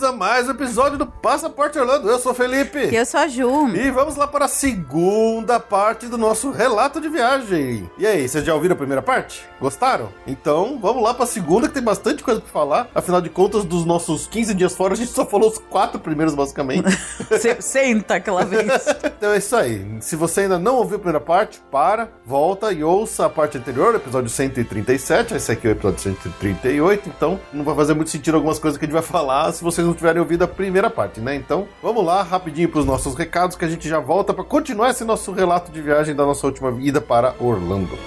[0.00, 2.08] Bem-vindos a mais um episódio do Passaporte Orlando.
[2.08, 2.78] Eu sou o Felipe.
[2.90, 3.68] E eu sou a Ju.
[3.76, 7.90] E vamos lá para a segunda parte do nosso relato de viagem.
[7.98, 9.42] E aí, vocês já ouviram a primeira parte?
[9.60, 10.08] Gostaram?
[10.26, 12.88] Então, vamos lá para a segunda, que tem bastante coisa para falar.
[12.94, 16.34] Afinal de contas, dos nossos 15 dias fora, a gente só falou os quatro primeiros,
[16.34, 16.88] basicamente.
[17.60, 18.70] Senta aquela vez.
[19.04, 19.86] então é isso aí.
[20.00, 23.94] Se você ainda não ouviu a primeira parte, para, volta e ouça a parte anterior,
[23.94, 25.34] episódio 137.
[25.34, 27.08] Esse aqui é o episódio 138.
[27.08, 29.86] Então, não vai fazer muito sentido algumas coisas que a gente vai falar se vocês
[29.86, 31.34] não tiverem ouvido a primeira parte, né?
[31.34, 34.90] Então, vamos lá, rapidinho para os nossos recados, que a gente já volta para continuar
[34.90, 37.98] esse nosso relato de viagem da nossa última ida para Orlando.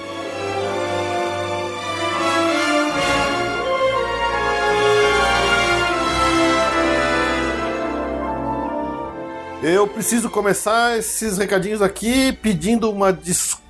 [9.64, 13.63] Eu preciso começar esses recadinhos aqui pedindo uma desculpa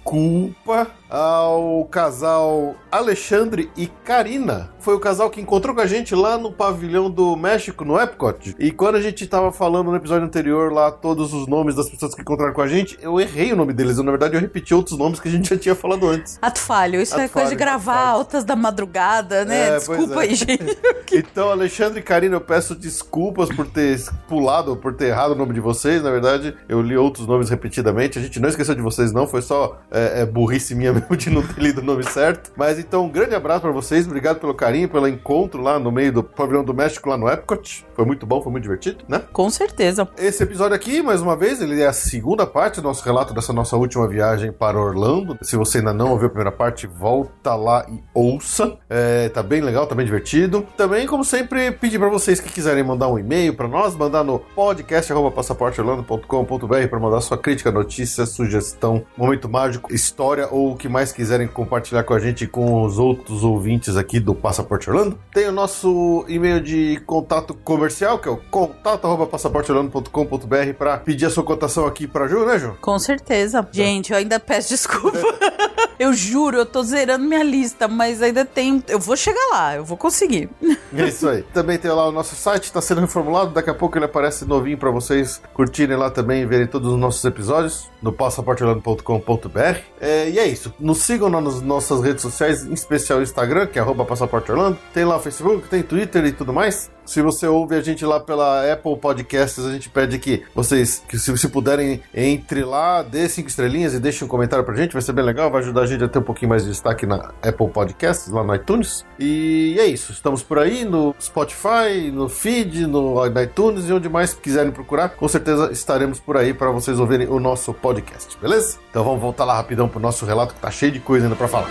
[1.09, 4.71] ao casal Alexandre e Karina.
[4.79, 8.55] Foi o casal que encontrou com a gente lá no pavilhão do México, no Epcot.
[8.59, 12.15] E quando a gente tava falando no episódio anterior lá todos os nomes das pessoas
[12.15, 13.97] que encontraram com a gente, eu errei o nome deles.
[13.97, 16.39] Eu, na verdade, eu repeti outros nomes que a gente já tinha falado antes.
[16.41, 16.99] Ato falho.
[16.99, 19.69] Isso Ato é coisa de gravar altas da madrugada, né?
[19.69, 20.27] É, Desculpa é.
[20.27, 20.77] aí, gente.
[21.13, 25.53] então, Alexandre e Karina, eu peço desculpas por ter pulado, por ter errado o nome
[25.53, 26.01] de vocês.
[26.01, 28.17] Na verdade, eu li outros nomes repetidamente.
[28.17, 29.27] A gente não esqueceu de vocês, não.
[29.27, 32.51] Foi só é, é burrice minha mesmo de não ter lido o nome certo.
[32.57, 34.05] Mas então, um grande abraço para vocês.
[34.05, 37.85] Obrigado pelo carinho, pelo encontro lá no meio do pavilhão do México, lá no Epcot.
[37.95, 39.21] Foi muito bom, foi muito divertido, né?
[39.31, 40.07] Com certeza.
[40.17, 43.53] Esse episódio aqui, mais uma vez, ele é a segunda parte do nosso relato dessa
[43.53, 45.37] nossa última viagem para Orlando.
[45.41, 48.77] Se você ainda não ouviu a primeira parte, volta lá e ouça.
[48.89, 50.65] É, tá bem legal, tá bem divertido.
[50.75, 54.39] Também, como sempre, pedir para vocês que quiserem mandar um e-mail para nós, mandar no
[54.39, 61.47] podcast@passaporteorlando.com.br para mandar sua crítica, notícia, sugestão, momento mágico, história ou o que mais quiserem
[61.47, 65.17] compartilhar com a gente com os outros ouvintes aqui do Passaporte Orlando.
[65.33, 71.43] Tem o nosso e-mail de contato comercial, que é o contato@passaporteorlando.com.br para pedir a sua
[71.43, 72.75] cotação aqui para Ju, né, Ju?
[72.81, 73.65] Com certeza.
[73.71, 75.19] Gente, eu ainda peço desculpa.
[75.99, 79.85] eu juro, eu tô zerando minha lista, mas ainda tem, eu vou chegar lá, eu
[79.85, 80.49] vou conseguir.
[80.95, 81.43] É isso aí.
[81.53, 84.77] Também tem lá o nosso site, está sendo reformulado, daqui a pouco ele aparece novinho
[84.77, 89.79] para vocês curtirem lá também e verem todos os nossos episódios no passaporteorlando.com.br.
[89.99, 90.73] É, e é isso.
[90.79, 94.77] Nos sigam nas nossas redes sociais, em especial o Instagram, que é passaporteorlando.
[94.93, 96.91] Tem lá o Facebook, tem Twitter e tudo mais.
[97.05, 101.17] Se você ouve a gente lá pela Apple Podcasts, a gente pede que vocês, que
[101.19, 105.01] se, se puderem, entre lá, dê cinco estrelinhas e deixe um comentário pra gente, vai
[105.01, 107.31] ser bem legal, vai ajudar a gente a ter um pouquinho mais de destaque na
[107.41, 109.05] Apple Podcasts, lá no iTunes.
[109.19, 114.33] E é isso, estamos por aí no Spotify, no feed, no, iTunes e onde mais
[114.33, 118.77] quiserem procurar, com certeza estaremos por aí para vocês ouvirem o nosso podcast, beleza?
[118.89, 121.47] Então vamos voltar lá rapidão pro nosso relato que tá cheio de coisa ainda para
[121.47, 121.69] falar.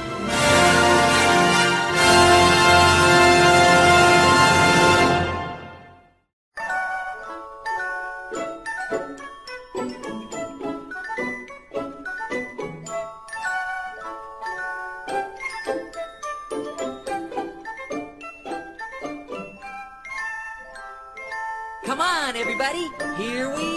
[22.36, 22.90] everybody.
[23.16, 23.71] Here we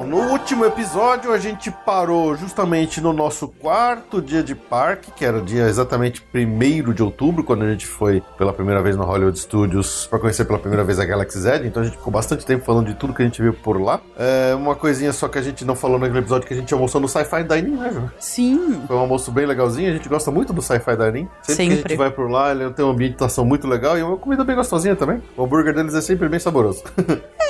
[0.00, 5.42] último episódio a gente parou justamente no nosso quarto dia de parque, que era o
[5.42, 10.06] dia exatamente 1 de outubro, quando a gente foi pela primeira vez no Hollywood Studios
[10.06, 11.62] para conhecer pela primeira vez a Galaxy Z.
[11.64, 14.00] Então a gente ficou bastante tempo falando de tudo que a gente viu por lá.
[14.18, 17.00] É uma coisinha só que a gente não falou naquele episódio que a gente almoçou
[17.00, 18.10] no Sci-Fi Dining, né, Ju?
[18.18, 18.82] Sim.
[18.86, 21.28] Foi um almoço bem legalzinho, a gente gosta muito do Sci-Fi Dining.
[21.42, 24.02] Sempre, sempre, que a gente vai por lá, ele tem uma ambientação muito legal e
[24.02, 25.22] uma comida bem gostosinha também.
[25.36, 26.82] O hambúrguer deles é sempre bem saboroso.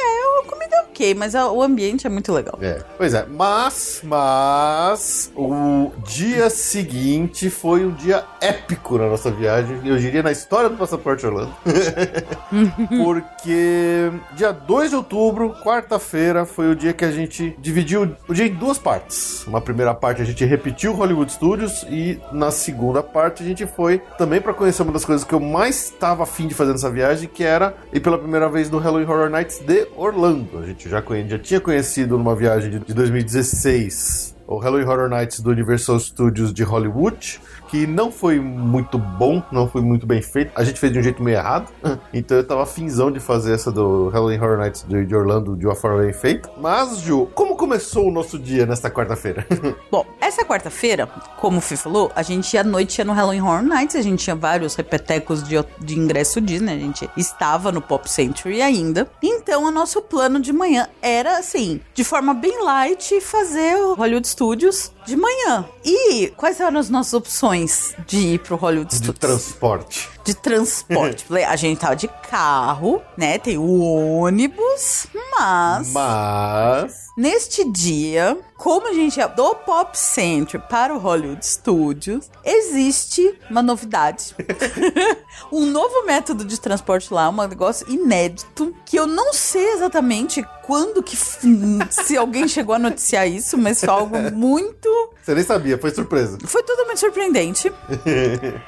[0.92, 2.58] ok, mas o ambiente é muito legal.
[2.60, 3.26] É, pois é.
[3.26, 9.80] Mas, mas, o dia seguinte foi um dia épico na nossa viagem.
[9.84, 11.54] Eu diria na história do Passaporte Orlando.
[13.02, 18.46] Porque dia 2 de outubro, quarta-feira, foi o dia que a gente dividiu o dia
[18.46, 19.46] em duas partes.
[19.46, 23.98] Uma primeira parte a gente repetiu Hollywood Studios e na segunda parte a gente foi
[24.18, 27.28] também para conhecer uma das coisas que eu mais estava afim de fazer nessa viagem,
[27.28, 30.58] que era ir pela primeira vez no Halloween Horror Nights de Orlando.
[30.58, 35.08] A gente já, conhe- já tinha conhecido numa viagem de, de 2016 o Halloween Horror
[35.08, 37.40] Nights do Universal Studios de Hollywood,
[37.72, 40.52] que não foi muito bom, não foi muito bem feito.
[40.54, 41.72] A gente fez de um jeito meio errado.
[42.12, 45.74] Então eu tava finzão de fazer essa do Halloween Horror Nights de, Orlando de uma
[45.74, 46.50] forma bem feita.
[46.58, 49.46] Mas, Ju, como começou o nosso dia nesta quarta-feira?
[49.90, 51.06] Bom, essa quarta-feira,
[51.38, 54.24] como o Fih falou, a gente à noite ia no Halloween Horror Nights, a gente
[54.24, 59.08] tinha vários repetecos de, de ingresso Disney, a gente estava no Pop Century ainda.
[59.22, 64.28] Então, o nosso plano de manhã era, assim, de forma bem light, fazer o Hollywood
[64.28, 65.64] Studios de manhã.
[65.84, 69.18] E quais eram as nossas opções de ir pro Hollywood de Studios?
[69.18, 70.08] transporte.
[70.24, 71.26] De transporte.
[71.46, 73.38] A gente tava de carro, né?
[73.38, 75.06] Tem o ônibus,
[75.38, 77.06] mas, Mas.
[77.16, 83.62] neste dia, como a gente é do Pop Center para o Hollywood Studios, existe uma
[83.62, 84.34] novidade.
[85.50, 91.02] um novo método de transporte lá, um negócio inédito, que eu não sei exatamente quando
[91.02, 94.88] que se alguém chegou a noticiar isso, mas foi algo muito
[95.22, 96.38] Você nem sabia, foi surpresa.
[96.44, 97.72] foi totalmente surpreendente.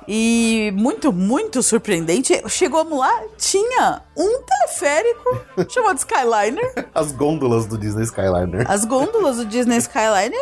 [0.08, 2.42] e muito, muito surpreendente.
[2.48, 8.70] Chegamos lá, tinha um teleférico chamado Skyliner, As gôndolas do Disney Skyliner.
[8.70, 10.32] as gôndolas do Disney Skyliner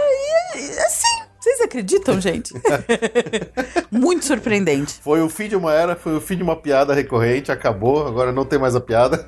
[0.56, 1.22] e assim.
[1.42, 2.54] Vocês acreditam, gente?
[3.90, 4.94] muito surpreendente.
[5.02, 8.30] Foi o fim de uma era, foi o fim de uma piada recorrente, acabou, agora
[8.30, 9.18] não tem mais a piada.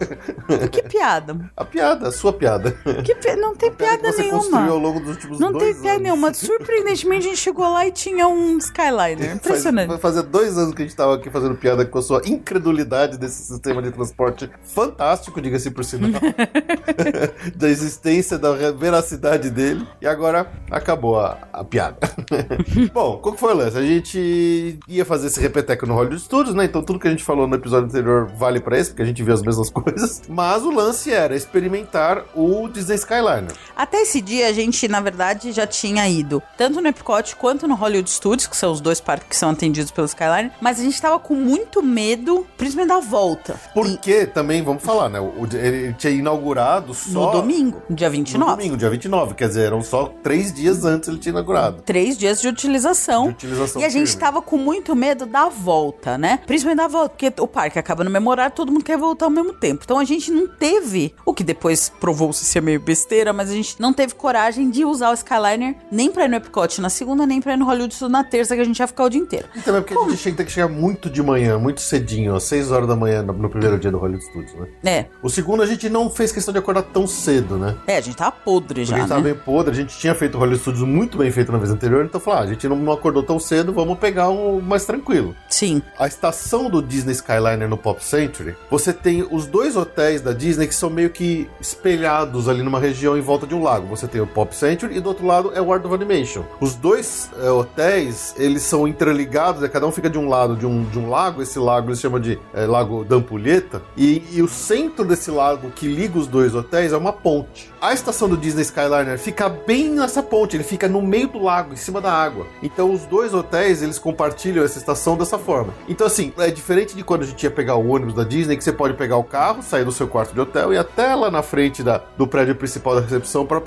[0.70, 1.50] Que piada.
[1.56, 2.70] A piada, a sua piada.
[3.04, 4.86] Que pi- Não tem Piada piada que você construiu ao nenhuma.
[4.88, 6.02] longo dos últimos Não tem piada anos.
[6.02, 6.32] nenhuma.
[6.34, 9.18] Surpreendentemente, a gente chegou lá e tinha um Skyliner.
[9.18, 9.98] Faz, Impressionante.
[10.00, 13.42] fazia dois anos que a gente tava aqui fazendo piada com a sua incredulidade desse
[13.44, 16.20] sistema de transporte fantástico, diga-se por sinal.
[17.56, 19.86] da existência, da veracidade dele.
[20.00, 22.03] E agora acabou a, a piada.
[22.92, 23.76] Bom, qual que foi o lance?
[23.76, 26.64] A gente ia fazer esse repeteco no Hollywood Studios, né?
[26.64, 29.22] Então tudo que a gente falou no episódio anterior vale pra esse, porque a gente
[29.22, 30.22] viu as mesmas coisas.
[30.28, 33.52] Mas o lance era experimentar o Disney Skyliner.
[33.76, 37.74] Até esse dia, a gente, na verdade, já tinha ido tanto no Epcot quanto no
[37.74, 41.00] Hollywood Studios, que são os dois parques que são atendidos pelo Skyliner, mas a gente
[41.00, 43.60] tava com muito medo, principalmente da volta.
[43.72, 45.20] Porque também, vamos falar, né?
[45.20, 47.26] o- ele tinha inaugurado E só.
[47.26, 48.50] no domingo, dia No 29.
[48.56, 49.34] domingo, dia 29.
[49.34, 51.82] Quer dizer, eram só três dias antes ele tinha inaugurado.
[51.94, 53.28] Três dias de utilização.
[53.28, 56.40] De utilização e a gente tava com muito medo da volta, né?
[56.44, 59.30] Principalmente da volta, porque o parque acaba no mesmo horário, todo mundo quer voltar ao
[59.30, 59.82] mesmo tempo.
[59.84, 63.80] Então a gente não teve, o que depois provou-se ser meio besteira, mas a gente
[63.80, 67.40] não teve coragem de usar o Skyliner nem pra ir no Epcot na segunda, nem
[67.40, 69.46] pra ir no Hollywood Studios na terça, que a gente ia ficar o dia inteiro.
[69.54, 72.72] E também porque a gente tem que chegar muito de manhã, muito cedinho, às 6
[72.72, 74.66] horas da manhã no, primeiro dia do Hollywood Studios, né?
[74.84, 77.76] É, O segundo a gente não fez questão de acordar tão cedo, né?
[77.86, 79.32] é, a gente tava podre Porque já, a gente tava né?
[79.32, 81.83] bem podre, a gente tinha feito o Hollywood Studios muito bem feito na vez anterior,
[81.86, 85.34] então falou, ah, a gente não, acordou tão cedo, vamos pegar um mais tranquilo.
[85.48, 85.82] Sim.
[85.98, 90.66] A estação do Disney Skyliner no Pop Century, você tem os dois hotéis da Disney
[90.66, 93.86] que são meio que espelhados ali numa região em volta de um lago.
[93.86, 96.44] Você tem o Pop Century e do outro lado é o Art of Animation.
[96.60, 99.68] Os dois é, hotéis, eles são interligados, né?
[99.68, 102.20] cada um fica de um lado de um, de um lago, esse lago eles chamam
[102.20, 106.54] de é, Lago da Ampulheta, e, e o centro desse lago que liga os dois
[106.54, 107.72] hotéis é uma ponte.
[107.80, 111.73] A estação do Disney Skyliner fica bem nessa ponte, ele fica no meio do lago,
[111.74, 112.46] em cima da água.
[112.62, 115.74] Então os dois hotéis, eles compartilham essa estação dessa forma.
[115.88, 118.64] Então assim, é diferente de quando a gente ia pegar o ônibus da Disney, que
[118.64, 121.42] você pode pegar o carro, sair do seu quarto de hotel e até lá na
[121.42, 123.62] frente da, do prédio principal da recepção para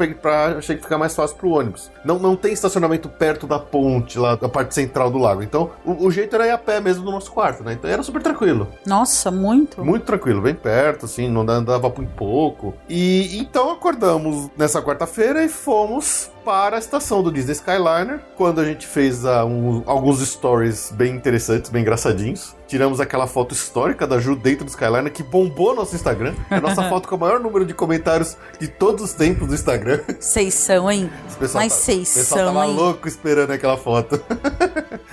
[0.57, 1.91] achei que ficar mais fácil pro ônibus.
[2.03, 5.43] Não, não tem estacionamento perto da ponte, lá da parte central do lago.
[5.43, 7.73] Então o, o jeito era ir a pé mesmo do nosso quarto, né?
[7.73, 8.67] Então era super tranquilo.
[8.85, 9.83] Nossa, muito.
[9.83, 12.73] Muito tranquilo, bem perto, assim, não andava muito pouco.
[12.89, 18.63] E então acordamos nessa quarta-feira e fomos para a estação do Disney Skyliner, quando a
[18.63, 22.55] gente fez ah, um- alguns stories bem interessantes, bem engraçadinhos.
[22.67, 26.33] Tiramos aquela foto histórica da Ju dentro do Skyliner, que bombou nosso Instagram.
[26.49, 29.53] É a nossa foto com o maior número de comentários de todos os tempos do
[29.53, 30.01] Instagram.
[30.19, 31.09] Seis são, hein?
[31.39, 32.75] Mas tá- seis o pessoal são, tava hein?
[32.75, 34.19] louco esperando aquela foto.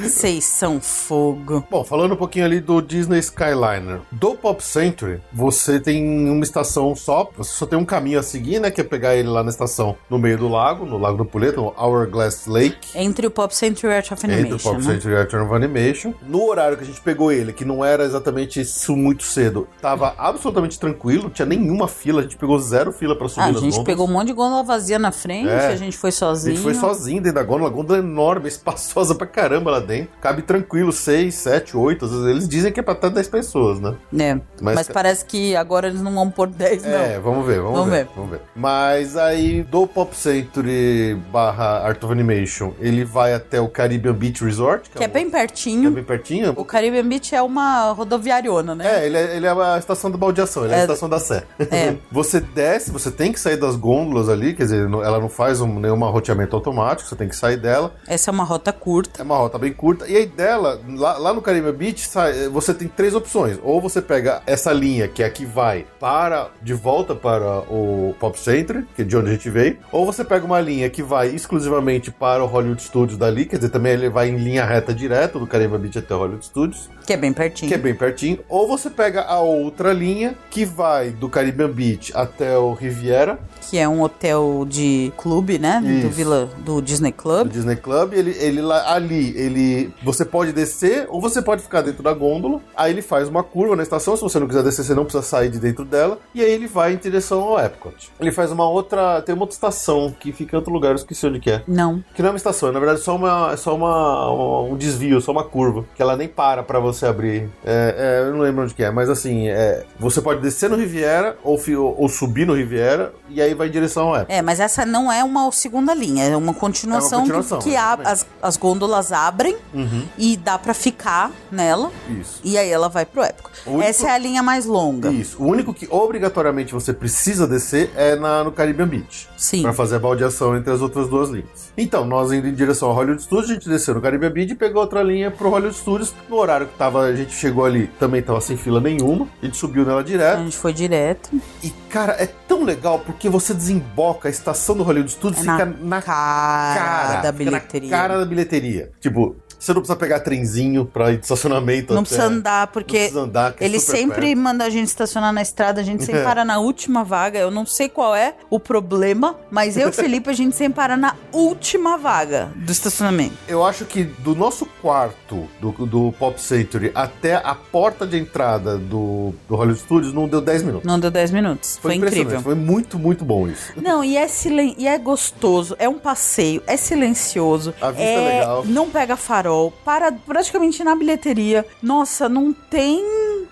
[0.08, 1.64] Seis são fogo.
[1.70, 4.00] Bom, falando um pouquinho ali do Disney Skyliner.
[4.10, 8.58] Do Pop Century, você tem uma estação só, você só tem um caminho a seguir,
[8.60, 8.70] né?
[8.72, 11.60] Que é pegar ele lá na estação no meio do lago, no Lago do Puleto,
[11.60, 12.88] no Hourglass Lake.
[12.96, 14.92] Entre o Pop Century e Art of Entre o Animation, Pop né?
[14.92, 16.14] Century e Return of Animation.
[16.26, 20.14] No horário que a gente pegou ele, que não era exatamente isso muito cedo, tava
[20.18, 23.82] absolutamente tranquilo, tinha nenhuma fila, a gente pegou zero fila pra subir Ah, a gente
[23.84, 25.66] pegou um monte de gôndola vazia na frente, É.
[25.68, 26.56] a gente foi A sozinho.
[26.56, 30.10] gente foi sozinho dentro da gôndola, gôndola enorme, espaçosa pra caramba lá dentro.
[30.20, 32.04] Cabe tranquilo, 6, 7, 8.
[32.04, 33.94] Às vezes eles dizem que é pra até 10 pessoas, né?
[34.18, 36.90] É, Mas- mas, parece que agora eles não vão pôr 10, não.
[36.92, 38.10] É, vamos ver, vamos, Vamos ver, ver.
[38.14, 38.40] Vamos ver.
[38.54, 44.44] Mas aí, do Pop Century barra Art of Animation, ele vai até o Caribbean Beach
[44.44, 45.90] Resort, que, Que é um- bem que é pertinho.
[45.90, 46.52] bem pertinho.
[46.56, 49.00] O Caribbean Beach é uma rodoviariona, né?
[49.02, 50.82] É, ele é, ele é a estação da baldeação, ele é, a É.
[50.82, 51.44] estação da Sé.
[51.58, 51.94] É.
[52.10, 55.78] você desce, você tem que sair das gôndolas ali, quer dizer, ela não faz um,
[55.80, 57.92] nenhum roteamento automático, você tem que sair dela.
[58.06, 59.20] Essa é uma rota curta.
[59.20, 60.06] É uma rota bem curta.
[60.06, 63.58] E aí dela, lá, lá no Caribe Beach, sai- você tem três opções.
[63.62, 68.14] Ou você pega essa linha, que é a que vai para de volta para o
[68.20, 69.78] Pop Center, que é de onde a gente veio.
[69.90, 73.70] Ou você pega uma linha que vai exclusivamente para o Hollywood Studios dali, quer dizer,
[73.70, 77.12] também ele vai em linha reta direto do Caribe Beach até o Hollywood Studios, Que
[77.12, 77.68] é bem pertinho.
[77.68, 78.38] que é bem pertinho.
[78.48, 83.38] Ou você pega a outra linha, que vai do Caribbean Beach até o Riviera,
[83.70, 85.80] Que é um hotel de clube, né?
[85.80, 86.08] Do Isso.
[86.10, 87.48] Vila do Disney do Club.
[87.48, 92.02] Disney Club, ele, ele lá, ali, ele você pode descer ou você pode ficar dentro
[92.02, 92.60] da gôndola.
[92.76, 95.24] Aí ele faz uma curva na estação, se você não quiser descer, você não precisa
[95.24, 96.18] sair de dentro dela.
[96.34, 98.10] E aí ele vai em direção ao Epcot.
[98.20, 101.26] Ele faz uma outra, tem uma outra estação que fica em outro lugar, eu esqueci
[101.26, 101.62] onde que é.
[101.66, 102.04] Não.
[102.14, 104.76] Que não é uma estação, é, na verdade é só uma, é só uma um
[104.76, 107.48] desvio, só uma curva, que ela nem para pra você abrir.
[107.64, 110.76] É, é, eu não lembro onde que é, mas assim, é, você pode descer no
[110.76, 111.58] Riviera ou,
[111.98, 114.32] ou, subir no Riviera e aí vai em direção ao Epcot.
[114.32, 117.70] É, mas essa não é uma segunda linha, é uma continuação, É uma continuação, que,
[117.70, 121.90] que a- as, as gôndolas abrem Uhum, e dá pra ficar nela
[122.20, 122.40] isso.
[122.44, 123.52] e aí ela vai pro Epcot.
[123.66, 125.10] O único- Essa é a linha mais longa.
[125.10, 125.42] Isso.
[125.42, 129.28] O único que obrigatoriamente você precisa descer é na, no Caribbean Beach.
[129.36, 129.62] Sim.
[129.62, 131.72] Pra fazer a baldeação entre as outras duas linhas.
[131.76, 134.54] Então, nós indo em direção ao Hollywood Studios, a gente desceu no Caribbean Beach e
[134.54, 136.14] pegou outra linha pro Hollywood Studios.
[136.28, 139.28] No horário que tava, a gente chegou ali, também tava sem fila nenhuma.
[139.42, 140.42] A gente subiu nela A direto.
[140.42, 141.30] gente foi direto.
[141.62, 145.58] E, cara, é tão legal porque você desemboca a estação do Hollywood Studios, É na
[145.58, 147.90] fica na cara, cara da bilheteria.
[147.90, 148.90] Na cara da bilheteria.
[149.00, 152.96] Tipo, você não precisa pegar trenzinho pra ir de estacionamento Não até- precisa andar, porque
[152.98, 154.38] precisa andar, é ele sempre perto.
[154.38, 156.24] manda a gente estacionar na estrada, a gente sempre É.
[156.24, 157.38] para na última vaga.
[157.38, 160.74] Eu não sei qual é o problema, mas eu e o Felipe, a gente sempre
[160.76, 163.34] para na última vaga do estacionamento.
[163.48, 168.76] Eu acho que do nosso quarto do, do Pop Century até a porta de entrada
[168.76, 170.86] do, do Hollywood Studios não deu 10 minutos.
[170.86, 171.78] Não deu 10 minutos.
[171.80, 172.42] Foi, impressionante, incrível.
[172.42, 173.72] Foi muito, muito bom isso.
[173.76, 174.74] Não, e é, silen...
[174.78, 177.72] e é gostoso, é um passeio, é silencioso.
[177.80, 178.64] A vista é legal.
[178.66, 179.53] Não pega farol,
[179.84, 181.66] para praticamente na bilheteria.
[181.82, 183.02] Nossa, não tem.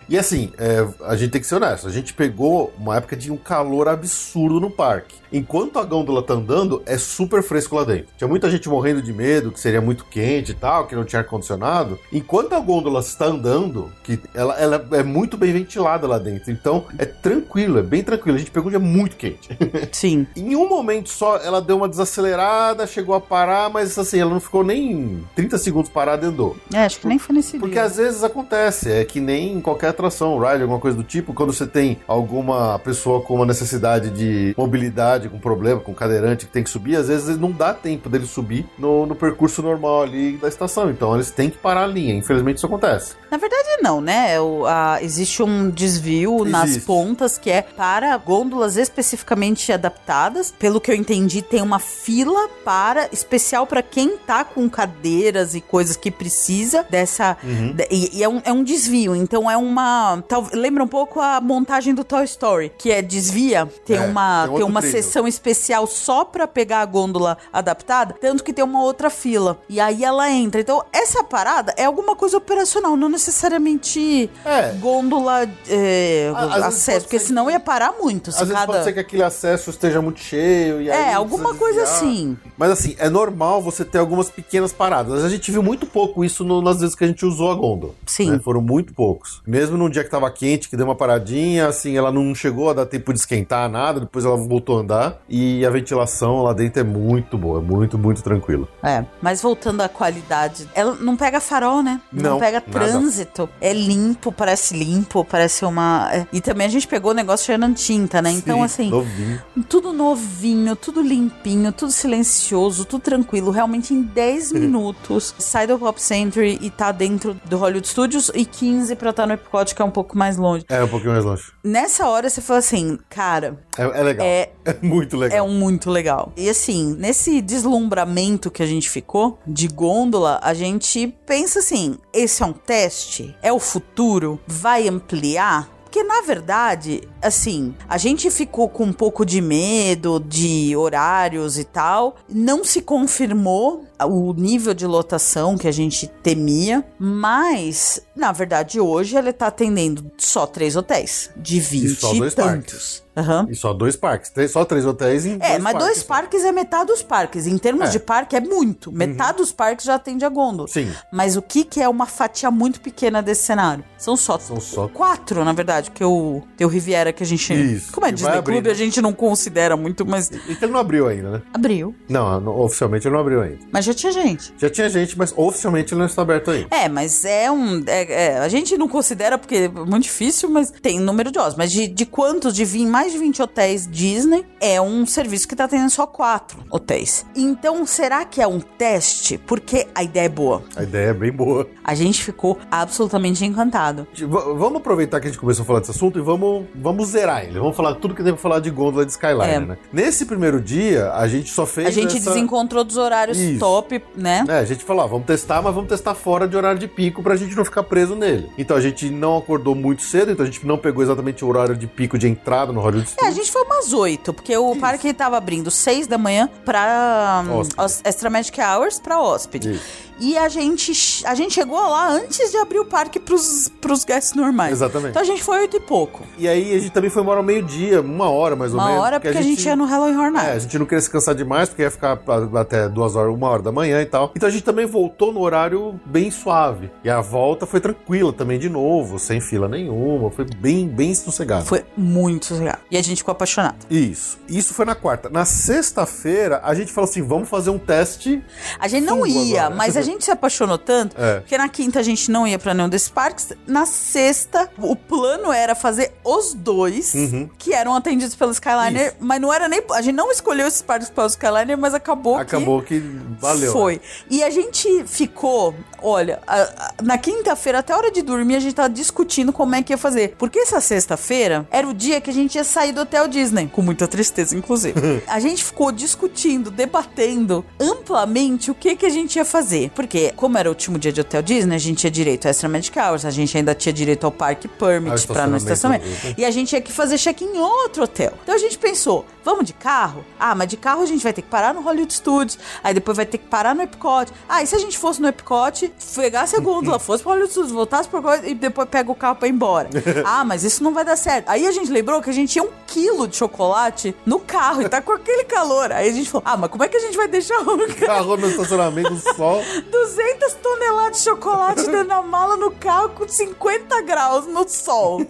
[0.09, 1.87] E assim, é, a gente tem que ser honesto.
[1.87, 5.22] A gente pegou uma época de um calor absurdo no parque.
[5.33, 8.09] Enquanto a gôndola tá andando, é super fresco lá dentro.
[8.17, 11.21] Tinha muita gente morrendo de medo, que seria muito quente e tal, que não tinha
[11.21, 11.99] ar-condicionado.
[12.13, 16.51] Enquanto a gôndola está andando, que ela, ela é muito bem ventilada lá dentro.
[16.51, 18.37] Então é tranquilo, é bem tranquilo.
[18.37, 19.49] A gente pegou um dia muito quente.
[19.93, 20.27] Sim.
[20.37, 24.41] Em um momento só, ela deu uma desacelerada, chegou a parar, mas assim, ela não
[24.41, 26.57] ficou nem 30 segundos parada e andou.
[26.73, 27.85] É, acho que nem foi nesse Porque dia.
[27.85, 31.53] às vezes acontece, é que nem em qualquer atração, ride, alguma coisa do tipo, quando
[31.53, 36.63] você tem alguma pessoa com uma necessidade de mobilidade, com problema, com cadeirante que tem
[36.63, 40.49] que subir, às vezes não dá tempo dele subir no, no percurso normal ali da
[40.49, 40.91] estação.
[40.91, 42.15] Então eles têm que parar a linha.
[42.15, 43.15] Infelizmente isso acontece.
[43.31, 44.41] Na verdade, não, né?
[44.41, 46.87] O- a- existe um desvio nas Existe.
[46.87, 50.53] pontas que é para gôndolas especificamente adaptadas.
[50.59, 55.61] Pelo que eu entendi, tem uma fila para especial para quem tá com cadeiras e
[55.61, 57.37] coisas que precisa dessa.
[57.43, 57.73] Uhum.
[57.75, 60.23] de- e e é, um, é um desvio, então é uma.
[60.29, 64.47] tal- lembra um pouco a montagem do Toy Story, que é desvia, tem É, uma,
[64.49, 64.93] tem tem uma trilho.
[65.13, 69.59] Sessão especial só pra pegar a gôndola adaptada, tanto que tem uma outra fila.
[69.69, 70.61] E aí ela entra.
[70.61, 74.73] Então, essa parada é alguma coisa operacional, não necessariamente É.
[74.81, 78.31] gôndola é, Às acesso, porque senão que- ia parar muito.
[78.31, 78.67] Às vezes cada...
[78.67, 81.97] pode ser que aquele acesso esteja muito cheio e É, alguma coisa desviar.
[81.99, 82.37] assim.
[82.57, 85.23] Mas assim, é normal você ter algumas pequenas paradas.
[85.23, 87.93] A gente viu muito pouco isso no- nas vezes que a gente usou a gôndola.
[88.07, 88.31] Sim.
[88.31, 88.41] né?
[88.43, 89.43] Foram muito poucos.
[89.47, 92.73] Mesmo num dia que tava quente, que deu uma paradinha, assim, ela não chegou a
[92.73, 95.02] dar tempo de esquentar nada, depois ela voltou a andar.
[95.29, 98.69] E a ventilação lá dentro é muito boa, é muito, muito tranquila.
[98.83, 102.01] É, mas voltando à qualidade, ela não pega farol, né?
[102.13, 102.71] Não, pega nada.
[102.71, 103.49] trânsito.
[103.61, 106.09] É limpo, parece limpo, parece uma.
[106.13, 106.27] é.
[106.33, 108.31] E também a gente pegou o negócio cheirando tinta, né?
[108.31, 109.43] Então, Sim, assim, Novinho.
[109.69, 113.51] tudo novinho, tudo limpinho, tudo silencioso, tudo tranquilo.
[113.51, 118.45] Realmente, em 10 minutos, sai do Pop Century e tá dentro do Hollywood Studios e
[118.45, 120.65] 15 pra estar no Epcot, que é um pouco mais longe.
[120.69, 121.45] É, um pouquinho mais longe.
[121.65, 124.27] Nessa hora, você falou assim, cara, É, é legal.
[124.27, 125.39] É- É muito legal.
[125.39, 126.33] é um muito legal.
[126.37, 132.43] E assim, nesse deslumbramento que a gente ficou de gôndola, a gente pensa assim: esse
[132.43, 133.35] é um teste?
[133.43, 134.39] É o futuro?
[134.47, 135.71] Vai ampliar?
[135.93, 141.65] Porque, na verdade, assim, a gente ficou com um pouco de medo de horários e
[141.65, 142.17] tal.
[142.27, 149.19] Não se confirmou o nível de lotação que a gente temia, mas, na verdade, hoje
[149.19, 153.03] ele tá atendendo só três hotéis de 20 só e tantos.
[153.17, 153.47] Aham.
[153.51, 154.31] E só dois parques.
[154.31, 156.07] Três- só três hotéis em É, mas dois só.
[156.07, 157.47] parques é metade dos parques.
[157.47, 157.93] Em termos É.
[157.93, 158.91] de parque, é muito.
[158.93, 160.69] Metade dos parques já atende a gôndola.
[160.69, 160.91] Sim.
[161.13, 163.85] Mas o que, que é uma fatia muito pequena desse cenário?
[163.99, 167.53] São só, São só- quatro, na verdade, que o, tem o Riviera que a gente.
[167.53, 168.73] Isso, Como é Disney abrir, Clube, né?
[168.73, 171.43] a gente não considera muito, mas Então ele não abriu ainda, né?
[171.53, 171.95] abriu.
[172.09, 173.59] Não, não, oficialmente ele não abriu ainda.
[173.71, 174.53] Mas já tinha gente.
[174.59, 176.69] Já tinha gente, mas oficialmente ele não está aberto ainda.
[176.75, 177.83] É, mas é um.
[177.87, 181.59] é- é, a gente não considera porque é muito difícil, mas tem número de hóspedes.
[181.59, 185.57] Mas de, de quantos, de 20, mais de 20 hotéis Disney, é um serviço que
[185.57, 187.27] tá tendo só quatro hotéis.
[187.35, 189.39] Então, será que é um teste?
[189.39, 190.63] Porque a ideia é boa.
[190.77, 191.67] A ideia é bem boa.
[191.83, 194.07] A gente ficou absolutamente encantado.
[194.15, 197.45] V- vamos aproveitar que a gente começou a falar desse assunto e vamos, vamos zerar
[197.45, 197.59] ele.
[197.59, 199.61] Vamos falar tudo que tem pra falar de gôndola de Skyliner, É.
[199.61, 199.79] né?
[199.93, 202.31] Nesse primeiro dia, a gente só fez A gente essa...
[202.31, 203.59] desencontrou dos horários Isso.
[203.59, 204.45] top, né?
[204.49, 207.23] É, a gente falou, ó, vamos testar, mas vamos testar fora de horário de pico
[207.23, 208.51] pra gente não ficar preso nele.
[208.59, 211.77] Então a gente não acordou muito cedo, então a gente não pegou exatamente o horário
[211.77, 215.13] de pico de entrada no Hollywood É, a gente foi umas oito, porque o parque
[215.13, 217.61] tava abrindo seis da manhã pra um,
[218.05, 219.75] Extra Magic Hours pra hóspede.
[219.75, 220.02] Isso.
[220.21, 220.93] E a gente,
[221.27, 224.73] a gente chegou lá antes de abrir o parque pros, pros guests normais.
[224.73, 225.11] Exatamente.
[225.11, 226.23] Então a gente foi oito e pouco.
[226.39, 229.03] E aí a gente também foi embora ao meio-dia, uma hora mais ou Uma menos.
[229.03, 230.61] hora, porque a gente ia no Halloween Horror É, a Night.
[230.61, 233.63] gente não queria se cansar demais, porque ia ficar a- até duas horas, uma hora
[233.63, 234.33] da manhã e tal.
[234.37, 236.91] Então a gente também voltou no horário bem suave.
[237.03, 240.31] E a volta foi tranquila também de novo, sem fila nenhuma.
[240.31, 241.65] Foi bem, bem sossegado.
[241.67, 242.77] Foi muito legal.
[242.91, 243.77] E a gente ficou apaixonado.
[243.91, 244.39] Isso.
[244.49, 245.29] Isso foi na quarta.
[245.29, 248.43] Na sexta-feira, a gente falou assim: vamos fazer um teste.
[248.79, 249.75] A gente não ia, agora.
[249.77, 251.41] mas a gente se apaixonou tanto, É.
[251.41, 253.49] porque na quinta a gente não ia pra nenhum desses parques.
[253.67, 257.49] Na sexta, o plano era fazer os dois, Uhum.
[257.59, 259.17] que eram atendidos pelo Skyliner, Isso.
[259.21, 259.83] mas não era nem.
[259.93, 262.43] A gente não escolheu esses parques pelo Skyliner, mas acabou, que.
[262.43, 262.99] Acabou que
[263.41, 263.73] valeu.
[263.73, 264.01] Foi.
[264.31, 268.61] E a gente ficou, olha, a- a- na quinta-feira, até a hora de dormir, a
[268.61, 270.35] gente tava discutindo como é que ia fazer.
[270.39, 273.69] Porque essa sexta-feira era o dia que a gente ia sair do Hotel Disney.
[273.69, 274.95] Com muita tristeza, inclusive.
[275.27, 279.91] a gente ficou discutindo, debatendo amplamente o que que a gente ia fazer.
[279.95, 282.69] Porque, como era o último dia de Hotel Disney, a gente tinha direito a Extra
[282.69, 286.07] Magic Hours, a gente ainda tinha direito ao Park Permit Ao pra no estacionamento.
[286.37, 288.33] E a gente tinha que fazer check-in em outro hotel.
[288.43, 290.25] Então a gente pensou, vamos de carro?
[290.39, 293.17] Ah, mas de carro a gente vai ter que parar no Hollywood Studios, aí depois
[293.17, 294.33] vai ter que parar no Epcot.
[294.49, 297.73] Ah, e se a gente fosse no Epcot, pegasse a gôndola, fosse pro Hollywood Studios,
[297.73, 299.91] voltasse pro Epcot e depois pega o carro pra ir embora.
[300.25, 301.49] ah, mas isso não vai dar certo.
[301.49, 304.89] Aí a gente lembrou que a gente tinha um quilo de chocolate no carro e
[304.89, 305.93] tá com aquele calor.
[305.93, 308.37] Aí a gente falou, ah, mas como é que a gente vai deixar o Carro
[308.37, 309.63] no estacionamento, sol.
[309.83, 315.21] 200 toneladas de chocolate dentro da mala no carro com 50 graus no sol.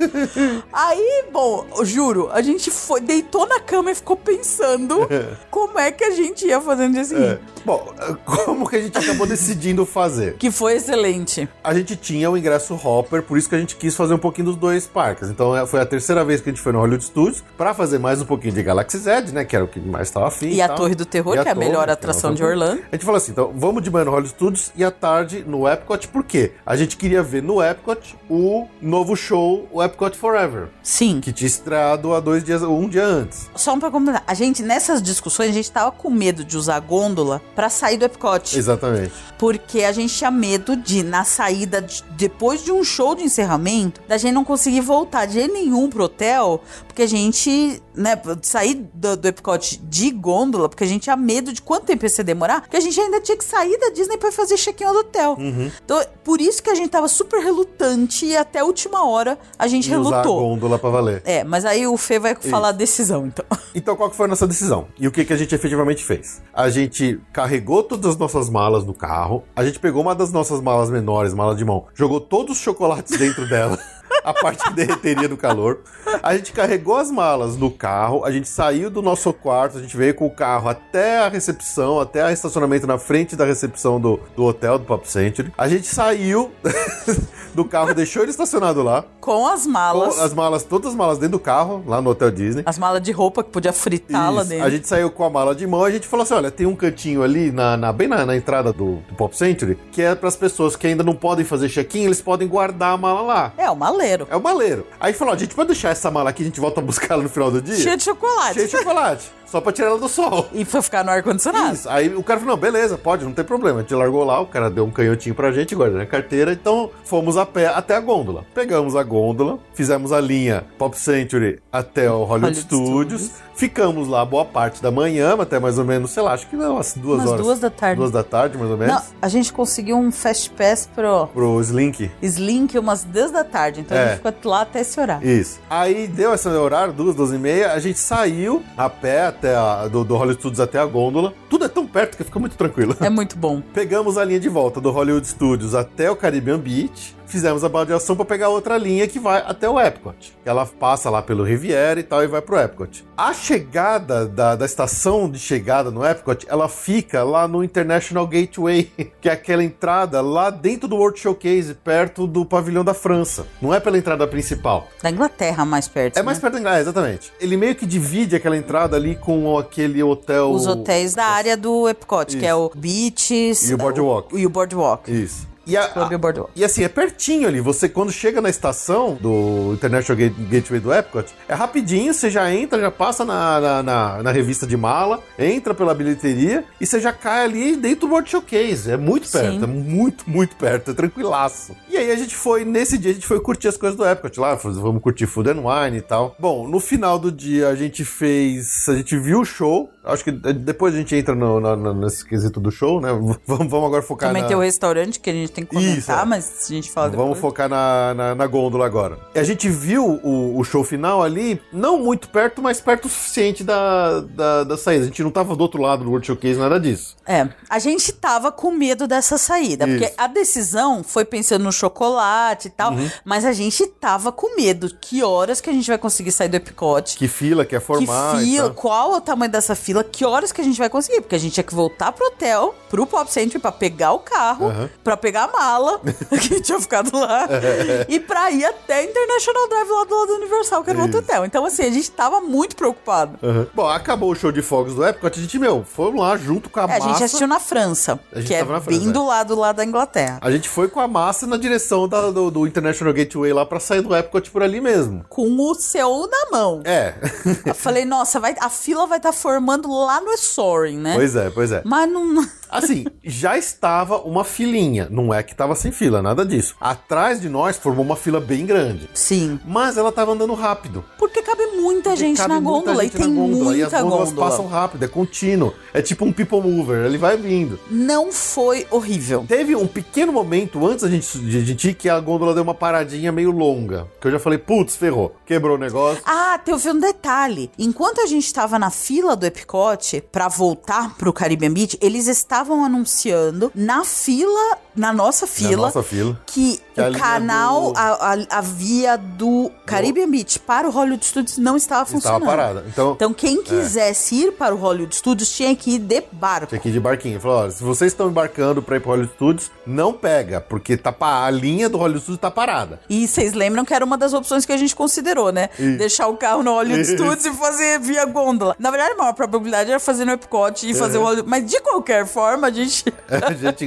[0.73, 5.09] Aí, bom, juro, a gente foi, deitou na cama e ficou pensando
[5.51, 7.29] como é que a gente ia fazer no dia seguinte.
[7.29, 7.39] É.
[7.65, 7.93] Bom,
[8.25, 10.37] como que a gente acabou decidindo fazer?
[10.37, 11.49] Que foi excelente.
[11.63, 14.47] A gente tinha o ingresso Hopper, por isso que a gente quis fazer um pouquinho
[14.47, 15.29] dos dois parques.
[15.31, 17.99] Então é, foi a terceira vez que a gente foi no Hollywood Studios pra fazer
[17.99, 19.45] mais um pouquinho de Galaxy Z, né?
[19.45, 20.49] Que era o que mais estava afim.
[20.49, 20.79] E a tal.
[20.79, 22.43] Torre do Terror, E que é a melhor é atração de.
[22.43, 22.83] Orlando.
[22.91, 24.42] A gente falou assim: então vamos de manhã no Hollywood Studios
[24.77, 26.53] e à tarde no Epcot, por quê?
[26.67, 31.21] A gente queria ver no Epcot o novo show, o Epcot Forever, Sim.
[31.21, 33.49] que tinha estreado há dois dias, um dia antes.
[33.55, 34.23] Só um pra completar.
[34.27, 37.97] A gente, nessas discussões, a gente tava com medo de usar a gôndola pra sair
[37.97, 38.57] do Epcot.
[38.59, 39.13] Exatamente.
[39.39, 44.01] Porque a gente tinha medo de, na saída, de- depois de um show de encerramento,
[44.09, 48.75] da gente não conseguir voltar de jeito nenhum pro hotel, porque a gente, né, sair
[48.95, 52.63] do, do Epcot de gôndola, porque a gente tinha medo de quanto tempo ia demorar,
[52.63, 55.37] porque a gente ainda tinha que sair da Disney pra fazer check-in do hotel.
[55.39, 55.71] Uhum.
[55.85, 59.67] Então, por isso que a gente tava super relutante e até a última hora a
[59.67, 60.41] gente E usar a relutou.
[60.41, 61.23] gôndola pra valer.
[61.25, 63.45] É, mas aí o Fê vai falar a decisão, então.
[63.75, 64.87] Então, qual que foi a nossa decisão?
[64.99, 66.43] E o que, que a gente efetivamente fez?
[66.53, 70.61] A gente carregou todas as nossas malas no carro, a gente pegou uma das nossas
[70.61, 73.79] malas menores, mala de mão, jogou todos os chocolates dentro dela.
[74.33, 75.81] A parte que derreteria do calor.
[76.23, 79.97] A gente carregou as malas no carro, a gente saiu do nosso quarto, a gente
[79.97, 84.21] veio com o carro até a recepção, até o estacionamento na frente da recepção do,
[84.37, 85.53] do hotel do Pop Century.
[85.59, 86.53] A gente saiu
[87.55, 90.19] do carro, deixou ele estacionado lá, Com as com malas.
[90.19, 92.65] as malas, todas as malas dentro do carro, lá no Hotel Disney.
[92.67, 94.67] As malas de roupa que podia fritar lá dentro.
[94.67, 96.67] A gente saiu com a mala de mão e a gente falou assim: olha, tem
[96.67, 100.13] um cantinho ali, na, na- bem na, na entrada do, do Pop Century, que é
[100.17, 103.53] para as pessoas que ainda não podem fazer check-in, eles podem guardar a mala lá.
[103.57, 104.27] É, o maleiro.
[104.29, 104.85] É o maleiro.
[104.99, 107.23] Aí falou: a gente pode deixar essa mala aqui, a gente volta a buscar ela
[107.23, 107.77] no final do dia?
[107.77, 108.55] Cheio de chocolate.
[108.55, 109.31] Cheio de chocolate.
[109.47, 110.47] Só pra tirar ela do sol.
[110.55, 111.75] E foi ficar no ar-condicionado.
[111.75, 111.89] Isso.
[111.89, 113.79] Aí o cara falou: não, beleza, pode, não tem problema.
[113.79, 116.91] A gente largou lá, o cara deu um canhotinho pra gente, guardou na carteira, então
[117.05, 118.45] fomos a pé até a gôndola.
[118.55, 123.43] Pegamos a gôndola, fizemos a linha Pop Century até o Hollywood, Hollywood Studios, Studios.
[123.55, 126.75] ficamos lá boa parte da manhã, até mais ou menos, sei lá, acho que não,
[126.77, 127.45] umas duas Umas horas.
[127.47, 127.97] duas da tarde.
[127.97, 128.95] Duas da tarde, mais ou menos.
[128.95, 132.11] Não, a gente conseguiu um fast pass pro Pro Slink.
[132.23, 134.09] Slink umas duas da tarde, então a É.
[134.09, 135.29] gente ficou lá até esse horário.
[135.29, 135.61] Isso.
[135.69, 139.89] Aí deu esse horário, duas, duas e meia, a gente saiu a pé até a,
[139.89, 141.33] do, do Hollywood Studios até a gôndola.
[141.51, 142.97] Tudo é tão perto que fica muito tranquilo.
[143.01, 143.61] É muito bom.
[143.75, 147.15] Pegamos a linha de volta do Hollywood Studios até o Caribbean Beach.
[147.33, 150.37] Fizemos a baldeação para pegar outra linha que vai até o Epcot.
[150.45, 153.07] Ela passa lá pelo Riviera e tal e vai pro Epcot.
[153.17, 158.93] A chegada da, da estação de chegada no Epcot, ela fica lá no International Gateway,
[159.19, 163.47] que é aquela entrada lá dentro do World Showcase, perto do pavilhão da França.
[163.63, 164.89] Não é pela entrada principal.
[165.03, 166.19] Da Inglaterra mais perto.
[166.19, 166.43] É mais né?
[166.43, 167.33] perto da Inglaterra, exatamente.
[167.41, 170.51] Ele meio que divide aquela entrada ali com aquele hotel.
[170.51, 172.45] Os hotéis da área do Epcot, que Isso.
[172.45, 173.71] é o Beaches.
[173.71, 174.37] E o Boardwalk.
[174.37, 175.11] E o Boardwalk.
[175.11, 175.51] Isso.
[175.67, 176.53] E, a, Club e o Boardwalk.
[176.57, 177.61] e assim, é pertinho ali.
[177.61, 182.53] Você, quando chega na estação do International Gate- Gateway do Epcot, é rapidinho, você já
[182.53, 186.99] entra, já passa na, na, na- na revista de mala, entra pela bilheteria e você
[187.01, 188.91] já cai ali dentro do World Showcase.
[188.91, 189.63] É muito perto, Sim.
[189.63, 191.77] é muito, muito perto, é tranquilaço.
[191.89, 194.39] E aí a gente foi, nesse dia, a gente foi curtir as coisas do Epcot
[194.41, 196.35] lá, vamos curtir Food and Wine e tal.
[196.39, 199.91] Bom, no final do dia a gente fez, a gente viu o show.
[200.05, 203.11] Acho que depois a gente entra no, no- no- nesse quesito do show, né?
[203.13, 204.49] Vamos, vamos agora focar Também na...
[204.49, 206.25] tem o restaurante que a gente tem que comentar, Isso, é.
[206.25, 207.41] mas a gente fala Vamos depois.
[207.41, 209.19] focar na, na, na gôndola agora.
[209.35, 213.63] A gente viu o, o show final ali, não muito perto, mas perto o suficiente
[213.65, 215.05] da, da, da saída.
[215.05, 217.17] A gente não tava do outro lado do World Showcase, nada disso.
[217.27, 219.99] É, a gente tava com medo dessa saída, Isso.
[219.99, 223.11] porque a decisão foi pensando no chocolate e tal, Uhum.
[223.25, 224.91] mas a gente tava com medo.
[225.01, 227.17] Que horas que a gente vai conseguir sair do Epcot?
[227.17, 228.43] Que fila Que formar.
[228.43, 230.03] e fila, qual é o tamanho dessa fila?
[230.05, 231.21] Que horas que a gente vai conseguir?
[231.21, 234.67] Porque a gente tinha que voltar pro hotel, pro Pop Century, pra pegar o carro,
[234.67, 234.91] Aham.
[235.05, 236.01] pra pegar a mala,
[236.41, 237.49] que tinha ficado lá,
[238.09, 241.45] e pra ir até International Drive lá do lado do Universal, que era outro hotel.
[241.45, 243.39] Então, assim, a gente tava muito preocupado.
[243.43, 243.67] Aham.
[243.75, 246.81] Bom, acabou o show de fogos do Epcot, a gente, meu, fomos lá junto com
[246.81, 247.09] a É, a massa.
[247.09, 250.39] gente assistiu na França, A que é na bem França, do lado lá da Inglaterra.
[250.41, 253.81] A gente foi com a massa na direção da- do, do International Gateway lá pra
[253.81, 255.25] sair do Epcot por ali mesmo.
[255.29, 256.81] Com o seu na mão.
[256.85, 257.15] É,
[257.67, 261.15] Eu falei, nossa, vai, a fila vai estar formando lá no Soaring, né?
[261.15, 261.83] pois é, pois é.
[261.85, 262.47] Mas não.
[262.71, 265.07] Assim, já estava uma filinha.
[265.11, 266.75] Não é que estava sem fila, nada disso.
[266.81, 269.09] Atrás de nós formou uma fila bem grande.
[269.15, 269.59] Sim.
[269.65, 271.05] Mas ela estava andando rápido.
[271.19, 273.83] Porque cabe muita Porque gente cabe na muita gôndola gente e tem na gôndola, E
[273.83, 274.51] as muita gôndolas gôndola.
[274.51, 275.73] passam rápido, é contínuo.
[275.95, 277.79] É tipo um people mover, ele vai vindo.
[277.91, 279.45] Não foi horrível.
[279.49, 282.63] Teve um pequeno momento antes da gente, de a gente ir que a gôndola deu
[282.63, 284.07] uma paradinha meio longa.
[284.21, 285.35] Que eu já falei, putz, ferrou.
[285.47, 286.23] Quebrou o negócio.
[286.25, 287.71] Ah, teve um detalhe.
[287.79, 292.85] Enquanto a gente estava na fila do Epicote pra voltar pro Caribbean Beach, eles estavam
[292.85, 296.39] anunciando na fila, na nossa fila, nossa fila.
[296.47, 301.25] que o linha canal, do- a, a, a via do Caribbean Beach para o Hollywood
[301.25, 302.45] Studios não estava Estava funcionando.
[302.47, 302.85] parada.
[302.89, 306.67] Então, Então, quem quisesse ir para o Hollywood Studios tinha que ir de barco.
[306.67, 307.41] tinha que ir de barquinho.
[307.41, 311.15] Falou, olha, se vocês estão embarcando pra ir pro Hollywood Studios, não pega, porque tá
[311.21, 313.01] a linha do Hollywood Studios tá parada.
[313.09, 315.69] E vocês lembram que era uma das opções que a gente considerou, né?
[315.79, 315.99] Isso.
[315.99, 317.13] Deixar o carro no Hollywood Isso.
[317.17, 318.77] Studios e fazer via gôndola.
[318.79, 321.49] Na verdade, a maior probabilidade era fazer no Epcot e fazer o Hollywood.
[321.49, 323.87] Mas de qualquer forma, a gente, A gente...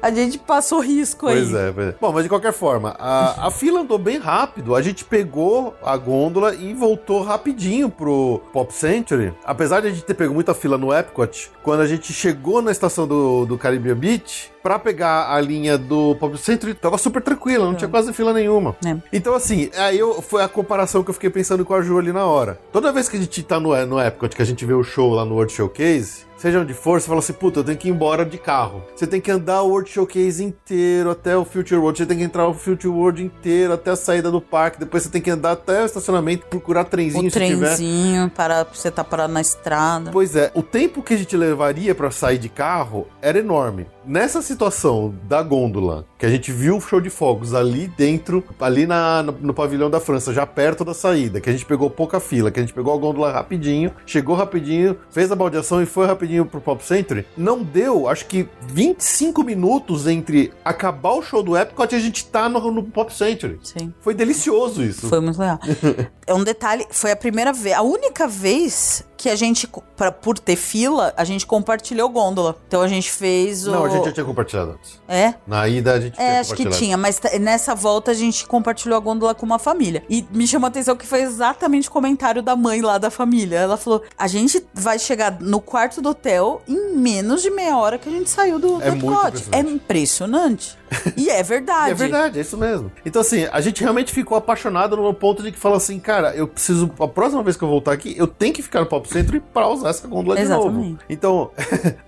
[0.00, 1.68] a gente passou risco Pois aí.
[1.68, 1.94] é, pois é.
[2.00, 4.74] Bom, mas de qualquer forma, a, a fila andou bem rápido.
[4.74, 9.32] A gente pegou a gôndola e voltou rapidinho pro Pop Century.
[9.44, 12.70] Apesar de a gente ter pego muita fila no Epcot, quando a gente chegou na
[12.70, 17.66] estação do, do Caribbean Beach, pra pegar a linha do Pop Century, tava super tranquila,
[17.66, 18.74] não tinha quase fila nenhuma.
[18.84, 18.96] É.
[19.12, 22.12] Então, assim, aí eu, foi a comparação que eu fiquei pensando com a Ju ali
[22.12, 22.58] na hora.
[22.72, 25.14] Toda vez que a gente tá no, no Epcot, que a gente vê o show
[25.14, 27.90] lá no World Showcase, seja onde for, você fala assim, puta, eu tenho que ir
[27.90, 28.82] embora de carro.
[28.94, 32.24] Você tem que andar o World Showcase inteiro até o Future World, você tem que
[32.24, 35.52] entrar o Future World inteiro até a saída do parque, depois você tem que andar
[35.52, 37.66] até o estacionamento, procurar trenzinho O se tiver.
[37.66, 40.10] trenzinho para você estar parado na estrada.
[40.10, 43.86] Pois é, o tempo que a gente levaria pra sair de carro era enorme.
[44.04, 48.86] Nessa situação da gôndola, que a gente viu o show de fogos ali dentro, ali
[48.86, 52.20] na, no, no pavilhão da França, já perto da saída, que a gente pegou pouca
[52.20, 56.06] fila, que a gente pegou a gôndola rapidinho, chegou rapidinho, fez a baldeação e foi
[56.06, 61.56] rapidinho pro Pop Century, não deu, acho que 25 minutos entre acabar o show do
[61.56, 63.58] Epcot e a gente tá no, no Pop Century.
[63.62, 63.92] Sim.
[64.00, 65.08] Foi delicioso isso.
[65.08, 65.58] Foi muito legal.
[66.26, 70.38] é um detalhe, foi a primeira vez, a única vez que a gente, pra, por
[70.38, 72.56] ter fila, a gente compartilhou gôndola.
[72.68, 73.70] Então a gente fez o.
[73.70, 75.00] Não, a gente já tinha compartilhado antes.
[75.08, 75.34] É?
[75.46, 79.00] Na ida a gente É, acho que tinha, mas nessa volta a gente compartilhou a
[79.00, 80.02] gôndola com uma família.
[80.08, 83.58] E me chamou a atenção que foi exatamente o comentário da mãe lá da família.
[83.58, 87.98] Ela falou: a gente vai chegar no quarto do hotel em menos de meia hora
[87.98, 89.48] que a gente saiu do É do muito Epcot.
[89.52, 90.76] É impressionante.
[91.16, 91.90] E é verdade.
[91.90, 92.92] É verdade, é isso mesmo.
[93.04, 96.46] Então, assim, a gente realmente ficou apaixonado no ponto de que falou assim, cara, eu
[96.46, 99.40] preciso, a próxima vez que eu voltar aqui, eu tenho que ficar no Pop Centro
[99.40, 100.68] pra usar essa gôndola de novo.
[100.68, 101.04] Exatamente.
[101.08, 101.50] Então,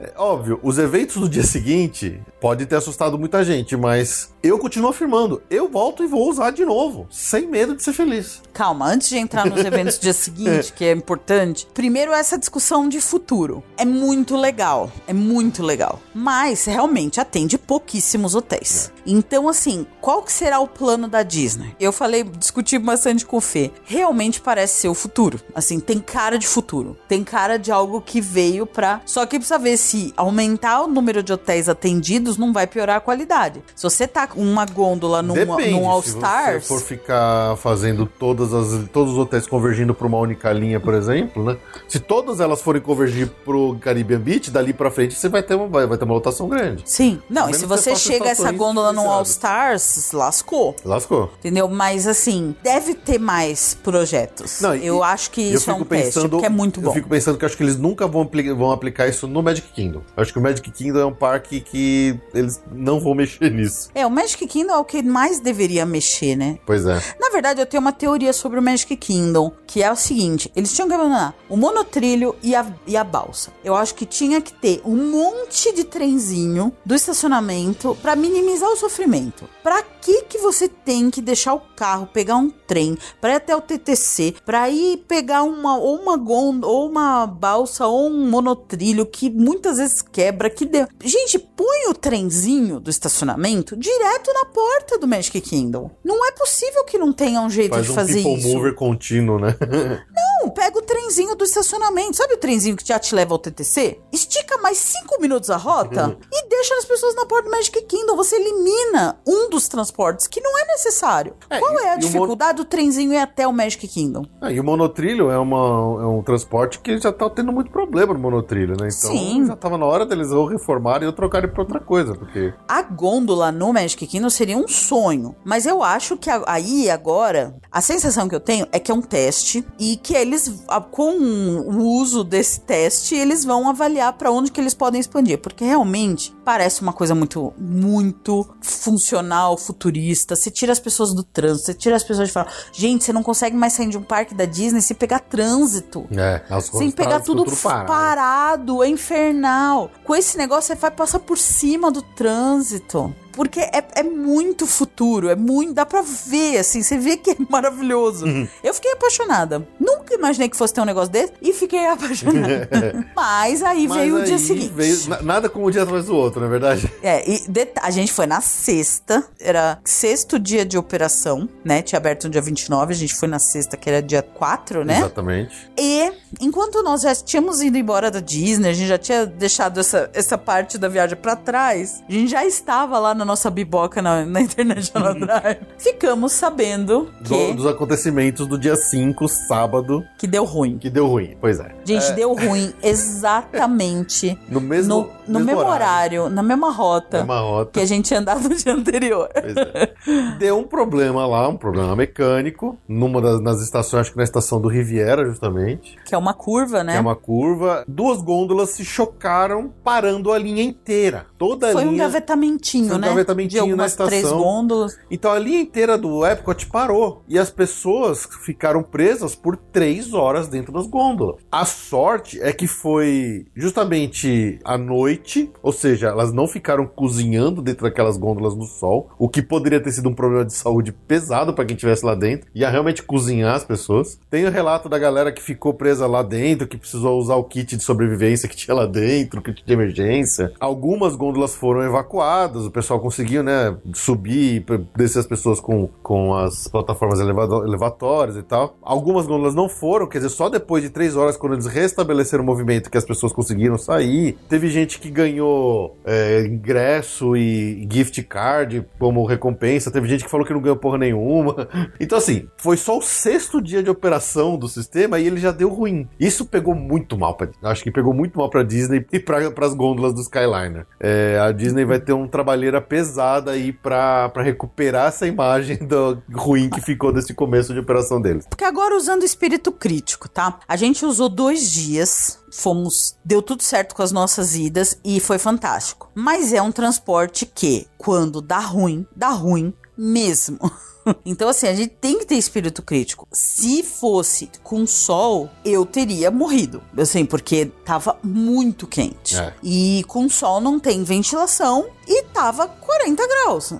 [0.01, 4.91] é óbvio, os eventos do dia seguinte podem ter assustado muita gente, mas eu continuo
[4.91, 8.41] afirmando, eu volto e vou usar de novo, sem medo de ser feliz.
[8.53, 12.89] Calma, antes de entrar nos eventos do dia seguinte, que é importante, primeiro essa discussão
[12.89, 13.63] de futuro.
[13.77, 16.01] É muito legal, é muito legal.
[16.15, 18.93] Mas realmente atende pouquíssimos hotéis.
[19.07, 21.75] Então, assim, qual que será o plano da Disney?
[21.81, 23.71] Eu falei, discuti bastante com o Fê.
[23.85, 25.41] Realmente parece ser o futuro.
[25.55, 26.88] Assim, tem cara de futuro.
[27.09, 29.01] Tem cara de algo que veio pra.
[29.07, 33.01] Só que precisa ver se aumentar o número de hotéis atendidos não vai piorar a
[33.01, 33.63] qualidade.
[33.75, 36.65] Se você tá com uma gôndola num, Depende, num All se Stars.
[36.65, 40.95] você for ficar fazendo todas as, todos os hotéis convergindo para uma única linha, por
[40.95, 41.57] exemplo, né?
[41.89, 45.67] Se todas elas forem convergir pro Caribbean Beach, dali pra frente você vai ter uma,
[45.87, 46.83] vai, ter uma lotação grande.
[46.87, 47.21] Sim.
[47.29, 49.23] Não, e se você você chega essa gôndola num All.
[49.23, 50.75] Stars, lascou.
[50.85, 51.31] Lascou.
[51.39, 51.69] Entendeu?
[51.69, 54.61] Mas assim, deve ter mais projetos.
[54.61, 56.91] Não, e- eu acho que isso é um fico teste, pensando- porque é muito bom.
[56.91, 59.69] Eu fico pensando que acho que eles nunca vão, apli- vão aplicar isso no Magic
[59.73, 60.03] Kingdom.
[60.17, 63.91] Acho que o Magic Kingdom é um parque que eles não vão mexer nisso.
[63.95, 66.59] É, o Magic Kingdom é o que mais deveria mexer, né?
[66.67, 67.01] Pois é.
[67.21, 70.73] Na verdade, eu tenho uma teoria sobre o Magic Kingdom, que é o seguinte: eles
[70.75, 73.51] tinham que abandonar o monotrilho e a, e a balsa.
[73.65, 78.77] Eu acho que tinha que ter um monte de trenzinho do estacionamento pra minimizar o
[78.77, 79.49] sofrimento.
[79.63, 83.55] Pra que que você tem que deixar o carro pegar um trem pra ir até
[83.55, 89.05] o TTC, pra ir pegar uma ou uma gondola, ou uma balsa ou um monotrilho
[89.05, 90.87] que muitas vezes quebra, que deu.
[91.03, 95.91] Gente, põe o trenzinho do estacionamento direto na porta do Magic Kingdom.
[96.05, 98.49] Não é possível que não tenha um jeito Faz de um fazer people isso.
[98.49, 99.57] mover contínuo, né?
[100.41, 102.17] Não, pega o trenzinho do estacionamento.
[102.17, 103.99] Sabe o trenzinho que já te leva ao TTC?
[104.13, 108.17] Estica mais cinco minutos a rota e deixa as pessoas na porta do Magic Kingdom.
[108.17, 109.98] Você elimina um dos transportes
[110.31, 111.35] que não é necessário.
[111.51, 114.25] É, Qual e- é a dificuldade do trenzinho ir até o Magic Kingdom?
[114.41, 115.57] Ah, e o monotrilho é, uma,
[116.03, 118.89] é um transporte que já tá tendo muito problema no monotrilho, né?
[118.89, 119.47] Então Sim.
[119.47, 122.53] já tava na hora deles ou reformarem ou trocarem pra outra coisa, porque.
[122.69, 125.35] A gôndola no Magic Kingdom seria um sonho.
[125.45, 129.03] Mas eu acho que aí, agora, a sensação que eu tenho é que é um
[129.03, 134.61] teste e que eles, com o uso desse teste, eles vão avaliar pra onde que
[134.61, 135.39] eles podem expandir.
[135.39, 140.35] Porque realmente parece uma coisa muito, muito funcional, futurista.
[140.35, 143.23] Você tira as pessoas do trânsito, você tira as pessoas de falar, gente, você não
[143.23, 146.07] consegue mais sair de um parque da Disney se pegar trânsito.
[146.11, 147.87] É, as Sem pegar tudo, ficou parado.
[147.87, 148.83] parado.
[148.83, 149.91] é infernal.
[150.03, 153.15] Com esse negócio, você vai passar por cima do trânsito.
[153.39, 155.73] Porque é, é muito futuro, é muito.
[155.75, 158.27] Dá pra ver, assim, você vê que é maravilhoso.
[158.27, 158.49] Uhum.
[158.65, 159.65] Eu fiquei apaixonada.
[159.79, 162.69] Nunca imaginei que fosse ter um negócio desse e fiquei apaixonada.
[163.15, 164.73] Mas aí Mas veio o dia aí seguinte.
[164.75, 166.93] veio- na- nada como um dia atrás do outro, na verdade.
[167.01, 167.41] É, e
[167.81, 171.81] a gente foi na sexta, era sexto dia de operação, né?
[171.81, 174.99] Tinha aberto no dia 29, a gente foi na sexta, que era dia 4, né?
[174.99, 175.71] Exatamente.
[175.79, 180.11] E enquanto nós já tínhamos ido embora da Disney, a gente já tinha deixado essa,
[180.13, 184.25] essa parte da viagem pra trás, a gente já estava lá na nossa biboca na,
[184.25, 185.59] na International Drive.
[185.79, 190.79] Ficamos sabendo Do- que, dos acontecimentos do dia 5, sábado, que deu ruim.
[190.79, 191.37] que deu ruim.
[191.41, 191.73] Pois é.
[191.85, 197.71] Gente, deu ruim exatamente No mesmo, no, no mesmo horário, na mesma rota Mesma rota.
[197.73, 199.29] que a gente andado no dia anterior.
[199.33, 199.95] Pois é.
[200.39, 204.61] Deu um problema lá, um problema mecânico, numa das nas estações, acho que na estação
[204.61, 206.93] do Riviera, justamente, Que é uma curva, né?
[206.93, 207.85] que é uma curva.
[207.87, 211.27] Duas gôndolas se chocaram, parando a linha inteira.
[211.37, 212.05] Toda a Foi um linha.
[212.05, 213.09] gavetamentinho, Foi um né?
[213.19, 214.43] Gavetamentinho de algumas na três estação.
[214.43, 214.99] gôndolas.
[215.11, 217.23] Então a linha inteira do Epcot parou.
[217.29, 221.37] E as pessoas ficaram presas por três horas dentro das gôndolas.
[221.51, 227.85] A sorte é que foi justamente à noite, ou seja, elas não ficaram cozinhando dentro
[227.85, 231.65] daquelas gôndolas no sol, o que poderia ter sido um problema de saúde pesado para
[231.65, 232.49] quem estivesse lá dentro.
[232.55, 234.19] Ia realmente cozinhar as pessoas.
[234.31, 237.77] Tem o relato da galera que ficou presa lá dentro, que precisou usar o kit
[237.77, 240.53] de sobrevivência que tinha lá dentro, o kit de emergência.
[240.61, 246.35] Algumas gôndolas foram evacuadas, o pessoal conseguiu, né, subir, p- descer as pessoas com, com
[246.35, 248.77] as plataformas elevatórias e tal.
[248.83, 252.47] Algumas gôndolas não foram, quer dizer, só depois de três horas, quando eles restabeleceram o
[252.47, 254.39] movimento, que as pessoas conseguiram sair.
[254.49, 259.91] Teve gente que que ganhou é, ingresso e gift card como recompensa.
[259.91, 261.67] Teve gente que falou que não ganhou porra nenhuma.
[262.01, 265.69] Então, assim, foi só o sexto dia de operação do sistema e ele já deu
[265.69, 266.07] ruim.
[266.19, 269.75] Isso pegou muito mal pra Acho que pegou muito mal pra Disney e pra, pras
[269.75, 270.87] gôndolas do Skyliner.
[271.01, 276.23] É, a Disney vai ter um trabalheira pesada aí pra, pra recuperar essa imagem do
[276.33, 278.47] ruim que ficou desse começo de operação deles.
[278.49, 280.59] Porque agora, usando o espírito crítico, tá?
[280.67, 285.39] A gente usou dois dias fomos, deu tudo certo com as nossas idas e foi
[285.39, 286.11] fantástico.
[286.15, 290.59] Mas é um transporte que, quando dá ruim, dá ruim mesmo.
[291.25, 293.29] Então, assim, a gente tem que ter espírito crítico.
[293.33, 296.83] Se fosse com sol, eu teria morrido.
[296.97, 299.37] Assim, porque tava muito quente.
[299.37, 299.53] É.
[299.63, 303.73] E com sol não tem ventilação e tava 40 graus.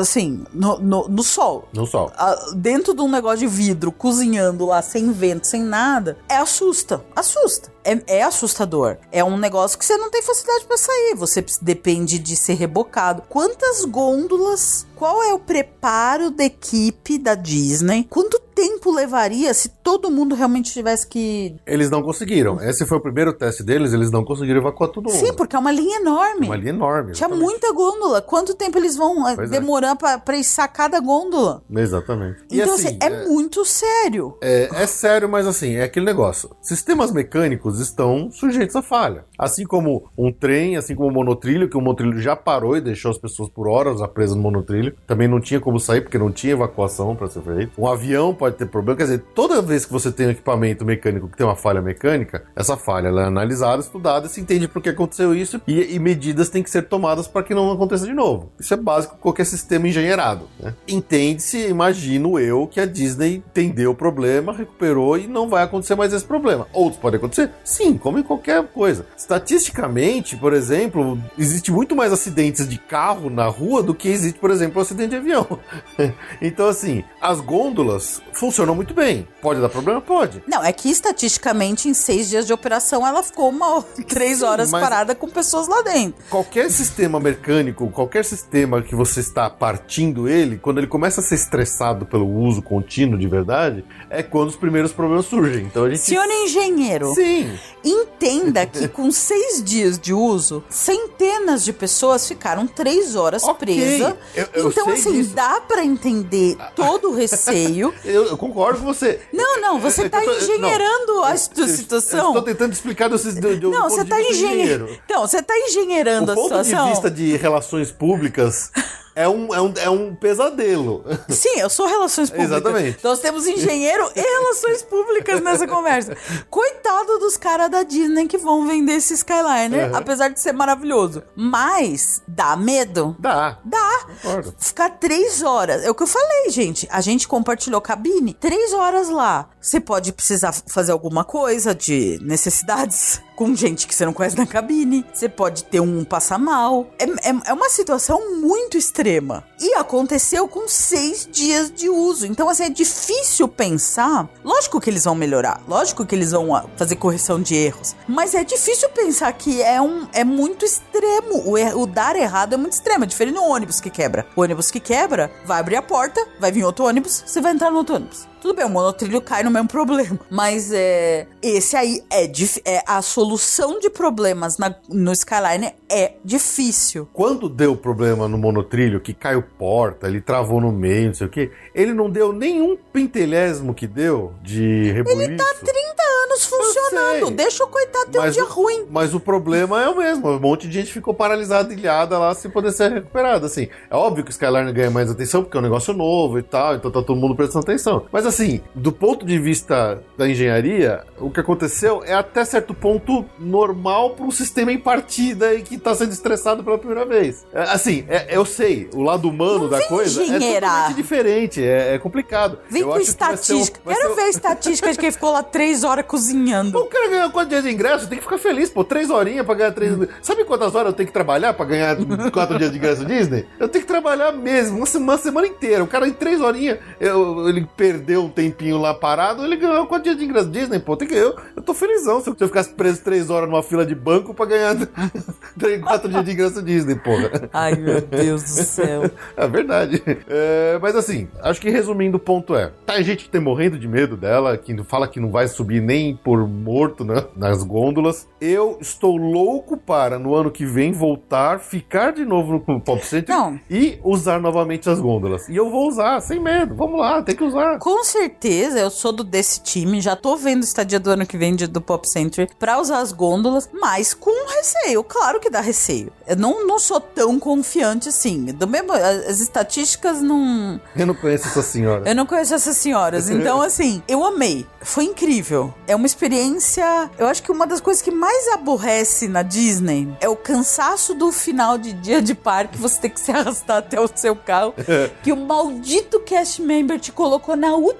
[0.00, 1.68] Assim, no, no, no sol.
[1.72, 2.10] No sol.
[2.16, 7.04] Ah, dentro de um negócio de vidro, cozinhando lá, sem vento, sem nada, é assusta.
[7.14, 7.72] Assusta.
[7.84, 8.98] É, é assustador.
[9.12, 11.14] É um negócio que você não tem facilidade para sair.
[11.16, 13.22] Você depende de ser rebocado.
[13.28, 14.86] Quantas gôndolas?
[14.94, 18.04] Qual é o preparo da equipe da Disney?
[18.08, 21.54] Quanto tempo levaria se todo mundo realmente tivesse que.
[21.64, 22.60] Eles não conseguiram.
[22.60, 25.10] Esse foi o primeiro teste deles, eles não conseguiram evacuar tudo.
[25.10, 26.46] Sim, porque é uma linha enorme.
[26.46, 27.12] Uma linha enorme.
[27.12, 27.40] Tinha exatamente.
[27.40, 28.20] muita gôndola.
[28.20, 29.60] Quanto tempo eles vão eh, Pois é.
[29.60, 31.62] demorar pra, pra içar cada gôndola?
[31.70, 32.40] Exatamente.
[32.50, 34.36] E Então, assim, assim, é, muito sério.
[34.42, 36.50] É, é sério, mas assim, é aquele negócio.
[36.60, 39.24] Sistemas mecânicos estão sujeitos a falha.
[39.38, 43.10] Assim como um trem, assim como o monotrilho, que o monotrilho já parou e deixou
[43.10, 44.96] as pessoas por horas presas no monotrilho.
[45.06, 47.72] Também não tinha como sair, porque não tinha evacuação para ser feito.
[47.78, 48.96] Um avião pode ter problema.
[48.96, 52.44] Quer dizer, toda vez que você tem um equipamento mecânico que tem uma falha mecânica,
[52.54, 56.62] essa falha é analisada, estudada, se entende por que aconteceu isso e, e medidas têm
[56.62, 58.52] que ser tomadas para que não aconteça de novo.
[58.58, 60.48] Isso é básico em qualquer sistema engenheirado.
[60.58, 60.74] Né?
[60.86, 66.12] Entende-se, imagino eu, que a Disney entendeu o problema, recuperou e não vai acontecer mais
[66.12, 66.66] esse problema.
[66.72, 67.50] Outros podem acontecer?
[67.64, 69.06] Sim, como em qualquer coisa.
[69.16, 74.50] Estatisticamente, por exemplo, existe muito mais acidentes de carro na rua do que existe, por
[74.50, 75.58] exemplo, um acidente de avião.
[76.40, 79.26] então, assim, as gôndolas funcionam muito bem.
[79.42, 80.00] Pode dar problema?
[80.00, 80.42] Pode.
[80.46, 84.70] Não, é que estatisticamente, em seis dias de operação, ela ficou uma três Sim, horas
[84.70, 86.22] parada com pessoas lá dentro.
[86.30, 91.34] Qualquer sistema mecânico, qualquer sistema que você está partindo ele, quando ele começa a ser
[91.34, 95.64] estressado pelo uso contínuo de verdade, é quando os primeiros problemas surgem.
[95.64, 96.00] Então a gente.
[96.00, 97.50] Senhor engenheiro, Sim,
[97.84, 104.14] entenda que com seis dias de uso, centenas de pessoas ficaram três horas Ok, presas.
[104.34, 105.34] eu- eu então, assim, disso.
[105.34, 107.92] dá pra entender todo o receio.
[108.04, 109.20] eu, eu concordo com você.
[109.32, 112.20] Não, não, você tá engenheirando não, a situação.
[112.20, 114.92] Eu estou tentando explicar do, do, do Não, ponto você de tá vista de engenheirando.
[115.04, 116.84] Então, você tá engenheirando O a ponto situação.
[116.86, 118.70] de vista de relações públicas
[119.18, 121.04] é um, é um, é um pesadelo.
[121.28, 122.52] Sim, eu sou relações públicas.
[122.52, 122.98] Exatamente.
[123.02, 126.16] Nós temos engenheiro e relações públicas nessa conversa.
[126.48, 129.96] Coitado dos caras da Disney que vão vender esse Skyliner, Uhum.
[129.96, 131.22] apesar de ser maravilhoso.
[131.34, 133.16] Mas dá medo?
[133.18, 133.58] Dá.
[133.64, 134.06] Dá.
[134.22, 134.54] Concordo.
[134.58, 135.82] Ficar três horas.
[135.84, 136.86] É o que eu falei, gente.
[136.90, 138.32] A gente compartilhou cabine.
[138.34, 139.48] Três horas lá.
[139.60, 144.44] Você pode precisar fazer alguma coisa de necessidades com gente que você não conhece na
[144.44, 145.06] cabine.
[145.14, 146.88] Você pode ter um passar mal.
[146.98, 149.44] É, é, é uma situação muito extrema.
[149.60, 152.26] E aconteceu com seis dias de uso.
[152.26, 154.28] Então, assim, é difícil pensar.
[154.42, 155.62] Lógico que eles vão melhorar.
[155.68, 157.94] Lógico que eles vão ah, fazer correção de erros.
[158.08, 161.48] Mas é difícil pensar que é, um, é muito extremo.
[161.48, 163.04] O, er- o dar errado é muito extremo.
[163.04, 164.26] É diferente do ônibus que quebra.
[164.34, 167.70] O ônibus que quebra, vai abrir a porta, vai vir outro ônibus, você vai entrar
[167.70, 168.26] no outro ônibus.
[168.40, 170.18] Tudo bem, o monotrilho cai no mesmo problema.
[170.30, 171.26] Mas é.
[171.42, 172.24] Esse aí é,
[172.64, 177.08] é a solução de problemas na- no Skyliner é difícil.
[177.12, 181.30] Quando deu problema no monotrilho, que caiu porta, ele travou no meio, não sei o
[181.30, 185.22] que, ele não deu nenhum pentelésimo que deu de rebuliço.
[185.22, 187.30] Ele tá 30 anos funcionando.
[187.30, 188.86] Deixa o coitado ter um dia o, ruim.
[188.90, 190.28] Mas o problema é o mesmo.
[190.28, 193.46] Um monte de gente ficou paralisada, ilhada lá, sem poder ser recuperada.
[193.46, 196.42] Assim, é óbvio que o Skyline ganha mais atenção, porque é um negócio novo e
[196.42, 198.06] tal, então tá todo mundo prestando atenção.
[198.12, 203.24] Mas assim, do ponto de vista da engenharia, o que aconteceu é até certo ponto
[203.38, 207.46] normal para um sistema em partida e que tá sendo estressado pela primeira vez.
[207.52, 210.70] É, assim, é- eu sei, o lado humano Não da coisa é engenheirar.
[210.70, 212.58] totalmente diferente, é, é complicado.
[212.70, 213.80] Vem Eu com um- estatística.
[213.84, 216.72] vai Quero um- ver a estatística de quem ficou lá três horas cozinhando.
[216.72, 218.08] Pô, o cara ganhou quantos dias de ingresso?
[218.08, 218.84] Tem que ficar feliz, pô.
[218.84, 219.94] Três horinhas pra ganhar três.
[220.22, 221.96] Sabe quantas horas eu tenho que trabalhar pra ganhar
[222.32, 223.46] quatro dias de ingresso Disney?
[223.58, 225.82] Eu tenho que trabalhar mesmo, uma semana, uma semana inteira.
[225.82, 230.04] O cara em três horinhas, eu- ele perdeu um tempinho lá parado, ele ganhou quatro
[230.04, 230.96] dias de ingresso Disney, pô.
[230.96, 231.36] Tem que eu.
[231.56, 234.34] Eu tô felizão se eu, se eu ficasse preso três horas numa fila de banco
[234.34, 234.76] pra ganhar
[235.58, 237.48] três, quatro dias de ingresso Disney, porra.
[237.52, 239.02] Ai, meu Deus do céu.
[239.36, 240.02] É verdade.
[240.26, 243.86] É, mas assim, acho que resumindo o ponto é: tá gente que tem morrendo de
[243.86, 248.28] medo dela, que fala que não vai subir nem por morto né, nas gôndolas.
[248.40, 253.34] Eu estou louco para, no ano que vem, voltar, ficar de novo no Pop Center
[253.34, 253.60] Não.
[253.70, 255.48] e usar novamente as gôndolas.
[255.48, 256.74] E eu vou usar, sem medo.
[256.74, 257.78] Vamos lá, tem que usar.
[257.78, 261.54] Com certeza, eu sou do desse time, já tô vendo estadia do ano que vem
[261.54, 266.10] de- do Pop Century pra usar as gôndolas, mas com receio, claro que dá receio.
[266.26, 268.46] Eu não, não sou tão confiante assim.
[268.46, 270.80] Do mesmo, as estatísticas não.
[270.96, 272.08] Eu não conheço essa senhora.
[272.08, 273.28] Eu não conheço essas senhoras.
[273.30, 274.66] Então, assim, eu amei.
[274.82, 275.72] Foi incrível.
[275.86, 277.10] É uma experiência.
[277.18, 281.30] Eu acho que uma das coisas que mais aborrece na Disney é o cansaço do
[281.32, 284.74] final de dia de parque, você ter que se arrastar até o seu carro.
[285.22, 287.97] que o maldito cast member te colocou na última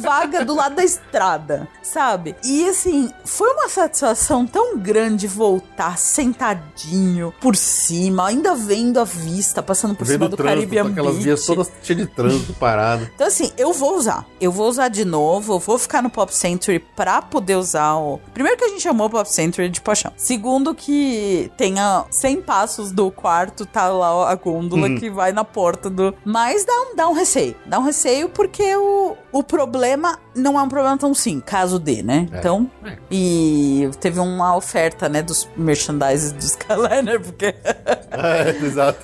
[0.00, 2.34] vaga do lado da estrada, sabe?
[2.44, 9.62] E assim, foi uma satisfação tão grande voltar sentadinho por cima, ainda vendo a vista,
[9.62, 11.24] passando por cima Vendo do o trânsito, Caribbean aquelas Beach.
[11.24, 13.06] vias todas cheias de trânsito parado.
[13.16, 14.26] Então, assim, eu vou usar.
[14.40, 15.54] Eu vou usar de novo.
[15.54, 18.20] Eu vou ficar no Pop Century pra poder usar o.
[18.34, 20.12] Primeiro, que a gente chamou Pop Century de paixão.
[20.16, 25.88] Segundo, que tenha 100 passos do quarto, tá lá a gôndola que vai na porta
[25.88, 26.14] do.
[26.24, 27.56] Mas dá um, dá um receio.
[27.64, 32.02] Dá um receio porque o, o problema não é um problema tão sim, caso dê,
[32.02, 32.26] né?
[32.32, 32.38] É.
[32.38, 32.70] Então.
[32.84, 32.96] É.
[33.10, 37.46] E teve uma oferta, né, dos merchandises do Skyliner, porque.
[37.46, 38.98] É, exato.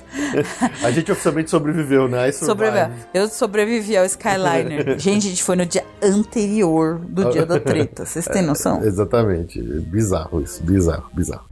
[0.83, 2.31] A gente oficialmente sobreviveu, né?
[2.31, 2.89] Sobreviveu.
[3.13, 4.97] Eu sobrevivi ao Skyliner.
[4.97, 8.03] gente, a gente foi no dia anterior do dia da treta.
[8.03, 8.83] Vocês têm noção?
[8.83, 9.61] Exatamente.
[9.61, 10.63] Bizarro isso.
[10.63, 11.45] Bizarro, bizarro.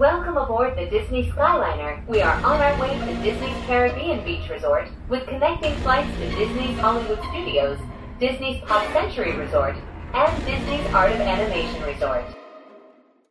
[0.00, 2.02] Welcome aboard the Disney Skyliner.
[2.06, 6.78] We are on our way to Disney's Caribbean Beach Resort with connecting flights to Disney's
[6.78, 7.78] Hollywood Studios,
[8.18, 9.76] Disney's Pop Century Resort,
[10.14, 12.24] and Disney's Art of Animation Resort.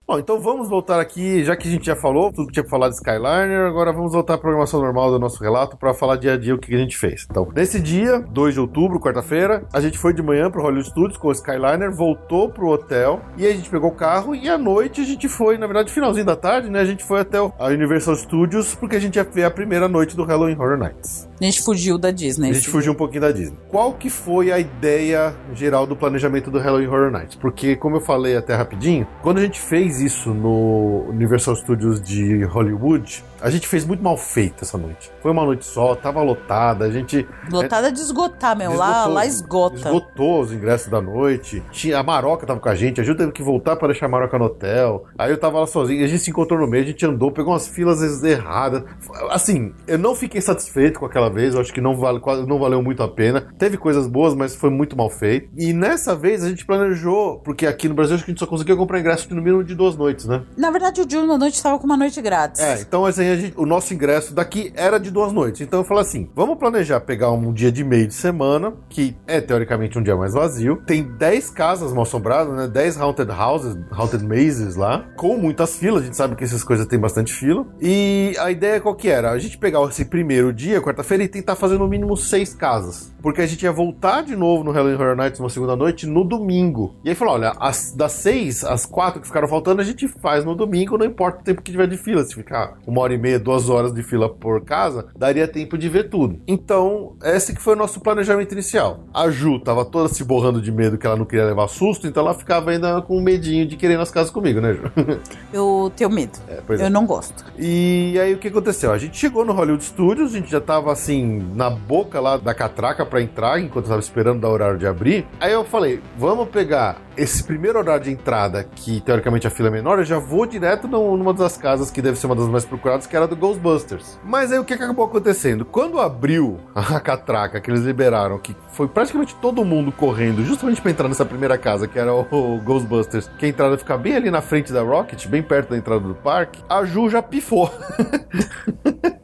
[0.09, 2.71] Bom, então vamos voltar aqui, já que a gente já falou tudo que tinha pra
[2.71, 6.33] falar de Skyliner, agora vamos voltar à programação normal do nosso relato para falar dia
[6.33, 7.27] a dia o que a gente fez.
[7.29, 11.15] Então, nesse dia, 2 de outubro, quarta-feira, a gente foi de manhã pro Hollywood Studios
[11.15, 14.57] com o Skyliner, voltou pro hotel e aí a gente pegou o carro e à
[14.57, 16.79] noite a gente foi, na verdade, finalzinho da tarde, né?
[16.79, 20.15] A gente foi até a Universal Studios porque a gente ia ver a primeira noite
[20.15, 21.29] do Halloween Horror Nights.
[21.39, 22.49] A gente fugiu da Disney.
[22.49, 23.57] A gente fugiu um pouquinho da Disney.
[23.69, 27.35] Qual que foi a ideia geral do planejamento do Halloween Horror Nights?
[27.35, 32.43] Porque, como eu falei até rapidinho, quando a gente fez isso no Universal Studios de
[32.43, 35.11] Hollywood, a gente fez muito mal feito essa noite.
[35.21, 38.73] Foi uma noite só, tava lotada, a gente Lotada de esgotar, meu.
[38.73, 39.13] Lá, Esgotou.
[39.13, 39.75] lá esgota.
[39.75, 41.63] Esgotou os ingressos da noite.
[41.71, 43.01] Tinha, a Maroca tava com a gente.
[43.01, 45.05] A Ju teve que voltar para deixar a Maroca no hotel.
[45.17, 46.03] Aí eu tava lá sozinho.
[46.03, 48.83] A gente se encontrou no meio, a gente andou, pegou umas filas erradas.
[49.29, 51.53] Assim, eu não fiquei satisfeito com aquela vez.
[51.53, 53.47] Eu acho que não, vale, não valeu muito a pena.
[53.57, 55.49] Teve coisas boas, mas foi muito mal feito.
[55.57, 58.47] E nessa vez a gente planejou, porque aqui no Brasil acho que a gente só
[58.47, 60.43] conseguiu comprar ingresso no mínimo de duas noites, né?
[60.57, 62.61] Na verdade, o Júlio na noite tava com uma noite grátis.
[62.61, 65.61] É, então assim, gente- o nosso ingresso daqui era de duas noites.
[65.61, 69.39] Então eu falei assim: vamos planejar pegar um dia de meio de semana, que é
[69.41, 70.81] teoricamente um dia mais vazio.
[70.85, 72.67] Tem 10 casas mal assombradas, né?
[72.67, 76.01] 10 haunted houses, haunted mazes lá, com muitas filas.
[76.03, 77.65] A gente sabe que essas coisas têm bastante fila.
[77.81, 79.31] E a ideia qual que era?
[79.31, 83.13] A gente pegar esse primeiro dia, quarta-feira, e tentar fazer no mínimo seis casas.
[83.21, 86.23] Porque a gente ia voltar de novo no Halloween Horror Nights uma segunda noite no
[86.23, 86.95] domingo.
[87.03, 90.45] E aí falou: olha, as, das seis, as quatro que ficaram faltando, a gente faz
[90.45, 92.23] no domingo, não importa o tempo que tiver de fila.
[92.23, 95.89] Se ficar uma hora e meia, duas horas de fila por casa, daria tempo de
[95.89, 96.39] ver tudo.
[96.47, 99.01] Então, esse que foi o nosso planejamento inicial.
[99.13, 102.23] A Ju tava toda se borrando de medo que ela não queria levar susto, então
[102.23, 104.91] ela ficava ainda com medinho de querer ir nas casas comigo, né, Ju?
[105.53, 106.39] Eu tenho medo.
[106.47, 106.85] É, é.
[106.85, 107.45] Eu não gosto.
[107.57, 108.91] E aí o que aconteceu?
[108.91, 112.53] A gente chegou no Hollywood Studios, a gente já tava assim, na boca lá da
[112.53, 115.25] catraca pra entrar, enquanto tava esperando dar o horário de abrir.
[115.39, 119.71] Aí eu falei, vamos pegar esse primeiro horário de entrada, que teoricamente a fila é
[119.71, 123.05] menor, eu já vou direto numa das casas que deve ser uma das mais procuradas,
[123.09, 124.19] que era do Ghostbusters.
[124.23, 125.65] Mas aí o que que acabou acontecendo?
[125.65, 130.91] Quando abriu a catraca que eles liberaram, que foi praticamente todo mundo correndo, justamente pra
[130.91, 134.41] entrar nessa primeira casa, que era o, Ghostbusters, que a entrada fica bem ali na
[134.41, 137.71] frente da Rocket, bem perto da entrada do parque, a Ju já pifou.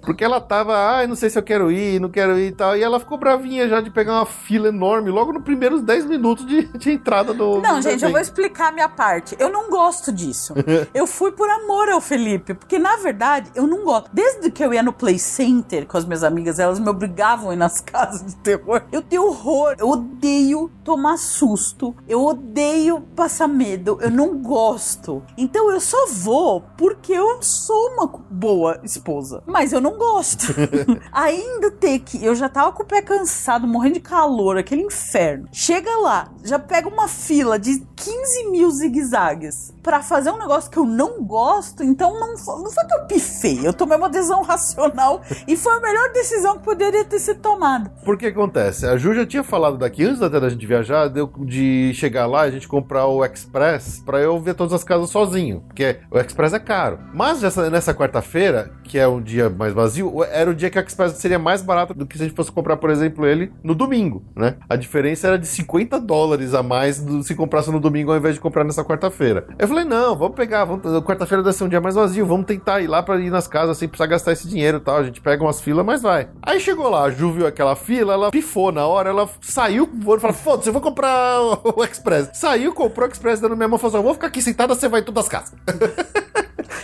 [0.05, 2.77] Porque ela tava, ai, não sei se eu quero ir, não quero ir e tal.
[2.77, 6.45] E ela ficou bravinha já de pegar uma fila enorme logo nos primeiros 10 minutos
[6.45, 7.59] de, de entrada do.
[7.59, 9.35] Não, do gente, eu vou explicar a minha parte.
[9.39, 10.53] Eu não gosto disso.
[10.93, 14.09] eu fui por amor ao Felipe, porque na verdade eu não gosto.
[14.13, 17.53] Desde que eu ia no Play Center com as minhas amigas, elas me obrigavam a
[17.53, 18.83] ir nas casas de terror.
[18.91, 19.75] Eu tenho horror.
[19.79, 21.95] Eu odeio tomar susto.
[22.07, 23.97] Eu odeio passar medo.
[24.01, 25.23] Eu não gosto.
[25.37, 29.41] Então eu só vou porque eu sou uma boa esposa.
[29.45, 30.47] Mas eu não não gosto.
[31.11, 32.23] Ainda ter que.
[32.23, 35.47] Eu já tava com o pé cansado, morrendo de calor, aquele inferno.
[35.51, 40.77] Chega lá, já pega uma fila de 15 mil zigue-zagues pra fazer um negócio que
[40.77, 43.64] eu não gosto, então não, não foi que eu pifei.
[43.65, 47.89] Eu tomei uma decisão racional e foi a melhor decisão que poderia ter sido tomada.
[48.05, 48.85] Por que acontece?
[48.85, 52.45] A Ju já tinha falado daqui, antes até da gente viajar, deu de chegar lá
[52.45, 55.61] e a gente comprar o Express pra eu ver todas as casas sozinho.
[55.67, 56.99] Porque o Express é caro.
[57.13, 60.81] Mas nessa, nessa quarta-feira, que é um dia mais vazio, era o dia que o
[60.81, 63.73] Express seria mais barato do que se a gente fosse comprar, por exemplo, ele no
[63.73, 64.57] domingo, né?
[64.69, 68.35] A diferença era de 50 dólares a mais do- se comprasse no domingo ao invés
[68.35, 69.47] de comprar nessa quarta-feira.
[69.57, 72.81] Eu falei, não, vamos pegar, vamos, quarta-feira deve ser um dia mais vazio, vamos tentar
[72.81, 74.97] ir lá pra ir nas casas sem precisar gastar esse dinheiro e tal.
[74.97, 76.27] A gente pega umas filas, mas vai.
[76.41, 80.19] Aí chegou lá, a Ju viu aquela fila, ela pifou na hora, ela saiu voando
[80.19, 82.31] e falou: foda-se, eu vou comprar o Express.
[82.33, 85.01] Saiu, comprou o Express, dando minha mão falou: assim, vou ficar aqui sentada, você vai
[85.01, 85.53] em todas as casas.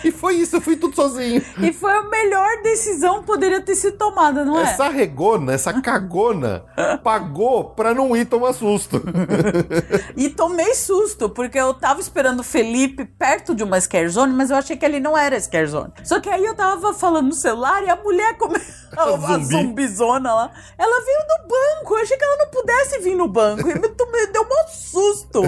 [0.04, 1.44] e foi isso, eu fui tudo sozinho.
[1.60, 4.64] E foi a melhor decisão que poderia ter sido tomada, não é?
[4.64, 6.66] Essa regona, essa cagona,
[7.04, 9.02] pagou pra não ir tomar susto.
[10.16, 14.50] E tomei susto, porque eu tava esperando o Felipe perto de uma scare zone, mas
[14.50, 15.92] eu achei que ele não era scare zone.
[16.04, 18.60] Só que aí eu tava falando no celular e a mulher come...
[18.98, 19.46] a, a Zumbi.
[19.46, 21.96] zumbizona lá, ela veio do banco.
[21.96, 23.70] Eu achei que ela não pudesse vir no banco.
[23.70, 25.42] E me, me deu um susto.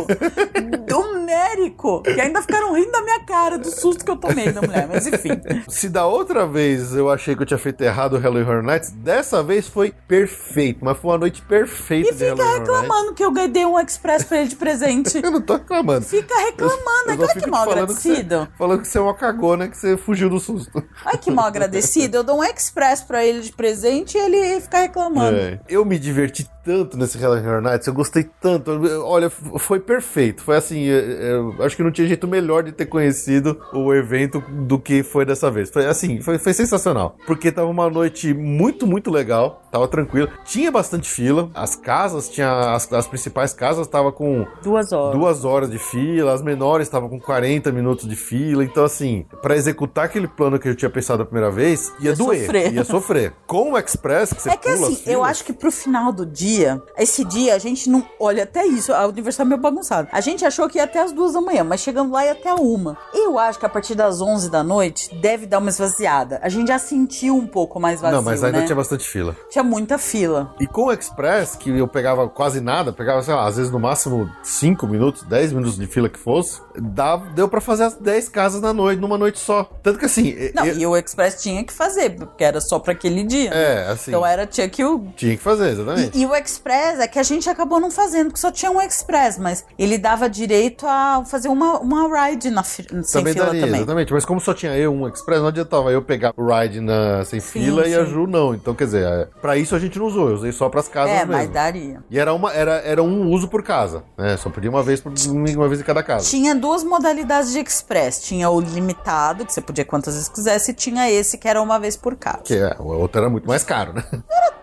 [0.88, 2.02] Domérico.
[2.04, 4.88] Que ainda ficaram rindo da minha cara do susto que eu tomei da mulher.
[4.92, 5.32] Mas enfim.
[5.68, 8.92] Se da outra vez eu achei que eu tinha feito errado o Hello Horror Nights,
[8.92, 12.80] dessa vez foi perfeito, mas foi uma noite perfeita E de Hello fica Horror Nights.
[12.82, 15.20] reclamando que eu dei um express pra ele de presente.
[15.24, 16.06] Eu não tô reclamando.
[16.06, 16.84] Fica reclamando.
[17.08, 18.48] Eu É só claro que mal falando que você- agradecido.
[18.58, 20.84] Falando que você é uma cagona, que você fugiu do susto.
[21.06, 22.18] Ai, que mal agradecido.
[22.18, 25.38] Eu dou um express pra ele de presente e ele fica reclamando.
[25.38, 25.60] É.
[25.70, 28.72] Eu me diverti tanto nesse Hello Horror Nights, eu gostei tanto.
[29.04, 30.44] Olha, foi perfeito.
[30.44, 34.42] Foi assim, eu, eu acho que não tinha jeito melhor de ter conhecido o evento
[34.50, 35.70] do que foi dessa vez.
[35.70, 37.16] Foi assim, foi, foi sensacional.
[37.26, 39.63] Porque tava uma noite muito, muito legal.
[39.74, 40.30] Tava tranquilo.
[40.46, 41.50] Tinha bastante fila.
[41.52, 45.20] As casas, tinha as, as principais casas tava com Duas horas.
[45.20, 49.56] duas horas de fila, as menores estavam com 40 minutos de fila, então assim, pra
[49.56, 52.74] executar aquele plano que eu tinha pensado a primeira vez, ia, Ia doer, sofrer.
[52.74, 53.34] ia sofrer.
[53.48, 56.24] Com o Express, que você É que assim, as eu acho que pro final do
[56.24, 58.06] dia, esse dia a gente não.
[58.20, 60.08] Olha, até isso, a aniversário é meio bagunçado.
[60.12, 62.50] A gente achou que ia até as duas da manhã, mas chegando lá ia até
[62.52, 62.96] a uma.
[63.12, 66.40] Eu acho que a partir das 11 da noite deve dar uma esvaziada.
[66.44, 68.18] A gente já sentiu um pouco mais vazio.
[68.18, 68.66] Não, mas ainda né?
[68.66, 69.36] tinha bastante fila.
[69.50, 70.54] Tinha muita fila.
[70.60, 73.80] E com o Express, que eu pegava quase nada, pegava, sei lá, às vezes no
[73.80, 78.30] máximo 5 minutos, 10 minutos de fila que fosse, dá, deu pra fazer as 10
[78.30, 79.64] casas na noite, numa noite só.
[79.82, 80.36] Tanto que assim.
[80.54, 83.50] Não, eu- e o Express tinha que fazer, porque era só pra aquele dia.
[83.50, 83.64] né?
[83.64, 84.12] é, assim.
[84.12, 85.08] Então era, tinha que o.
[85.16, 86.18] Tinha que fazer, exatamente.
[86.18, 88.82] E, e o Express é que a gente acabou não fazendo, porque só tinha um
[88.82, 93.46] Express, mas ele dava direito a fazer uma, uma ride na, fi- sem também fila
[93.48, 93.76] daria, também.
[93.82, 94.14] exatamente.
[94.14, 97.40] Mas como só tinha eu um Express, não adiantava eu pegar o ride na, sem
[97.40, 98.12] Sim, fila e a sim.
[98.12, 98.54] Ju não.
[98.54, 99.28] Então, quer dizer, é,
[99.58, 101.32] isso a gente não usou, eu usei só pras casas É, mesmo.
[101.34, 102.04] mas daria.
[102.10, 104.38] E era, uma, era, era um uso por casa, né?
[104.38, 106.26] Só podia uma vez, por, uma vez em cada casa.
[106.30, 108.22] Tinha duas modalidades de Express.
[108.22, 111.80] Tinha o limitado, que você podia quantas vezes quisesse, e tinha esse que era uma
[111.80, 112.40] vez por casa.
[112.44, 114.04] Que é, o outro era muito mais caro, né?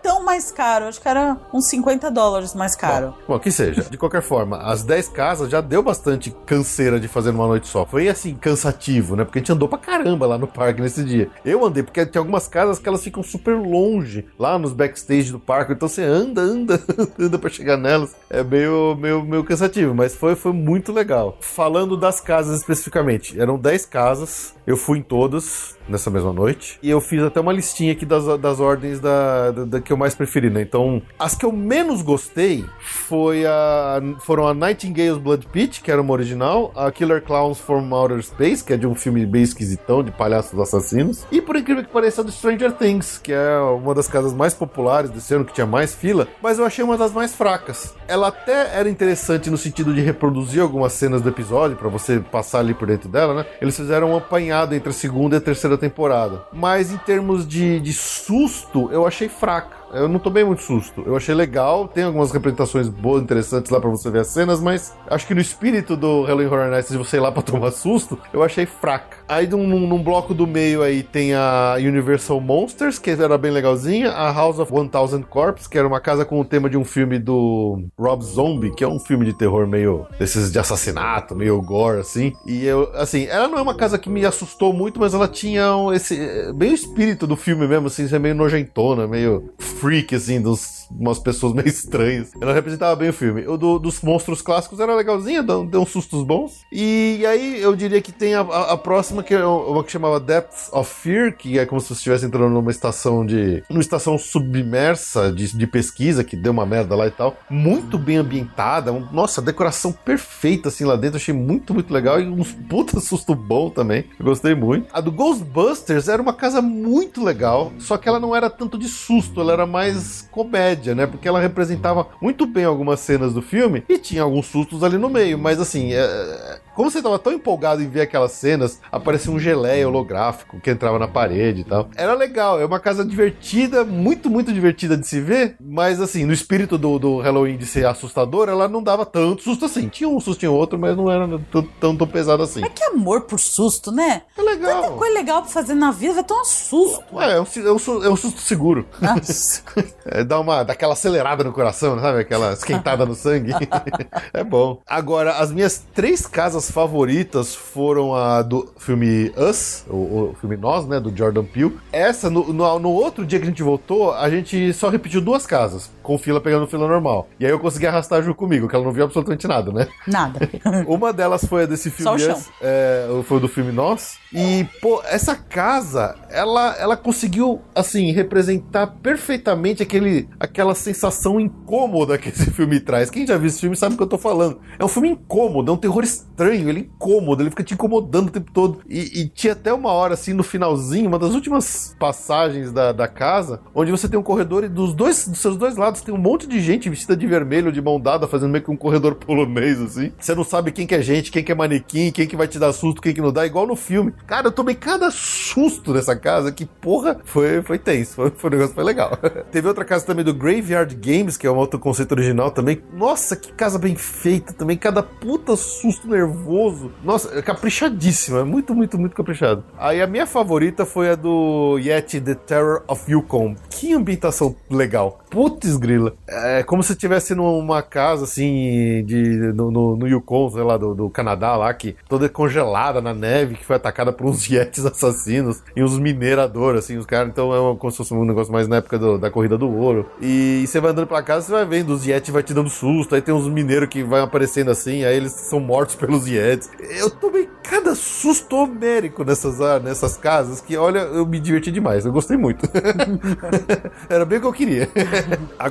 [0.31, 3.13] mais caro, acho que era uns 50 dólares mais caro.
[3.27, 3.83] Bom, que seja.
[3.83, 7.85] De qualquer forma, as 10 casas já deu bastante canseira de fazer numa noite só.
[7.85, 9.25] Foi assim, cansativo, né?
[9.25, 11.29] Porque a gente andou pra caramba lá no parque nesse dia.
[11.43, 15.39] Eu andei, porque tem algumas casas que elas ficam super longe, lá nos backstage do
[15.39, 15.73] parque.
[15.73, 16.81] Então você anda, anda,
[17.19, 18.15] anda pra chegar nelas.
[18.29, 21.37] É meio, meio, meio cansativo, mas foi, foi muito legal.
[21.41, 24.55] Falando das casas especificamente, eram 10 casas.
[24.65, 26.79] Eu fui em todas nessa mesma noite.
[26.81, 29.97] E eu fiz até uma listinha aqui das, das ordens da, da, da que eu
[29.97, 30.61] mais preferi, né?
[30.61, 35.99] Então, as que eu menos gostei foi a, foram a Nightingale's Blood Pit, que era
[35.99, 40.03] uma original, a Killer Clowns from Outer Space, que é de um filme bem esquisitão,
[40.03, 44.07] de palhaços assassinos, e por incrível que pareça, do Stranger Things, que é uma das
[44.07, 47.33] casas mais populares desse ano, que tinha mais fila, mas eu achei uma das mais
[47.33, 47.95] fracas.
[48.07, 52.59] Ela até era interessante no sentido de reproduzir algumas cenas do episódio, pra você passar
[52.59, 53.45] ali por dentro dela, né?
[53.59, 56.43] Eles fizeram um apanhado entre a segunda e a terceira temporada.
[56.53, 59.80] Mas em termos de, de susto, eu achei fraca.
[59.93, 61.03] Eu não tomei muito susto.
[61.05, 61.87] Eu achei legal.
[61.87, 65.41] Tem algumas representações boas, interessantes lá pra você ver as cenas, mas acho que no
[65.41, 69.17] espírito do Halloween Horror Nights de você ir lá pra tomar susto, eu achei fraca.
[69.27, 74.09] Aí num, num- bloco do meio aí tem a Universal Monsters, que era bem legalzinha,
[74.11, 77.19] a House of 1000 Corpse, que era uma casa com o tema de um filme
[77.19, 81.99] do Rob Zombie, que é um filme de terror meio desses de assassinato, meio gore
[81.99, 82.33] assim.
[82.47, 85.71] E eu, assim, ela não é uma casa que me assustou muito, mas ela tinha
[85.93, 89.51] esse bem o espírito do filme mesmo, assim, ser meio nojentona, meio
[89.81, 92.31] freak assim dos umas pessoas meio estranhas.
[92.39, 93.47] Ela representava bem o filme.
[93.47, 96.61] O do- dos monstros clássicos era legalzinho, deu, deu uns sustos bons.
[96.71, 100.19] E aí eu diria que tem a, a- a próxima, que é uma que chamava
[100.19, 103.63] Depths of Fear, que é como se você estivesse entrando numa estação de.
[103.69, 107.35] numa estação submersa de, de pesquisa, que deu uma merda lá e tal.
[107.49, 108.91] Muito bem ambientada.
[108.91, 111.17] um- nossa, decoração perfeita assim lá dentro.
[111.17, 112.19] Achei muito, muito legal.
[112.19, 114.05] E uns puta susto bom também.
[114.19, 114.87] Eu gostei muito.
[114.93, 118.87] A do Ghostbusters era uma casa muito legal, só que ela não era tanto de
[118.87, 121.05] susto, ela era mais comédia, né?
[121.05, 125.09] Porque ela representava muito bem algumas cenas do filme e tinha alguns sustos ali no
[125.09, 129.37] meio, mas assim, é, como você tava tão empolgado em ver aquelas cenas, aparecia um
[129.37, 131.87] geleia holográfico que entrava na parede e tal.
[131.95, 136.33] Era legal, é uma casa divertida, muito, muito divertida de se ver, mas assim, no
[136.33, 139.89] espírito do, do Halloween de ser assustador, ela não dava tanto susto assim.
[139.89, 142.61] Tinha um sustinho outro, mas não era tão, tão, tão pesado assim.
[142.61, 144.23] Mas que amor por susto, né?
[144.35, 144.81] É legal.
[144.81, 147.03] Tanta coisa legal pra fazer na vida, vai ter um susto.
[147.13, 148.87] Ué, é um, é um é um susto seguro.
[148.99, 149.61] Nossa.
[150.03, 152.21] É, dá uma daquela acelerada no coração, sabe?
[152.21, 153.51] Aquela esquentada no sangue.
[154.33, 154.81] é bom.
[154.87, 159.95] Agora, as minhas três casas favoritas foram a do filme Us, o,
[160.31, 160.99] o filme Nós, né?
[160.99, 161.77] Do Jordan Peele.
[161.91, 165.45] Essa, no, no, no outro dia que a gente voltou, a gente só repetiu duas
[165.45, 167.29] casas, com fila pegando fila normal.
[167.39, 169.87] E aí eu consegui arrastar a Ju comigo, que ela não viu absolutamente nada, né?
[170.05, 170.49] Nada.
[170.85, 172.41] Uma delas foi a desse filme, Só o chão.
[172.61, 174.17] É, foi do filme Nós.
[174.33, 182.29] E, pô, essa casa, ela, ela conseguiu, assim, representar perfeitamente aquele, aquela sensação incômoda que
[182.29, 183.09] esse filme traz.
[183.09, 184.59] Quem já viu esse filme sabe o que eu tô falando.
[184.77, 188.27] É um filme incômodo, é um terror estranho, ele é incômodo, ele fica te incomodando
[188.27, 188.79] o tempo todo.
[188.89, 193.07] E, e tinha até uma hora, assim, no finalzinho, uma das últimas passagens da, da
[193.07, 196.17] casa, onde você tem um corredor e dos dois, dos seus dois lados tem um
[196.17, 199.79] monte de gente vestida de vermelho, de mão dada, fazendo meio que um corredor polonês,
[199.81, 200.11] assim.
[200.19, 202.59] Você não sabe quem que é gente, quem que é manequim, quem que vai te
[202.59, 204.13] dar susto, quem que não dá, igual no filme.
[204.25, 208.53] Cara, eu tomei cada susto nessa casa, que porra, foi, foi tenso, foi, foi um
[208.53, 209.17] negócio foi legal.
[209.51, 212.81] Teve outra casa também do Graveyard Games, que é um outro conceito original também.
[212.93, 216.91] Nossa, que casa bem feita também, cada puta susto nervoso.
[217.03, 219.63] Nossa, é caprichadíssima, é muito, muito, muito caprichado.
[219.77, 223.55] Aí a minha favorita foi a do Yeti The Terror of Yukon.
[223.69, 225.21] Que ambientação legal.
[225.29, 226.13] Putz, grila.
[226.27, 230.93] É como se estivesse numa casa assim de no, no, no Yukon, sei lá, do,
[230.93, 235.61] do Canadá lá, que toda congelada na neve, que foi atacada por uns Yetis assassinos
[235.75, 237.29] e uns mineradores, assim, os caras.
[237.29, 239.69] Então é uma, como se fosse um negócio mais na época do- da corrida do
[239.69, 240.05] ouro.
[240.21, 243.15] E, você vai andando pra casa, você vai vendo, os Yetis vai te dando susto,
[243.15, 246.69] aí tem uns mineiros que vai aparecendo assim, aí eles são mortos pelos Yetis.
[246.99, 252.05] Eu tomei cada susto homérico nessas, ah, nessas casas que, olha, eu me diverti demais,
[252.05, 252.69] eu gostei muito.
[254.09, 254.89] Era bem o que eu queria.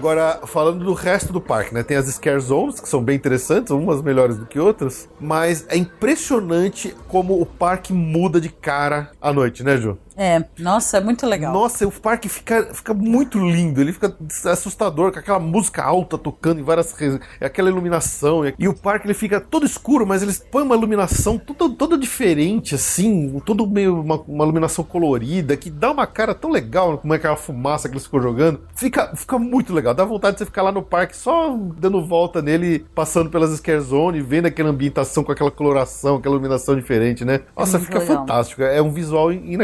[0.01, 1.83] Agora, falando do resto do parque, né?
[1.83, 5.77] Tem as Scare Zones, que são bem interessantes, umas melhores do que outras, mas é
[5.77, 9.99] impressionante como o parque muda de cara à noite, né, Ju?
[10.23, 11.51] É, nossa, é muito legal.
[11.51, 14.14] Nossa, o parque fica, fica muito lindo, ele fica
[14.45, 16.95] assustador, com aquela música alta tocando em várias.
[17.41, 18.43] aquela iluminação.
[18.59, 22.75] E, o parque ele fica todo escuro, mas eles põem uma iluminação toda, toda diferente,
[22.75, 27.16] assim, todo meio uma, uma iluminação colorida, que dá uma cara tão legal, como é
[27.16, 28.61] aquela fumaça que eles ficam jogando.
[28.75, 32.43] Fica, fica muito legal, dá vontade de você ficar lá no parque só dando volta
[32.43, 37.41] nele, passando pelas Scare Zone, vendo aquela ambientação com aquela coloração, aquela iluminação diferente, né?
[37.57, 38.18] Nossa, muito fica legal.
[38.18, 39.55] fantástico, é um visual in-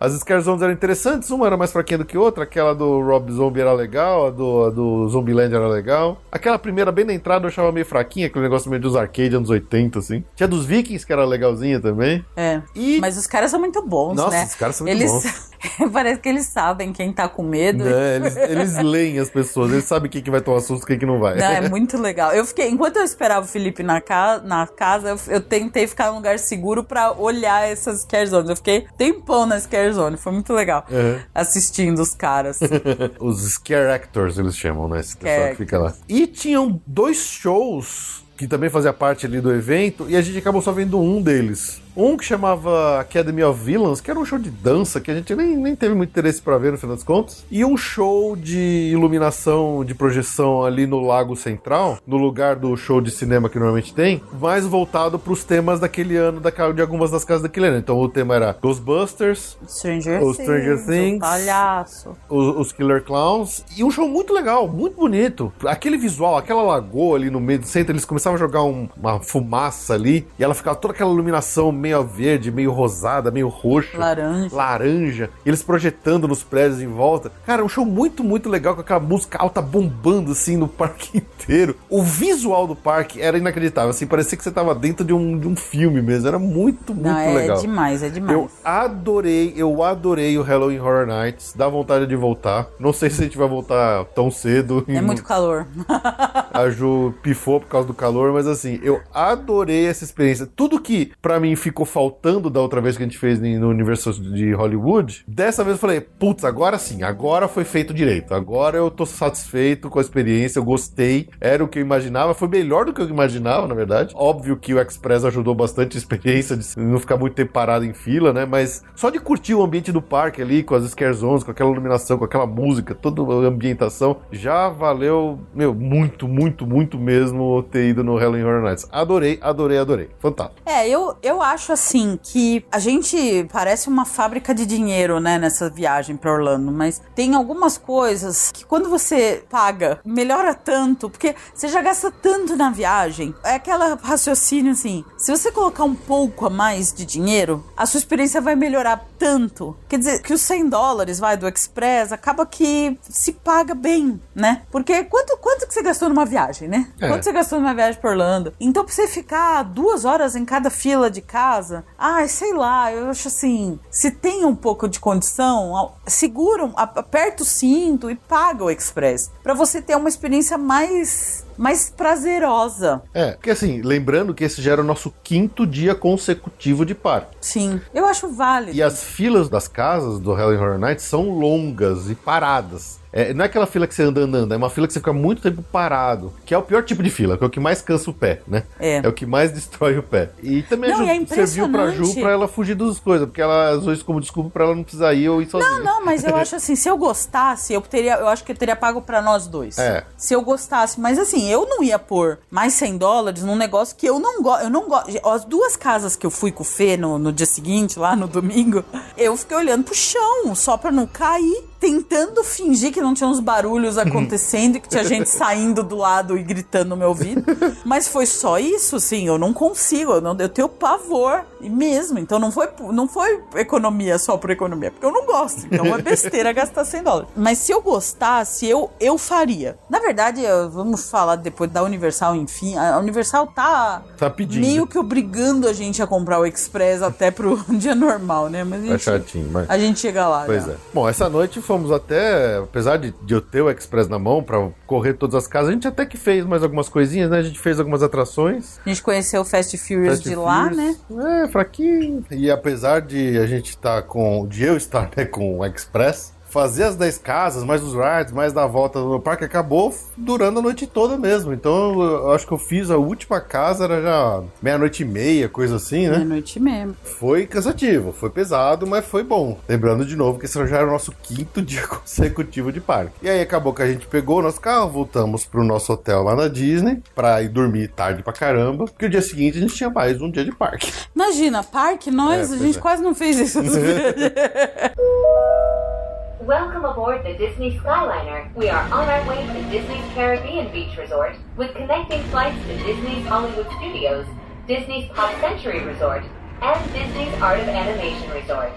[0.00, 3.30] As Scare Zones eram interessantes, uma era mais fraquinha do que outra, aquela do Rob
[3.32, 6.20] Zombie era legal, a do, a do Zombieland era legal.
[6.30, 9.50] Aquela primeira bem na entrada eu achava meio fraquinha, aquele negócio meio dos arcade anos
[9.50, 10.24] 80, assim.
[10.34, 12.24] Tinha dos Vikings, que era legalzinha também.
[12.36, 12.62] É.
[12.74, 14.44] E- Mas os caras são muito bons, Nossa, né?
[14.44, 15.10] os caras são muito eles...
[15.10, 15.52] bons.
[15.92, 17.84] Parece que eles sabem quem tá com medo.
[17.84, 20.98] Né, eles, eles leem as pessoas, eles sabem quem que vai tomar susto e quem
[20.98, 21.36] que não vai.
[21.36, 22.32] Não, é muito legal.
[22.32, 26.08] Eu fiquei, enquanto eu esperava o Felipe na, ca, na casa, eu, eu tentei ficar
[26.08, 28.50] em um lugar seguro pra olhar essas scare zones.
[28.50, 31.18] Eu fiquei tempão na scare zone, foi muito legal Uhum.
[31.34, 32.60] assistindo os caras.
[33.18, 35.00] Os Scare Actors, eles chamam, né?
[35.00, 35.94] Esse pessoal que fica lá.
[36.08, 40.60] E tinham dois shows que também fazia parte ali do evento, e a gente acabou
[40.60, 41.80] só vendo um deles.
[41.96, 45.34] Um que chamava Academy of Villains, que era um show de dança que a gente
[45.34, 47.44] nem, nem teve muito interesse pra ver no final das contas.
[47.50, 53.00] E um show de iluminação, de projeção ali no Lago Central, no lugar do show
[53.00, 57.24] de cinema que normalmente tem, mais voltado pros temas daquele ano, da, de algumas das
[57.24, 57.78] casas daquele ano.
[57.78, 61.16] Então o tema era Ghostbusters, Stranger Os Stranger Things, Things.
[61.16, 62.16] o palhaço.
[62.28, 63.64] os, os Killer Clowns.
[63.76, 65.52] E um show muito legal, muito bonito.
[65.66, 69.20] Aquele visual, aquela lagoa ali no meio do centro, eles começavam a jogar um- uma
[69.20, 73.98] fumaça ali e ela ficava toda aquela iluminação meio verde, meio rosada, meio roxa.
[73.98, 74.54] Laranja.
[74.56, 75.30] Laranja.
[75.44, 77.32] E eles projetando nos prédios em volta.
[77.44, 81.76] Cara, um show muito, muito legal com aquela música alta bombando assim no parque inteiro.
[81.90, 83.90] O visual do parque era inacreditável.
[83.90, 86.28] Assim, parecia que você tava dentro de um, de um filme mesmo.
[86.28, 87.60] Era muito, muito Não, é legal.
[87.60, 88.32] demais, é demais.
[88.32, 91.52] Eu adorei, eu adorei o Halloween Horror Nights.
[91.56, 92.68] Dá vontade de voltar.
[92.78, 94.84] Não sei se a gente vai voltar tão cedo.
[94.86, 95.66] É muito calor.
[96.52, 100.46] A Ju pifou por causa do calor, mas assim, eu adorei essa experiência.
[100.46, 104.12] Tudo que pra mim ficou faltando da outra vez que a gente fez no universo
[104.12, 108.34] de Hollywood, dessa vez eu falei, putz, agora sim, agora foi feito direito.
[108.34, 111.28] Agora eu tô satisfeito com a experiência, eu gostei.
[111.40, 114.14] Era o que eu imaginava, foi melhor do que eu imaginava, na verdade.
[114.16, 117.92] Óbvio que o Express ajudou bastante a experiência de não ficar muito tempo parado em
[117.92, 118.44] fila, né?
[118.44, 121.70] Mas só de curtir o ambiente do parque ali, com as scare zones, com aquela
[121.70, 127.88] iluminação, com aquela música, toda a ambientação, já valeu, meu, muito, muito, muito mesmo ter
[127.88, 128.88] ido no Halloween Horror Nights.
[128.90, 130.10] Adorei, adorei, adorei.
[130.18, 130.60] Fantástico.
[130.66, 135.68] É, eu, eu acho assim que a gente parece uma fábrica de dinheiro, né, nessa
[135.68, 141.68] viagem pra Orlando, mas tem algumas coisas que quando você paga, melhora tanto, porque você
[141.68, 143.34] já gasta tanto na viagem.
[143.44, 147.98] É aquela raciocínio assim: se você colocar um pouco a mais de dinheiro, a sua
[147.98, 149.76] experiência vai melhorar tanto.
[149.88, 154.62] Quer dizer, que os 100 dólares, vai, do Express, acaba que se paga bem, né?
[154.70, 156.88] Porque quanto, quanto que você gastou numa viagem, né?
[157.00, 157.08] É.
[157.08, 158.54] Quanto você gastou numa viagem pra Orlando?
[158.58, 161.20] Então, pra você ficar duas horas em cada fila de
[161.52, 167.42] casa, ai, sei lá, eu acho assim, se tem um pouco de condição, segura, aperta
[167.42, 169.30] o cinto e paga o Express.
[169.42, 173.02] Pra você ter uma experiência mais, mais prazerosa.
[173.12, 177.36] É, porque assim, lembrando que esse já era o nosso quinto dia consecutivo de parque.
[177.40, 178.76] Sim, eu acho válido.
[178.76, 183.01] E as filas das casas do Halloween Horror Nights são longas e paradas.
[183.12, 185.12] É, não é aquela fila que você anda andando, é uma fila que você fica
[185.12, 186.32] muito tempo parado.
[186.46, 188.40] Que é o pior tipo de fila, que é o que mais cansa o pé,
[188.46, 188.64] né?
[188.80, 189.06] É.
[189.06, 190.30] o que mais destrói o pé.
[190.42, 193.40] E também Não, aju- e é serviu pra Ju pra ela fugir das coisas, porque
[193.42, 195.70] ela usou isso como desculpa pra ela não precisar ir ou ir sozinha.
[195.78, 198.56] Não, não, mas eu acho assim, se eu gostasse, eu teria, eu acho que eu
[198.56, 199.78] teria pago pra nós dois.
[199.78, 200.04] É.
[200.16, 204.06] Se eu gostasse, mas assim, eu não ia pôr mais 100 dólares num negócio que
[204.06, 205.10] eu não gosto, eu não gosto.
[205.28, 208.26] As duas casas que eu fui com o Fê no, no dia seguinte, lá no
[208.26, 208.82] domingo,
[209.18, 213.40] eu fiquei olhando pro chão, só pra não cair, tentando fingir que não tinha uns
[213.40, 217.44] barulhos acontecendo e que tinha gente saindo do lado e gritando no meu ouvido.
[217.84, 222.20] Mas foi só isso, assim, eu não consigo, eu, não, eu tenho pavor mesmo.
[222.20, 225.66] Então não foi, não foi economia só por economia, porque eu não gosto.
[225.66, 227.28] Então é besteira gastar 100 dólares.
[227.34, 229.76] Mas se eu gostasse, eu, eu faria.
[229.90, 232.76] Na verdade, eu- vamos falar depois da Universal, enfim.
[232.76, 234.64] A Universal tá, Tá pedindo.
[234.64, 238.62] meio que obrigando a gente a comprar o Express até pro dia normal, né?
[238.62, 239.68] Mas a Tá gente, chatinho, mas...
[239.68, 240.44] a gente chega lá.
[240.46, 240.72] Pois já.
[240.72, 240.76] é.
[240.94, 244.68] Bom, essa noite fomos até, apesar de, de eu ter o Express na mão pra
[244.86, 247.38] correr todas as casas, a gente até que fez mais algumas coisinhas, né?
[247.38, 248.78] A gente fez algumas atrações.
[248.84, 250.98] A gente conheceu o Fast Furious Fast de lá, Furious.
[251.08, 251.44] né?
[251.44, 252.24] É, fraquinho.
[252.30, 254.46] E apesar de a gente estar com.
[254.46, 258.52] de eu estar né, com o Express, fazer as 10 casas, mais os rides, mais
[258.52, 261.54] dar a volta no parque, acabou durando a noite toda mesmo.
[261.54, 265.76] Então eu acho que eu fiz a última casa, era já meia-noite e meia, coisa
[265.76, 266.18] assim, né?
[266.18, 266.94] Meia-noite mesmo.
[267.02, 269.58] Foi cansativo, foi pesado, mas foi bom.
[269.66, 273.12] Lembrando de novo que esse já era o nosso quinto dia consecutivo de parque.
[273.22, 276.36] E aí acabou que a gente pegou o nosso carro, voltamos pro nosso hotel lá
[276.36, 279.88] na Disney, pra ir dormir tarde pra caramba, porque o dia seguinte a gente tinha
[279.88, 280.92] mais um dia de parque.
[281.16, 282.80] Imagina, parque, nós, É, a gente é.
[282.80, 283.62] quase não fez isso.
[286.42, 288.52] Welcome aboard the Disney Skyliner.
[288.56, 293.24] We are on our way to Disney's Caribbean Beach Resort with connecting flights to Disney's
[293.28, 294.26] Hollywood Studios,
[294.66, 296.24] Disney's Pop Century Resort,
[296.60, 298.72] and Disney's Art of Animation Resort.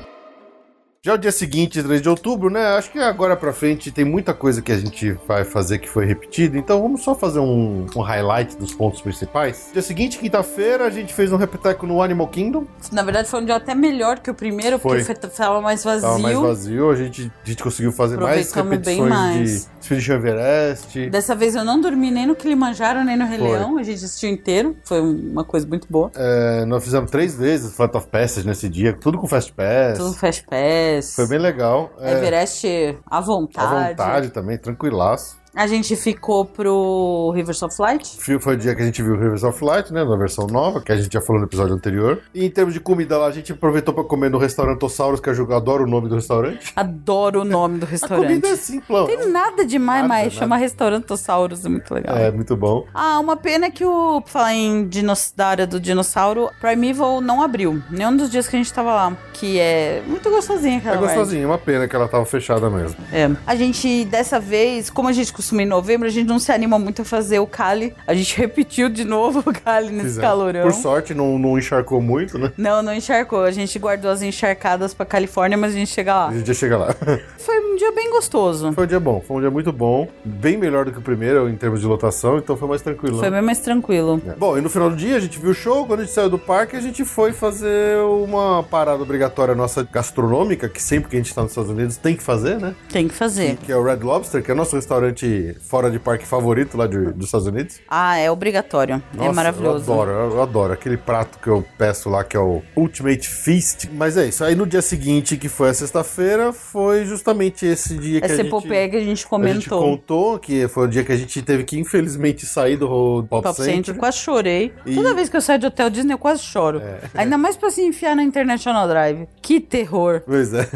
[1.06, 2.66] Já o dia seguinte, 3 de outubro, né?
[2.76, 6.03] Acho que agora pra frente tem muita coisa que a gente vai fazer que foi
[6.03, 9.70] repetida, então vamos só fazer um, um highlight dos pontos principais.
[9.72, 13.45] Dia seguinte, quinta-feira, a gente fez um repeteco no Animal Kingdom, Na verdade, foi um
[13.45, 15.16] dia até melhor que o primeiro, porque Foi.
[15.16, 16.01] fe- tava mais vazio.
[16.08, 19.38] tava mais vazio, a gente, a gente conseguiu fazer mais repetições mais.
[19.62, 21.10] de Expedition Everest.
[21.12, 23.51] Dessa vez eu não dormi nem no Kilimanjaro, nem no Rei Foi.
[23.51, 23.78] Leão.
[23.78, 24.76] A gente assistiu inteiro.
[24.84, 26.12] Foi uma coisa muito boa.
[26.16, 29.99] É, nós fizemos três vezes Flight of Passage nesse dia, tudo com Fast Pass.
[29.99, 30.95] Tudo Fast Pass.
[31.02, 31.91] Foi bem legal.
[32.00, 33.76] É, Everest à vontade.
[33.76, 35.38] à vontade também, tranquilaço.
[35.56, 38.18] A gente ficou pro Rivers of Light.
[38.39, 40.03] Foi o dia que a gente viu Rivers of Light, né?
[40.03, 42.22] Na versão nova, que a gente já falou no episódio anterior.
[42.34, 45.30] E em termos de comida lá, a gente aproveitou pra comer no restaurante Ossauros, que
[45.30, 46.74] a Ju adora o nome do restaurante.
[46.76, 48.28] Adoro o nome do A restaurante.
[48.28, 49.06] comida é simplão.
[49.06, 50.36] Tem nada demais, Nada, mas nada.
[50.36, 52.18] chama Restaurantossauros, é muito legal.
[52.18, 52.86] É, muito bom.
[52.93, 54.22] Ah, uma pena que o.
[54.22, 57.82] pra Falar em dinos, da área do dinossauro, Primeval não abriu.
[57.89, 59.18] Nenhum dos dias que a gente tava lá.
[59.34, 61.08] Que é muito gostosinha aquela É ride.
[61.14, 62.97] gostosinho, uma pena que ela tava fechada mesmo.
[63.14, 63.30] É.
[63.47, 66.80] A gente, dessa vez, como a gente costuma em novembro, a gente não se anima
[66.80, 67.93] muito a fazer o Cali.
[68.08, 70.28] A gente repetiu de novo o Cali nesse Fizemos.
[70.28, 70.62] calorão.
[70.64, 72.52] Por sorte, não, não encharcou muito, né?
[72.58, 73.43] Não, não encharcou.
[73.43, 76.28] A gente guardou as encharcadas pra Califórnia, mas a gente chega lá.
[76.30, 76.96] A gente já chega lá.
[77.38, 78.74] Foi um dia bem gostoso.
[78.74, 80.08] Foi um dia bom, foi um dia muito bom.
[80.24, 83.18] Bem melhor do que o primeiro em termos de lotação, então foi mais tranquilo.
[83.18, 83.38] Foi né?
[83.38, 84.22] bem mais tranquilo.
[84.26, 84.34] É.
[84.34, 86.30] Bom, e no final do dia a gente viu o show, quando a gente saiu
[86.30, 91.20] do parque, a gente foi fazer uma parada obrigatória nossa gastronômica, que sempre que a
[91.20, 92.74] gente tá nos Estados Unidos tem que fazer, né?
[92.89, 93.58] Tem que fazer.
[93.58, 96.88] Que é o Red Lobster, que é o nosso restaurante fora de parque favorito lá
[96.88, 97.79] de- dos Estados Unidos.
[97.89, 99.01] Ah, é obrigatório.
[99.13, 99.91] é Nossa, maravilhoso.
[99.91, 100.73] Eu adoro, eu, adoro.
[100.73, 103.89] Aquele prato que eu peço lá, que é o Ultimate Feast.
[103.93, 104.43] Mas é isso.
[104.43, 108.38] Aí no dia seguinte, que foi a sexta-feira, foi justamente esse dia que Essa a
[108.38, 108.47] gente...
[108.47, 109.81] epopeia que a gente A gente comentou.
[109.81, 113.55] contou que foi o dia que a gente teve que, infelizmente, sair do Pop, Pop
[113.55, 113.75] Center.
[113.75, 114.73] Center, quase chorei.
[114.86, 114.95] E- É.
[114.95, 116.81] Toda vez que eu saio de hotel Disney, eu quase choro.
[117.13, 119.27] Ainda mais pra se enfiar na International Drive.
[119.41, 120.21] Que terror.
[120.25, 120.67] Pois é.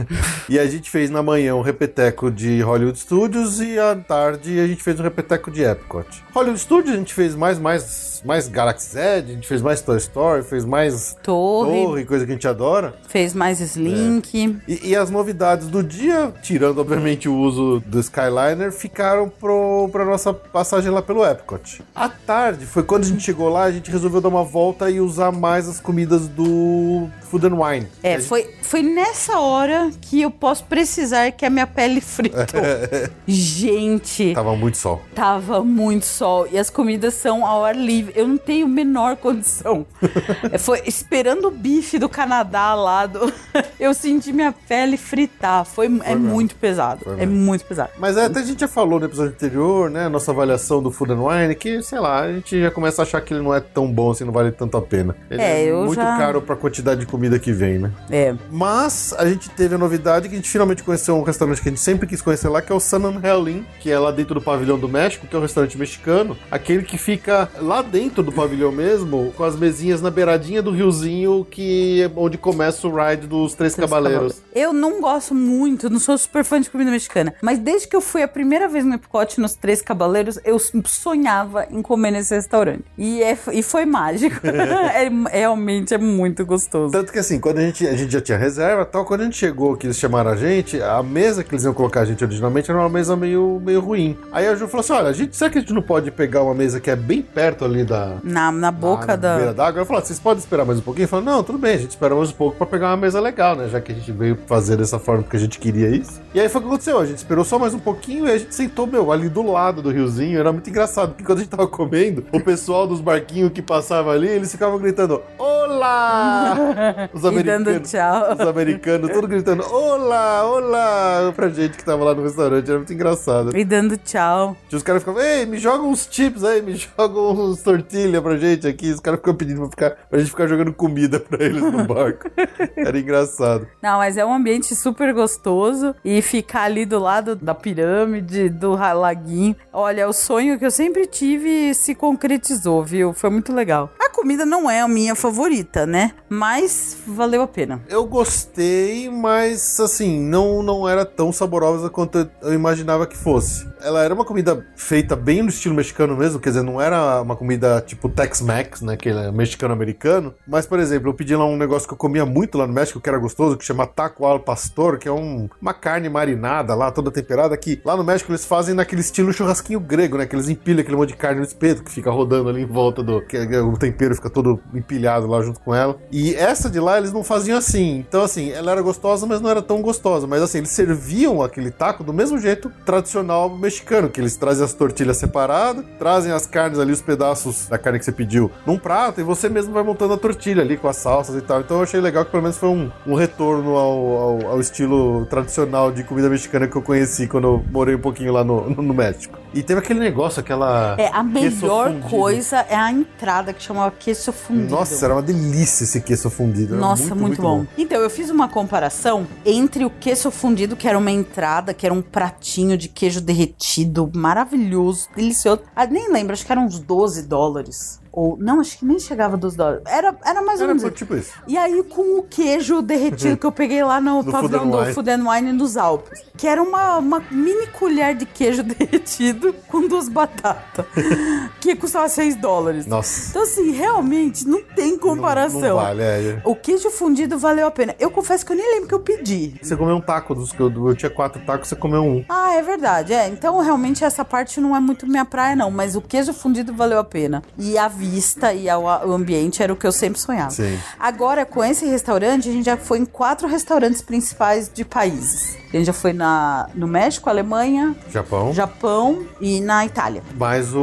[0.47, 4.65] E a gente fez na manhã um repeteco de Hollywood Studios e à tarde a
[4.67, 6.07] gente fez um repeteco de Epcot.
[6.33, 9.97] Hollywood Studios a gente fez mais, mais, mais Galaxy Edge, a gente fez mais Toy
[9.97, 12.93] Story, fez mais Torre, Torre, coisa que a gente adora.
[13.09, 14.59] fez mais Slink.
[14.67, 20.05] E, e as novidades do dia, tirando obviamente o uso do Skyliner, ficaram pro, pra
[20.05, 21.81] nossa passagem lá pelo Epcot.
[21.93, 25.01] À tarde, foi quando a gente chegou lá, a gente resolveu dar uma volta e
[25.01, 27.87] usar mais as comidas do Food and Wine.
[28.03, 32.39] É, gente- foi, foi nessa hora que eu posso precisar que a minha pele fritou.
[33.27, 35.01] Gente, Tava muito sol.
[35.15, 38.13] tava muito sol e as comidas são ao ar livre.
[38.15, 39.85] Eu não tenho a menor condição.
[40.51, 43.31] É, Foi esperando o bife do Canadá lá, do-
[43.79, 45.65] eu senti minha pele fritar.
[45.65, 46.19] Foi, é mesmo.
[46.19, 47.01] muito pesado.
[47.03, 47.35] Foi é mesmo.
[47.35, 47.89] muito pesado.
[47.97, 50.07] Mas é, até a gente já falou no episódio anterior, né?
[50.09, 53.21] Nossa avaliação do Food and Wine, que, sei lá, a gente já começa a achar
[53.21, 55.15] que ele não é tão bom assim, não vale tanto a pena.
[55.29, 57.91] Ele É, eu muito já- caro pra quantidade de comida que vem, né?
[58.09, 58.33] É.
[58.49, 61.71] Mas a gente teve a novidade que a gente finalmente conheceu um restaurante que a
[61.71, 64.41] gente sempre quis conhecer lá, que é o San Angelin, que é lá dentro do
[64.41, 68.71] pavilhão do México, que é um restaurante mexicano, aquele que fica lá dentro do pavilhão
[68.71, 73.53] mesmo, com as mesinhas na beiradinha do riozinho, que é onde começa o ride dos
[73.53, 74.41] Três Cavaleiros.
[74.53, 78.01] Eu não gosto muito, não sou super fã de comida mexicana, mas desde que eu
[78.01, 82.83] fui a primeira vez no Epcot nos Três Cabaleiros, eu sonhava em comer nesse restaurante.
[82.97, 84.39] E, é, e foi mágico.
[84.89, 86.91] É- realmente é muito gostoso.
[86.91, 89.23] Tanto que assim, quando a gente, a gente já tinha reserva e tal, quando a
[89.25, 92.23] gente chegou, que eles chamaram a gente, a mesa que eles iam colocar a gente
[92.23, 94.08] originalmente era uma mesa meio, meio ruim.
[94.31, 96.43] Aí a Ju falou assim: olha, a gente, será que a gente não pode pegar
[96.43, 98.17] uma mesa que é bem perto ali da.
[98.23, 99.35] Na, na boca na da.
[99.37, 99.81] beira d'água?
[99.81, 101.07] Eu falei: vocês podem esperar mais um pouquinho?
[101.07, 103.55] Falou: não, tudo bem, a gente espera mais um pouco pra pegar uma mesa legal,
[103.55, 103.67] né?
[103.69, 106.21] Já que a gente veio fazer dessa forma porque a gente queria isso.
[106.33, 108.37] E aí foi o que aconteceu: a gente esperou só mais um pouquinho e a
[108.37, 110.39] gente sentou, meu, ali do lado do riozinho.
[110.39, 114.11] Era muito engraçado, porque quando a gente tava comendo, o pessoal dos barquinhos que passava
[114.11, 115.21] ali, eles ficavam gritando:
[115.69, 117.07] Olá!
[117.13, 118.33] Os E dando tchau.
[118.33, 121.31] Os americanos, tudo gritando: Olá, olá!
[121.35, 123.55] Pra gente que tava lá no restaurante, era muito engraçado.
[123.55, 124.57] E dando tchau.
[124.67, 128.35] Tinha os caras ficavam, ei, me joga uns chips aí, me joga uns tortilha pra
[128.35, 128.91] gente aqui.
[128.91, 132.31] Os caras ficam pedindo pra, ficar, pra gente ficar jogando comida pra eles no barco.
[132.75, 133.67] Era engraçado.
[133.79, 138.71] Não, mas é um ambiente super gostoso e ficar ali do lado da pirâmide, do
[138.71, 139.55] laguinho.
[139.71, 143.13] Olha, o sonho que eu sempre tive se concretizou, viu?
[143.13, 143.91] Foi muito legal.
[143.99, 146.11] A comida não é a minha favorita, né?
[146.29, 147.81] Mas valeu a pena.
[147.87, 153.67] Eu gostei, mas assim, não, não era tão saborosa quanto eu- eu imaginava que fosse.
[153.81, 157.35] Ela era uma comida feita bem no estilo mexicano mesmo, quer dizer, não era uma
[157.35, 160.33] comida tipo Tex-Mex, né, que é mexicano-americano.
[160.47, 162.99] Mas, por exemplo, eu pedi lá um negócio que eu comia muito lá no México,
[162.99, 166.91] que era gostoso, que chama taco al pastor, que é um- uma carne marinada lá,
[166.91, 170.49] toda temperada, que lá no México eles fazem naquele estilo churrasquinho grego, né, que eles
[170.49, 173.21] empilham aquele monte de carne no espeto, que fica rodando ali em volta do...
[173.21, 175.97] que o tempero fica todo empilhado lá junto com ela.
[176.11, 177.97] E essa de lá eles não faziam assim.
[178.07, 180.27] Então, assim, ela era gostosa, mas não era tão gostosa.
[180.27, 184.73] Mas, assim, eles serviam aquele taco do mesmo jeito tradicional mexicano, que eles trazem as
[184.73, 189.19] tortilhas separadas, trazem as carnes ali, os pedaços da carne que você pediu, num prato,
[189.19, 191.61] e você mesmo vai montando a tortilha ali com as salsas e tal.
[191.61, 195.25] Então, eu achei legal que pelo menos foi um, um retorno ao, ao, ao estilo
[195.25, 198.81] tradicional de comida mexicana que eu conheci quando eu morei um pouquinho lá no, no,
[198.81, 199.38] no México.
[199.53, 200.95] E teve aquele negócio, aquela.
[200.97, 204.69] É, a melhor coisa é a entrada que chamava queso fundido.
[204.69, 206.75] Nossa, era uma delícia esse queso fundido.
[206.75, 207.65] era Nossa, muito, bom.
[207.77, 211.93] Então, eu fiz uma comparação entre o queso fundido, que era uma entrada, que era
[211.93, 215.61] um pratinho de queijo derretido, maravilhoso, delicioso.
[215.75, 217.99] Ah, nem lembro, acho que eram uns 12 dólares.
[218.11, 219.83] Ou, não, acho que nem chegava dos dólares.
[219.85, 220.83] Era, era mais ou Era menos.
[220.83, 220.91] isso.
[220.91, 221.33] tipo isso.
[221.47, 224.79] E aí com o queijo derretido que eu peguei lá no, No pavilhão Food do
[224.79, 224.93] Wine.
[224.93, 226.21] Food and Wine dos Alpes.
[226.37, 230.85] Que era uma, uma mini colher de queijo derretido com duas batatas.
[231.59, 232.85] que custava 6 dólares.
[232.85, 233.29] Nossa.
[233.29, 235.59] Então, assim, realmente não tem comparação.
[235.59, 236.41] Não, não vale, é.
[236.45, 237.95] O queijo fundido valeu a pena.
[237.99, 239.55] Eu confesso que eu nem lembro que eu pedi.
[239.61, 242.23] Você comeu um taco dos que eu, eu tinha quatro tacos, você comeu um.
[242.29, 243.13] Ah, é verdade.
[243.13, 245.69] É, então realmente essa parte não é muito minha praia, não.
[245.69, 247.43] Mas o queijo fundido valeu a pena.
[247.57, 250.51] E a vista e a- o ambiente era o que eu sempre sonhava.
[250.51, 250.77] Sim.
[250.99, 255.57] Agora, com esse restaurante, a gente já foi em quatro restaurantes principais de países.
[255.71, 258.51] A gente já foi na, no México, Alemanha, Japão.
[258.53, 260.23] Japão e na Itália.
[260.35, 260.79] Mais o,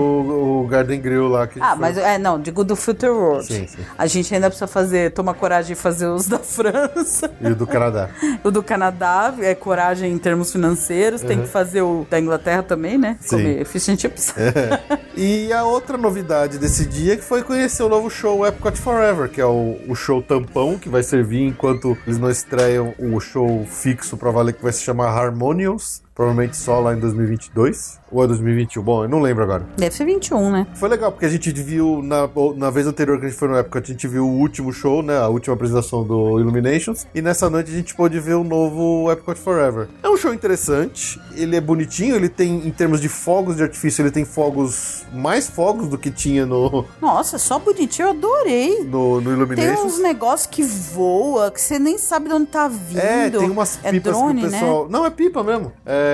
[0.62, 1.78] o Garden Grill lá que Ah, foi.
[1.80, 3.46] mas é, não, digo do Future World.
[3.46, 3.78] Sim, sim.
[3.98, 7.28] A gente ainda precisa fazer, tomar coragem de fazer os da França.
[7.40, 8.10] E o do Canadá.
[8.44, 11.20] O do Canadá é coragem em termos financeiros.
[11.22, 13.16] Tem que fazer o da Inglaterra também, né?
[13.20, 13.36] Sim.
[13.38, 14.32] Comer fish and chips.
[15.16, 19.38] E a outra novidade desse dia que foi conhecer o novo show Epcot Forever, que
[19.38, 24.16] é o, o show tampão, que vai servir enquanto eles não estreiam o show fixo
[24.16, 26.02] pra valer, que vai se chamar Harmonious.
[26.16, 28.00] Provavelmente só lá em 2022.
[28.10, 28.82] Ou é 2021?
[28.82, 29.66] Bom, eu não lembro agora.
[29.76, 30.66] Deve ser 21, né?
[30.74, 33.58] Foi legal, porque a gente viu, na, na vez anterior que a gente foi no
[33.58, 35.18] Epcot, a gente viu o último show, né?
[35.18, 37.06] A última apresentação do Illuminations.
[37.14, 39.88] E nessa noite a gente pôde ver o novo Epcot Forever.
[40.02, 44.00] É um show interessante, ele é bonitinho, ele tem, em termos de fogos de artifício,
[44.02, 48.84] ele tem fogos, mais fogos do que tinha no, Nossa, só bonitinho, eu adorei.
[48.84, 49.94] no, no Tem Illuminations.
[49.94, 53.00] uns negócios que voa, que você nem sabe de onde tá vindo.
[53.00, 54.60] É, tem umas É pipas drone, que o né?
[54.60, 54.88] pessoal.
[54.88, 55.72] Não, é pipa mesmo.
[55.84, 56.05] É,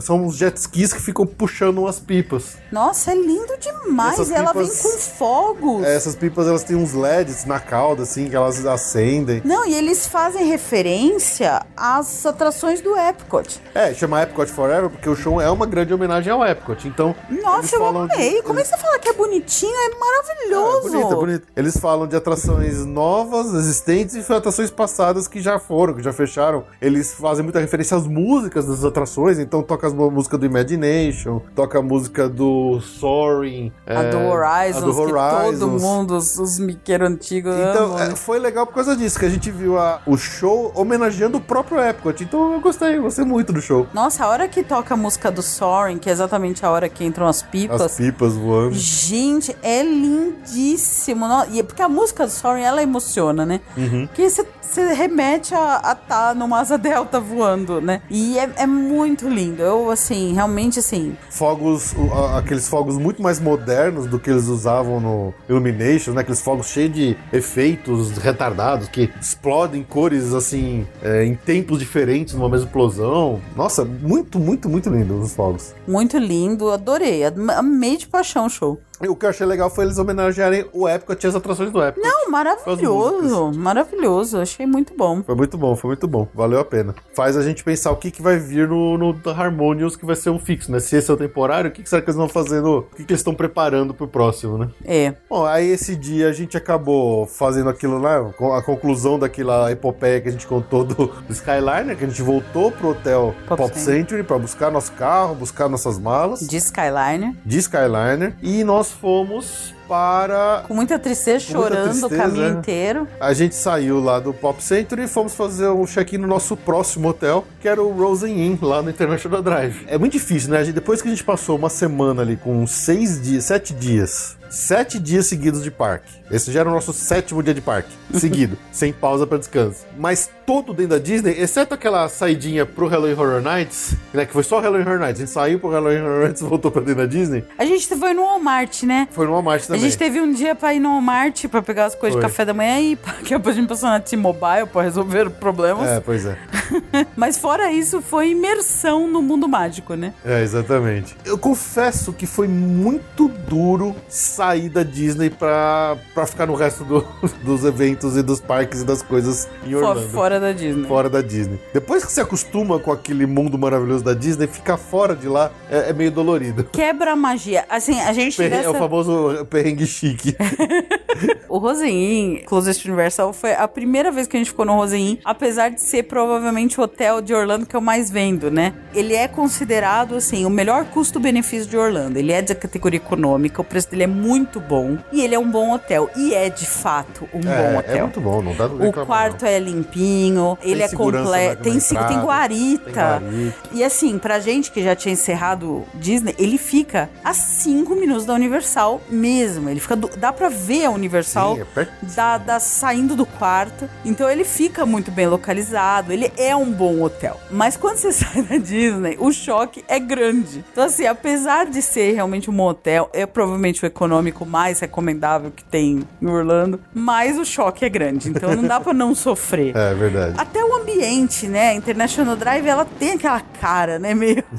[0.00, 2.56] são uns jet skis que ficam puxando umas pipas.
[2.70, 4.28] Nossa, é lindo demais.
[4.28, 5.84] E ela pipas- vem com fogos.
[5.84, 9.40] É, essas pipas elas têm uns LEDs na cauda, assim, que elas acendem.
[9.44, 13.60] Não, e eles fazem referência às atrações do Epcot.
[13.74, 16.86] É, chama Epcot Forever porque o show é uma grande homenagem ao Epcot.
[16.86, 17.14] Então.
[17.42, 18.42] Nossa, eu falam de- amei.
[18.42, 19.72] Como é que você fala que é bonitinho?
[19.74, 20.90] É É maravilhoso.
[20.90, 21.46] bonito, é bonito.
[21.56, 26.64] Eles falam de atrações novas, existentes e atrações passadas que já foram, que já fecharam.
[26.80, 29.04] Eles fazem muita referência às músicas das atrações,
[29.38, 34.18] então toca as mu- música do Imagination, toca a música do Soaring, A é, do
[34.18, 35.82] Horizons, a do que todo Horizons.
[35.82, 39.50] mundo, os, os miqueiros antigos Então, é, foi legal por causa disso, que a gente
[39.50, 42.22] viu a- o show homenageando o próprio Epcot.
[42.22, 43.86] Então eu gostei, eu gostei muito do show.
[43.94, 47.04] Nossa, a hora que toca a música do Soaring, que é exatamente a hora que
[47.04, 47.80] entram as pipas.
[47.80, 48.74] As pipas voando.
[48.74, 51.24] Gente, é lindíssimo.
[51.50, 53.60] E é porque a música do Soaring, ela emociona, né?
[53.76, 54.06] Uhum.
[54.06, 58.02] Porque você você remete a estar numa asa delta voando, né?
[58.10, 59.62] E é, é muito lindo.
[59.62, 61.16] Eu, assim, realmente, assim...
[61.30, 61.94] fogos,
[62.36, 66.22] aqueles fogos muito mais modernos do que eles usavam no Illumination, né?
[66.22, 72.48] Aqueles fogos cheios de efeitos retardados que explodem cores assim é, em tempos diferentes numa
[72.48, 73.40] mesma explosão.
[73.56, 75.74] Nossa, muito, muito, muito lindo os fogos.
[75.86, 77.24] Muito lindo, adorei.
[77.24, 78.80] Am- Amei de paixão o show.
[79.02, 81.82] E o que eu achei legal foi eles homenagearem o Epcot e as atrações do
[81.82, 82.02] Epcot.
[82.02, 84.38] Não, maravilhoso, maravilhoso.
[84.40, 85.22] Achei muito bom.
[85.22, 86.28] Foi muito bom, foi muito bom.
[86.34, 86.94] Valeu a pena.
[87.14, 90.30] Faz a gente pensar o que, que vai vir no, no Harmonious, que vai ser
[90.30, 90.80] um fixo, né?
[90.80, 92.78] Se esse é o temporário, o que, que será que eles vão fazer no...
[92.78, 94.68] O que, que eles estão preparando pro próximo, né?
[94.84, 95.14] É.
[95.28, 100.20] Bom, aí esse dia a gente acabou fazendo aquilo lá, com a conclusão daquela epopeia
[100.20, 103.78] que a gente contou do, do Skyliner, que a gente voltou pro hotel Pop Pop,
[103.78, 107.34] Century pra buscar nosso carro, buscar nossas malas De Skyliner.
[107.44, 112.46] de Skyliner e nós fomos para Com muita tristeza, Com muita chorando o tristeza, caminho
[112.46, 112.50] é.
[112.50, 113.08] inteiro.
[113.20, 117.08] a gente saiu lá do Pop Century e fomos fazer um check-in no nosso próximo
[117.08, 119.84] hotel, que era o Rosen Inn, lá no International Drive.
[119.86, 120.64] É muito difícil, né?
[120.64, 125.26] Depois que a gente passou uma semana ali com seis dias, sete dias, sete dias
[125.26, 126.12] seguidos de parque.
[126.30, 129.84] Esse já era o nosso sétimo dia de parque, seguido, sem pausa para descanso.
[129.96, 134.26] Mas todo dentro da Disney, exceto aquela saidinha pro Halloween Horror Nights, né?
[134.26, 135.20] Que foi só Halloween Horror Nights.
[135.20, 137.44] A gente saiu pro Halloween Horror Nights e voltou pra dentro da Disney.
[137.58, 139.06] A gente foi no Walmart, né?
[139.10, 139.83] Foi marcha A também.
[139.84, 142.30] Gente teve um dia pra ir no Walmart pra pegar as coisas de Foi.
[142.30, 145.88] café da manhã e que a gente passou na T-Mobile pra resolver problemas.
[145.88, 146.36] É, pois é.
[147.16, 150.12] Mas fora isso, foi imersão no mundo mágico, né?
[150.24, 151.16] É, exatamente.
[151.24, 157.06] Eu confesso que foi muito duro sair da Disney pra, pra ficar no resto do-
[157.44, 160.08] dos eventos e dos parques e das coisas em Orlando.
[160.08, 160.86] Fora da Disney.
[160.88, 161.60] Fora da Disney.
[161.72, 165.90] Depois que se acostuma com aquele mundo maravilhoso da Disney, ficar fora de lá é,
[165.90, 166.64] é meio dolorido.
[166.72, 167.64] Quebra a magia.
[167.68, 168.66] Assim, a gente Perre- dessa...
[168.68, 170.36] É o famoso perrengue chique.
[171.48, 175.68] O Rosein, Closest Universal, foi a primeira vez que a gente ficou no Rosein, apesar
[175.68, 178.74] de ser provavelmente o hotel de Orlando que eu mais vendo, né?
[178.92, 182.18] Ele é considerado, assim, o melhor custo-benefício de Orlando.
[182.18, 185.48] Ele é de categoria econômica, o preço dele é muito bom e ele é um
[185.48, 186.10] bom hotel.
[186.16, 187.96] E é, de fato, um é, bom hotel.
[187.96, 192.20] É muito bom, não dá O quarto é limpinho, ele é completo, tem, entrada, tem
[192.20, 192.84] guarita.
[192.84, 193.56] tem guarita.
[193.72, 198.34] E assim, pra gente que já tinha encerrado Disney, ele fica a 5 minutos da
[198.34, 199.53] Universal mesmo.
[199.70, 199.96] Ele fica.
[199.96, 203.88] do- dá pra ver a Universal Sim, é da, da- saindo do quarto.
[204.04, 206.12] Então ele fica muito bem localizado.
[206.12, 207.38] Ele é um bom hotel.
[207.50, 210.64] Mas quando você sai da Disney, o choque é grande.
[210.72, 215.64] Então, assim, apesar de ser realmente um hotel, é provavelmente o econômico mais recomendável que
[215.64, 218.28] tem em Orlando, mas o choque é grande.
[218.28, 219.74] Então não dá pra não sofrer.
[219.84, 220.34] É verdade.
[220.38, 221.68] Até o ambiente, né?
[221.70, 224.14] A International Drive, ela tem aquela cara, né?
[224.14, 224.42] Meio.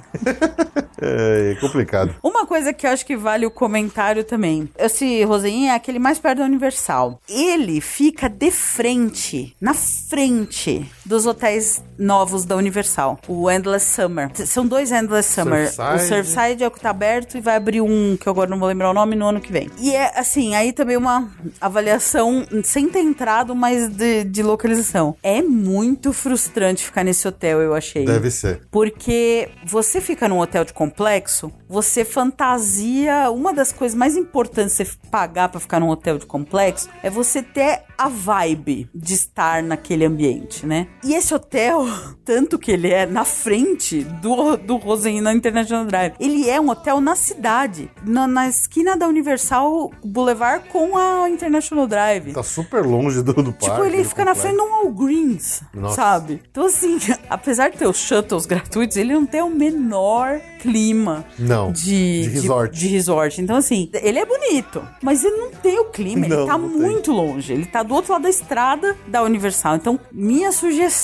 [1.01, 2.15] É, é complicado.
[2.23, 4.69] Uma coisa que eu acho que vale o comentário também.
[4.85, 7.19] Esse Rosinha é aquele mais perto da Universal.
[7.27, 13.19] Ele fica de frente, na frente dos hotéis novos da Universal.
[13.27, 14.29] O Endless Summer.
[14.45, 15.67] São dois Endless Summer.
[15.67, 16.07] O Surfside.
[16.07, 18.67] Surfside é o que tá aberto e vai abrir um, que eu agora não vou
[18.67, 19.69] lembrar o nome, no ano que vem.
[19.79, 21.29] E é, assim, aí também uma
[21.61, 25.15] avaliação sem ter entrado, mas de, de localização.
[25.21, 28.05] É muito frustrante ficar nesse hotel, eu achei.
[28.05, 28.61] Deve ser.
[28.71, 33.29] Porque você fica num hotel de complexo, você fantasia.
[33.29, 37.09] Uma das coisas mais importantes de você pagar pra ficar num hotel de complexo é
[37.09, 40.87] você ter a vibe de estar naquele ambiente, né?
[41.05, 41.85] E esse hotel,
[42.25, 46.99] tanto que ele é na frente do, do Rosenina International Drive, ele é um hotel
[46.99, 52.33] na cidade, na, na esquina da Universal Boulevard com a International Drive.
[52.33, 53.65] Tá super longe do, do parque.
[53.65, 54.41] Tipo, ele do fica na complexo.
[54.41, 55.95] frente de um Walgreens, Nossa.
[55.95, 56.41] sabe?
[56.49, 56.97] Então, assim,
[57.29, 62.29] apesar de ter os shuttles gratuitos, ele não tem o menor clima Não, de, de
[62.29, 62.79] resort.
[62.79, 63.41] de resort.
[63.41, 66.69] Então, assim, ele é bonito, mas ele não tem o clima, ele Não, tá não
[66.69, 66.79] tem.
[66.79, 67.53] muito longe.
[67.53, 69.75] Ele tá do outro lado da estrada da Universal.
[69.75, 70.94] Então, minha sugestão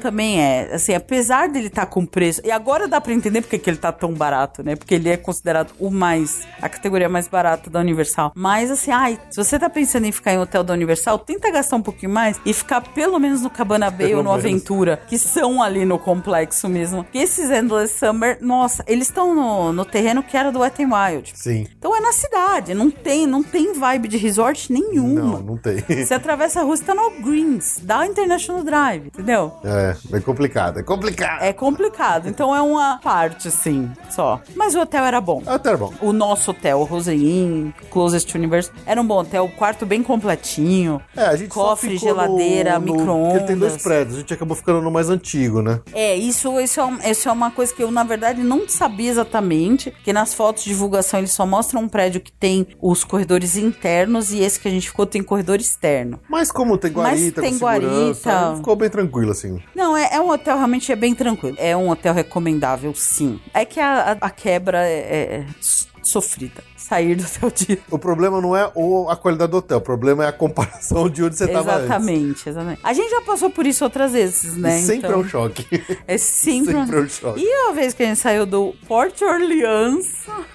[0.00, 3.70] também é, assim, apesar dele estar com preço, e agora dá pra entender porque que
[3.70, 4.76] ele tá tão barato, né?
[4.76, 8.32] Porque ele é considerado o mais, a categoria mais barata da Universal.
[8.34, 11.76] Mas, assim, ai, se você tá pensando em ficar em hotel da Universal, tenta gastar
[11.76, 14.44] um pouquinho mais e ficar pelo menos no Cabana Bay Pelo ou no menos.
[14.44, 17.04] Aventura, que são ali no complexo mesmo.
[17.04, 20.92] Porque esses Endless Summer, nossa, eles estão no, no terreno que era do Wet n
[20.92, 21.32] Wild.
[21.34, 21.66] Sim.
[21.78, 25.20] Então é na cidade, não tem, não tem vibe de resort nenhuma.
[25.20, 25.82] Não, não tem.
[26.04, 29.35] Você atravessa a rua, você tá no Greens, da International Drive, entendeu?
[29.64, 31.42] É, é complicado, é complicado.
[31.42, 34.40] É complicado, então é uma parte, assim, só.
[34.54, 35.42] Mas o hotel era bom.
[35.46, 35.92] Até bom.
[36.00, 40.02] O nosso hotel, o Rose Inn, Closest Universe, era um bom hotel, o quarto bem
[40.02, 41.00] completinho.
[41.16, 43.32] É, a gente só Cofre, ficou geladeira, no, no, micro-ondas.
[43.32, 45.80] Porque tem dois prédios, a gente acabou ficando no mais antigo, né?
[45.92, 49.90] É, isso, isso, é, isso é uma coisa que eu, na verdade, não sabia exatamente.
[49.90, 54.32] Porque nas fotos de divulgação eles só mostram um prédio que tem os corredores internos
[54.32, 56.20] e esse que a gente ficou tem corredor externo.
[56.28, 58.56] Mas como tem guarita, tem com segurança, guarita.
[58.56, 59.62] ficou bem tranquilo, assim.
[59.74, 61.56] Não, é, é um hotel realmente é bem tranquilo.
[61.58, 63.40] É um hotel recomendável, sim.
[63.54, 66.62] É que a, a- a quebra é, é s- sofrida.
[66.76, 67.82] Sair do hotel de.
[67.90, 71.20] O problema não é o, a qualidade do hotel, o problema é a comparação de
[71.24, 71.84] onde você tava antes.
[71.86, 72.80] Exatamente, exatamente.
[72.84, 74.78] A gente já passou por isso outras vezes, né?
[74.78, 75.66] Sempre Então, é um choque.
[76.06, 77.40] É sempre, sempre é um choque.
[77.42, 80.06] E uma vez que a gente saiu do Port Orleans,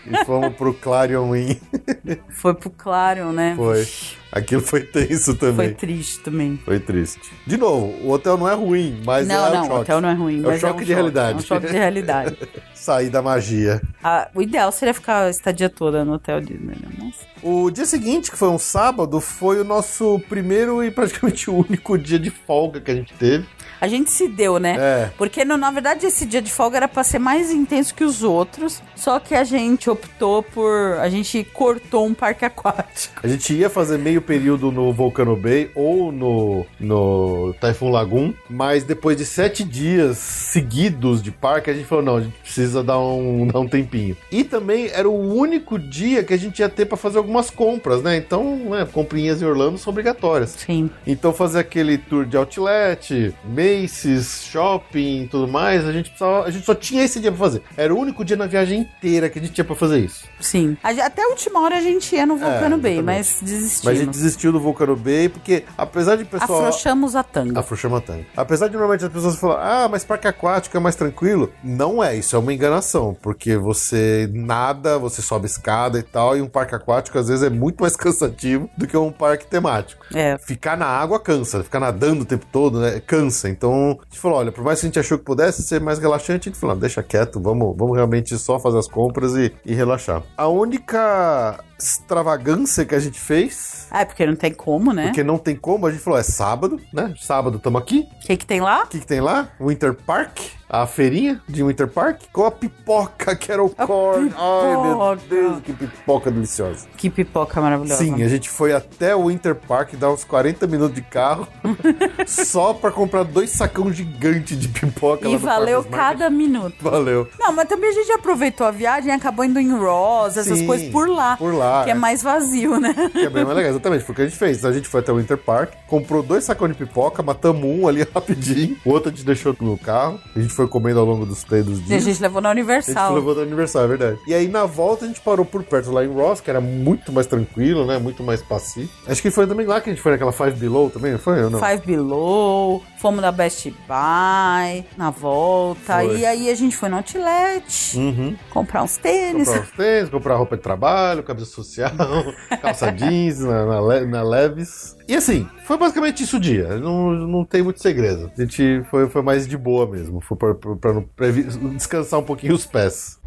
[0.06, 1.56] E fomos pro Clarion Inn.
[2.32, 3.54] foi pro Clarion, né?
[3.58, 3.86] Foi.
[4.32, 5.74] Aquilo foi tenso Foi também.
[5.74, 6.60] triste também.
[6.64, 7.32] Foi triste.
[7.46, 9.74] De novo, o hotel não é ruim, mas não, é um não, choque.
[9.74, 10.38] o hotel não é ruim.
[10.38, 11.34] É um mas choque um de realidade.
[11.34, 12.38] É um choque de realidade.
[12.74, 13.82] Sair da magia.
[14.02, 16.90] Ah, o ideal seria ficar a estadia toda no hotel Disney, né?
[16.98, 17.32] Nossa.
[17.44, 21.98] O dia seguinte, que foi um sábado, foi o nosso primeiro e praticamente o único
[21.98, 23.46] dia de folga que a gente teve.
[23.82, 24.76] A gente se deu, né?
[24.80, 25.12] É.
[25.18, 28.22] Porque, no- na verdade, esse dia de folga era pra ser mais intenso que os
[28.24, 28.82] outros.
[28.96, 30.98] Só que a gente optou por.
[31.00, 33.20] A gente cortou um parque aquático.
[33.24, 38.84] A gente ia fazer meio período no Volcano Bay ou no, no Typhoon Lagoon, mas
[38.84, 43.00] depois de sete dias seguidos de parque, a gente falou: não, a gente precisa dar
[43.00, 44.16] um, dar um tempinho.
[44.32, 48.04] E também era o único dia que a gente ia ter pra fazer algumas compras,
[48.04, 48.18] né?
[48.18, 50.52] Então, né, comprinhas em Orlando são obrigatórias.
[50.52, 50.90] Sim.
[51.08, 53.34] Então, fazer aquele tour de outlet,
[53.72, 57.40] Macy's, shopping e tudo mais, a gente, precisava, a gente só tinha esse dia pra
[57.40, 57.62] fazer.
[57.78, 60.26] Era o único dia na viagem inteira que a gente tinha pra fazer isso.
[60.40, 60.78] Sim.
[60.84, 63.04] Até a última hora a gente ia no Vulcano Bay, exatamente.
[63.04, 63.86] mas desistimos.
[63.86, 66.60] Mas a gente desistiu do Volcano Bay, porque apesar de pessoal.
[66.60, 67.60] Afrouxamos a tanga.
[67.60, 68.26] Afrouxamos a tanga.
[68.36, 71.52] Apesar de normalmente as pessoas falarem, ah, mas parque aquático é mais tranquilo.
[71.64, 76.42] Não é, isso é uma enganação, porque você nada, você sobe escada e tal, e
[76.42, 80.06] um parque aquático às vezes é muito mais cansativo do que um parque temático.
[80.14, 80.38] É.
[80.38, 83.00] Ficar na água cansa, ficar nadando o tempo todo, né?
[83.06, 83.50] Cansa.
[83.62, 86.00] Então, a gente falou: olha, por mais que a gente achou que pudesse ser mais
[86.00, 89.54] relaxante, a gente falou: "Não, deixa quieto, vamos, vamos realmente só fazer as compras e,
[89.64, 90.24] e relaxar.
[90.36, 93.88] A única extravagância que a gente fez.
[93.92, 95.06] Ah, é porque não tem como, né?
[95.08, 97.14] Porque não tem como, a gente falou, é sábado, né?
[97.20, 98.08] Sábado tamo aqui.
[98.24, 98.84] O que que tem lá?
[98.84, 99.50] O que, que tem lá?
[99.60, 104.32] Winter Park, a feirinha de Winter Park, com a pipoca que era o A corn.
[104.38, 105.18] Ai, meu.
[105.30, 106.88] Deus, que pipoca deliciosa.
[106.96, 108.02] Que pipoca maravilhosa.
[108.04, 111.48] Sim, a gente foi até o Winter Park, dá uns 40 minutos de carro,
[112.28, 116.76] só pra comprar dois sacão gigantes de pipoca E valeu cada minuto.
[116.80, 117.28] Valeu.
[117.40, 120.68] Não, mas também a gente aproveitou a viagem e acabou indo em Ross, essas Sim,
[120.68, 121.36] coisas por lá.
[121.38, 122.94] por lá, Que é mais vazio, né?
[123.12, 124.04] Que é bem mais legal, exatamente.
[124.04, 124.64] Foi o que a gente fez.
[124.66, 128.02] A gente foi até o Winter Park, comprou dois sacões de pipoca, matamos um ali
[128.14, 130.20] rapidinho, o outro a gente deixou no carro.
[130.36, 132.04] A gente foi comendo ao longo dos, dos E a dias.
[132.04, 133.14] gente levou na A gente Universal.
[133.14, 134.20] levou do aniversário, é verdade.
[134.28, 137.12] E aí, na volta, a gente parou por perto lá em Ross, que era muito
[137.12, 137.98] mais tranquilo, né?
[137.98, 138.94] Muito mais pacífico.
[139.08, 141.50] Acho que foi também lá que a gente foi naquela Five Below também, foi ou
[141.50, 141.60] não?
[141.60, 145.96] Five Below, fomos na Best Buy, na volta.
[146.02, 146.18] Foi.
[146.20, 148.36] E aí a gente foi no Outlet, Uhum.
[148.50, 149.48] comprar uns tênis.
[149.48, 151.92] Comprar os tênis, comprar roupa de trabalho, camisa social,
[152.62, 154.98] calça jeans na, na, na Leves.
[155.08, 156.78] E assim, foi basicamente isso o dia.
[156.78, 158.32] Não, não tem muito segredo.
[158.38, 160.22] A gente foi, foi mais de boa mesmo.
[160.22, 161.28] Foi pra, pra, pra pra
[161.74, 163.20] descansar um pouquinho os pés.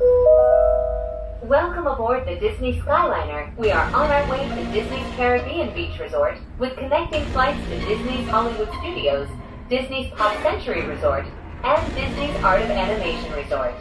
[1.47, 3.53] Welcome aboard the Disney Skyliner.
[3.59, 8.27] We are on our way to Disney's Caribbean Beach Resort with connecting flights to Disney's
[8.31, 9.29] Hollywood Studios,
[9.69, 11.27] Disney's Pop Century Resort,
[11.63, 13.75] and Disney's Art of Animation Resort.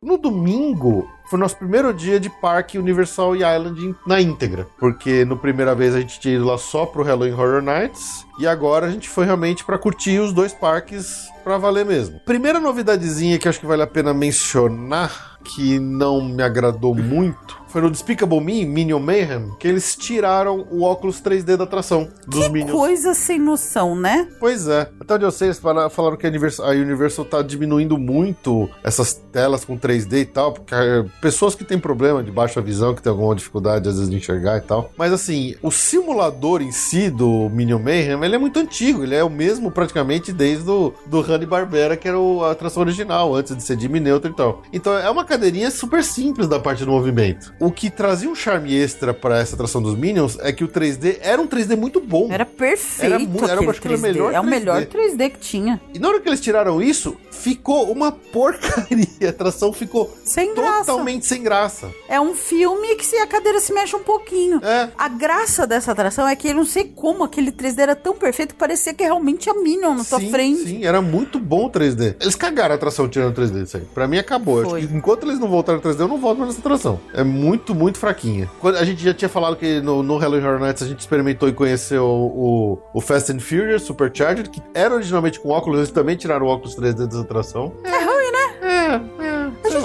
[0.00, 4.66] No domingo, foi nosso primeiro dia de parque Universal Island na íntegra.
[4.78, 8.26] Porque no primeira vez a gente tinha ido lá só pro Halloween Horror Nights.
[8.38, 12.20] E agora a gente foi realmente pra curtir os dois parques pra valer mesmo.
[12.24, 17.82] Primeira novidadezinha que acho que vale a pena mencionar, que não me agradou muito, foi
[17.82, 22.52] no Despicable Me, Minion Mayhem, que eles tiraram o óculos 3D da atração dos Que
[22.52, 22.70] Minions.
[22.70, 24.28] coisa sem noção, né?
[24.38, 24.88] Pois é.
[25.00, 28.70] Até onde eu sei, eles fala- falaram que a Universal, a Universal tá diminuindo muito
[28.82, 32.94] essas telas com 3D e tal, porque é, pessoas que têm problema de baixa visão,
[32.94, 34.90] que tem alguma dificuldade às vezes de enxergar e tal.
[34.96, 39.22] Mas assim, o simulador em si do Minion Mayhem, ele é muito antigo, ele é
[39.24, 43.62] o mesmo praticamente desde o do Hanna-Barbera, que era o- a atração original, antes de
[43.62, 44.62] ser Jimmy Neutron e tal.
[44.72, 47.52] Então é uma cadeirinha super simples da parte do movimento.
[47.60, 51.18] O que trazia um charme extra pra essa atração dos Minions é que o 3D
[51.20, 52.28] era um 3D muito bom.
[52.30, 54.02] Era perfeito Era mu- era, acho que era o 3D.
[54.02, 54.50] melhor é o 3D.
[54.50, 55.80] melhor 3D que tinha.
[55.92, 59.04] E na hora que eles tiraram isso, ficou uma porcaria.
[59.24, 60.84] A atração ficou Sem graça.
[60.92, 61.90] totalmente sem graça.
[62.08, 64.60] É um filme que se a cadeira se mexe um pouquinho.
[64.64, 64.90] É.
[64.96, 68.54] A graça dessa atração é que eu não sei como aquele 3D era tão perfeito
[68.54, 70.64] que parecia que é realmente a Minion na tua sim, frente.
[70.64, 72.16] sim, era muito bom o 3D.
[72.20, 73.84] Eles cagaram a atração tirando o 3D disso aí.
[73.94, 74.64] Pra mim acabou.
[74.64, 74.82] Foi.
[74.82, 77.00] Enquanto eles não voltaram ao 3D, eu não volto mais nessa atração.
[77.12, 78.50] É muito, muito fraquinha.
[78.60, 81.48] Quando a gente já tinha falado que no, no Halloween Horror Nights a gente experimentou
[81.48, 86.16] e conheceu o, o Fast and Furious Supercharged, que era originalmente com óculos, eles também
[86.16, 87.72] tiraram o óculos 3D dessa atração.
[87.84, 87.94] É?
[87.94, 88.03] É,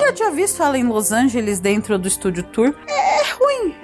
[0.09, 0.11] é.
[0.11, 2.73] A gente já tinha visto ela em Los Angeles dentro do Studio Tour.
[2.87, 3.75] É ruim.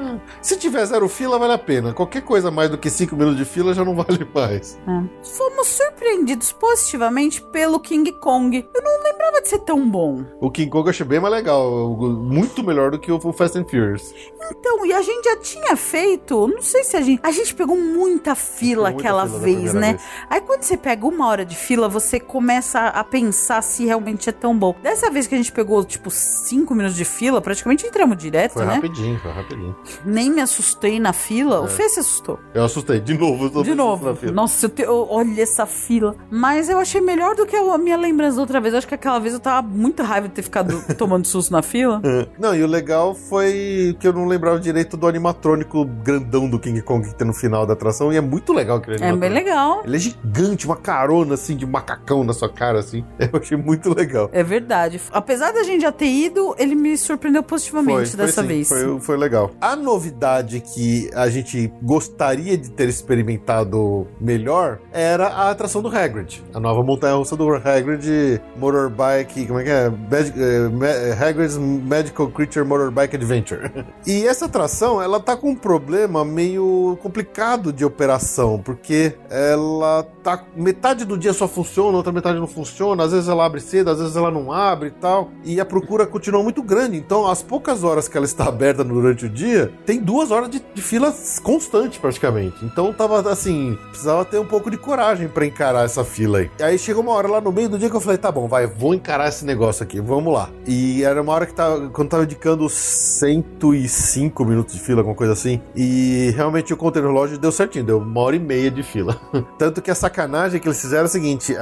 [0.41, 1.93] Se tiver zero fila, vale a pena.
[1.93, 4.77] Qualquer coisa mais do que 5 minutos de fila já não vale mais.
[4.87, 5.25] É.
[5.27, 8.67] Fomos surpreendidos positivamente pelo King Kong.
[8.73, 10.23] Eu não lembrava de ser tão bom.
[10.39, 11.95] O King Kong eu achei bem mais legal.
[11.95, 14.13] Muito melhor do que o Fast and Furious.
[14.51, 17.19] Então, e a gente já tinha feito, não sei se a gente.
[17.23, 19.93] A gente pegou muita fila Muita aquela fila vez, né?
[19.93, 20.03] vez.
[20.29, 24.31] Aí quando você pega uma hora de fila, você começa a pensar se realmente é
[24.31, 24.75] tão bom.
[24.83, 28.65] Dessa vez que a gente pegou, tipo, cinco minutos de fila, praticamente entramos direto, Foi
[28.65, 28.75] né?
[28.75, 29.75] rapidinho, foi rapidinho.
[30.05, 31.61] Nem me assustei na fila.
[31.61, 31.69] O É.
[31.69, 32.39] Fê se assustou.
[32.53, 32.99] Eu assustei.
[32.99, 33.45] De novo.
[33.45, 34.05] eu tô De novo.
[34.09, 34.31] na fila.
[34.31, 36.15] Nossa, eu te- eu- olha essa fila.
[36.31, 38.73] Mas eu achei melhor do que a minha lembrança da outra vez.
[38.73, 40.67] Eu acho que aquela vez eu tava muito raiva de ter ficado
[40.97, 42.01] tomando susto na fila.
[42.03, 42.27] É.
[42.39, 46.81] Não, e o legal foi que eu não lembrava direito do animatrônico grandão do King
[46.81, 48.11] Kong que tem no final da atração.
[48.13, 49.81] E é muito legal aquele É bem legal.
[49.85, 53.03] Ele é gigante, uma carona assim de macacão na sua cara, assim.
[53.19, 54.29] Eu achei muito legal.
[54.31, 55.01] É verdade.
[55.11, 58.67] Apesar da gente já ter ido, ele me surpreendeu positivamente dessa sim, vez.
[58.67, 59.51] Foi, foi legal.
[59.61, 66.43] A novidade que a gente gostaria de ter experimentado melhor era a atração do Hagrid.
[66.53, 69.45] A nova montanha-russa do Hagrid Motorbike...
[69.45, 69.85] Como é que é?
[69.85, 73.71] Eh, Ma- Hagrid's Magical Creature Motorbike Adventure.
[74.05, 80.43] e essa atração, ela tá com um problema meio complicado de operação, porque ela tá...
[80.55, 83.03] Metade do dia só funciona, outra metade não funciona.
[83.03, 85.29] Às vezes ela abre cedo, às vezes ela não abre e tal.
[85.43, 86.97] E a procura continua muito grande.
[86.97, 90.59] Então, as poucas horas que ela está aberta durante o dia, tem duas horas de,
[90.73, 91.13] de fila
[91.43, 92.65] constante, praticamente.
[92.65, 96.51] Então, tava assim, precisava ter um pouco de coragem pra encarar essa fila aí.
[96.59, 98.65] Aí chegou uma hora lá no meio do dia que eu falei: tá bom, vai,
[98.65, 100.49] vou encarar esse negócio aqui, vamos lá.
[100.65, 105.33] E era uma hora que tava, quando tava indicando 105 minutos de fila, alguma coisa
[105.33, 105.61] assim.
[105.75, 109.19] E realmente eu contei no relógio deu certinho, deu uma hora e meia de fila.
[109.57, 111.55] Tanto que a sacanagem que eles fizeram é o seguinte: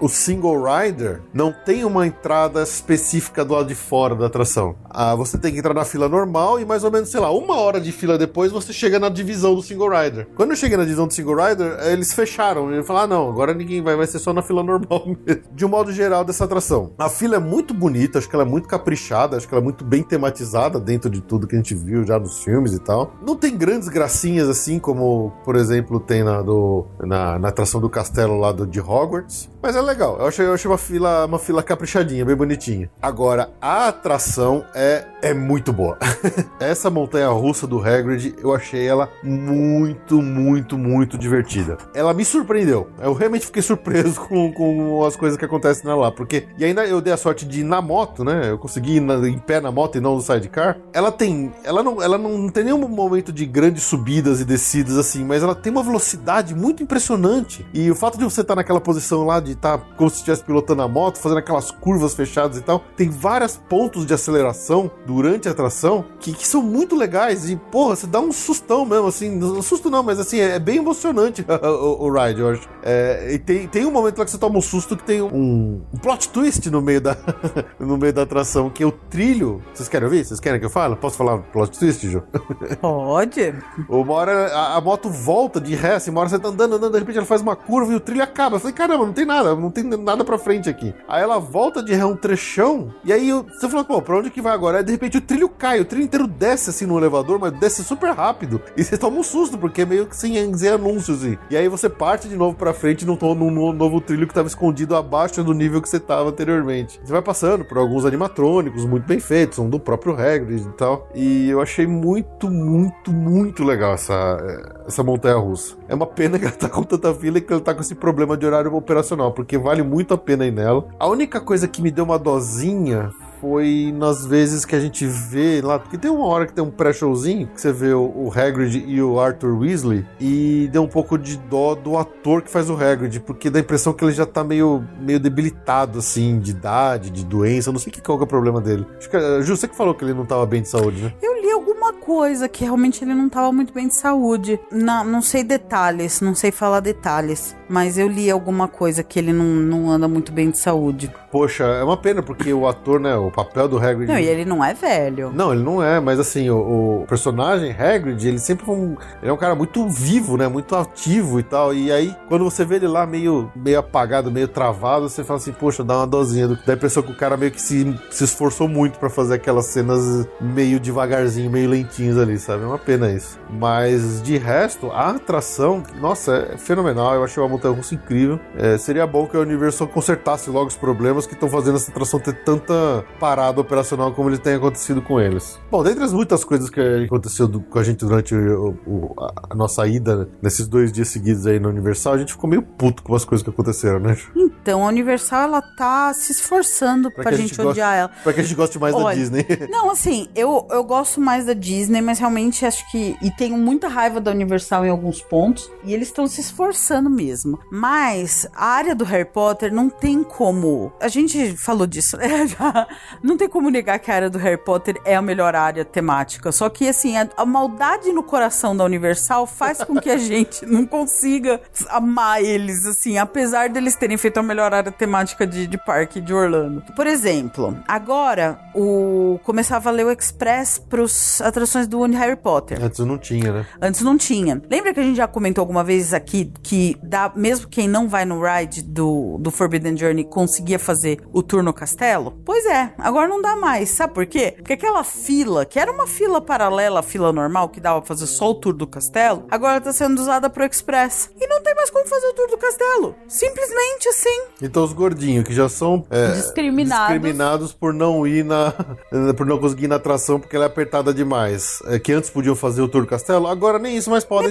[0.00, 4.74] o single rider não tem uma entrada específica do lado de fora da atração.
[4.88, 7.56] Ah, você tem que entrar na fila normal e mais ou menos, sei lá, uma
[7.56, 10.28] hora de fila depois você chega na divisão do single rider.
[10.34, 12.72] Quando eu cheguei na divisão do single rider, eles fecharam.
[12.72, 15.42] Eles falaram, ah, não, agora ninguém vai, vai ser só na fila normal mesmo.
[15.52, 16.92] De um modo geral dessa atração.
[16.98, 19.64] A fila é muito bonita, acho que ela é muito caprichada, acho que ela é
[19.64, 23.12] muito bem tematizada dentro de tudo que a gente viu já nos filmes e tal.
[23.24, 27.88] Não tem grandes gracinhas assim, como, por exemplo, tem na, do, na, na atração do
[27.88, 29.48] castelo lá do, de Hogwarts.
[29.62, 30.16] Mas é legal.
[30.18, 32.90] Eu achei, eu achei uma fila, uma fila caprichadinha, bem bonitinha.
[33.00, 35.98] Agora, a atração é, é muito boa.
[36.58, 41.76] Essa montanha russa do Hagrid, eu achei ela muito, muito, muito divertida.
[41.94, 42.88] Ela me surpreendeu.
[43.02, 46.10] Eu realmente fiquei surpreso com, com as coisas que acontecem lá.
[46.10, 48.50] Porque, e ainda eu dei a sorte de ir na moto, né?
[48.50, 50.78] Eu consegui ir na, em pé na moto e não no sidecar.
[50.92, 51.52] Ela tem.
[51.64, 55.54] Ela não, ela não tem nenhum momento de grandes subidas e descidas assim, mas ela
[55.54, 57.66] tem uma velocidade muito impressionante.
[57.74, 60.82] E o fato de você estar naquela posição lá de estar como se estivesse pilotando
[60.82, 65.52] a moto, fazendo aquelas curvas fechadas e tal, tem vários pontos de aceleração durante a
[65.52, 67.48] atração que, que são muito legais.
[67.48, 69.30] E, porra, você dá um sustão mesmo, assim.
[69.36, 72.68] Não susto não, mas assim, é, é bem emocionante o, o, ride, eu acho.
[72.82, 75.82] É, e tem, tem um momento lá que você toma um susto que tem um,
[75.92, 77.16] um plot twist no meio da,
[77.78, 79.62] no meio da atração, que é o trilho.
[79.72, 80.24] Vocês querem ouvir?
[80.24, 80.96] Vocês querem que eu fale?
[80.96, 82.22] Posso falar plot twist, Ju?
[82.80, 83.54] Pode.
[83.88, 86.92] Uma hora a, a, moto volta de ré, assim, uma hora você tá andando, andando,
[86.92, 88.56] de repente ela faz uma curva e o trilho acaba.
[88.56, 90.94] Eu falei, caramba, não tem nada, não tem nada pra frente aqui.
[91.08, 94.40] Aí ela volta de ré um trechão, e aí você fala, pô, pra onde que
[94.40, 94.78] vai agora?
[94.78, 97.82] Aí de repente o trilho cai, o trilho inteiro desce assim no elevador, mas desce
[97.84, 98.60] super rápido.
[98.76, 100.38] E você toma um susto, porque é meio que sem
[100.68, 101.38] anúncios, assim.
[101.50, 105.42] E aí você parte de novo pra frente num, novo trilho que tava escondido abaixo
[105.42, 107.00] do nível que você tava anteriormente.
[107.02, 111.08] Você vai passando por alguns animatrônicos muito bem feitos, são do próprio Hagrid e tal.
[111.14, 114.38] E eu achei muito, muito, muito legal essa,
[114.86, 115.76] essa montanha russa.
[115.88, 117.94] É uma pena que ela tá com tanta fila e que ela tá com esse
[117.94, 120.86] problema de horário operacional, porque vale muito a pena ir nela.
[120.98, 125.60] A única coisa que me deu uma dosinha foi nas vezes que a gente vê
[125.62, 129.02] lá, porque tem uma hora que tem um pré-showzinho que você vê o, Hagrid e
[129.02, 133.20] o Arthur Weasley e deu um pouco de dó do ator que faz o Hagrid,
[133.20, 137.24] porque dá a impressão que ele já tá meio, meio debilitado, assim, de idade, de
[137.24, 138.86] doença, não sei que, qual é o problema dele.
[138.98, 141.12] Acho que, eh, Ju, você que falou que ele não tava bem de saúde, né?
[141.22, 144.58] Eu li alguma coisa que realmente ele não tava muito bem de saúde.
[144.70, 149.32] Não, não sei detalhes, não sei falar detalhes, mas eu li alguma coisa que ele
[149.32, 151.12] não, não anda muito bem de saúde.
[151.30, 154.08] Poxa, é uma pena, porque o ator, né, o papel do Hagrid...
[154.08, 155.30] Não, e ele não é velho.
[155.32, 158.96] Não, ele não é, mas assim, o, o personagem Hagrid, ele sempre foi um...
[159.22, 162.64] Ele é um cara muito vivo, né, muito ativo e tal, e aí, quando você
[162.64, 166.48] vê ele lá meio, meio apagado, meio travado, você fala assim, poxa, dá uma dosinha.
[166.48, 169.66] Dá a impressão que o cara meio que se, se esforçou muito para fazer aquelas
[169.66, 172.64] cenas meio devagarzinho, meio lentinhos ali, sabe?
[172.64, 173.38] É uma pena isso.
[173.48, 177.14] Mas, de resto, a atração, nossa, é fenomenal.
[177.14, 178.38] Eu achei uma montanha-russa incrível.
[178.56, 182.18] É, seria bom que a Universal consertasse logo os problemas que estão fazendo essa atração
[182.20, 185.58] ter tanta parada operacional como ele tem acontecido com eles.
[185.70, 189.14] Bom, dentre as muitas coisas que aconteceu do, com a gente durante o, o,
[189.48, 193.02] a, nossa ida nesses dois dias seguidos aí na Universal, a gente ficou meio puto
[193.02, 194.16] com as coisas que aconteceram, né?
[194.34, 198.10] Então, a Universal, ela tá se esforçando pra, pra gente, gente odiar ela.
[198.22, 199.46] Pra que a gente goste mais Olha, da Disney.
[199.70, 203.16] Não, assim, eu, eu gosto mais da Disney, mas realmente acho que.
[203.22, 205.70] E tenho muita raiva da Universal em alguns pontos.
[205.84, 207.60] E eles estão se esforçando mesmo.
[207.70, 210.92] Mas a área do Harry Potter não tem como.
[211.00, 212.28] A gente falou disso, né?
[213.22, 216.50] Não tem como negar que a área do Harry Potter é a melhor área temática.
[216.52, 220.64] Só que, assim, a, a maldade no coração da Universal faz com que a gente
[220.64, 225.78] não consiga amar eles, assim, apesar deles terem feito a melhor área temática de, de
[225.78, 226.82] parque de Orlando.
[226.94, 232.82] Por exemplo, agora o começava a ler o Express pros atrações do Harry Potter.
[232.82, 233.66] Antes não tinha, né?
[233.80, 234.60] Antes não tinha.
[234.70, 238.24] Lembra que a gente já comentou alguma vez aqui que dá, mesmo quem não vai
[238.24, 242.38] no ride do, do Forbidden Journey conseguia fazer fazer o tour no castelo?
[242.44, 243.88] Pois é, agora não dá mais.
[243.90, 244.54] Sabe por quê?
[244.56, 248.26] Porque aquela fila, que era uma fila paralela à fila normal, que dava pra fazer
[248.26, 251.30] só o tour do castelo, agora tá sendo usada pro Express.
[251.40, 253.14] E não tem mais como fazer o tour do castelo.
[253.28, 254.42] Simplesmente assim.
[254.60, 257.14] Então os gordinhos que já são é, discriminados.
[257.14, 258.74] discriminados por não ir na.
[259.36, 261.39] por não conseguir ir na atração porque ela é apertada demais.
[261.86, 264.50] É, que antes podiam fazer o tour do castelo, agora nem isso mais podem.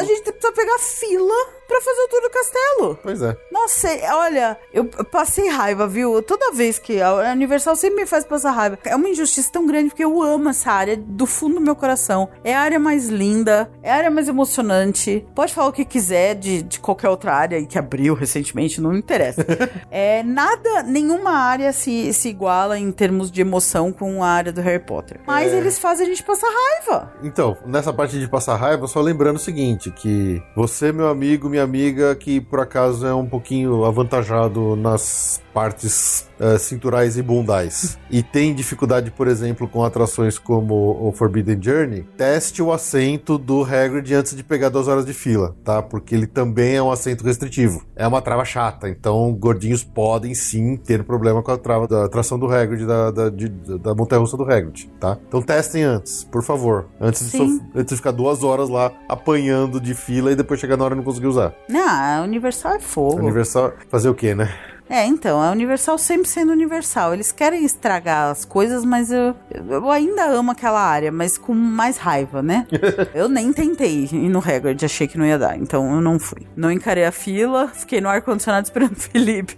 [0.00, 1.34] A gente precisa pegar fila
[1.72, 2.98] pra fazer o tour do castelo.
[3.02, 3.36] Pois é.
[3.50, 6.22] Nossa, olha, eu passei raiva, viu?
[6.22, 8.78] Toda vez que a Universal sempre me faz passar raiva.
[8.84, 12.28] É uma injustiça tão grande porque eu amo essa área do fundo do meu coração.
[12.44, 15.26] É a área mais linda, é a área mais emocionante.
[15.34, 19.44] Pode falar o que quiser de, de qualquer outra área que abriu recentemente, não interessa.
[19.90, 24.60] é nada, nenhuma área se, se iguala em termos de emoção com a área do
[24.60, 25.20] Harry Potter.
[25.26, 25.56] Mas é...
[25.56, 27.12] eles fazem a gente passar raiva.
[27.22, 31.61] Então, nessa parte de passar raiva, só lembrando o seguinte, que você, meu amigo, minha
[31.62, 38.22] amiga que por acaso é um pouquinho avantajado nas partes uh, cinturais e bundais e
[38.22, 40.74] tem dificuldade, por exemplo, com atrações como
[41.08, 45.54] o Forbidden Journey, teste o assento do Hagrid antes de pegar duas horas de fila,
[45.64, 45.82] tá?
[45.82, 47.84] Porque ele também é um assento restritivo.
[47.96, 52.38] É uma trava chata, então gordinhos podem sim ter problema com a trava da atração
[52.38, 55.18] do Hagrid, da, da, de, da montanha-russa do Hagrid, tá?
[55.28, 56.86] Então testem antes, por favor.
[57.00, 60.76] Antes de, sof- antes de ficar duas horas lá apanhando de fila e depois chegar
[60.76, 61.54] na hora e não conseguir usar.
[61.68, 63.18] Não, Universal é fogo.
[63.18, 64.48] Universal, fazer o quê, né?
[64.92, 67.14] É, então, a Universal sempre sendo Universal.
[67.14, 71.96] Eles querem estragar as coisas, mas eu, eu ainda amo aquela área, mas com mais
[71.96, 72.66] raiva, né?
[73.14, 76.46] eu nem tentei ir no Hagrid, achei que não ia dar, então eu não fui.
[76.54, 79.56] Não encarei a fila, fiquei no ar-condicionado esperando o Felipe.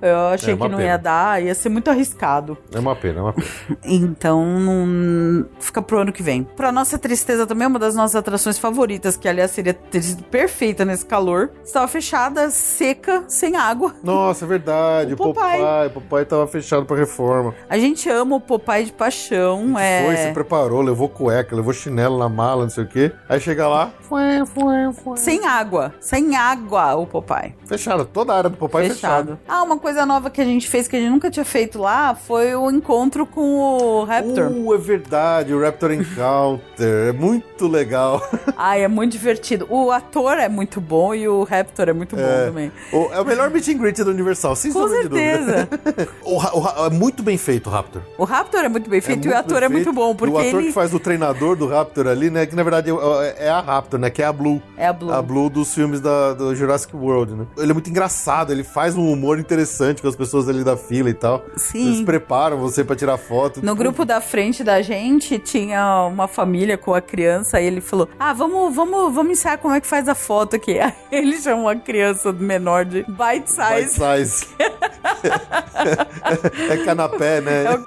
[0.00, 0.82] eu achei É que não pena.
[0.82, 2.56] ia dar, ia ser muito arriscado.
[2.72, 3.46] É uma pena, é uma pena.
[3.84, 5.46] Então, não...
[5.60, 6.42] fica pro ano que vem.
[6.42, 10.86] Pra nossa tristeza também, uma das nossas atrações favoritas, que aliás seria ter sido perfeita
[10.86, 13.94] nesse calor, estava fechada, seca, sem água.
[14.02, 15.12] Nossa, é verdade.
[15.12, 15.60] O O Popeye.
[15.60, 15.86] Popeye.
[15.86, 17.54] O Popeye tava fechado pra reforma.
[17.68, 19.78] A gente ama o Popeye de paixão.
[19.78, 20.04] É...
[20.06, 23.12] Foi, se preparou, levou cueca, levou chinelo na mala, não sei o quê.
[23.28, 25.16] Aí chega lá, foi, foi, foi.
[25.16, 25.94] Sem água.
[26.00, 27.54] Sem água, o Popeye.
[27.66, 29.26] Fechado, toda a área do Popeye fechado.
[29.36, 29.38] Fechado.
[29.48, 32.14] Ah, uma coisa nova que a gente fez que a gente nunca tinha feito lá
[32.14, 34.50] foi o encontro com o Raptor.
[34.52, 37.08] Uh, é verdade, o Raptor Encounter.
[37.08, 38.22] É muito legal.
[38.56, 39.66] Ai, é muito divertido.
[39.70, 42.46] O ator é muito bom e o Raptor é muito bom É.
[42.46, 42.72] também.
[42.92, 45.68] O- é o melhor meet and greet do Universal, sem Com certeza.
[46.24, 48.02] O o é muito bem feito o Raptor.
[48.18, 50.34] O Raptor é muito bem feito e o muito ator é muito bom, E porque
[50.34, 52.46] o ator ele que faz o treinador do Raptor ali, né?
[52.46, 54.10] Que na verdade é- é a Raptor, né?
[54.10, 54.60] Que é a Blue.
[54.76, 55.12] é a Blue.
[55.12, 57.46] A Blue dos filmes da, do Jurassic World, né?
[57.58, 61.08] Ele é muito engraçado, ele faz um humor interessante com as pessoas ali da fila
[61.10, 61.44] e tal.
[61.56, 61.86] Sim.
[61.88, 63.64] Eles preparam você pra tirar foto.
[63.64, 68.08] No grupo da frente da gente tinha uma família com a criança e ele falou:
[68.18, 70.78] Ah, vamos, vamos, vamos ensaiar como é que faz a foto aqui.
[70.80, 73.50] Aí ele chamou a criança menor de bite Bite
[73.90, 74.00] size.
[74.24, 74.46] Size.
[76.70, 77.64] é canapé, né?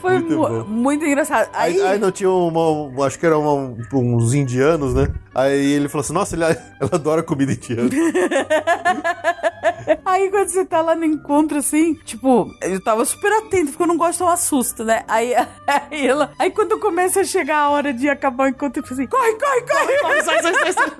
[0.00, 0.64] Foi Muito mu- bom.
[0.64, 1.48] muito engraçado.
[1.52, 5.08] Aí, Aí, aí não tinha uma, uma- acho que era uma- uns indianos, né?
[5.34, 6.44] Aí ele falou assim, nossa, ele,
[6.80, 7.90] ela adora comida indiana.
[10.04, 13.86] aí quando você tá lá no encontro assim, tipo, eu tava super atento, porque eu
[13.86, 15.02] não gosto de tomar susto, né?
[15.06, 15.34] Aí,
[15.66, 16.32] aí ela.
[16.38, 19.32] Aí quando começa a chegar a hora de acabar o encontro, eu fico assim: corre,
[19.34, 20.22] corre, corre!
[20.22, 20.90] sai, sai, sai, sai.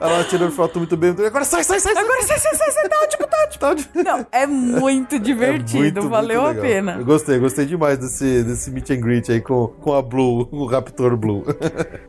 [0.00, 1.10] ela tirando foto muito bem.
[1.10, 1.96] Agora sai, sai, sai.
[1.96, 3.60] Agora sai, sai, sai, sai, tá ótimo, tá ótimo.
[3.60, 3.88] Tá onde?
[3.94, 6.96] Não, é muito divertido, É muito, valeu muito a pena.
[6.98, 10.66] Eu gostei, gostei demais desse, desse meet and greet aí com, com a Blue, o
[10.66, 11.44] Raptor Blue.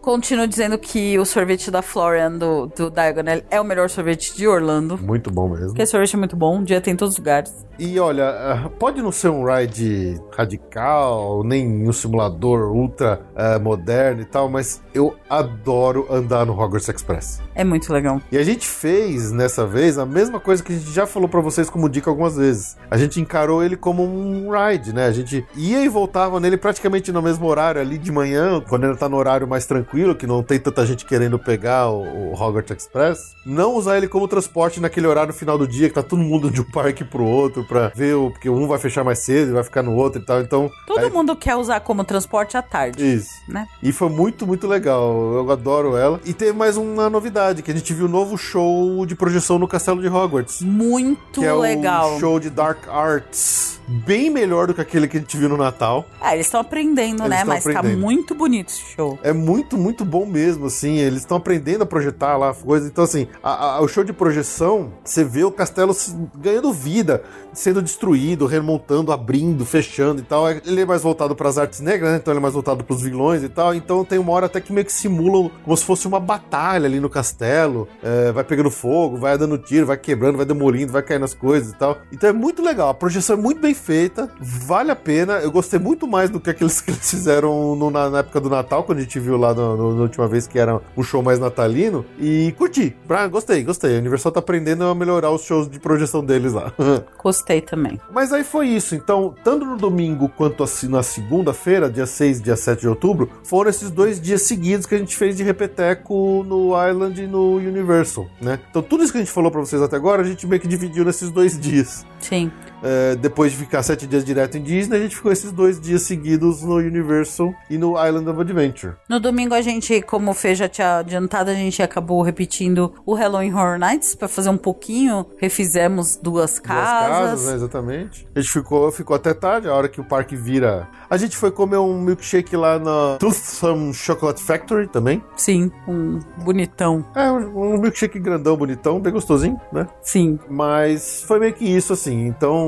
[0.02, 4.48] Continuo dizendo que o sorvete da Florian do, do Diagonal é o melhor sorvete de
[4.48, 4.98] Orlando.
[4.98, 5.68] muito bom mesmo.
[5.68, 7.68] Porque esse sorvete é muito bom, um dia tem em todos os lugares.
[7.80, 14.22] E olha, ah, pode não ser um ride radical, nem um simulador ultra ah, moderno
[14.22, 17.40] e tal, mas eu adoro andar no Hogwarts Express.
[17.54, 18.20] É muito legal.
[18.32, 21.40] E a gente fez nessa vez a mesma coisa que a gente já falou pra
[21.40, 22.76] vocês como dica algumas vezes.
[22.90, 25.06] A gente encarou ele como um ride, né?
[25.06, 28.96] A gente ia e voltava nele praticamente no mesmo horário ali de manhã, quando ele
[28.96, 32.72] tá no horário mais tranquilo, que não tem tanta gente querendo pegar o, o Hogwarts
[32.76, 33.36] Express.
[33.46, 36.62] Não usar ele como transporte naquele horário final do dia, que tá todo mundo de
[36.62, 38.32] um parque pro outro, pra ver o.
[38.32, 40.42] Porque um vai fechar mais cedo e vai ficar no outro e tal.
[40.42, 40.72] Então.
[40.86, 43.30] Todo aí- mundo quer usar como transporte à tarde, Isso.
[43.48, 43.68] né?
[43.84, 45.12] E foi muito, muito legal.
[45.34, 46.20] Eu adoro ela.
[46.26, 49.68] E teve mais uma novidade, que a gente viu um novo show de projeção no
[49.68, 50.62] Castelo de Hogwarts.
[50.62, 52.16] Muito é legal.
[52.16, 53.78] o show de Dark Arts.
[53.90, 56.06] Bem melhor do que aquele que a gente viu no Natal.
[56.22, 57.44] É, eles estão aprendendo, Eles né?
[57.46, 58.02] Mas tá aprendendo.
[58.02, 59.18] muito bonito esse show.
[59.24, 60.98] É muito, muito bom mesmo, assim.
[60.98, 62.90] Eles estão aprendendo a projetar lá coisas.
[62.90, 65.96] Então, assim, a- a- o show de projeção, você vê o castelo
[66.36, 67.24] ganhando vida,
[67.54, 70.50] sendo destruído, remontando, abrindo, fechando e tal.
[70.50, 72.18] Ele é mais voltado para as artes negras, né?
[72.18, 73.74] Então ele é mais voltado para os vilões e tal.
[73.74, 77.00] Então tem uma hora até que meio que simulam como se fosse uma batalha ali
[77.00, 77.88] no castelo.
[78.04, 81.72] É, vai pegando fogo, vai dando tiro, vai quebrando, vai demolindo, vai caindo as coisas
[81.72, 81.98] e tal.
[82.12, 82.90] Então é muito legal.
[82.90, 85.34] A projeção é muito bem feita, vale a pena.
[85.40, 88.50] Eu gostei muito mais do que aqueles que eles fizeram no- na, na época do
[88.50, 91.40] Natal, quando a gente viu lá no- no- na vez que era um show mais
[91.40, 92.06] natalino.
[92.20, 92.96] E curti.
[93.08, 93.96] Pra, gostei, gostei.
[93.96, 96.74] A Universal tá aprendendo a melhorar os shows de projeção deles lá.
[97.22, 98.00] Gostei também.
[98.12, 98.96] Mas aí foi isso.
[98.96, 103.30] Então, tanto no domingo quanto assim na segunda-feira, dia 6 e dia 7 de outubro,
[103.44, 107.56] foram esses dois dias seguidos que a gente fez de repeteco no Island e no
[107.56, 108.60] Universal, né?
[108.70, 110.68] Então, tudo isso que a gente falou pra vocês até agora, a gente meio que
[110.68, 112.06] dividiu nesses dois dias.
[112.20, 112.52] Sim.
[112.84, 116.04] É, depois de ficar sete dias direto em Disney, a gente ficou esses dois dias
[116.04, 118.94] seguidos no Universal e no Island of Adventure.
[119.10, 123.14] No domingo a gente, como o Fê já tinha adiantado, a gente acabou repetindo o
[123.14, 125.26] Halloween Horror Nights pra fazer um pouquinho.
[125.38, 127.08] Refizemos duas casas.
[127.08, 127.56] Duas casas, né?
[127.56, 128.28] Exatamente.
[128.36, 130.88] A gente ficou, ficou até tarde, a hora que o parque vira.
[131.10, 135.24] A gente foi comer um milkshake lá na Toothsome Chocolate Factory também.
[135.36, 137.06] Sim, um bonitão.
[137.16, 139.88] É, um, um milkshake grandão, bonitão, bem gostosinho, né?
[140.02, 140.38] Sim.
[140.50, 142.28] Mas foi meio que isso, assim.
[142.28, 142.67] Então,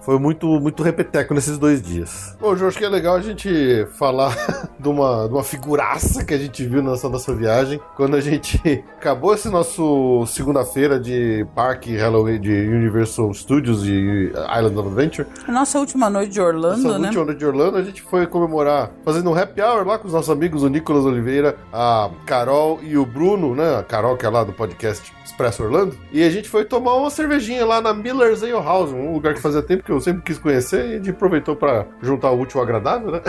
[0.00, 2.36] foi muito, muito repeteco nesses dois dias.
[2.40, 4.34] Bom, Jorge, que é legal a gente falar
[4.78, 7.80] de uma, de uma figuraça que a gente viu nessa nossa viagem.
[7.96, 8.60] Quando a gente
[8.96, 15.28] acabou esse nosso segunda-feira de parque Halloween de Universal Studios e Island of Adventure.
[15.46, 17.08] A nossa última noite de Orlando, Nossa né?
[17.08, 20.12] última noite de Orlando, a gente foi comemorar, fazendo um happy hour lá com os
[20.12, 23.76] nossos amigos, o Nicolas Oliveira, a Carol e o Bruno, né?
[23.76, 25.96] A Carol, que é lá do podcast Expresso Orlando.
[26.12, 29.39] E a gente foi tomar uma cervejinha lá na Miller's Ale House, um lugar que
[29.40, 32.58] fazia tempo que eu sempre quis conhecer e a gente aproveitou pra juntar o útil
[32.60, 33.20] ao agradável, né?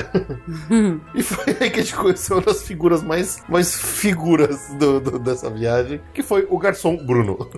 [1.16, 5.20] e foi aí que a gente conheceu uma das figuras mais, mais figuras do- do-
[5.20, 7.50] dessa viagem, que foi o garçom Bruno.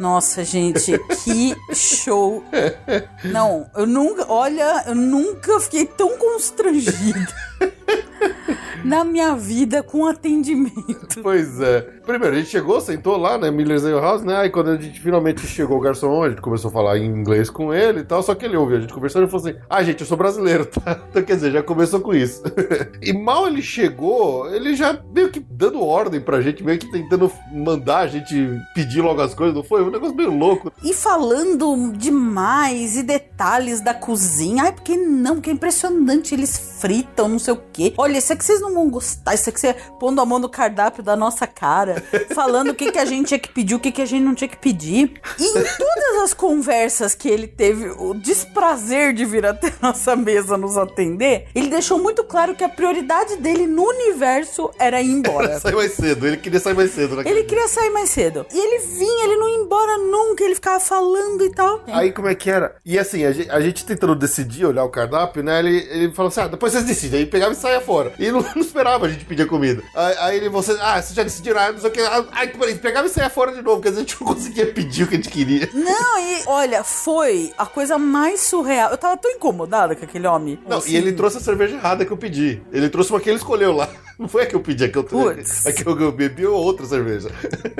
[0.00, 2.44] Nossa, gente, que show.
[3.24, 7.26] Não, eu nunca, olha, eu nunca fiquei tão constrangida
[8.84, 11.20] na minha vida com atendimento.
[11.22, 11.80] Pois é.
[12.04, 13.50] Primeiro, a gente chegou, sentou lá, né?
[13.50, 14.36] Miller's Ale House, né?
[14.36, 17.50] Aí quando a gente finalmente chegou o garçom, a gente começou a falar em inglês
[17.50, 18.22] com ele e tal.
[18.22, 20.66] Só que ele ouviu a gente conversando e falou assim: Ah, gente, eu sou brasileiro,
[20.66, 20.98] tá?
[21.08, 22.42] Então quer dizer, já começou com isso.
[23.02, 27.30] e mal ele chegou, ele já meio que dando ordem pra gente, meio que tentando
[27.52, 28.34] mandar a gente
[28.74, 29.82] pedir logo as coisas, não foi?
[29.82, 30.72] Um negócio meio louco.
[30.82, 34.64] E falando demais e detalhes da cozinha.
[34.64, 35.36] Ai, porque não?
[35.36, 36.34] Porque é impressionante.
[36.34, 37.94] Eles fritam, não sei o quê.
[38.08, 39.34] Olha, isso aqui vocês não vão gostar.
[39.34, 42.02] Isso aqui você pondo a mão no cardápio da nossa cara.
[42.34, 44.34] Falando o que, que a gente tinha que pedir, o que, que a gente não
[44.34, 45.20] tinha que pedir.
[45.38, 50.56] E em todas as conversas que ele teve o desprazer de vir até nossa mesa
[50.56, 55.60] nos atender, ele deixou muito claro que a prioridade dele no universo era ir embora.
[55.60, 57.24] Sai mais cedo, ele queria sair mais cedo, né?
[57.26, 58.46] Ele queria sair mais cedo.
[58.50, 61.82] E ele vinha, ele não ia embora nunca, ele ficava falando e tal.
[61.88, 62.74] Aí como é que era?
[62.86, 65.58] E assim, a gente, a gente tentando decidir, olhar o cardápio, né?
[65.58, 67.20] Ele, ele falou assim: ah, depois vocês decidem.
[67.20, 67.97] Aí pegava e saia fora.
[68.18, 69.82] E não, não esperava a gente pedir comida.
[69.94, 72.00] Aí, aí ele, você, ah, vocês já decidiram, ah, não sei o que.
[72.00, 75.04] Ah, Aí peraí, pegava e saia fora de novo, porque a gente não conseguia pedir
[75.04, 75.68] o que a gente queria.
[75.74, 78.90] Não, e olha, foi a coisa mais surreal.
[78.90, 80.58] Eu tava tão incomodada com aquele homem.
[80.68, 82.62] Não, Assim, e ele trouxe a cerveja errada que eu pedi.
[82.72, 83.88] Ele trouxe uma que ele escolheu lá.
[84.18, 86.84] Não foi a que eu pedi, a que eu, a que eu, bebi ou outra
[86.84, 87.30] cerveja.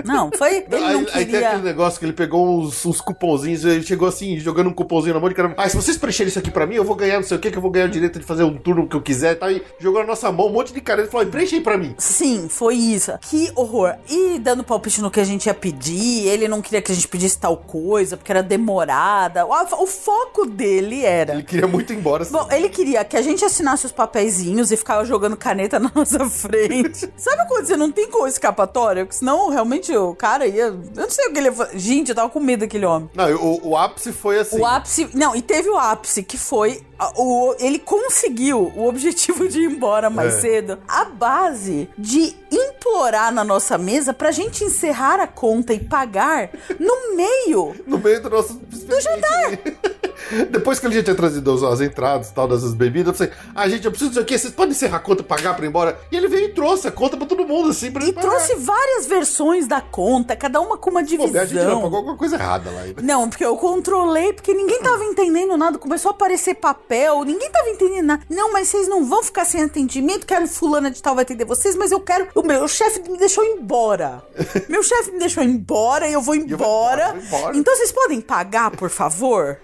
[0.05, 0.65] Não, foi.
[0.71, 1.49] Ele aí, não aí tem queria.
[1.49, 5.21] aquele negócio que ele pegou uns, uns cupomzinhos, ele chegou assim, jogando um cupomzinho na
[5.21, 5.53] mão de cara.
[5.57, 7.51] Ah, se vocês preencherem isso aqui pra mim, eu vou ganhar não sei o que,
[7.51, 9.51] que eu vou ganhar o direito de fazer um turno que eu quiser e tal.
[9.51, 11.01] E jogou na nossa mão um monte de cara.
[11.01, 11.95] Ele falou, preenche aí pra mim.
[11.99, 13.19] Sim, foi isso.
[13.23, 13.97] Que horror.
[14.09, 17.09] E dando palpite no que a gente ia pedir, ele não queria que a gente
[17.09, 19.45] pedisse tal coisa, porque era demorada.
[19.45, 21.33] O, o foco dele era.
[21.35, 22.23] Ele queria muito ir embora.
[22.23, 22.33] assim.
[22.33, 26.28] Bom, ele queria que a gente assinasse os papeizinhos e ficava jogando caneta na nossa
[26.29, 27.11] frente.
[27.17, 29.05] Sabe quando você não tem como escapatória?
[29.05, 30.65] Porque senão, realmente, o cara ia...
[30.67, 31.79] Eu não sei o que ele ia fazer.
[31.79, 33.11] Gente, eu tava com medo daquele homem.
[33.15, 34.59] Não, o, o ápice foi assim.
[34.61, 35.09] O ápice...
[35.15, 36.83] Não, e teve o ápice, que foi...
[37.17, 40.41] O, ele conseguiu o objetivo de ir embora mais É.
[40.41, 46.51] cedo a base de implorar na nossa mesa pra gente encerrar a conta e pagar
[46.81, 48.55] no meio No meio do nosso.
[48.55, 49.59] Do jantar.
[50.51, 53.33] Depois que ele já tinha trazido as, as entradas e tal dessas bebidas, eu falei,
[53.55, 55.99] ah, gente, eu preciso disso aqui, vocês podem encerrar a conta, pagar pra ir embora.
[56.11, 58.29] E ele veio e trouxe a conta pra todo mundo, assim, pra E ele pagar.
[58.29, 61.83] trouxe várias versões da conta, cada uma com uma Pô, a gente não divisão.
[61.83, 63.03] pagou alguma coisa errada lá ainda.
[63.03, 65.79] Não, porque eu controlei, porque ninguém tava entendendo nada.
[65.79, 68.23] Começou a aparecer papel, ninguém tava entendendo nada.
[68.31, 71.75] Não, mas vocês não vão ficar sem atendimento, quero fulana de tal vai atender vocês,
[71.77, 72.29] mas eu quero.
[72.35, 74.23] O meu chefe me deixou embora.
[74.69, 77.09] meu chefe me deixou embora e eu vou eu vou embora.
[77.09, 77.57] embora, vou embora.
[77.57, 79.59] Então vocês podem pagar, por favor?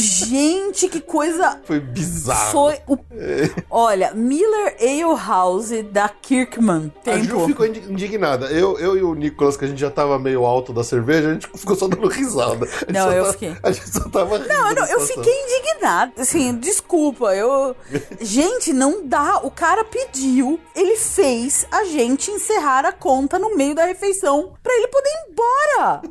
[0.00, 1.60] Gente, que coisa.
[1.64, 2.50] Foi bizarro.
[2.52, 2.98] Foi o.
[3.70, 6.92] Olha, Miller Ale House da Kirkman.
[7.06, 7.46] A Ju Tempo.
[7.46, 8.46] ficou indi- indignada.
[8.46, 11.32] Eu, eu e o Nicolas, que a gente já tava meio alto da cerveja, a
[11.34, 12.66] gente ficou só dando risada.
[12.92, 13.56] Não, eu tava- fiquei.
[13.62, 14.48] A gente só tava rindo.
[14.48, 16.12] Não, não, eu fiquei indignada.
[16.18, 17.74] Assim, desculpa, eu.
[18.20, 19.40] Gente, não dá.
[19.42, 24.72] O cara pediu, ele fez a gente encerrar a conta no meio da refeição pra
[24.74, 26.02] ele poder ir embora.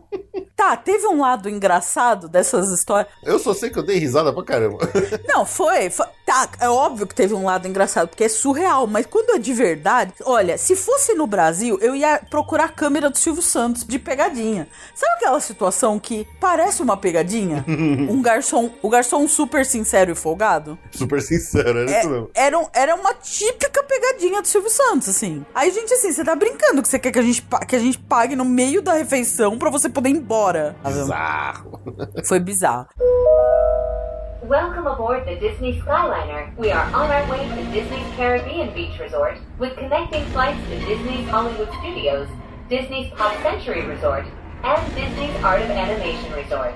[0.56, 3.08] Tá, teve um lado engraçado dessas histórias.
[3.24, 4.78] Eu só sei que eu dei risada pra caramba.
[5.28, 9.06] Não, foi, foi- Tá, é óbvio que teve um lado engraçado, porque é surreal, mas
[9.06, 10.14] quando é de verdade.
[10.24, 14.70] Olha, se fosse no Brasil, eu ia procurar a câmera do Silvio Santos de pegadinha.
[14.96, 17.66] Sabe aquela situação que parece uma pegadinha?
[17.68, 20.80] um garçom, o garçom super sincero e folgado?
[20.94, 22.30] Super sincero, era isso mesmo.
[22.34, 25.46] É, era, um- era uma típica pegadinha do Silvio Santos, assim.
[25.54, 28.00] Aí, gente, assim, você tá brincando que você quer que a gente, que a gente
[28.00, 30.74] pague no meio da refeição pra você poder ir embora.
[30.86, 31.82] Bizarro.
[32.26, 32.88] Foi bizarro.
[34.44, 36.56] Welcome aboard the Disney Skyliner.
[36.58, 41.28] We are on our way to Disney's Caribbean Beach Resort with connecting flights to Disney's
[41.30, 42.28] Hollywood Studios,
[42.70, 44.26] Disney's Pop Century Resort,
[44.64, 46.74] and Disney's Art of Animation Resort.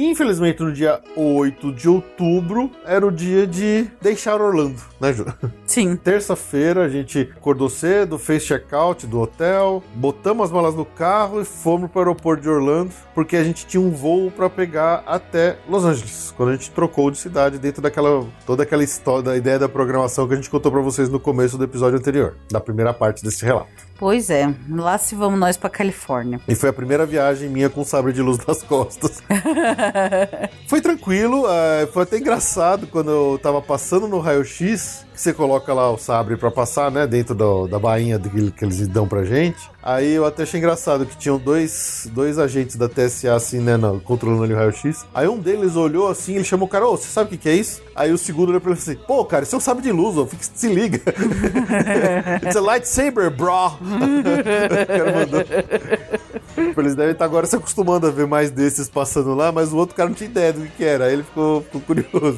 [0.00, 5.26] Infelizmente, no dia 8 de outubro era o dia de deixar Orlando, né, Ju?
[5.66, 5.96] Sim.
[5.96, 11.44] Terça-feira a gente acordou cedo, fez check-out do hotel, botamos as malas no carro e
[11.44, 15.58] fomos para o aeroporto de Orlando, porque a gente tinha um voo para pegar até
[15.68, 19.58] Los Angeles, quando a gente trocou de cidade dentro daquela toda aquela história, da ideia
[19.58, 22.94] da programação que a gente contou para vocês no começo do episódio anterior, da primeira
[22.94, 23.87] parte desse relato.
[23.98, 26.40] Pois é, lá se vamos nós pra Califórnia.
[26.46, 29.20] E foi a primeira viagem minha com sabre de luz nas costas.
[30.68, 35.90] foi tranquilo, uh, foi até engraçado quando eu tava passando no raio-x, você coloca lá
[35.90, 39.58] o sabre para passar, né, dentro do, da bainha que, que eles dão pra gente.
[39.82, 43.72] Aí eu até achei engraçado que tinham dois, dois agentes da TSA, assim, né,
[44.04, 45.04] controlando ali o raio-x.
[45.12, 47.48] Aí um deles olhou assim, ele chamou o cara, ô, você sabe o que, que
[47.48, 47.82] é isso?
[47.96, 50.16] Aí o segundo olhou pra ele assim, pô, cara, isso é um sabre de luz,
[50.16, 51.00] ó, fica, se liga.
[52.42, 53.66] It's a lightsaber, bro.
[53.66, 55.44] o cara mandou.
[56.76, 59.94] Eles devem estar agora se acostumando a ver mais desses passando lá, mas o outro
[59.94, 61.06] cara não tinha ideia do que, que era.
[61.06, 62.36] Aí ele ficou, ficou curioso.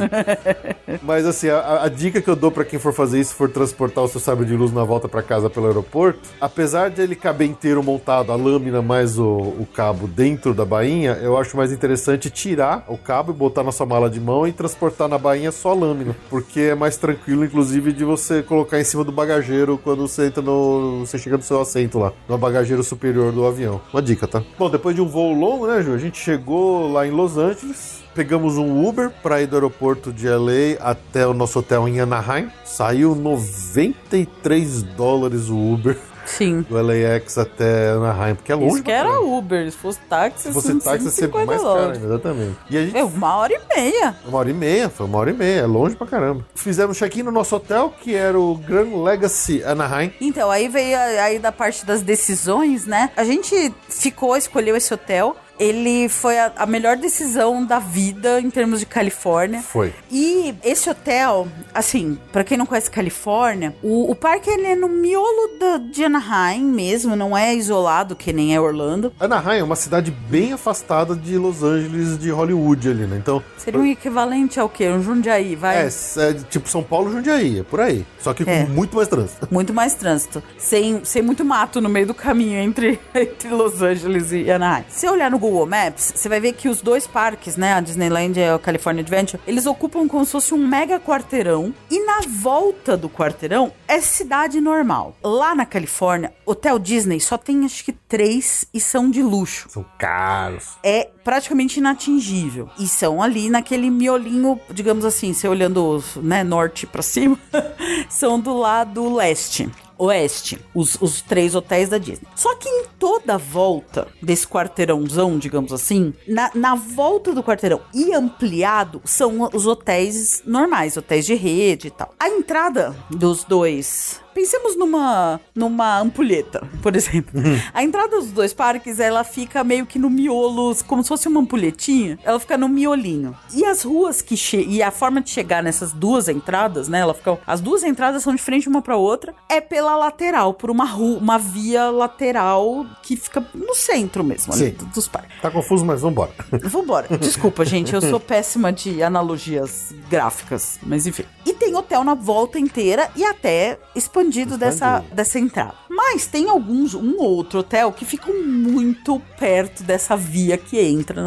[1.03, 4.05] mas assim, a, a, dica que eu dou para quem for fazer isso, for transportar
[4.05, 7.49] o seu sabre de luz na volta para casa pelo aeroporto, apesar de ele caber
[7.49, 12.31] inteiro montado, a lâmina mais o, o cabo dentro da bainha, eu acho mais interessante
[12.31, 15.71] tirar o cabo e botar na sua mala de mão e transportar na bainha só
[15.71, 20.07] a lâmina, porque é mais tranquilo, inclusive, de você colocar em cima do bagageiro quando
[20.07, 21.01] você entra no.
[21.01, 23.81] você chega no seu assento lá, no bagageiro superior do avião.
[23.93, 24.43] Uma dica, tá?
[24.57, 25.93] Bom, depois de um voo longo, né, Ju?
[25.93, 28.00] A gente chegou lá em Los Angeles.
[28.15, 32.51] Pegamos um Uber para ir do aeroporto de LA até o nosso hotel em Anaheim.
[32.65, 35.97] Saiu 93 dólares o Uber.
[36.27, 36.63] Sim.
[36.63, 38.75] Do LAX até Anaheim, porque é longe.
[38.75, 42.57] Isso que era Uber, se fosse táxi, se fosse táxi, ia ser mais caro, exatamente.
[42.71, 42.97] E a gente...
[42.97, 44.17] É uma hora e meia.
[44.25, 46.45] Uma hora e meia, foi uma hora e meia, é longe pra caramba.
[46.55, 50.13] Fizemos check-in no nosso hotel, que era o Grand Legacy Anaheim.
[50.21, 53.11] Então, aí veio aí da parte das decisões, né?
[53.17, 58.49] A gente ficou, escolheu esse hotel ele foi a, a, melhor decisão da vida em
[58.49, 59.61] termos de Califórnia.
[59.61, 59.93] Foi.
[60.11, 64.89] E esse hotel, assim, para quem não conhece Califórnia, o, o parque ele é no
[64.89, 69.13] miolo da, de Anaheim mesmo, não é isolado que nem é Orlando.
[69.21, 73.19] Anaheim é uma cidade bem afastada de Los Angeles, de Hollywood ali, né?
[73.19, 73.43] Então.
[73.59, 74.89] Seria um equivalente ao quê?
[74.89, 75.77] Um Jundiaí, vai?
[75.77, 78.07] É, é tipo São Paulo Jundiaí, é por aí.
[78.19, 78.65] Só que é.
[78.65, 79.47] com muito mais trânsito.
[79.61, 80.43] Muito mais trânsito.
[80.57, 84.85] Sem, sem muito mato no meio do caminho entre, entre Los Angeles e Anaheim.
[84.89, 87.81] Se olhar no Google Google Maps, você vai ver que os dois parques, né, a
[87.81, 92.21] Disneyland e a California Adventure, eles ocupam como se fosse um mega quarteirão e na
[92.29, 95.17] volta do quarteirão é cidade normal.
[95.23, 99.69] Lá na Califórnia, Hotel Disney só tem acho que três e são de luxo.
[99.71, 100.79] São caros.
[100.85, 102.71] É praticamente inatingível.
[102.79, 107.39] E são ali naquele miolinho, digamos assim, você olhando, né, norte para cima,
[108.09, 109.69] são do lado leste
[110.01, 112.27] oeste, os, os três hotéis da Disney.
[112.35, 117.81] Só que em toda a volta desse quarteirãozão, digamos assim, na, na volta do quarteirão
[117.95, 122.15] e ampliado são os hotéis normais, hotéis de rede e tal.
[122.19, 127.41] A entrada dos dois Pensemos numa, numa ampulheta, por exemplo.
[127.41, 127.61] Uhum.
[127.75, 131.41] A entrada dos dois parques, ela fica meio que no miolo, como se fosse uma
[131.41, 132.19] ampulhetinha.
[132.25, 133.37] Ela fica no miolinho.
[133.55, 137.01] E as ruas que che e a forma de chegar nessas duas entradas, né?
[137.01, 140.71] Ela fica, as duas entradas são de frente uma para outra, é pela lateral, por
[140.71, 145.41] uma rua, uma via lateral que fica no centro mesmo ali, dos parques.
[145.41, 146.33] Tá confuso, mas vambora.
[146.51, 147.09] Vambora.
[147.19, 151.25] Desculpa, gente, eu sou péssima de analogias gráficas, mas enfim.
[151.45, 153.79] E tem hotel na volta inteira e até
[154.21, 155.75] expandido, dessa, dessa entrada.
[155.89, 161.23] Mas tem alguns, um outro hotel que ficam muito perto dessa via que entra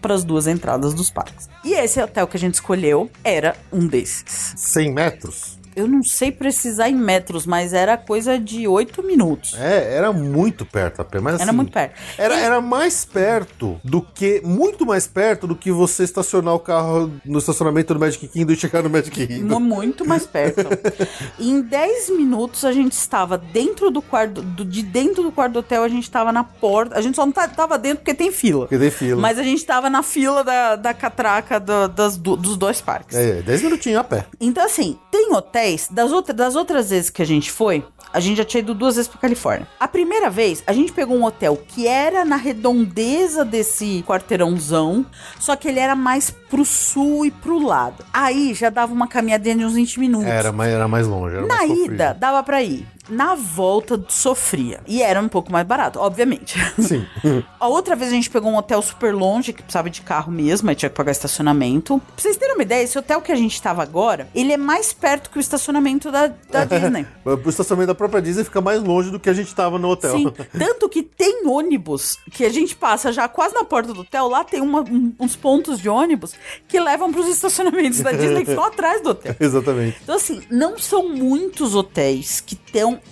[0.00, 1.48] para as duas entradas dos parques.
[1.64, 4.54] E esse hotel que a gente escolheu era um desses.
[4.56, 5.55] 100 metros?
[5.76, 9.54] Eu não sei precisar em metros, mas era coisa de oito minutos.
[9.58, 11.24] É, era muito perto apenas.
[11.24, 11.94] Mas, era assim, muito perto.
[12.16, 14.40] Era, era mais perto do que.
[14.42, 18.56] Muito mais perto do que você estacionar o carro no estacionamento do Magic Kingdom e
[18.56, 19.60] chegar no Magic Kingdom.
[19.60, 20.62] Muito mais perto.
[21.38, 24.40] em 10 minutos a gente estava dentro do quarto.
[24.40, 26.96] Do, de dentro do quarto do hotel, a gente estava na porta.
[26.96, 28.60] A gente só não estava tá, dentro porque tem fila.
[28.60, 29.20] Porque tem fila.
[29.20, 33.14] Mas a gente estava na fila da, da catraca do, das, do, dos dois parques.
[33.14, 34.24] É, 10 minutinhos a pé.
[34.40, 38.38] Então, assim, tem hotéis das, outra, das outras vezes que a gente foi, a gente
[38.38, 39.66] já tinha ido duas vezes pra Califórnia.
[39.78, 45.04] A primeira vez, a gente pegou um hotel que era na redondeza desse quarteirãozão,
[45.38, 48.04] só que ele era mais pro sul e pro lado.
[48.12, 50.26] Aí já dava uma caminhadinha de uns 20 minutos.
[50.26, 51.36] Era, mas era mais longe.
[51.36, 52.86] Era na mais ida, dava pra ir.
[53.08, 54.80] Na volta sofria.
[54.86, 56.58] E era um pouco mais barato, obviamente.
[56.80, 57.06] Sim.
[57.60, 60.68] A outra vez a gente pegou um hotel super longe, que precisava de carro mesmo,
[60.68, 61.98] aí tinha que pagar estacionamento.
[61.98, 64.92] Pra vocês terem uma ideia, esse hotel que a gente tava agora, ele é mais
[64.92, 67.06] perto que o estacionamento da, da Disney.
[67.24, 70.16] o estacionamento da própria Disney fica mais longe do que a gente tava no hotel.
[70.16, 74.28] Sim, tanto que tem ônibus que a gente passa já quase na porta do hotel,
[74.28, 76.34] lá tem uma- um- uns pontos de ônibus
[76.68, 79.34] que levam pros estacionamentos da Disney que estão atrás do hotel.
[79.38, 79.98] Exatamente.
[80.02, 82.56] Então, assim, não são muitos hotéis que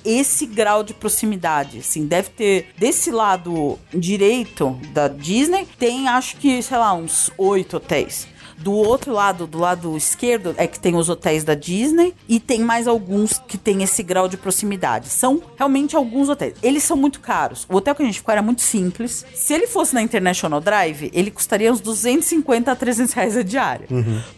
[0.04, 1.78] esse grau de proximidade.
[1.78, 7.76] Assim, deve ter desse lado direito da Disney, tem acho que, sei lá, uns oito
[7.76, 8.26] hotéis.
[8.58, 12.60] Do outro lado, do lado esquerdo, é que tem os hotéis da Disney e tem
[12.60, 15.08] mais alguns que tem esse grau de proximidade.
[15.08, 16.54] São realmente alguns hotéis.
[16.62, 17.66] Eles são muito caros.
[17.68, 19.24] O hotel que a gente ficou era muito simples.
[19.34, 23.86] Se ele fosse na International Drive, ele custaria uns 250 a 300 reais a diária.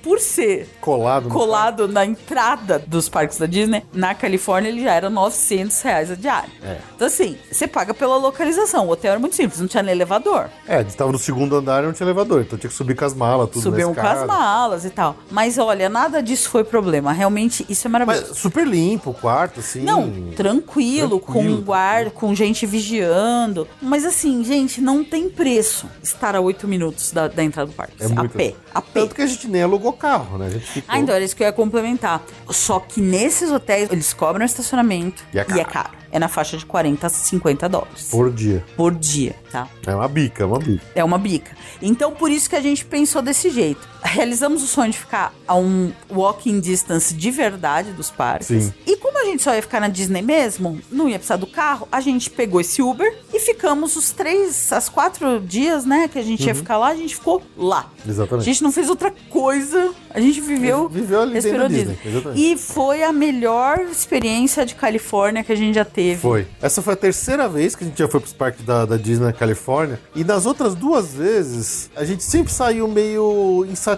[0.02, 1.28] Por ser Colado.
[1.28, 6.14] colado na entrada dos parques da Disney, na Califórnia ele já era 900 reais a
[6.14, 6.51] diária.
[6.62, 6.78] É.
[6.94, 8.86] Então assim, você paga pela localização.
[8.86, 10.48] O hotel era muito simples, não tinha nem elevador.
[10.66, 12.94] É, a gente tava no segundo andar e não tinha elevador, então tinha que subir
[12.94, 14.22] com as malas, tudo Subiam com escada.
[14.22, 15.16] as malas e tal.
[15.30, 17.12] Mas olha, nada disso foi problema.
[17.12, 18.26] Realmente, isso é maravilhoso.
[18.30, 19.80] Mas super limpo o quarto, assim.
[19.82, 21.58] Não, tranquilo, com Tranquilo.
[21.58, 23.66] um guarda, com gente vigiando.
[23.80, 27.94] Mas assim, gente, não tem preço estar a 8 minutos da, da entrada do parque.
[28.00, 28.54] É a pé.
[28.74, 29.00] A pé.
[29.00, 30.46] Tanto que a gente nem alugou carro, né?
[30.46, 30.94] A gente ficou...
[30.94, 32.22] Ah, então era isso que eu ia complementar.
[32.50, 35.90] Só que nesses hotéis, eles cobram estacionamento E é caro.
[36.12, 38.64] É na faixa de 40 a 50 dólares Por dia.
[38.76, 39.68] por dia, tá?
[39.86, 40.84] É uma bica, é uma bica.
[40.94, 41.54] É uma bica.
[41.82, 43.86] Então, por isso que a gente pensou desse jeito.
[44.06, 48.46] Realizamos o sonho de ficar a um walking distance de verdade dos parques.
[48.46, 48.72] Sim.
[48.86, 51.88] E como a gente só ia ficar na Disney mesmo, não ia precisar do carro,
[51.90, 56.22] a gente pegou esse Uber e ficamos os três, as quatro dias, né, que a
[56.22, 56.58] gente ia Uhum.
[56.58, 57.90] ficar lá, a gente ficou lá.
[58.06, 58.44] A Exatamente.
[58.44, 59.92] gente não fez outra coisa.
[60.10, 60.88] A gente viveu.
[60.88, 62.32] Viveu ali respirou Disney, Disney.
[62.52, 66.20] E foi a melhor experiência de Califórnia que a gente já teve.
[66.20, 66.46] Foi.
[66.62, 69.26] Essa foi a terceira vez que a gente já foi pros parques da, da Disney
[69.26, 70.00] na Califórnia.
[70.14, 73.95] E nas outras duas vezes, a gente sempre saiu meio insatisfeito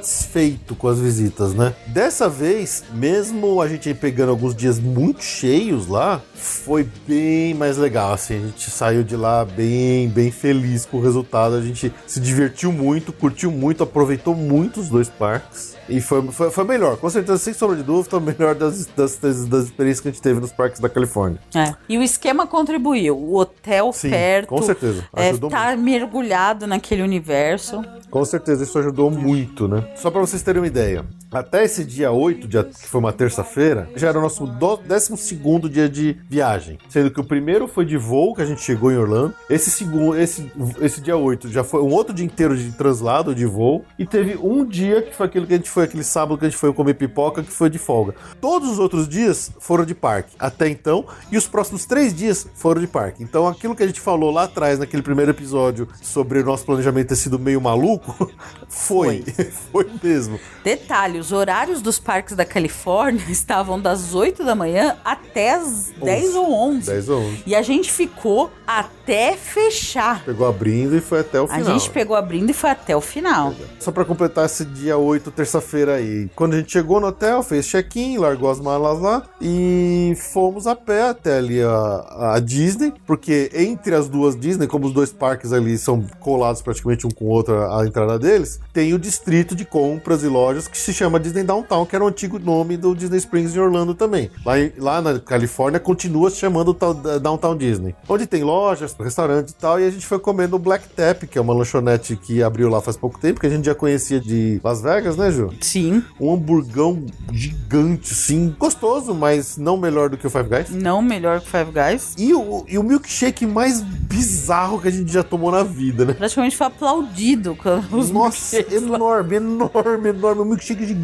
[0.75, 1.75] com as visitas, né?
[1.87, 8.13] Dessa vez, mesmo a gente pegando alguns dias muito cheios lá, foi bem mais legal.
[8.13, 11.55] Assim, a gente saiu de lá bem, bem feliz com o resultado.
[11.55, 15.78] A gente se divertiu muito, curtiu muito, aproveitou muito os dois parques.
[15.89, 19.17] E foi, foi, foi melhor, com certeza, sem sombra de dúvida, foi melhor das, das,
[19.17, 21.41] das, das experiências que a gente teve nos parques da Califórnia.
[21.55, 21.75] É.
[21.89, 23.17] E o esquema contribuiu.
[23.17, 24.49] O hotel Sim, perto.
[24.49, 25.05] com certeza.
[25.15, 27.83] É, Ajudou tá mergulhado naquele universo.
[28.11, 29.89] Com certeza isso ajudou muito, né?
[29.97, 31.05] Só pra vocês terem uma ideia.
[31.31, 35.69] Até esse dia 8, dia, que foi uma terça-feira, já era o nosso do- 12
[35.69, 36.79] dia de viagem.
[36.89, 39.35] Sendo que o primeiro foi de voo, que a gente chegou em Orlando.
[39.51, 40.51] Esse segundo, esse,
[40.81, 43.85] esse dia 8 já foi um outro dia inteiro de translado de voo.
[43.99, 46.49] E teve um dia que foi aquilo que a gente foi, aquele sábado que a
[46.49, 48.15] gente foi comer pipoca, que foi de folga.
[48.41, 51.05] Todos os outros dias foram de parque, até então.
[51.31, 53.23] E os próximos três dias foram de parque.
[53.23, 57.09] Então aquilo que a gente falou lá atrás, naquele primeiro episódio, sobre o nosso planejamento
[57.09, 58.31] ter sido meio maluco,
[58.69, 59.25] foi.
[59.73, 60.39] Foi, mesmo.
[60.65, 66.35] Detalhe, os horários dos parques da Califórnia estavam das 8 da manhã até as 10
[66.35, 66.87] ou 11.
[66.91, 67.43] 10 ou 11.
[67.47, 70.23] E a gente ficou até fechar.
[70.25, 71.65] Pegou abrindo e foi até o A final.
[71.79, 73.55] gente pegou abrindo e foi até o final.
[73.81, 76.29] Só pra completar esse dia 8, terça-feira aí.
[76.37, 80.77] Quando a gente chegou no hotel, fez check-in, largou as malas lá e fomos a
[80.77, 85.53] pé até ali a, a Disney, porque entre as duas Disney, como os dois parques
[85.53, 89.55] ali são colados praticamente um com o outro a, a entrada deles, tem o distrito
[89.55, 92.95] de compras e lojas que se chama Disney Downtown, que era o antigo nome do
[92.95, 94.31] Disney Springs em Orlando também.
[94.45, 96.77] Lá, lá na Califórnia continua se chamando
[97.23, 100.89] Downtown Disney, onde tem lojas, restaurantes e tal, e a gente foi comer no Black
[100.89, 103.75] Tap, que é uma lanchonete que abriu lá faz pouco tempo, que a gente já
[103.75, 105.51] conhecia de Las Vegas, né, Ju?
[105.61, 110.71] Sim, Um hamburgão gigante, sim, gostoso, mas não melhor do que o Five Guys.
[110.71, 112.15] não melhor que Five Guys.
[112.19, 116.15] E o, e o milkshake mais bizarro que a gente já tomou na vida, né?
[116.15, 120.43] Praticamente foi aplaudido com os Nossa, enorme, enorme, enorme.
[120.43, 120.98] Um milkshake gigante.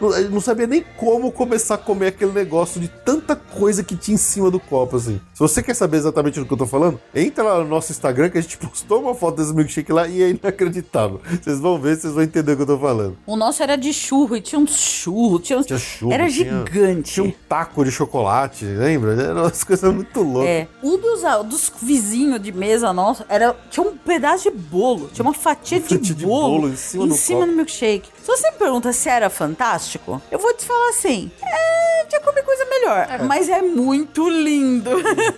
[0.00, 3.94] Não, eu não sabia nem como começar a comer aquele negócio de tanta coisa que
[3.96, 5.20] tinha em cima do copo, assim.
[5.34, 8.30] Se você quer saber exatamente do que eu tô falando, entra lá no nosso Instagram
[8.30, 11.20] que a gente postou uma foto desse milkshake lá e é inacreditável.
[11.42, 13.16] Vocês vão ver, vocês vão entender o que eu tô falando.
[13.26, 16.64] O nosso era de churro e tinha um churro, tinha, uns- Tinha churro, era tinha-
[16.66, 17.12] gigante.
[17.14, 19.12] Tinha um taco de chocolate, lembra?
[19.20, 20.48] Era umas coisas muito loucas.
[20.50, 25.08] É, um dos, ah, dos vizinhos de mesa nosso era, tinha um pedaço de bolo,
[25.12, 27.46] tinha uma fatia, Fatia de, de bolo bolo em cima do copo.
[27.46, 28.08] do milkshake.
[28.22, 32.40] Se você me pergunta se era fantástico, eu vou te falar assim: é, já comi
[32.42, 34.90] coisa melhor, mas é muito lindo.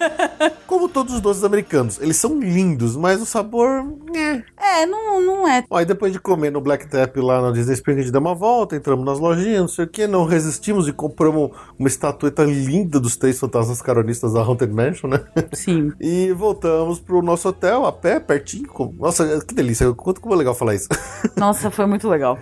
[0.67, 3.85] Como todos os doces americanos, eles são lindos, mas o sabor.
[4.13, 4.45] né?
[4.59, 5.65] É, não, não é.
[5.71, 8.21] Ó, e depois de comer no Black Tap lá na Disney Springs, a gente deu
[8.21, 12.43] uma volta, entramos nas lojinhas, não sei o que, não resistimos e compramos uma estatueta
[12.45, 15.21] linda dos três fantasmas caronistas da Haunted Mansion, né?
[15.53, 15.93] Sim.
[16.01, 18.69] E voltamos pro nosso hotel a pé, pertinho.
[18.69, 19.93] com- Nossa, que delícia.
[19.95, 20.89] Quanto como é legal falar isso.
[21.37, 22.39] Nossa, foi muito legal.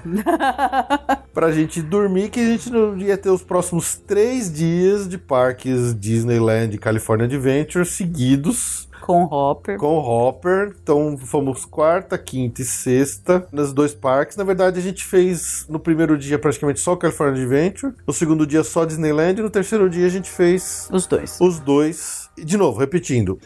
[1.32, 5.94] Pra gente dormir, que a gente não ia ter os próximos três dias de parques
[5.98, 9.78] Disneyland e California Adventure seguidos Com Hopper.
[9.78, 10.74] com Hopper.
[10.82, 14.36] Então fomos quarta, quinta e sexta nos dois parques.
[14.36, 18.46] Na verdade, a gente fez no primeiro dia praticamente só o California Adventure, no segundo
[18.46, 21.38] dia só Disneyland, e no terceiro dia a gente fez Os dois.
[21.40, 22.28] os dois.
[22.36, 23.38] E de novo, repetindo,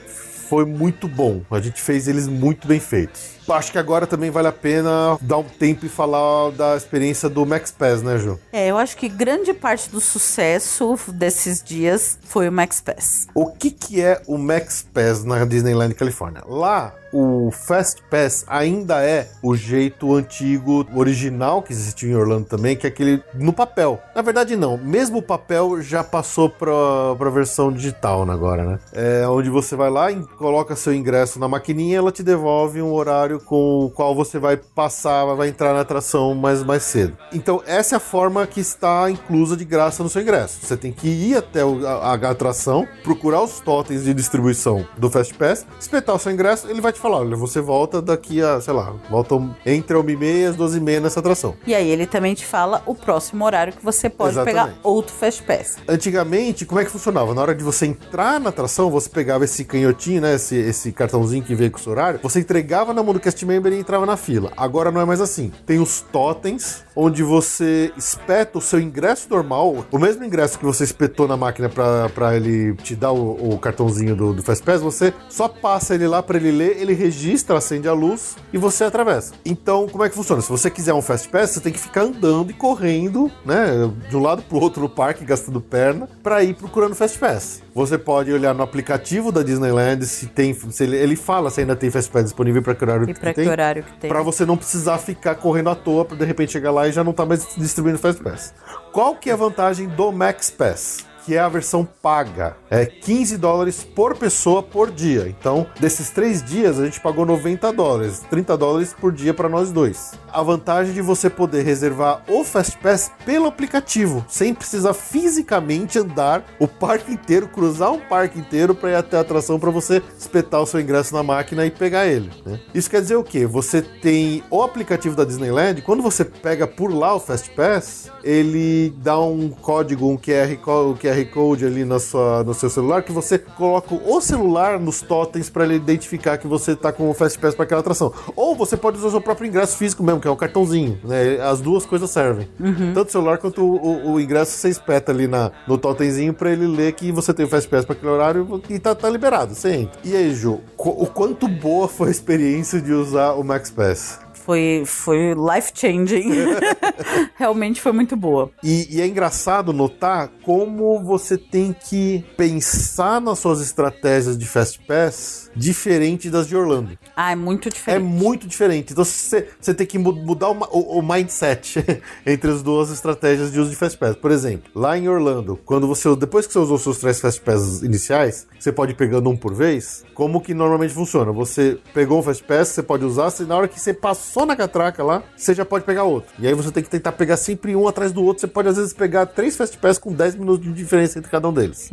[0.48, 1.42] foi muito bom.
[1.50, 3.35] A gente fez eles muito bem feitos.
[3.48, 7.46] Acho que agora também vale a pena dar um tempo e falar da experiência do
[7.46, 8.38] Max Pass, né, Ju?
[8.52, 13.26] É, eu acho que grande parte do sucesso desses dias foi o Max Pass.
[13.34, 16.42] O que, que é o Max Pass na Disneyland Califórnia?
[16.46, 22.76] Lá, o Fast Pass ainda é o jeito antigo, original que existiu em Orlando também,
[22.76, 24.00] que é aquele no papel.
[24.14, 24.76] Na verdade, não.
[24.76, 28.78] Mesmo o papel já passou para a versão digital agora, né?
[28.92, 32.92] É onde você vai lá e coloca seu ingresso na maquininha, ela te devolve um
[32.92, 37.16] horário com o qual você vai passar, vai entrar na atração mais, mais cedo.
[37.32, 40.58] Então, essa é a forma que está inclusa de graça no seu ingresso.
[40.62, 45.34] Você tem que ir até a, a atração, procurar os totens de distribuição do Fast
[45.34, 48.74] Pass, espetar o seu ingresso, ele vai te falar: olha, você volta daqui a, sei
[48.74, 49.34] lá, volta
[49.64, 51.54] entre a 1h30 e as 12h30 nessa atração.
[51.66, 54.70] E aí ele também te fala o próximo horário que você pode Exatamente.
[54.70, 55.76] pegar outro Fast Pass.
[55.88, 57.34] Antigamente, como é que funcionava?
[57.34, 60.34] Na hora de você entrar na atração, você pegava esse canhotinho, né?
[60.34, 63.44] Esse, esse cartãozinho que veio com o seu horário, você entregava na mão do cast
[63.44, 64.52] member e entrava na fila.
[64.56, 65.50] Agora não é mais assim.
[65.66, 70.82] Tem os totens, onde você espeta o seu ingresso normal, o mesmo ingresso que você
[70.82, 75.12] espetou na máquina pra ele te dar o, o cartãozinho do, do Fast Pass, você
[75.28, 79.34] só passa ele lá pra ele ler, ele registra, acende a luz e você atravessa.
[79.44, 80.40] Então, como é que funciona?
[80.40, 83.90] Se você quiser um Fast Pass, você tem que ficar andando e correndo, né?
[84.08, 87.62] De um lado pro outro no parque, gastando perna, pra ir procurando Fast Pass.
[87.74, 90.54] Você pode olhar no aplicativo da Disneyland se tem.
[90.70, 93.20] Se ele, ele fala se ainda tem Fast Pass disponível pra que horário E que
[93.20, 93.34] tem.
[93.34, 94.08] que horário que tem.
[94.08, 97.04] Pra você não precisar ficar correndo à toa pra de repente chegar lá e já
[97.04, 98.54] não tá mais distribuindo Fast Pass.
[98.92, 101.05] Qual que é a vantagem do Max Pass?
[101.26, 102.56] Que é a versão paga.
[102.70, 105.26] É 15 dólares por pessoa por dia.
[105.28, 108.22] Então, desses três dias, a gente pagou 90 dólares.
[108.30, 110.12] 30 dólares por dia para nós dois.
[110.32, 116.44] A vantagem de você poder reservar o Fast Pass pelo aplicativo, sem precisar fisicamente andar
[116.60, 120.60] o parque inteiro, cruzar um parque inteiro para ir até a atração para você espetar
[120.62, 122.30] o seu ingresso na máquina e pegar ele.
[122.44, 122.60] né?
[122.72, 123.46] Isso quer dizer o quê?
[123.46, 128.92] Você tem o aplicativo da Disneyland, quando você pega por lá o Fast Pass, ele
[128.98, 130.52] dá um código, um QR,
[130.88, 135.00] um QR Code ali na sua, no seu celular, que você coloca o celular nos
[135.00, 138.12] totens para ele identificar que você tá com o Fast Pass para aquela atração.
[138.34, 140.98] Ou você pode usar o seu próprio ingresso físico mesmo, que é o cartãozinho.
[141.04, 141.40] Né?
[141.40, 142.48] As duas coisas servem.
[142.92, 146.50] Tanto o celular quanto o, o- o ingresso você espeta ali na, no totemzinho para
[146.50, 149.54] ele ler que você tem o Fast Pass para aquele horário e tá, tá liberado.
[149.54, 149.98] Você entra.
[150.04, 154.18] E aí, Ju, o quanto boa foi a experiência de usar o Max Pass?
[154.46, 156.30] Foi, foi life changing.
[157.36, 158.50] Realmente foi muito boa.
[158.62, 164.78] E, e é engraçado notar como você tem que pensar nas suas estratégias de Fast
[164.86, 166.96] Pass diferente das de Orlando.
[167.16, 168.02] Ah, é muito É diferente.
[168.04, 168.92] muito diferente.
[168.92, 171.84] Então você, você tem que mu- mudar o, o- o mindset
[172.24, 174.14] entre as duas estratégias de uso de Fast Pass.
[174.16, 177.82] Por exemplo, lá em Orlando, quando você depois que você usou seus três Fast Pass
[177.82, 180.04] iniciais, você pode ir pegando um por vez.
[180.14, 181.32] Como que normalmente funciona?
[181.32, 184.56] Você pegou um Fast Pass, você pode usar, se na hora que você passou na
[184.56, 186.30] catraca lá, você já pode pegar outro.
[186.38, 188.40] E aí você tem que tentar pegar sempre um atrás do outro.
[188.40, 191.48] Você pode às vezes pegar três Fast Pass com 10 minutos de diferença entre cada
[191.48, 191.90] um deles.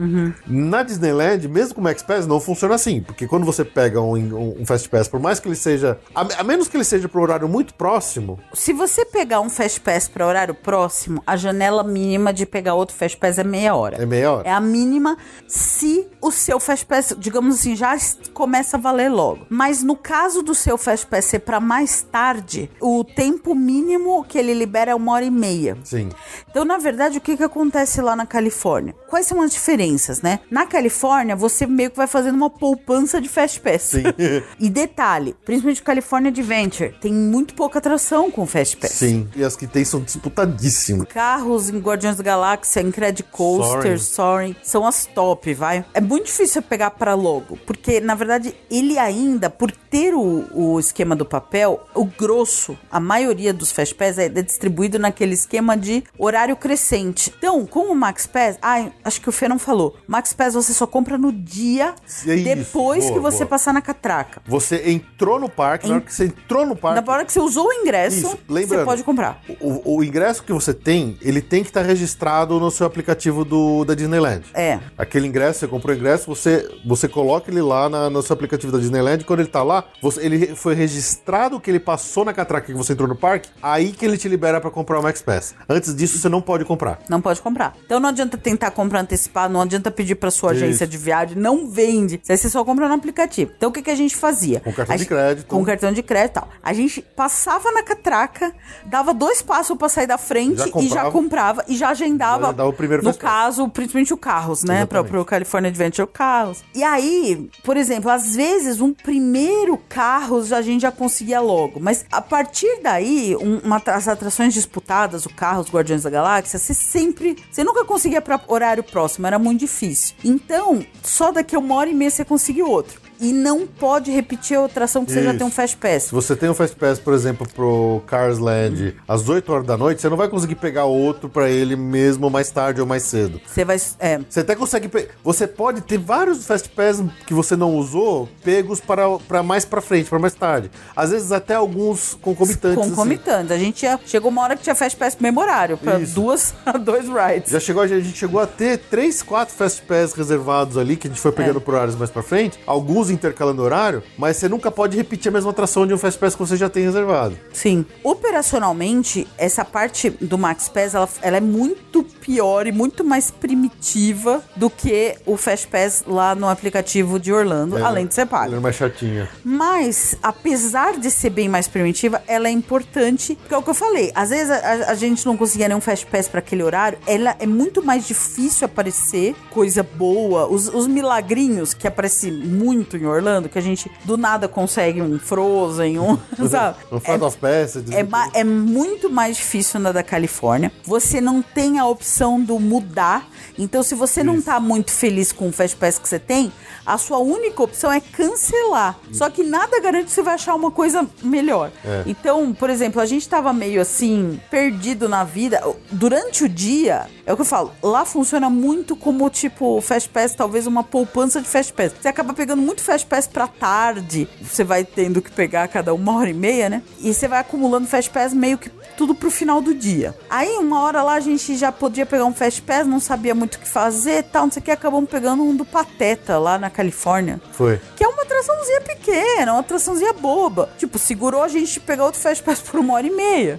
[0.48, 4.16] Na Disneyland, mesmo com o Max Pass, não funciona assim, porque quando você pega um,
[4.16, 5.98] um- um Fast Pass, por mais que ele seja.
[6.16, 9.80] A, a menos que ele seja para horário muito próximo, Se você pegar um Fast
[9.82, 14.02] Pass para horário próximo, a janela mínima de pegar outro Fast Pass é meia hora.
[14.02, 14.48] é meia hora.
[14.48, 15.18] É a mínima
[15.48, 17.94] se o seu Fast Pass, digamos assim, já
[18.34, 19.46] começa a valer logo.
[19.50, 22.33] Mas no caso do seu Fast Pass ser para mais tarde,
[22.80, 25.78] o tempo mínimo que ele libera é uma hora e meia.
[25.84, 26.10] Sim.
[26.50, 28.96] Então, na verdade, o que, que acontece lá na Califórnia?
[29.08, 30.40] Quais são as diferenças, né?
[30.50, 33.82] Na Califórnia, você meio que vai fazendo uma poupança de Fast Pass.
[33.82, 34.04] Sim.
[34.60, 38.92] e detalhe, principalmente California Adventure, tem muito pouca atração com Fast Pass.
[38.92, 39.30] Sim.
[39.36, 41.08] E as que tem são disputadíssimas.
[41.08, 45.86] Carros em Guardiões da Galáxia, em Credit Coaster, Soaring, são as top, vai.
[45.94, 50.80] É muito difícil pegar para logo, porque na verdade ele ainda, por ter o, o
[50.80, 56.04] esquema do papel, o grosso, a maioria dos Fast Pass é distribuído naquele esquema de
[56.18, 57.34] horário crescente.
[57.38, 59.98] Então, com o Max Pass, ah, acho que o Fê não falou.
[60.08, 61.94] Max Pass você só compra no dia
[62.26, 63.48] É depois boa, que você boa.
[63.48, 64.42] passar na catraca.
[64.48, 67.02] Você entrou no parque, na hora que você entrou no parque.
[67.06, 69.42] Na hora que você usou o ingresso, você pode comprar.
[69.60, 73.84] O, o ingresso que você tem, ele tem que estar registrado no seu aplicativo do,
[73.84, 74.44] da Disneyland.
[74.54, 74.80] É.
[74.98, 78.72] Aquele ingresso, você comprou o ingresso, você, você coloca ele lá na- no seu aplicativo
[78.72, 79.26] da Disneyland.
[79.26, 82.94] Quando ele tá lá, você- ele foi registrado que ele passou na catraca que você
[82.94, 85.56] entrou no parque, aí que ele te libera pra comprar o Max Pass.
[85.68, 87.00] Antes disso, você não pode comprar.
[87.10, 87.74] Não pode comprar.
[87.86, 90.64] Então não adianta tentar comprar antecipado, não adianta pedir pra sua Isso.
[90.64, 92.20] agência de viagem, não vende.
[92.24, 93.52] Você só compra no aplicativo.
[93.58, 94.60] Então o que, que a gente fazia?
[94.60, 95.48] Com cartão A de gente- crédito.
[95.48, 96.50] Com cartão de crédito e tal.
[96.62, 98.54] A gente passava na catraca,
[98.86, 101.64] dava dois passos pra sair da frente Já e já comprava.
[101.68, 102.54] e já agendava.
[102.56, 103.18] Já o primeiro no Pass.
[103.18, 104.78] caso, principalmente o Carros, né?
[104.80, 105.10] Exatamente.
[105.10, 106.64] pro California Adventure Carros.
[106.74, 111.80] E aí, por exemplo, às vezes um primeiro Carros a gente já conseguia logo.
[111.80, 116.74] Mas a partir daí, um- uma, as atrações disputadas, o Carros Guardiões da Galáxia, você
[116.74, 117.38] sempre.
[117.52, 120.16] Você nunca conseguia pra horário próximo, era muito difícil.
[120.24, 123.03] Então, só daqui a uma hora e meia você conseguiu outro.
[123.24, 125.38] E não pode repetir a atração que você já Isso.
[125.40, 126.04] tem um Fast Pass.
[126.04, 129.78] Se você tem um Fast Pass, por exemplo, pro Cars Land às 8 horas da
[129.78, 133.40] noite, você não vai conseguir pegar outro pra ele mesmo mais tarde ou mais cedo.
[133.46, 133.78] Você vai.
[134.00, 134.90] É, Você até consegue.
[134.90, 139.64] pe- Você pode ter vários Fast Pass que você não usou, pegos para, para mais
[139.64, 140.70] pra frente, para mais tarde.
[140.96, 142.78] Às vezes até alguns concomitantes.
[142.82, 142.90] assim.
[142.90, 143.52] concomitantes.
[143.52, 146.14] A gente chegou uma hora que tinha Fast Pass memorário Isso.
[146.16, 147.52] duas, dois rides.
[147.52, 151.10] Já chegou, a gente chegou a ter três, quatro Fast Pass reservados ali, que a
[151.10, 151.62] gente foi pegando É.
[151.62, 155.52] por horários mais pra frente, alguns intercalando horário, mas você nunca pode repetir a mesma
[155.52, 157.38] atração de um Fast Pass que você já tem reservado.
[157.54, 157.86] Sim.
[158.04, 164.44] Operacionalmente, essa parte do Max Pass, ela, ela é muito pior e muito mais primitiva
[164.56, 168.56] do que o Fast Pass lá no aplicativo de Orlando, além de ser Ela pago.
[168.56, 169.30] é mais chatinha.
[169.44, 173.74] Mas, apesar de ser bem mais primitiva, ela é importante, porque é o que eu
[173.74, 176.98] falei, às vezes a, a- a gente não conseguia nenhum Fast Pass para aquele horário,
[177.06, 183.06] ela é muito mais difícil aparecer coisa boa, os, os milagrinhos que aparecem muito em
[183.06, 186.18] Orlando, que a gente do nada consegue um Frozen, um,
[186.50, 186.78] sabe?
[186.92, 187.94] Um Flight of Passage.
[187.96, 190.72] É, ma- é muito mais difícil na da Califórnia.
[190.86, 193.28] Você não tem a opção do mudar.
[193.58, 196.52] Então, se você não tá muito feliz com o Fast Pass que você tem,
[196.86, 198.98] a sua única opção é cancelar.
[199.12, 201.72] Só que nada garante que você vai achar uma coisa melhor.
[201.86, 202.04] É.
[202.08, 205.62] Então, por exemplo, a gente tava meio assim, perdido na vida.
[205.92, 210.34] Durante o dia, é o que eu falo, lá funciona muito como tipo Fast Pass,
[210.36, 211.94] talvez uma poupança de Fast Pass.
[212.02, 216.18] Você acaba pegando muito Fast Pass pra tarde, você vai tendo que pegar cada uma
[216.18, 216.82] hora e meia, né?
[217.00, 220.14] E você vai acumulando Fast Pass meio que tudo pro final do dia.
[220.30, 223.56] Aí, uma hora lá, a gente já podia pegar um Fast Pass, não sabia muito
[223.56, 226.60] o que fazer e tal, não sei o que, acabamos pegando um do Pateta lá
[226.60, 227.42] na Califórnia.
[227.54, 227.80] Foi.
[227.96, 230.70] Que é uma atraçãozinha pequena, uma atraçãozinha boba.
[230.78, 233.58] Tipo, segurou a gente pegar outro Fast Pass por uma hora e meia.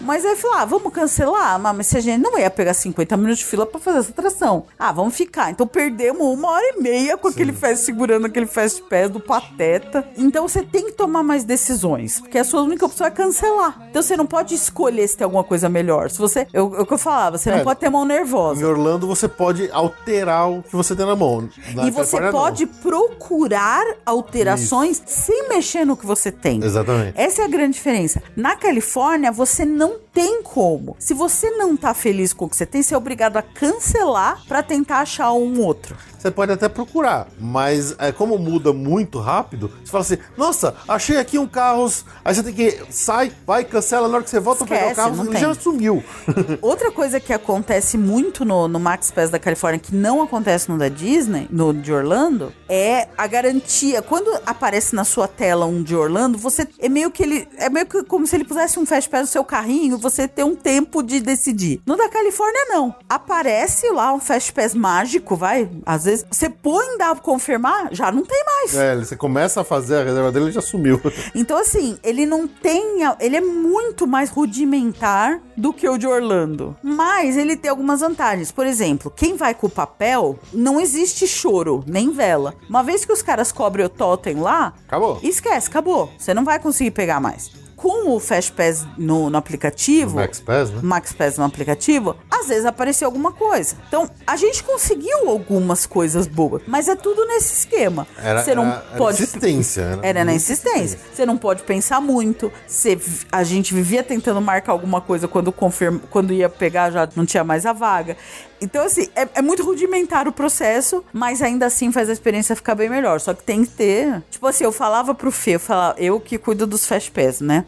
[0.00, 1.58] Mas aí falou: ah, vamos cancelar?
[1.58, 4.10] Mas mas se a gente não ia pegar 50 minutos de fila pra fazer essa
[4.10, 4.66] atração.
[4.78, 5.50] Ah, vamos ficar.
[5.50, 10.06] Então perdemos uma hora e meia com aquele fast, segurando aquele Fast Pass do Pateta.
[10.16, 12.20] Então você tem que tomar mais decisões.
[12.20, 13.86] Porque a sua única opção é cancelar.
[13.90, 16.10] Então você não pode escolher se tem alguma coisa melhor.
[16.10, 16.46] Se você.
[16.52, 17.56] Eu- É o que eu falava, você É.
[17.56, 18.60] não pode ter mão nervosa.
[18.60, 21.48] Em Orlando você pode alterar o que você tem na mão.
[21.74, 22.38] Na E você Califórnia, não.
[22.40, 26.62] pode procurar alterações sem mexer no que você tem.
[26.62, 27.12] Exatamente.
[27.18, 28.22] Essa é a grande diferença.
[28.36, 30.94] Na Califórnia, você não tem como.
[30.98, 34.42] Se você não tá feliz com o que você tem, você é obrigado a cancelar
[34.46, 35.96] pra tentar achar um outro.
[36.22, 41.16] Você pode até procurar, mas é, como muda muito rápido, você fala assim: nossa, achei
[41.16, 42.04] aqui um carros.
[42.24, 42.80] Aí você tem que.
[42.90, 44.06] Sai, vai, cancela.
[44.06, 45.40] Na hora que você volta pra pegar o Esquece, carro, ele tem.
[45.40, 46.04] já sumiu.
[46.62, 50.78] Outra coisa que acontece muito no, no Max Pass da Califórnia, que não acontece no
[50.78, 54.00] da Disney, no de Orlando, é a garantia.
[54.00, 57.48] Quando aparece na sua tela um de Orlando, você é meio que ele.
[57.56, 60.44] É meio que como se ele pusesse um Fast Pass no seu carrinho, você ter
[60.44, 61.80] um tempo de decidir.
[61.86, 62.94] No da Califórnia, não.
[63.08, 65.70] Aparece lá um Fast Pass mágico, vai.
[65.86, 68.74] Às vezes você põe dá pra confirmar, já não tem mais.
[68.74, 71.00] é, você começa a fazer a reserva dele, ele já sumiu.
[71.34, 73.00] Então, assim, ele não tem.
[73.20, 76.76] Ele é muito mais rudimentar do que o de Orlando.
[76.82, 78.50] Mas ele tem algumas vantagens.
[78.50, 82.54] Por exemplo, quem vai com o papel, não existe choro, nem vela.
[82.68, 85.18] Uma vez que os caras cobrem o totem lá, Acabou.
[85.22, 86.10] esquece, acabou.
[86.18, 87.50] Você não vai conseguir pegar mais.
[87.82, 90.10] Com o Fast Pass no, no aplicativo.
[90.10, 90.78] No Max Pass, né?
[90.84, 93.74] Max Pass no aplicativo, às vezes apareceu alguma coisa.
[93.88, 98.06] Então, a gente conseguiu algumas coisas boas, mas é tudo nesse esquema.
[98.16, 99.80] Era, Você não era, era pode insistência.
[99.82, 100.96] Era, era na insistência.
[101.12, 102.52] Você não pode pensar muito.
[102.68, 102.96] Você,
[103.32, 107.42] a gente vivia tentando marcar alguma coisa quando confirma, quando ia pegar já não tinha
[107.42, 108.16] mais a vaga.
[108.62, 112.74] Então, assim, é, é muito rudimentar o processo, mas ainda assim faz a experiência ficar
[112.76, 113.20] bem melhor.
[113.20, 114.22] Só que tem que ter.
[114.30, 117.64] Tipo assim, eu falava pro Fê, eu, falava, eu que cuido dos Fast Pass, né?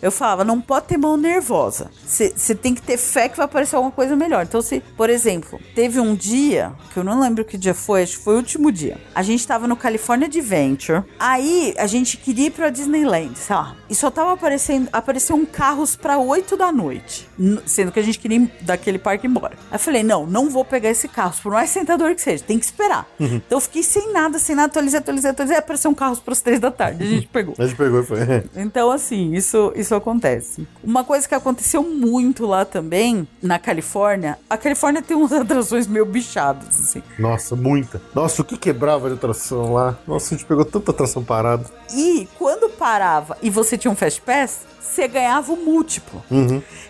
[0.00, 1.90] Eu falava, não pode ter mão nervosa.
[2.04, 4.44] Você tem que ter fé que vai aparecer alguma coisa melhor.
[4.44, 8.18] Então, se, por exemplo, teve um dia, que eu não lembro que dia foi, acho
[8.18, 8.98] que foi o último dia.
[9.14, 11.02] A gente tava no California Adventure.
[11.18, 13.76] Aí a gente queria ir pra Disneyland, sei lá.
[13.90, 17.28] E só tava aparecendo, apareceu um carros pra 8 da noite.
[17.66, 19.56] Sendo que a gente queria ir daquele parque embora.
[19.70, 22.58] Aí eu falei, não, não vou pegar esse carro, por mais sentador que seja, tem
[22.58, 23.06] que esperar.
[23.18, 25.58] Então eu fiquei sem nada, sem nada, atualizei, atualizei, atualizei.
[25.58, 27.54] Apareceu um carro pras 3 da tarde, a gente pegou.
[27.58, 28.18] A gente pegou e foi.
[28.56, 30.66] Então, assim, isso, isso acontece.
[30.82, 36.04] Uma coisa que aconteceu muito lá também, na Califórnia, a Califórnia tem umas atrações meio
[36.04, 37.02] bichadas, assim.
[37.18, 38.00] Nossa, muita.
[38.14, 39.96] Nossa, o que quebrava de atração lá?
[40.06, 41.64] Nossa, a gente pegou tanta atração parada.
[41.94, 46.22] E quando parava e você tinha um Fast Pass, você ganhava o múltiplo.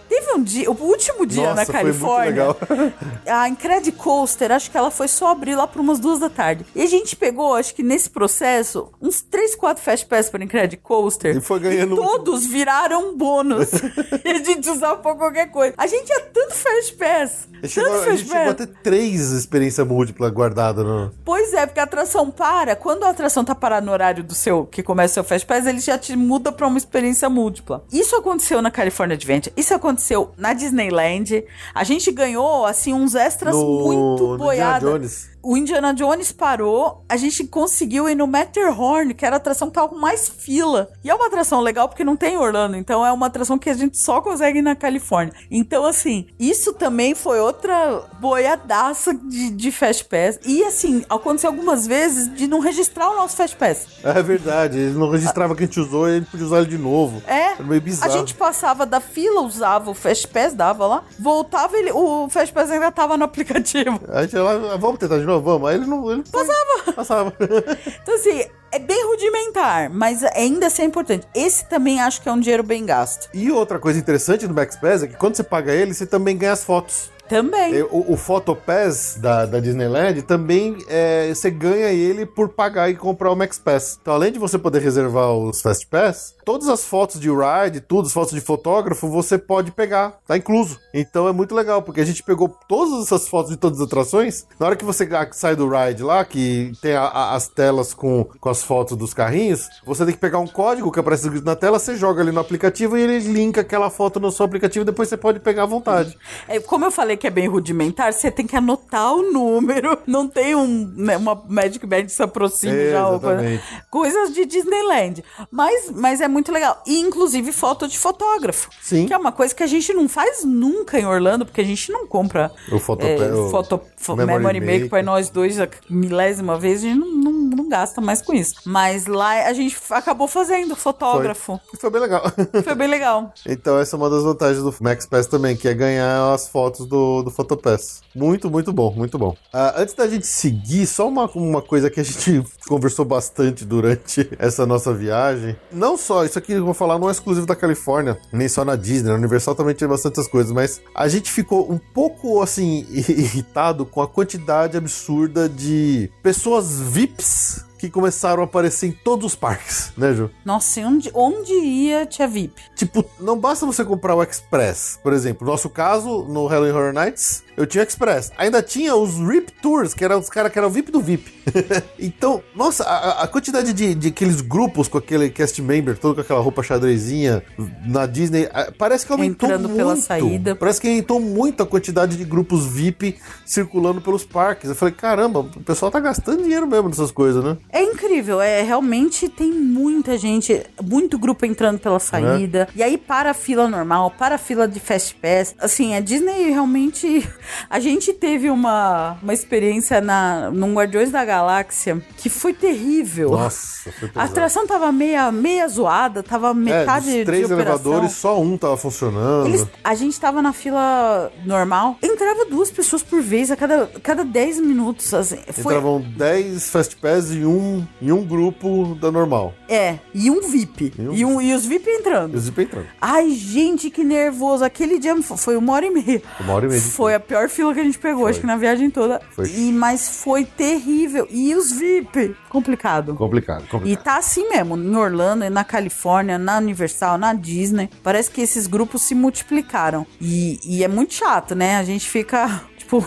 [0.09, 2.45] Teve um dia, o último dia Nossa, na Califórnia,
[3.29, 6.65] a Incred Coaster, acho que ela foi só abrir lá por umas duas da tarde.
[6.75, 10.79] E a gente pegou, acho que nesse processo, uns 3, 4 Fast Pass para Incred
[10.79, 11.37] Coaster.
[11.37, 13.69] E foi ganhando E todos viraram bônus.
[14.25, 15.75] e a gente usava pra qualquer coisa.
[15.77, 17.49] A gente tinha tanto Fast Pass.
[17.53, 18.67] Gente, chegou, tanto a Fast gente chegou a Pass.
[18.67, 21.13] ter três experiências múltiplas guardadas no.
[21.23, 22.75] Pois é, porque a atração para.
[22.75, 25.67] Quando a atração tá parada no horário do seu, que começa o seu Fast Pass,
[25.67, 27.85] ele já te muda pra uma experiência múltipla.
[27.91, 31.45] Isso aconteceu na California Adventure, isso aconteceu na Disneyland.
[31.75, 35.29] A gente ganhou, assim, uns extras no muito boiados.
[35.43, 39.75] O Indiana Jones parou, a gente conseguiu ir no Matterhorn, que era a atração que
[39.75, 40.89] tava com mais fila.
[41.05, 43.71] E é uma atração legal porque não tem em Orlando, então é uma atração que
[43.71, 45.33] a gente só consegue ir na Califórnia.
[45.51, 50.39] Então, assim, isso também foi outra boiadaça de, de Fast Pass.
[50.45, 53.87] E, assim, aconteceu algumas vezes de não registrar o nosso Fast Pass.
[54.03, 56.79] É verdade, ele não registrava que a gente usou e ele podia usar ele de
[56.79, 57.23] novo.
[57.27, 58.13] É, Era meio a bizarro.
[58.13, 62.71] gente passava da fila, usava o Fast Pass, dava lá, voltava, ele, o Fast Pass
[62.71, 64.01] ainda tava no aplicativo.
[64.09, 65.69] A gente lá, vamos tentar de novo, vamos.
[65.69, 66.23] Aí ele não.
[66.23, 66.93] Passava.
[66.95, 67.33] Passava.
[68.03, 71.27] Então, assim, é bem rudimentar, mas ainda assim é importante.
[71.35, 73.29] Esse também acho que é um dinheiro bem gasto.
[73.35, 76.37] e outra coisa interessante do Max Pass é que quando você paga ele, você também
[76.37, 77.11] ganha as fotos.
[77.29, 77.83] Também.
[77.85, 83.31] O, o Photopass da, da Disneyland também é, você ganha ele por pagar e comprar
[83.31, 83.99] o Max Pass.
[84.01, 88.07] Então, além de você poder reservar os Fast Pass, todas as fotos de ride, tudo,
[88.07, 90.79] as fotos de fotógrafo, você pode pegar, tá incluso.
[90.95, 94.47] Então é muito legal, porque a gente pegou todas essas fotos de todas as atrações.
[94.59, 98.25] Na hora que você sai do ride lá, que tem a- a- as telas com,
[98.41, 101.79] com as fotos dos carrinhos, você tem que pegar um código que aparece na tela,
[101.79, 105.09] você joga ali no aplicativo e ele linka aquela foto no seu aplicativo e depois
[105.09, 106.17] você pode pegar à vontade.
[106.49, 109.99] É, como eu falei que é bem rudimentar, você tem que anotar o número.
[110.07, 113.09] Não tem um, né, uma Magic Band que se aproxime já.
[113.09, 113.65] ou coisa- Exatamente.
[113.91, 115.23] Coisas de Disneyland.
[115.51, 116.83] Mas, mas é muito legal.
[116.87, 118.71] E, inclusive, foto de fotógrafo.
[118.81, 119.07] Sim.
[119.07, 121.91] Que é uma coisa que a gente não faz nunca em Orlando, porque a gente
[121.93, 124.91] não compra O Photo- é, o foto, fo- Memory Memory, Maker Maker.
[124.91, 128.55] pra nós dois a milésima vez, a gente não, não, não gasta mais com isso.
[128.65, 131.61] Mas lá a gente acabou fazendo fotógrafo.
[131.75, 132.23] E foi bem legal.
[132.65, 133.33] Foi bem legal.
[133.47, 136.87] Então essa é uma das vantagens do Max Pass também, que é ganhar as fotos
[136.87, 138.03] do, do Photopass.
[138.15, 139.35] Muito, muito bom, muito bom.
[139.53, 144.29] Ah, antes da gente seguir, só uma, uma coisa que a gente conversou bastante durante
[144.39, 145.57] essa nossa viagem.
[145.73, 148.77] Não só, isso aqui eu vou falar não é exclusivo da Califórnia, nem só na
[148.77, 152.87] Disney, na Universal também tinha bastante essas coisas, mas a gente ficou um pouco, assim,
[152.91, 159.35] irritado com a quantidade absurda de pessoas VIPs que começaram a aparecer em todos os
[159.35, 160.31] parques, né, Ju?
[160.45, 162.61] Nossa, e onde, onde ia tinha VIP?
[162.75, 164.99] Tipo, não basta você comprar o Express.
[165.03, 168.31] Por exemplo, no nosso caso, no Halloween Horror Nights, eu tinha o Express.
[168.39, 171.33] Ainda tinha os RIP Tours, que eram os caras que eram VIP do VIP.
[171.99, 176.21] então, nossa, a, a quantidade de, de aqueles grupos com aquele cast member, todo com
[176.21, 177.43] aquela roupa xadrezinha
[177.85, 178.49] na Disney,
[178.79, 179.77] parece que aumentou Entrando muito.
[179.77, 180.55] pela saída.
[180.55, 184.71] Parece que aumentou muito a quantidade de grupos VIP circulando pelos parques.
[184.71, 187.57] Eu falei, caramba, o pessoal tá gastando dinheiro mesmo nessas coisas, né?
[187.73, 192.69] É incrível, é realmente tem muita gente, muito grupo entrando pela saída.
[192.77, 195.57] E aí para a fila normal, para a fila de Fast Pass.
[195.59, 197.29] Assim, a Disney realmente.
[197.69, 203.31] A gente teve uma, uma experiência na, num Guardiões da Galáxia que foi terrível.
[203.31, 204.31] Nossa, foi A pesado.
[204.31, 207.75] atração tava meia, meia zoada, tava É, metade de três operação.
[207.93, 209.47] elevadores, só um tava funcionando.
[209.49, 214.25] Eles- a gente tava na fila normal, entrava duas pessoas por vez a cada, cada
[214.25, 215.13] 10 minutos.
[215.15, 219.55] Assim, foi, Entravam 10 Fast Pass em um, em um grupo da normal.
[219.69, 220.93] É, e um VIP.
[220.99, 222.35] E um E, um, e os VIP E entrando.
[222.35, 222.87] os Zip entrando.
[223.01, 224.65] Ai, gente, que nervoso.
[224.65, 226.23] Aquele dia fo- foi uma hora e meia.
[226.41, 228.31] Uma hora e meia de Foi a pior fila que a gente pegou, Foi.
[228.31, 229.21] acho que na viagem toda.
[229.33, 229.49] Foi.
[229.51, 231.27] E, mas foi terrível.
[231.31, 232.35] E os VIP?
[232.49, 233.15] Complicado.
[233.15, 234.03] Complicado, E complicado.
[234.05, 237.91] tá assim mesmo, em Orlando, e na Califórnia, na Universal, na Disney.
[238.03, 240.07] Parece que esses grupos se multiplicaram.
[240.19, 241.77] E, e é muito chato, né?
[241.77, 242.63] A gente fica.
[242.79, 243.07] Tipo,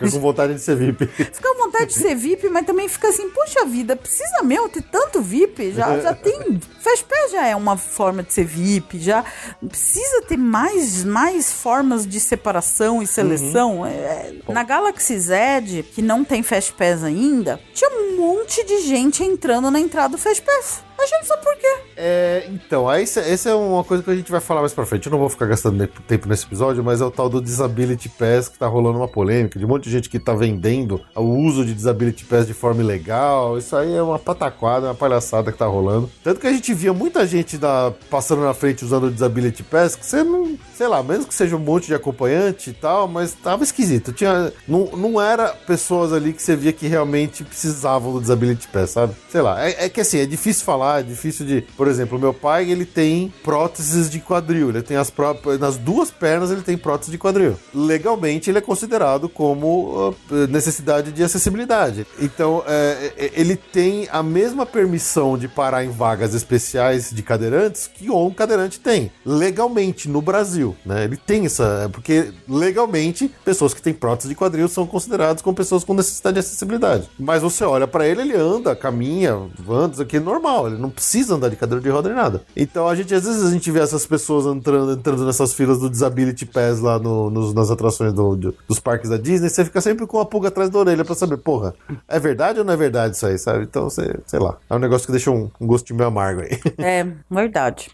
[0.00, 1.06] Fica com vontade de ser VIP.
[1.06, 4.82] fica com vontade de ser VIP, mas também fica assim, poxa vida, precisa mesmo ter
[4.82, 5.72] tanto VIP?
[5.72, 6.60] Já, já tem.
[6.80, 9.24] Fastpass já é uma forma de ser VIP, já
[9.66, 13.84] precisa ter mais, mais formas de separação e seleção.
[13.84, 19.70] É, na Galaxy Z, que não tem Fastpass ainda, tinha um monte de gente entrando
[19.70, 20.82] na entrada do Fastpass.
[21.00, 21.78] A gente sabe por quê.
[21.96, 25.06] É, então, essa é uma coisa que a gente vai falar mais pra frente.
[25.06, 28.48] Eu não vou ficar gastando tempo nesse episódio, mas é o tal do Disability Pass
[28.48, 31.64] que tá rolando uma polêmica de um monte de gente que tá vendendo o uso
[31.64, 33.56] de Disability Pass de forma ilegal.
[33.56, 36.10] Isso aí é uma pataquada, uma palhaçada que tá rolando.
[36.22, 39.94] Tanto que a gente via muita gente da, passando na frente usando o Disability Pass,
[39.94, 43.32] que você não, sei lá, mesmo que seja um monte de acompanhante e tal, mas
[43.32, 44.12] tava esquisito.
[44.12, 48.90] Tinha, não, não era pessoas ali que você via que realmente precisavam do Disability Pass,
[48.90, 49.14] sabe?
[49.30, 51.62] Sei lá, é, é que assim, é difícil falar, é difícil de.
[51.76, 55.58] Por exemplo, meu pai, ele tem próteses de quadril, ele tem as próprias.
[55.58, 57.56] Nas duas pernas ele tem prótese de quadril.
[57.74, 62.06] Legalmente, ele é considerado como uh, necessidade de acessibilidade.
[62.18, 67.86] Então, é, é, ele tem a mesma permissão de parar em vagas especiais de cadeirantes
[67.86, 71.04] que um cadeirante tem, legalmente, no Brasil, né?
[71.04, 71.88] Ele tem essa.
[71.92, 76.40] Porque legalmente, pessoas que têm prótese de quadril são consideradas como pessoas com necessidade de
[76.40, 77.08] acessibilidade.
[77.18, 79.38] Mas você olha pra ele, ele anda, caminha,
[79.68, 82.42] anda, isso aqui é normal, ele não precisa andar de cadeira de roda nem nada.
[82.56, 85.88] Então a gente, às vezes, a gente vê essas pessoas entrando, entrando nessas filas do
[85.90, 89.80] Disability Pass lá no- nos- nas atrações do- do- dos parques da Disney, você fica
[89.80, 91.74] sempre com a pulga atrás da orelha pra saber, porra,
[92.08, 93.64] é verdade ou não é verdade isso aí, sabe?
[93.64, 96.58] Então, você, sei lá, é um negócio que deixa um, um gostinho meio amargo aí.
[96.78, 97.90] É, verdade.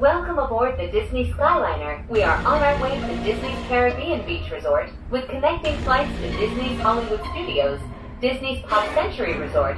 [0.00, 2.00] Welcome aboard the Disney Skyliner.
[2.08, 6.80] We are on our way to Disney's Caribbean Beach Resort with connecting flights to Disney's
[6.80, 7.78] Hollywood Studios,
[8.20, 9.76] Disney's Pop Century Resort,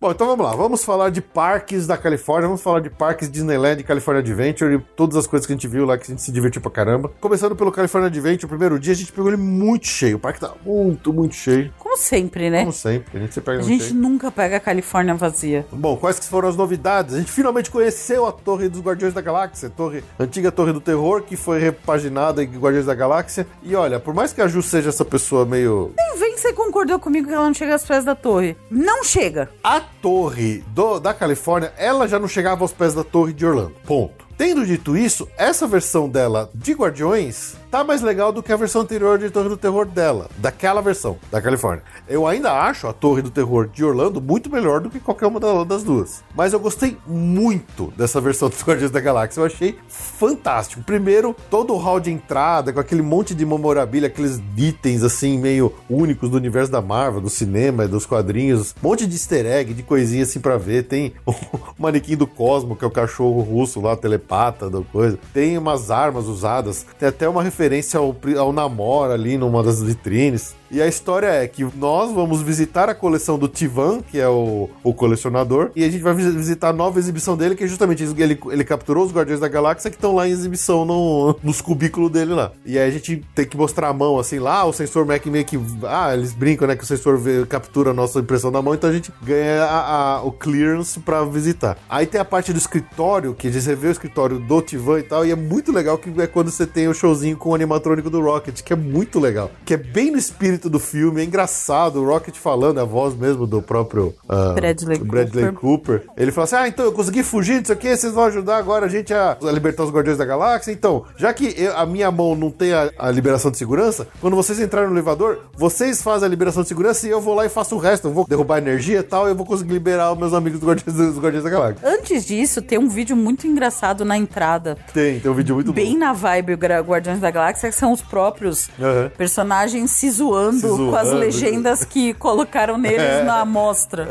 [0.00, 0.54] Bom, então vamos lá.
[0.54, 2.46] Vamos falar de parques da Califórnia.
[2.46, 5.86] Vamos falar de parques Disneyland California Adventure e todas as coisas que a gente viu
[5.86, 7.10] lá que a gente se divertiu pra caramba.
[7.20, 10.16] Começando pelo California Adventure, o primeiro dia a gente pegou ele muito cheio.
[10.16, 11.72] O parque tá muito, muito cheio.
[11.94, 12.60] Como sempre, né?
[12.60, 13.18] Como sempre.
[13.18, 15.64] A gente sempre A gente nunca pega a Califórnia vazia.
[15.70, 17.14] Bom, quais que foram as novidades?
[17.14, 20.80] A gente finalmente conheceu a Torre dos Guardiões da Galáxia, a torre, antiga Torre do
[20.80, 23.46] Terror, que foi repaginada em Guardiões da Galáxia.
[23.62, 26.98] E olha, por mais que a Ju seja essa pessoa meio Nem vem você concordou
[26.98, 28.56] comigo que ela não chega aos pés da torre.
[28.68, 29.48] Não chega.
[29.62, 33.72] A torre do- da Califórnia, ela já não chegava aos pés da torre de Orlando.
[33.86, 34.24] Ponto.
[34.36, 38.82] Tendo dito isso, essa versão dela de Guardiões tá mais legal do que a versão
[38.82, 41.82] anterior de Torre do Terror dela, daquela versão da Califórnia.
[42.08, 45.40] Eu ainda acho a Torre do Terror de Orlando muito melhor do que qualquer uma
[45.40, 46.22] da- das duas.
[46.36, 49.40] Mas eu gostei muito dessa versão dos Guardiões da Galáxia.
[49.40, 50.84] Eu achei fantástico.
[50.84, 55.74] Primeiro, todo o hall de entrada, com aquele monte de memorabilia, aqueles itens assim, meio
[55.90, 58.72] únicos do universo da Marvel, do cinema, dos quadrinhos.
[58.84, 60.84] Um monte de easter egg, de coisinha assim pra ver.
[60.84, 61.34] Tem o
[61.76, 65.18] manequim do Cosmo, que é o cachorro russo lá, telepata da coisa.
[65.32, 66.86] Tem umas armas usadas.
[67.00, 67.63] Tem até uma referência
[67.96, 70.54] ao, pri- ao Namor ali numa das vitrines.
[70.74, 74.68] E a história é que nós vamos visitar a coleção do Tivan, que é o,
[74.82, 78.02] o colecionador, e a gente vai vis- visitar a nova exibição dele, que é justamente
[78.02, 82.10] ele, ele capturou os Guardiões da Galáxia que estão lá em exibição no, nos cubículos
[82.10, 82.50] dele lá.
[82.66, 85.44] E aí a gente tem que mostrar a mão assim lá, o sensor Mac meio
[85.44, 85.56] que.
[85.84, 86.74] Ah, eles brincam, né?
[86.74, 90.16] Que o sensor vê- captura a nossa impressão da mão, então a gente ganha a-
[90.16, 91.78] a- o clearance pra visitar.
[91.88, 95.24] Aí tem a parte do escritório, que você vê o escritório do Tivan e tal,
[95.24, 98.20] e é muito legal que é quando você tem o showzinho com o animatrônico do
[98.20, 99.50] Rocket, que é muito legal.
[99.64, 103.46] Que é bem no espírito do filme, é engraçado, o Rocket falando, a voz mesmo
[103.46, 106.00] do próprio ah, Bradley Bradley Cooper.
[106.00, 106.02] Cooper.
[106.16, 108.88] Ele fala assim: Ah, então eu consegui fugir disso aqui, vocês vão ajudar agora a
[108.88, 110.72] gente a, a libertar os Guardiões da Galáxia.
[110.72, 114.36] Então, já que eu- a minha mão não tem a, a liberação de segurança, quando
[114.36, 117.48] vocês entrarem no elevador, vocês fazem a liberação de segurança e eu vou lá e
[117.48, 118.08] faço o resto.
[118.08, 120.68] Eu vou derrubar energia e tal, e eu vou conseguir liberar os meus amigos dos
[120.68, 121.88] Guardiões, dos Guardiões da Galáxia.
[121.88, 124.76] Antes disso, tem um vídeo muito engraçado na entrada.
[124.92, 125.98] Tem, tem um vídeo muito Bem bom.
[125.98, 129.10] na vibe Guardiões da Galáxia, que são os próprios Aham.
[129.16, 130.90] personagens se zoando, Se zoando.
[130.90, 133.22] com as legendas que colocaram neles É.
[133.24, 134.08] na amostra.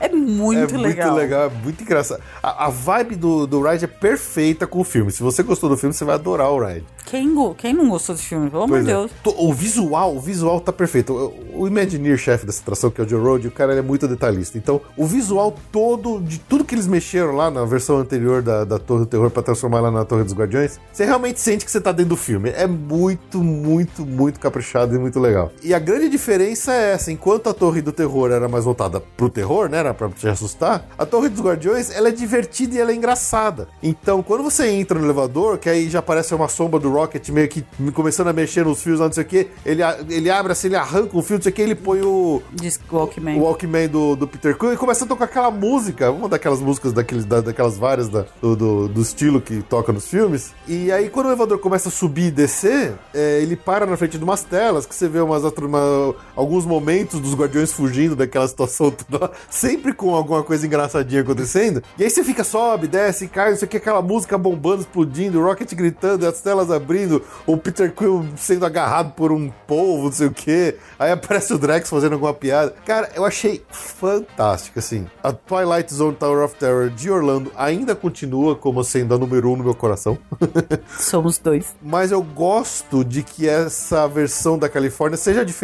[0.00, 1.08] É muito é legal.
[1.08, 2.22] muito legal, é muito engraçado.
[2.42, 5.10] A, a vibe do, do Ride é perfeita com o filme.
[5.12, 6.84] Se você gostou do filme, você vai adorar o Ride.
[7.06, 8.50] Quem, quem não gostou desse filme?
[8.50, 8.92] Pelo amor de é.
[8.94, 9.10] Deus.
[9.22, 11.12] To- O visual, o visual tá perfeito.
[11.54, 14.08] O, o Imagineer, chefe dessa atração, que é o Joe Road, o cara é muito
[14.08, 14.58] detalhista.
[14.58, 18.78] Então, o visual todo, de tudo que eles mexeram lá na versão anterior da, da
[18.78, 21.80] Torre do Terror pra transformar lá na Torre dos Guardiões, você realmente sente que você
[21.80, 22.50] tá dentro do filme.
[22.50, 25.52] É muito, muito, muito caprichado e muito legal.
[25.62, 29.28] E a grande diferença é essa: enquanto a Torre do Terror era mais voltada pro
[29.28, 29.78] terror, né?
[29.78, 33.68] Era pra te assustar, a Torre dos Guardiões ela é divertida e ela é engraçada.
[33.82, 37.48] Então, quando você entra no elevador, que aí já aparece uma sombra do Rocket meio
[37.48, 40.76] que começando a mexer nos fios, não sei o que, ele, ele abre assim, ele
[40.76, 42.42] arranca um fio, não sei o que, ele põe o.
[42.52, 43.38] Diz Walkman.
[43.38, 46.94] O Walkman do, do Peter Quill e começa a tocar aquela música, uma daquelas músicas
[46.94, 50.54] daqueles, da, daquelas várias da, do, do, do, estilo que toca nos filmes.
[50.66, 54.16] E aí, quando o elevador começa a subir e descer, é, ele para na frente
[54.16, 58.90] de umas telas que você vê umas, uma, alguns momentos dos guardiões fugindo daquela situação
[58.90, 61.82] toda, sempre com alguma coisa engraçadinha acontecendo.
[61.98, 65.40] E aí você fica, sobe, desce, cai, não sei o que, aquela música bombando, explodindo,
[65.40, 70.12] o Rocket gritando, as telas abrindo, o Peter Quill sendo agarrado por um polvo, não
[70.12, 70.76] sei o que.
[70.98, 72.74] Aí aparece o Drex fazendo alguma piada.
[72.84, 75.06] Cara, eu achei fantástico, assim.
[75.22, 79.56] A Twilight Zone Tower of Terror de Orlando ainda continua como sendo a número um
[79.56, 80.18] no meu coração.
[80.98, 81.74] Somos dois.
[81.82, 85.55] Mas eu gosto de que essa versão da Califórnia seja diferente,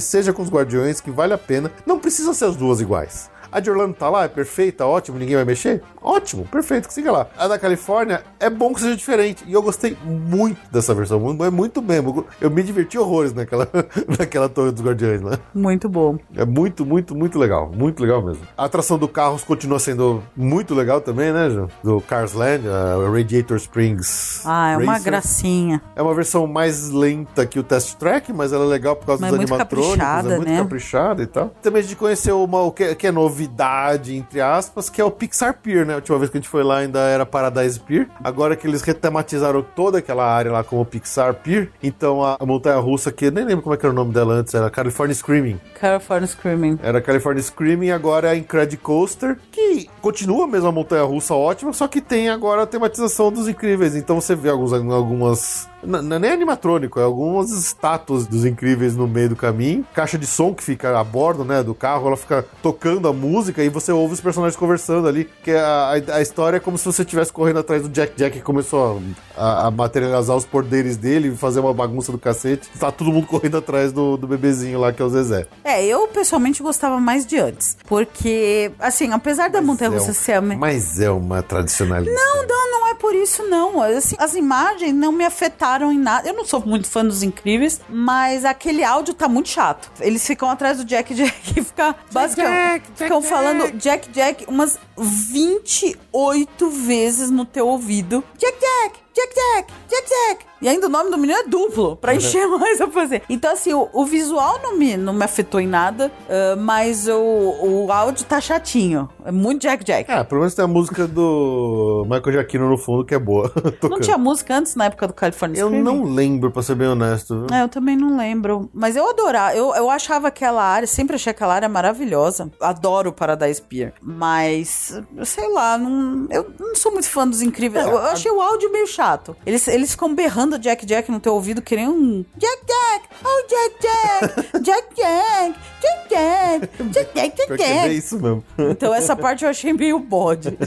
[0.00, 1.70] seja com os Guardiões, que vale a pena.
[1.84, 3.30] Não precisam ser as duas iguais.
[3.52, 5.82] A de Orlando tá lá, é perfeita, ótimo, ninguém vai mexer?
[6.02, 7.26] Ótimo, perfeito, que siga lá.
[7.36, 9.44] A da Califórnia é bom que seja diferente.
[9.46, 11.20] E eu gostei muito dessa versão.
[11.44, 12.26] É muito mesmo.
[12.40, 13.68] Eu me diverti horrores naquela,
[14.18, 15.38] naquela Torre dos Guardiões, né?
[15.54, 16.18] Muito bom.
[16.34, 17.70] É muito, muito, muito legal.
[17.74, 18.42] Muito legal mesmo.
[18.56, 21.68] A atração do carros continua sendo muito legal também, né, Ju?
[21.82, 24.42] Do Cars Land, a Radiator Springs.
[24.44, 24.88] Ah, é Racer.
[24.88, 25.82] uma gracinha.
[25.94, 29.20] É uma versão mais lenta que o Test Track, mas ela é legal por causa
[29.20, 29.96] mas dos é muito animatrônicos.
[29.96, 30.58] Caprichada, é muito né?
[30.58, 31.52] caprichada e tal.
[31.62, 35.10] Também a gente conheceu uma, o que, que é novidade, entre aspas, que é o
[35.10, 35.94] Pixar Pier, né?
[35.94, 38.08] A última vez que a gente foi lá ainda era Paradise Pier.
[38.22, 42.78] Agora que eles retematizaram toda aquela área lá como Pixar Pier, então a, a montanha
[42.78, 45.58] russa, que eu nem lembro como é era o nome dela antes, era California Screaming.
[45.80, 46.78] California Screaming.
[46.82, 51.88] Era California Screaming, agora é a Incredicoaster, que continua mesmo a montanha russa ótima, só
[51.88, 53.96] que tem agora a tematização dos incríveis.
[53.96, 59.06] Então você vê alguns, algumas não é nem animatrônico, é algumas estátuas dos incríveis no
[59.08, 59.84] meio do caminho.
[59.94, 63.62] Caixa de som que fica a bordo, né, do carro, ela fica tocando a música
[63.62, 65.28] e você ouve os personagens conversando ali.
[65.42, 68.38] Que a, a, a história é como se você estivesse correndo atrás do Jack Jack
[68.38, 69.00] que começou
[69.36, 72.68] a, a, materializar os poderes dele e fazer uma bagunça do cacete.
[72.78, 75.46] Tá todo mundo correndo atrás do, do bebezinho lá, que é o Zezé.
[75.64, 77.76] É, eu pessoalmente gostava mais de antes.
[77.86, 80.32] Porque, assim, apesar da montanha russa é um, ser.
[80.32, 82.12] a- Mas é uma tradicionalista.
[82.14, 83.80] Não, não, não é por isso, não.
[83.82, 86.28] Assim, as imagens não me afetaram em nada.
[86.28, 89.90] Eu não sou muito fã dos incríveis, mas aquele áudio tá muito chato.
[90.00, 93.32] Eles ficam atrás do Jack Jack e ficam basicamente Jack, Jack, ficam Jack.
[93.32, 98.22] falando Jack Jack umas 28 vezes no teu ouvido.
[98.38, 100.50] Jack Jack, Jack Jack, Jack Jack.
[100.62, 103.22] E ainda o nome do menino é duplo, pra encher mais a fazer.
[103.30, 107.14] Então, assim, o, o visual não me, não me afetou em nada, ah, mas o,
[107.16, 109.08] o áudio tá chatinho.
[109.24, 110.10] É muito Jack Jack.
[110.10, 113.50] Ah, pelo menos tem a música do Michael Giacchino no fundo que é boa.
[113.82, 115.84] Não tinha música antes, na época do California Eu Screaming?
[115.84, 117.46] não lembro, pra ser bem honesto.
[117.50, 118.68] É, eu também não lembro.
[118.74, 119.56] Mas eu adorava.
[119.56, 122.50] Eu, eu achava aquela área, sempre achei aquela área maravilhosa.
[122.60, 123.94] Adoro o Paradise Pier.
[124.02, 127.84] Mas, sei lá, não, eu não sou muito fã dos incríveis.
[127.84, 128.99] Eu, eu achei o áudio meio chato.
[129.46, 132.24] Eles, eles ficam berrando Jack Jack no teu ouvido, que nem um.
[132.36, 133.08] Jack Jack!
[133.24, 134.58] Oh, Jack Jack!
[134.62, 135.58] Jack Jack!
[135.80, 136.68] Jack Jack!
[136.90, 137.36] Jack Jack!
[137.36, 137.96] Pior Jack que é Jack!
[137.96, 138.44] isso mesmo.
[138.58, 140.56] Então essa parte eu achei meio bode.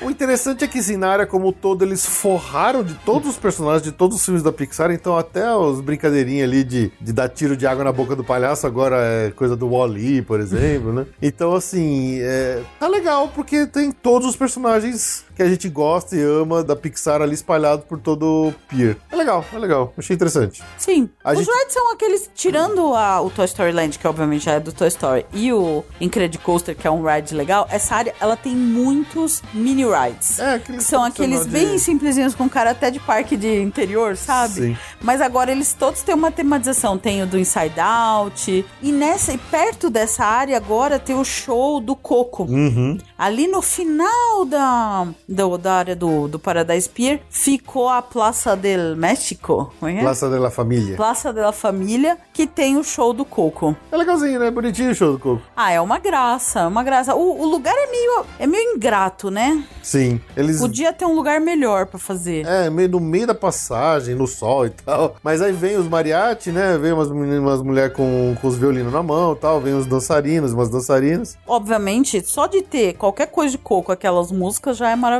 [0.00, 3.92] O interessante é que na área como todo, eles forraram de todos os personagens de
[3.92, 7.66] todos os filmes da Pixar, então até os brincadeirinhas ali de, de dar tiro de
[7.66, 11.06] água na boca do palhaço agora é coisa do Wall-E, por exemplo, né?
[11.20, 16.20] Então, assim, é, tá legal porque tem todos os personagens que a gente gosta e
[16.22, 18.96] ama da Pixar ali espalhados por todo o pier.
[19.08, 19.92] É legal, é legal.
[19.96, 20.60] Achei interessante.
[20.76, 21.08] Sim.
[21.22, 24.54] A Os gente- rides são aqueles, tirando a- o Toy Story Land, que obviamente já
[24.54, 28.36] é do Toy Story, e o Incredicoaster, que é um ride legal, essa área, ela
[28.36, 30.40] tem muitos mini rides.
[30.40, 34.54] É, aqueles São aqueles de- bem simplesinhos com cara até de parque de interior, sabe?
[34.54, 34.76] Sim.
[35.00, 36.98] Mas agora eles todos têm uma tematização.
[36.98, 38.66] Tem o do Inside Out.
[38.82, 42.42] E nessa, e perto dessa área agora tem o show do Coco.
[42.42, 42.98] Uhum.
[43.16, 48.96] Ali no final da, do- da área do, do Paradise Pier ficou a Plaza del
[48.96, 49.72] México.
[49.78, 50.00] Como é é?
[50.00, 50.96] Plaza de la Família.
[50.96, 53.76] Plaza da Família, que tem o show do Coco.
[53.92, 54.50] É legalzinho, né?
[54.50, 55.42] Bonitinho o show do Coco.
[55.56, 57.14] Ah, é uma graça, uma graça.
[57.14, 59.62] O, o lugar é meio, é meio ingrato, né?
[59.82, 60.20] Sim.
[60.36, 60.58] Eles.
[60.60, 62.46] Podia ter um lugar melhor pra fazer.
[62.46, 65.16] É, meio no meio da passagem, no sol e tal.
[65.22, 66.78] Mas aí vem os mariachi, né?
[66.78, 69.60] Vem umas, umas mulheres com, com os violinos na mão e tal.
[69.60, 71.36] Vem os dançarinos, umas dançarinas.
[71.46, 75.17] Obviamente, só de ter qualquer coisa de coco, aquelas músicas, já é maravilhoso,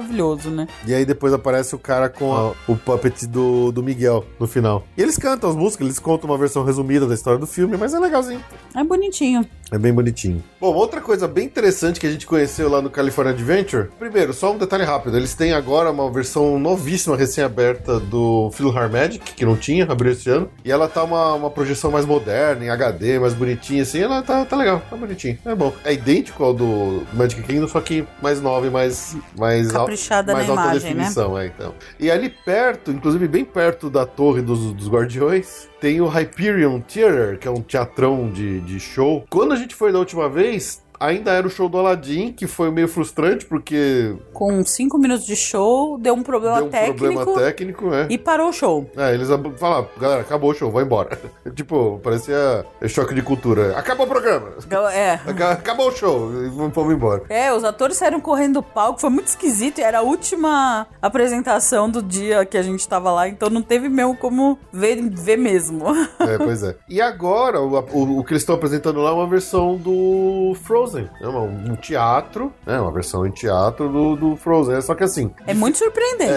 [0.50, 0.66] né?
[0.86, 4.84] E aí depois aparece o cara com a- o puppet do, do Miguel no final.
[4.96, 7.94] E eles cantam as músicas, eles contam uma versão resumida da história do filme, mas
[7.94, 8.42] é legalzinho.
[8.74, 9.44] É bonitinho.
[9.70, 10.42] É bem bonitinho.
[10.58, 13.88] Bom, outra coisa bem interessante que a gente conheceu lá no California Adventure.
[13.98, 15.16] Primeiro, só um detalhe rápido.
[15.16, 20.48] Eles têm agora uma versão novíssima, recém-aberta do Philharmagic, que não tinha, abriu esse ano.
[20.64, 24.00] E ela tá uma, uma projeção mais moderna, em HD, mais bonitinha, assim.
[24.00, 25.38] Ela tá, tá legal, tá bonitinho.
[25.44, 25.70] É bom.
[25.84, 30.46] É idêntico ao do Magic Kingdom, só que mais nova e mais, mais, Caprichada mais
[30.46, 30.96] na alta imagem, né?
[30.96, 31.38] definição.
[31.38, 31.74] É, então.
[31.98, 37.38] E ali perto, inclusive bem perto da torre dos, dos guardiões, tem o Hyperion Theater,
[37.38, 39.24] que é um teatrão de, de show.
[39.30, 42.70] Quando a gente foi da última vez, ainda era o show do Aladdin, que foi
[42.70, 47.34] meio frustrante, porque Com cinco minutos de show, deu um problema deu um técnico problema
[47.38, 48.06] técnico, né?
[48.10, 48.90] e parou o show.
[48.96, 51.18] É, eles falaram, galera, acabou o show, vai embora.
[51.54, 53.76] tipo, parecia choque de cultura.
[53.78, 54.48] Acabou o programa.
[54.92, 55.14] É.
[55.26, 57.22] Aca- Acabou o show, e vamos embora.
[57.28, 59.78] É, os atores saíram correndo do palco, foi muito esquisito.
[59.78, 63.88] e Era a última apresentação do dia que a gente tava lá, então não teve
[63.88, 65.84] mesmo como ver, ver mesmo.
[66.20, 66.76] É, pois é.
[66.88, 70.87] E agora, o, o, o que eles estão apresentando lá é uma versão do Frozen.
[71.20, 72.80] É uma- um teatro, né?
[72.80, 74.80] Uma versão em teatro do, do Frozen.
[74.80, 76.30] Só que assim, É muito surpreendente.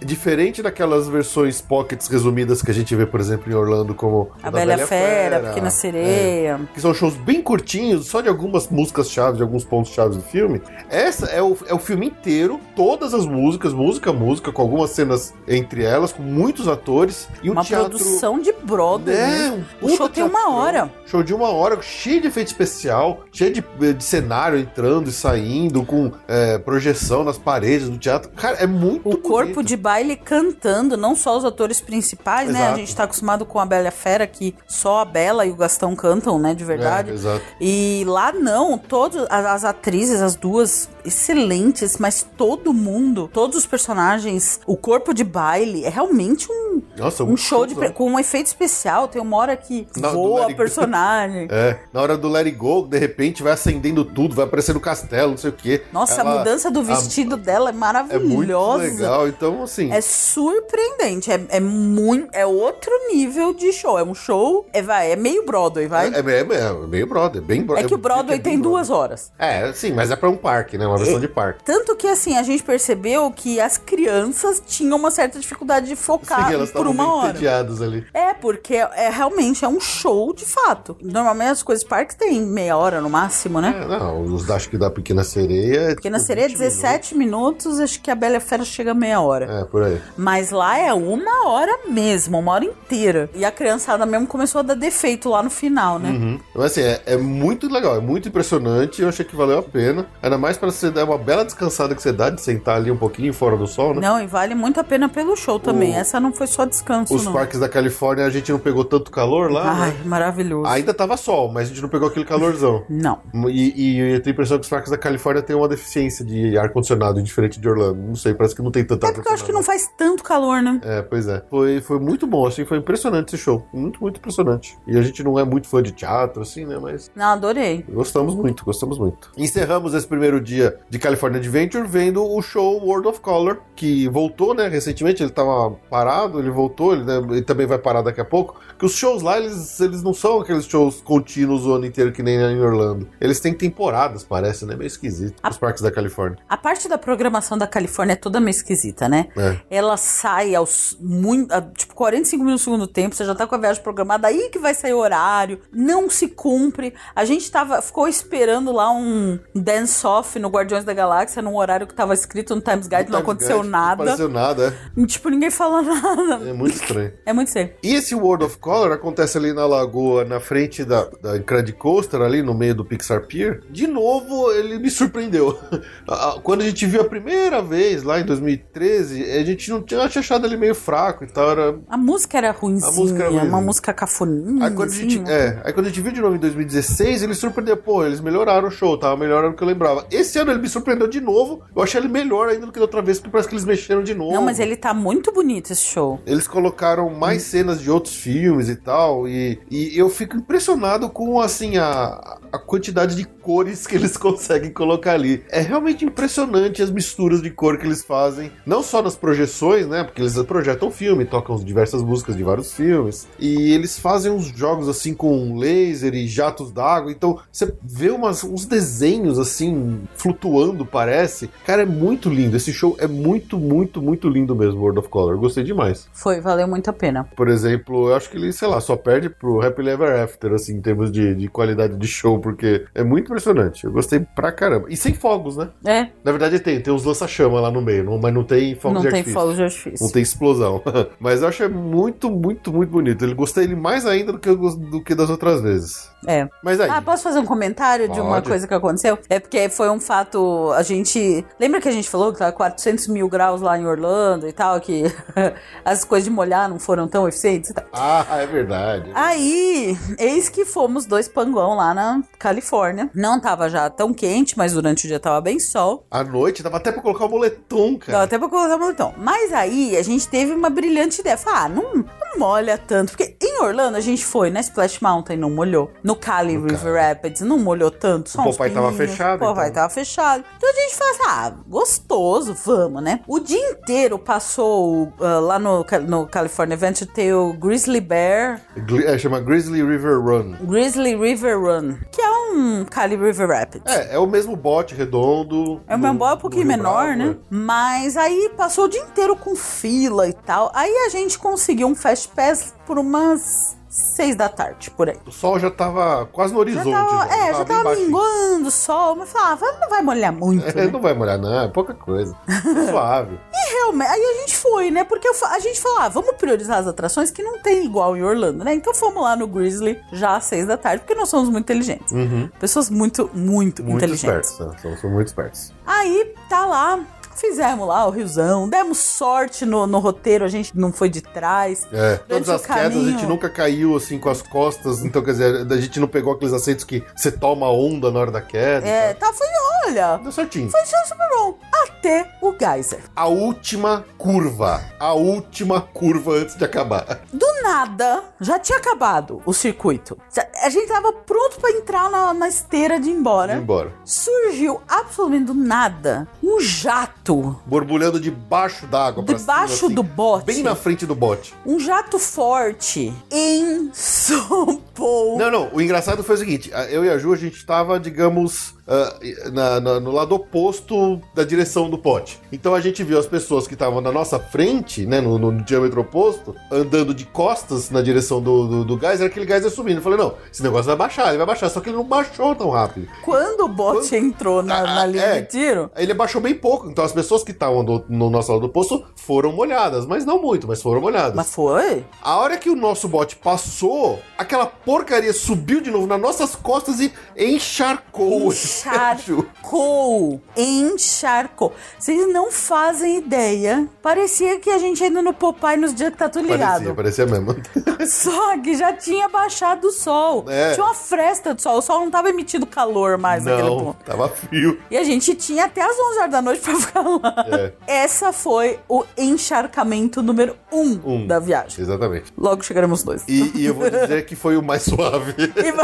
[0.00, 4.30] É, diferente daquelas versões pockets resumidas que a gente vê, por exemplo, em Orlando, como
[4.42, 6.60] a Bela e a Fera, a Pequena é, Sereia.
[6.74, 10.60] que são shows bem curtinhos, só de algumas músicas-chave, de alguns pontos-chave do filme.
[10.88, 15.34] Essa é o, é o filme inteiro, todas as músicas, música música, com algumas cenas
[15.46, 17.28] entre elas, com muitos atores.
[17.42, 17.90] E um Uma teatro.
[17.90, 19.16] produção de Broadway.
[19.16, 19.64] É, né?
[19.82, 20.90] um O show tem uma hora.
[21.06, 23.64] Show de uma hora, cheio de efeito especial, cheio de,
[23.98, 28.30] de cenário entrando e saindo, com é, projeção nas paredes do teatro.
[28.30, 29.68] Cara, é muito O corpo bonito.
[29.68, 32.58] de baile cantando, não só os atores principais, né?
[32.60, 32.78] A Exato.
[32.78, 35.56] gente tá acostumado com a Bela e a Fera, que só a Bela e o
[35.56, 36.54] Gastão cantam, né?
[36.54, 37.10] De verdade.
[37.10, 37.42] É, exato.
[37.60, 43.66] E lá não, todas as, as atrizes, as duas excelentes, mas todo mundo, todos os
[43.66, 48.18] personagens, o corpo de baile é realmente um, Nossa, um show de, pre- com um
[48.18, 49.08] efeito especial.
[49.08, 51.48] Tem uma hora que do voa a personagem.
[51.58, 54.80] É, na hora do Let It Go, de repente vai acendendo tudo, vai aparecendo o
[54.80, 55.82] castelo, não sei o quê.
[55.92, 58.82] Nossa, Ela- a mudança do vestido dela é É muito maravilhosa.
[58.84, 59.90] legal, então assim.
[59.92, 63.98] É surpreendente, é, é muito, é outro nível de show.
[63.98, 66.08] É um show, é, vai, é meio Broadway, vai.
[66.08, 67.86] É, é, é- é meio brother, bem É brother.
[67.86, 69.32] que o Broadway tem duas horas.
[69.38, 70.86] É, sim, mas é pra um parque, né?
[70.86, 71.64] Uma versão de parque.
[71.64, 76.48] Tanto que, assim, a gente percebeu que as crianças tinham uma certa dificuldade de focar
[76.48, 77.28] Sim, elas por uma bem hora.
[77.30, 78.06] entediadas ali.
[78.14, 80.96] É, porque é realmente é um show de fato.
[81.00, 83.74] Normalmente as coisas parques têm meia hora no máximo, né?
[83.82, 85.80] É, não, os acho que da Pequena Sereia.
[85.90, 87.78] é, Pequena tipo, Sereia, 20 17 minutos.
[87.80, 89.46] acho que a Bela e Fera chega meia hora.
[89.46, 89.66] minutos.
[89.66, 90.00] É, por aí.
[90.16, 93.28] Mas lá é uma hora mesmo, uma hora inteira.
[93.34, 96.10] E a criançada mesmo começou a dar defeito lá no final, né?
[96.10, 96.40] Uhum.
[96.54, 99.02] Mas assim, é, é muito legal, é muito impressionante.
[99.02, 100.06] Eu achei que valeu a pena.
[100.22, 102.96] Ainda mais pra você dar uma bela descansada que você dá de sentar ali um
[102.96, 104.00] pouquinho fora do sol, né?
[104.00, 105.92] Não, e vale muito a pena pelo show também.
[105.92, 107.32] O- Essa não foi só descanso, Os não.
[107.32, 109.70] parques da Califórnia a gente não pegou tanto calor lá.
[109.72, 109.96] Ai, né?
[110.04, 110.66] maravilhoso.
[110.70, 112.84] Ainda tava sol, mas a gente não pegou aquele calorzão.
[112.88, 113.20] Não.
[113.48, 116.56] E, e eu tenho a impressão que os parques da Califórnia têm uma deficiência de
[116.58, 118.00] ar-condicionado, diferente de Orlando.
[118.00, 120.22] Não sei, parece que não tem tanto É porque eu acho que não faz tanto
[120.22, 120.80] calor, né?
[120.84, 121.42] É, pois é.
[121.50, 123.66] Foi, foi muito bom, assim, foi impressionante esse show.
[123.72, 124.76] Muito, muito impressionante.
[124.86, 126.78] E a gente não é muito fã de teatro, assim, né?
[126.80, 127.84] Mas Não, adorei.
[127.88, 129.30] gostamos muito, gostamos muito.
[129.36, 134.54] Encerramos esse primeiro dia de California Adventure vendo o show World of Color, que voltou,
[134.54, 134.68] né?
[134.68, 138.60] Recentemente ele tava parado, ele voltou, ele, né, ele também vai parar daqui a pouco.
[138.78, 142.22] Que os shows lá, eles, eles não são aqueles shows contínuos o ano inteiro que
[142.22, 143.08] nem em Orlando.
[143.20, 144.76] Eles têm temporadas, parece, né?
[144.76, 145.34] Meio esquisito.
[145.42, 146.38] A- Os parques da Califórnia.
[146.48, 149.28] A parte da programação da Califórnia é toda meio esquisita, né?
[149.36, 149.56] É.
[149.70, 153.54] Ela sai aos muito, a, tipo 45 minutos do segundo tempo, você já tá com
[153.54, 156.94] a viagem programada, aí que vai sair o horário, não se cumpre.
[157.14, 161.94] A gente tava, ficou esperando lá um dance-off no Guardiões da Galáxia, num horário que
[161.94, 164.04] tava escrito no Times Guide, não Times aconteceu Guide, nada.
[164.04, 166.44] Não aconteceu nada, E, Tipo, ninguém falou nada.
[166.44, 166.50] é.
[166.50, 167.12] É muito estranho.
[167.24, 167.72] É muito sério.
[167.82, 172.20] E esse World of Color acontece ali na lagoa, na frente da, da Incredible Coaster,
[172.20, 173.60] ali no meio do Pixar Pier.
[173.70, 175.58] De novo, ele me surpreendeu.
[176.42, 180.46] Quando a gente viu a primeira vez, lá em 2013, a gente não tinha, achado
[180.46, 181.50] ele meio fraco e tal.
[181.50, 181.78] Era...
[181.88, 184.66] A música era ruimzinha, A música era uma música cafoninha.
[184.66, 185.32] Aí, quando a assim, gente, né?
[185.32, 187.76] é, aí quando a gente viu de novo em 2016, ele surpreendeu.
[187.76, 190.06] Pô, eles melhoraram o show, tava melhor do que eu lembrava.
[190.10, 191.62] Esse ano ele me surpreendeu de novo.
[191.74, 194.02] Eu achei ele melhor ainda do que da outra vez, porque parece que eles mexeram
[194.02, 194.32] de novo.
[194.32, 196.20] Não, mas ele tá muito bonito esse show.
[196.26, 201.40] Eles colocaram mais cenas de outros filmes e tal, e, e eu fico impressionado com,
[201.40, 205.42] assim, a, a quantidade de cores que eles conseguem colocar ali.
[205.50, 210.04] É realmente impressionante as misturas de cor que eles fazem, não só nas projeções, né,
[210.04, 214.88] porque eles projetam filme, tocam diversas músicas de vários filmes, e eles fazem uns jogos,
[214.88, 220.02] assim, com laser e jatos d'água, então você vê umas, uns desenhos, assim,
[220.40, 221.50] flutuando, parece.
[221.66, 222.56] Cara, é muito lindo.
[222.56, 225.34] Esse show é muito, muito, muito lindo mesmo, World of Color.
[225.34, 226.08] Eu gostei demais.
[226.12, 227.24] Foi, valeu muito a pena.
[227.36, 230.76] Por exemplo, eu acho que ele, sei lá, só perde pro Happy Ever After, assim,
[230.76, 233.84] em termos de, de qualidade de show, porque é muito impressionante.
[233.84, 234.86] Eu gostei pra caramba.
[234.88, 235.68] E sem fogos, né?
[235.84, 238.94] É, Na verdade tem, tem uns lança-chama lá no meio, não- mas não tem fogos
[238.96, 239.40] não de tem artifício.
[239.40, 240.04] fogos de artifício.
[240.06, 240.82] Não tem explosão.
[241.20, 243.24] Mas eu achei muito, muito, muito bonito.
[243.24, 246.08] Ele gostei ele mais ainda do que, do que das outras vezes.
[246.26, 246.48] É.
[246.62, 246.90] Mas aí.
[246.90, 248.48] Ah, posso fazer um comentário de uma Pode.
[248.48, 249.18] coisa que aconteceu?
[249.28, 250.72] É porque foi um fato.
[250.74, 251.44] A gente.
[251.60, 254.80] Lembra que a gente falou que tava 400 mil graus lá em Orlando e tal?
[254.80, 255.04] Que
[255.84, 257.84] as coisas de molhar não foram tão eficientes e tal.
[257.92, 259.10] Ah, é verdade.
[259.14, 263.10] Aí, eis que fomos dois panguão lá na Califórnia.
[263.14, 266.06] Não tava já tão quente, mas durante o dia tava bem sol.
[266.10, 268.22] À noite, dava até pra colocar o moletom, Dava cara.
[268.24, 269.14] até pra colocar o moletom.
[269.16, 271.36] Mas aí a gente teve uma brilhante ideia.
[271.36, 273.10] Falar, ah, não, não molha tanto.
[273.12, 275.90] Porque em Orlando a gente foi na Splash Mountain, não molhou.
[276.08, 277.08] No Cali No River Cali.
[277.08, 278.30] Rapids, não molhou tanto.
[278.30, 279.82] Só O Popeye tava fechado, O Popeye então.
[279.82, 280.44] tava fechado.
[280.56, 283.20] Então a gente falou assim, ah, gostoso, vamos, né?
[283.26, 289.04] O dia inteiro passou ah, lá no, no California Adventure ter o Grizzly Bear Gli-
[289.04, 290.56] É, chama Grizzly River Run.
[290.62, 293.92] Grizzly River Run, que é um Cali River Rapids.
[293.92, 295.80] É, é o mesmo bote redondo.
[295.86, 297.36] É um no- bambu um pouquinho menor, Bravo, né?
[297.50, 300.70] Mas aí passou o dia inteiro com fila e tal.
[300.74, 305.16] Aí a gente conseguiu um Fast Pass por umas seis da tarde, por aí.
[305.26, 306.90] O sol já tava quase no Já horizonte.
[307.08, 310.66] tava, é, já bem tava minguando o sol, mas falava, "Ah, não vai molhar muito,
[310.66, 310.86] É, né?
[310.92, 311.62] não vai molhar, não.
[311.62, 312.36] É pouca coisa.
[312.90, 313.38] Suave.
[313.52, 315.04] E realmente, aí a gente foi, né?
[315.04, 318.64] Porque a gente falou, ah, vamos priorizar as atrações que não tem igual em Orlando,
[318.64, 318.74] né?
[318.74, 322.12] Então fomos lá no Grizzly já às seis da tarde, porque nós somos muito inteligentes.
[322.12, 322.48] Uhum.
[322.60, 324.50] Pessoas muito, muito, Muito inteligentes.
[324.50, 324.84] espertos.
[324.84, 324.96] né?
[325.00, 325.72] São muito espertos.
[325.86, 327.00] Aí tá lá,
[327.40, 331.86] fizemos lá o riozão, demos sorte no, no roteiro, a gente não foi de trás.
[331.92, 335.32] É, todas as quedas a gente caminho- nunca caiu assim com as costas, então quer
[335.32, 338.86] dizer, a gente não pegou aqueles assentos que você toma onda na hora da queda.
[338.86, 339.46] É, tá, foi,
[339.86, 340.70] olha, Deu certinho.
[340.70, 341.58] foi super bom.
[341.84, 343.00] Até o geyser.
[343.14, 344.82] A última curva.
[345.00, 347.20] A última curva antes de acabar.
[347.32, 350.16] Do nada, já tinha acabado o circuito.
[350.62, 353.52] A gente tava pronto pra entrar na, na esteira de ir embora.
[353.52, 353.92] Vamos embora.
[354.04, 357.27] Surgiu absolutamente do nada um jato
[357.66, 359.22] Borbulhando debaixo d'água.
[359.22, 360.46] debaixo cima, assim, do bote.
[360.46, 361.54] Bem na frente do bote.
[361.66, 365.38] Um jato forte em São Paulo.
[365.38, 365.70] Não, não.
[365.72, 369.18] O engraçado foi o seguinte: eu e a Ju, a gente tava, digamos, ah,
[369.52, 372.40] na- na- no lado oposto da direção do pote.
[372.52, 376.00] Então a gente viu as pessoas que estavam na nossa frente, né, no, no diâmetro
[376.00, 379.96] oposto, andando de costas na direção do, do, do gás, era aquele gás ia subindo.
[379.98, 381.68] Eu falei, não, esse negócio vai baixar, ele vai baixar.
[381.68, 383.08] Só que ele não baixou tão rápido.
[383.24, 385.40] Quando o bote entrou na, Ah, na linha é.
[385.42, 388.68] de tiro, Ele abaixou bem pouco, então as pessoas que estavam no nosso lado do
[388.68, 391.34] poço foram molhadas, mas não muito, mas foram molhadas.
[391.34, 392.04] mas foi?
[392.22, 397.00] A hora que o nosso bote passou, aquela porcaria subiu de novo nas nossas costas
[397.00, 398.48] e encharcou.
[398.78, 400.40] Encharcou.
[400.56, 401.72] Encharcou.
[401.98, 403.86] Vocês não fazem ideia.
[404.02, 406.94] Parecia que a gente ainda no Popeye nos dias que tá tudo ligado.
[406.94, 407.56] Parecia, parecia mesmo.
[408.06, 410.44] Só que já tinha baixado o sol.
[410.48, 410.74] É.
[410.74, 411.78] Tinha uma fresta de sol.
[411.78, 414.04] O sol não tava emitindo calor mais naquele Não, ponto.
[414.04, 414.78] tava frio.
[414.90, 417.34] E a gente tinha até as 11 horas da noite pra ficar lá.
[417.50, 417.72] É.
[417.86, 421.26] Essa foi o encharcamento número um, Um.
[421.26, 421.80] da viagem.
[421.82, 422.32] Exatamente.
[422.36, 423.24] Logo chegaremos dois.
[423.28, 425.34] E, e eu vou dizer que foi o mais suave.
[425.58, 425.72] E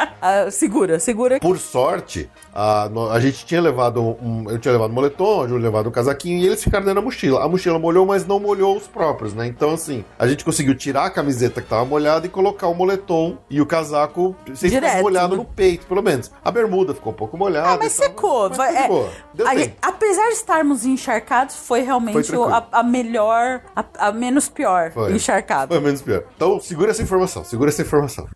[0.22, 1.40] Ah, segura, segura.
[1.40, 4.50] Por sorte, a, a gente tinha levado um.
[4.50, 7.04] Eu tinha levado um moletom, a Ju levado um casaquinho e eles ficaram dentro da
[7.04, 7.42] mochila.
[7.42, 9.46] A mochila molhou, mas não molhou os próprios, né?
[9.46, 13.38] Então, assim, a gente conseguiu tirar a camiseta que tava molhada e colocar o moletom
[13.48, 16.30] e o casaco sem ficar molhado no peito, pelo menos.
[16.44, 17.68] A bermuda ficou um pouco molhada.
[17.70, 18.50] Ah, mas tal, secou.
[18.50, 18.88] mas é,
[19.46, 24.50] a gente- apesar de estarmos encharcados, foi realmente Foi a, a melhor, a, a menos
[24.50, 25.12] pior Foi.
[25.14, 25.72] encharcado.
[25.74, 26.24] Foi menos pior.
[26.36, 28.26] Então, segura essa informação, segura essa informação.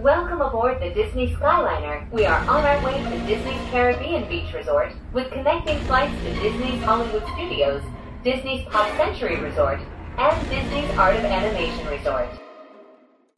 [0.00, 2.10] Welcome aboard the Disney Skyliner.
[2.10, 6.82] We are on our way to Disney's Caribbean Beach Resort with connecting flights to Disney's
[6.82, 7.82] Hollywood Studios,
[8.24, 9.78] Disney's Pop Century Resort,
[10.16, 12.39] and Disney's Art of Animation Resort.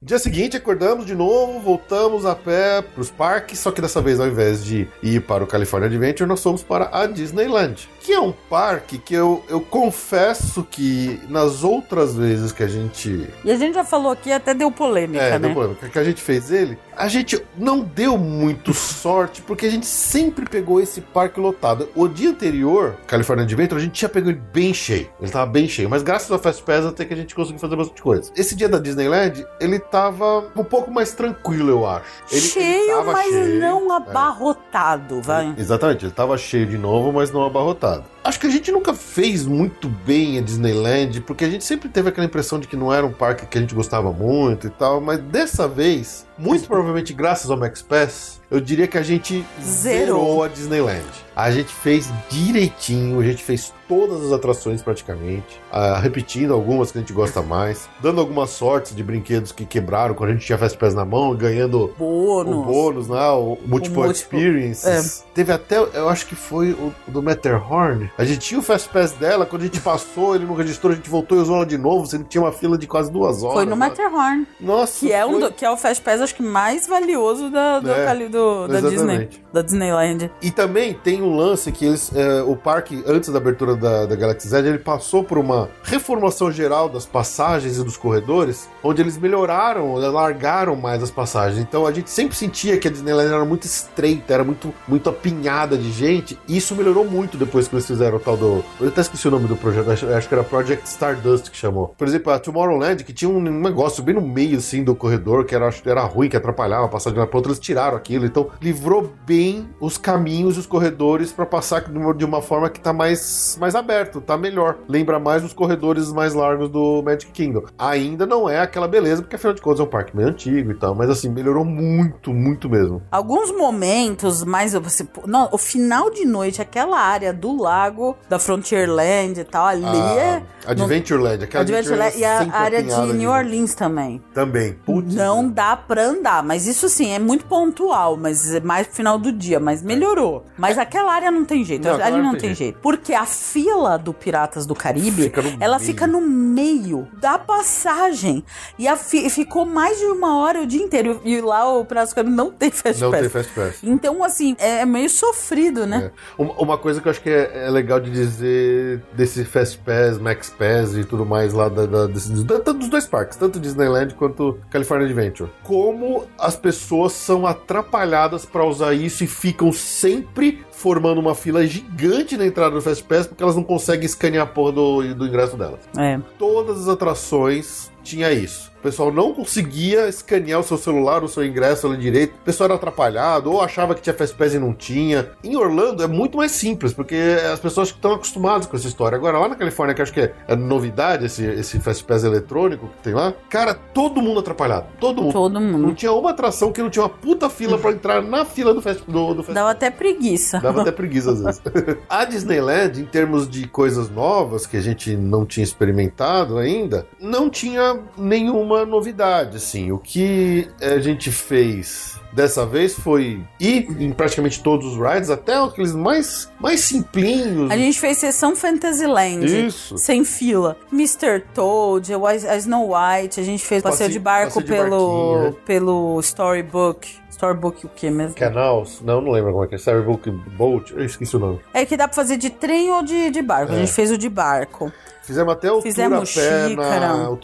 [0.05, 4.19] Dia seguinte, acordamos de novo, voltamos a pé para os parques, só que dessa vez,
[4.19, 8.21] ao invés de ir para o California Adventure, nós fomos para a Disneyland, que é
[8.21, 13.29] um parque que eu, eu confesso que nas outras vezes que a gente.
[13.45, 15.39] E a gente já falou aqui, até deu polêmica, É, né?
[15.39, 19.71] deu problema, que a gente fez ele, a gente não deu muito sorte, porque a
[19.71, 21.89] gente sempre pegou esse parque lotado.
[21.95, 25.09] O dia anterior, California Adventure, a gente tinha pegado ele bem cheio.
[25.21, 27.77] Ele tava bem cheio, mas graças ao Fast Pass até que a gente conseguiu fazer
[27.77, 28.33] bastante coisa.
[28.37, 32.05] Esse dia da Disneyland, ele tava um pouco mais tranquilo, eu acho.
[32.31, 33.97] Ele, ele cheio, tava mas cheio, não é.
[33.97, 35.55] abarrotado, vai.
[35.57, 38.05] Exatamente, ele tava cheio de novo, mas não abarrotado.
[38.25, 42.09] Acho que a gente nunca fez muito bem a Disneyland, porque a gente sempre teve
[42.09, 45.01] aquela impressão de que não era um parque que a gente gostava muito e tal,
[45.01, 50.19] mas dessa vez, muito provavelmente graças ao Max Pass, eu diria que a gente Zerou.
[50.21, 51.03] zerou a Disneyland.
[51.35, 56.99] A gente fez direitinho, a gente fez todas as atrações praticamente, ah, repetindo algumas que
[56.99, 60.59] a gente gosta mais, dando algumas sortes de brinquedos que quebraram quando a gente tinha
[60.59, 62.55] Fast na mão, ganhando Bônus.
[62.55, 64.11] o bônus lá, o Multiple múltiplo.
[64.11, 65.25] Experiences.
[65.35, 68.11] Teve até, eu acho que foi o, o do Matterhorn.
[68.19, 70.97] A gente tinha o Fast Pass dela, quando a gente passou, ele não registrou, a
[70.97, 73.55] gente voltou e usou ela de novo, você tinha uma fila de quase duas horas.
[73.55, 73.77] Foi no né?
[73.89, 76.87] Matterhorn, Nossa, que é, um foi- do- que é o Fast Pass, acho que mais
[76.87, 80.31] valioso da, do, É, cali- do- da Disney, da Disneyland.
[80.43, 84.17] E também tem um lance que eles, é, o parque, antes da abertura da, da
[84.17, 89.17] Galaxy Z, ele passou por uma reformulação geral das passagens e dos corredores, onde eles
[89.19, 91.61] melhoraram, alargaram mais as passagens.
[91.61, 95.77] Então a gente sempre sentia que a Disneyland era muito estreita, era muito, muito apinhada
[95.77, 98.65] de gente, e isso melhorou muito depois que eles fizeram o tal do.
[98.81, 101.95] Eu até esqueci o nome do projeto, acho, que era Project Stardust que chamou.
[101.97, 105.55] Por exemplo, a Tomorrowland, que tinha um negócio bem no meio assim do corredor, que
[105.55, 108.25] era, era ruim, que atrapalhava a passagem de uma pra outra, eles tiraram aquilo.
[108.33, 111.83] Então livrou bem os caminhos e os corredores para passar
[112.17, 114.79] de uma, forma que tá mais, mais aberto, tá melhor.
[114.89, 117.65] Lembra mais os corredores mais largos do Magic Kingdom.
[117.79, 120.75] Ainda não é aquela beleza, porque afinal de contas é um parque meio antigo e
[120.75, 123.03] tal, mas assim, melhorou muito, muito mesmo.
[123.11, 129.39] Alguns momentos, mais você, não, o final de noite, aquela área do lago da Frontierland
[129.41, 134.23] e tal, ali é A Adventureland, aquela Adventureland e a área de New Orleans também.
[134.33, 134.73] Também.
[134.87, 138.97] Putz, Não dá pra andar, mas isso assim é muito pontual, mas é mais pro
[138.97, 140.45] final do dia, mas melhorou.
[140.57, 142.79] Mas aquela área não tem jeito, Não, ali não tem jeito.
[142.81, 145.87] Porque a fila do Piratas do Caribe, Fica ela meio.
[145.91, 148.45] fica no meio da passagem.
[148.79, 151.21] E a fi- ficou mais de uma hora o dia inteiro.
[151.25, 153.21] E lá o Piratas do Caribe não tem Fast Não Pass.
[153.21, 153.75] tem Fast Pass.
[153.83, 156.11] Então, assim, é meio sofrido, né?
[156.39, 156.43] É.
[156.43, 160.19] Uma, uma coisa que eu acho que é, é legal de dizer desse Fast Pass,
[160.19, 164.15] Max Pass e tudo mais lá da, da- desses- da- dos dois parques, tanto Disneyland
[164.15, 165.51] quanto California Adventure.
[165.63, 168.12] Como as pessoas são atrapalhadas
[168.45, 173.27] pra usar isso e ficam sempre formando uma fila gigante na entrada do Fast Pass
[173.27, 175.81] porque elas não conseguem escanear a porra do, do ingresso delas.
[175.97, 176.19] É.
[176.39, 178.72] Todas as atrações tinha isso.
[178.83, 182.35] O pessoal não conseguia escanear o seu celular, o seu ingresso ali direito.
[182.35, 185.31] O pessoal era atrapalhado, ou achava que tinha Fast Pass e não tinha.
[185.45, 187.15] Em Orlando é muito mais simples, porque
[187.53, 189.15] as pessoas estão acostumadas com essa história.
[189.15, 192.89] Agora, lá na Califórnia, que acho que é, é novidade esse, esse Fast Pass eletrônico
[192.89, 194.87] que tem lá, cara, todo mundo atrapalhado.
[194.99, 195.33] Todo mundo.
[195.33, 195.95] Todo Não mundo.
[195.95, 199.05] tinha uma atração que não tinha uma puta fila pra entrar na fila do Fast,
[199.07, 200.59] do, do Fast Dava até preguiça.
[200.59, 201.63] Dava até preguiça às vezes.
[202.11, 207.49] a Disneyland, em termos de coisas novas que a gente não tinha experimentado ainda, não
[207.49, 209.93] tinha nenhuma novidade, assim.
[209.93, 215.55] O que a gente fez dessa vez foi ir em praticamente todos os rides, até
[215.63, 217.71] aqueles mais, mais simplinhos.
[217.71, 219.45] A gente fez sessão Fantasyland.
[219.67, 219.99] Isso.
[219.99, 220.77] Sem fila.
[220.93, 221.41] Mr.
[221.55, 222.17] Toad, a
[222.53, 225.53] a Snow White, a gente fez passeio, Passeio- de barco passeio de pelo, barquinho.
[225.67, 227.23] pelo Storybook.
[227.31, 228.35] Storybook o que mesmo?
[228.37, 229.79] Canals, não, não lembro como é que é.
[229.79, 231.61] Storybook Boat, eu esqueci o nome.
[231.75, 233.73] É que dá pra fazer de trem ou de, de barco.
[233.73, 233.79] A É.
[233.81, 234.93] gente fez o de barco.
[235.23, 237.17] Fizemos até o Fizemos tour a pé, xícara.
[237.17, 237.39] na, o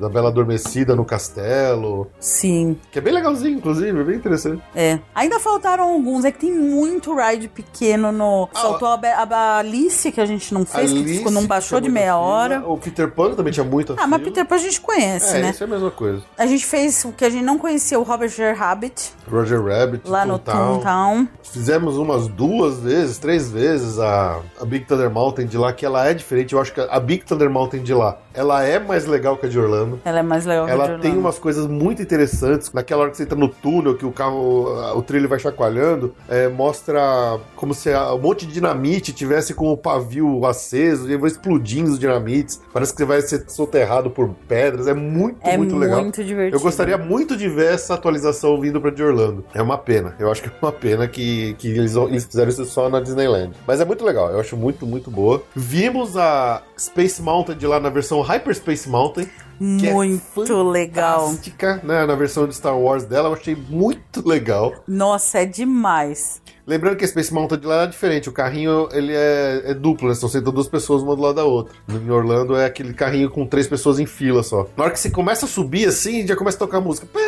[0.00, 4.62] da Bela Adormecida no castelo, Sim, que é bem legalzinho, inclusive, é bem interessante.
[4.74, 4.98] é.
[5.14, 6.24] Ainda faltaram alguns.
[6.24, 8.48] É que tem muito ride pequeno no.
[8.54, 8.98] Ah, Faltou a,
[9.30, 12.12] a Alice que a gente não fez, que Alice, ficou, não que baixou de meia
[12.12, 12.18] fila.
[12.18, 12.62] hora.
[12.66, 14.30] O Peter Pan também tinha muita Ah, mas fila.
[14.30, 15.50] Peter Pan a gente conhece, É, né?
[15.50, 16.22] isso é a mesma coisa.
[16.38, 18.30] A gente fez o que a gente não conhecia, o Robert.
[18.56, 20.38] Rabbit, Roger Rabbit, lá no.
[20.38, 21.26] Toontown.
[21.42, 26.06] Fizemos umas duas vezes, três vezes a, a Big Thunder Mountain de lá, que ela
[26.06, 26.52] é diferente.
[26.54, 29.48] Eu acho que a Big Thunder Mountain de lá, ela é mais legal que a
[29.48, 30.00] de Orlando.
[30.04, 31.18] Ela é mais legal que a de Ela tem Orlando.
[31.20, 32.72] umas coisas muito interessantes.
[32.72, 36.48] Naquela hora que você entra no túnel, que o carro, o trilho vai chacoalhando, é,
[36.48, 41.30] mostra como se a- um monte de dinamite tivesse com o pavio aceso e vai
[41.30, 42.60] explodindo os dinamites.
[42.72, 44.86] Parece que você vai ser soterrado por pedras.
[44.86, 46.00] É muito, É muito legal.
[46.02, 46.56] muito divertido.
[46.56, 49.44] Eu gostaria muito de ver essa atualização vindo pra de Orlando.
[49.54, 50.14] É uma pena.
[50.18, 53.52] Eu acho que é uma pena que, que eles, eles fizeram isso só na Disneyland.
[53.66, 54.30] Mas é muito legal.
[54.30, 55.42] Eu acho muito, muito boa.
[55.54, 59.24] Vimos a Space Mountain de lá na versão Hyperspace Mountain.
[59.24, 61.28] é Muito legal.
[61.28, 62.06] fantástica, né?
[62.06, 64.74] Na versão de Star Wars dela, eu achei muito legal.
[64.86, 66.40] Nossa, é demais.
[66.66, 68.28] Lembrando que a Space Mountain de lá é diferente.
[68.28, 70.14] O carrinho, ele é, é duplo, né?
[70.14, 71.74] Estão sentando duas pessoas uma do lado da outra.
[71.88, 74.68] Em Orlando é aquele carrinho com três pessoas em fila só.
[74.76, 77.06] Na hora que você começa a subir assim, já começa a tocar a música.
[77.12, 77.18] Pá,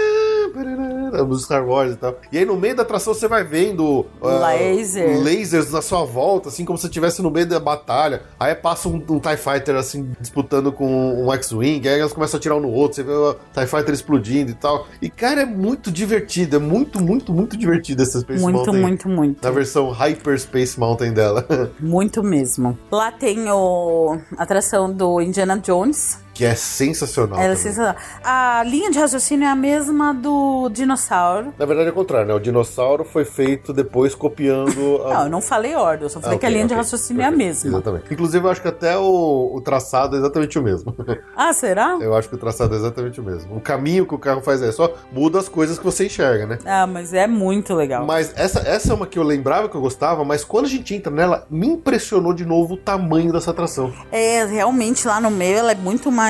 [1.26, 2.16] dos Star Wars e tal.
[2.30, 5.22] E aí no meio da atração você vai vendo uh, Laser.
[5.22, 8.22] lasers na sua volta, assim como se você estivesse no meio da batalha.
[8.38, 12.40] Aí passa um, um TIE Fighter assim, disputando com um X-Wing, aí elas começam a
[12.40, 14.86] tirar um no outro, você vê o TIE Fighter explodindo e tal.
[15.00, 18.80] E cara, é muito divertido, é muito, muito, muito divertido essa Space Muito, Mountain.
[18.80, 19.44] muito, muito.
[19.44, 21.46] Na versão Hyper Space Mountain dela.
[21.80, 22.78] Muito mesmo.
[22.90, 26.18] Lá tem o a atração do Indiana Jones.
[26.34, 27.38] Que é sensacional.
[27.38, 27.56] É também.
[27.56, 27.96] sensacional.
[28.24, 31.52] A linha de raciocínio é a mesma do dinossauro.
[31.58, 32.34] Na verdade é o contrário, né?
[32.34, 35.14] O dinossauro foi feito depois copiando a.
[35.14, 36.76] Não, eu não falei ordem, eu só falei Ah, que a linha de ok.
[36.78, 37.68] raciocínio é a mesma.
[37.70, 38.12] Exatamente.
[38.12, 40.94] Inclusive, eu acho que até o, o traçado é exatamente o mesmo.
[41.36, 41.98] Ah, será?
[42.00, 43.56] eu acho que o traçado é exatamente o mesmo.
[43.56, 46.58] O caminho que o carro faz é só muda as coisas que você enxerga, né?
[46.64, 48.04] Ah, mas é muito legal.
[48.06, 50.94] Mas essa, essa é uma que eu lembrava que eu gostava, mas quando a gente
[50.94, 53.92] entra nela, me impressionou de novo o tamanho dessa atração.
[54.10, 56.21] É, realmente lá no meio ela é muito mais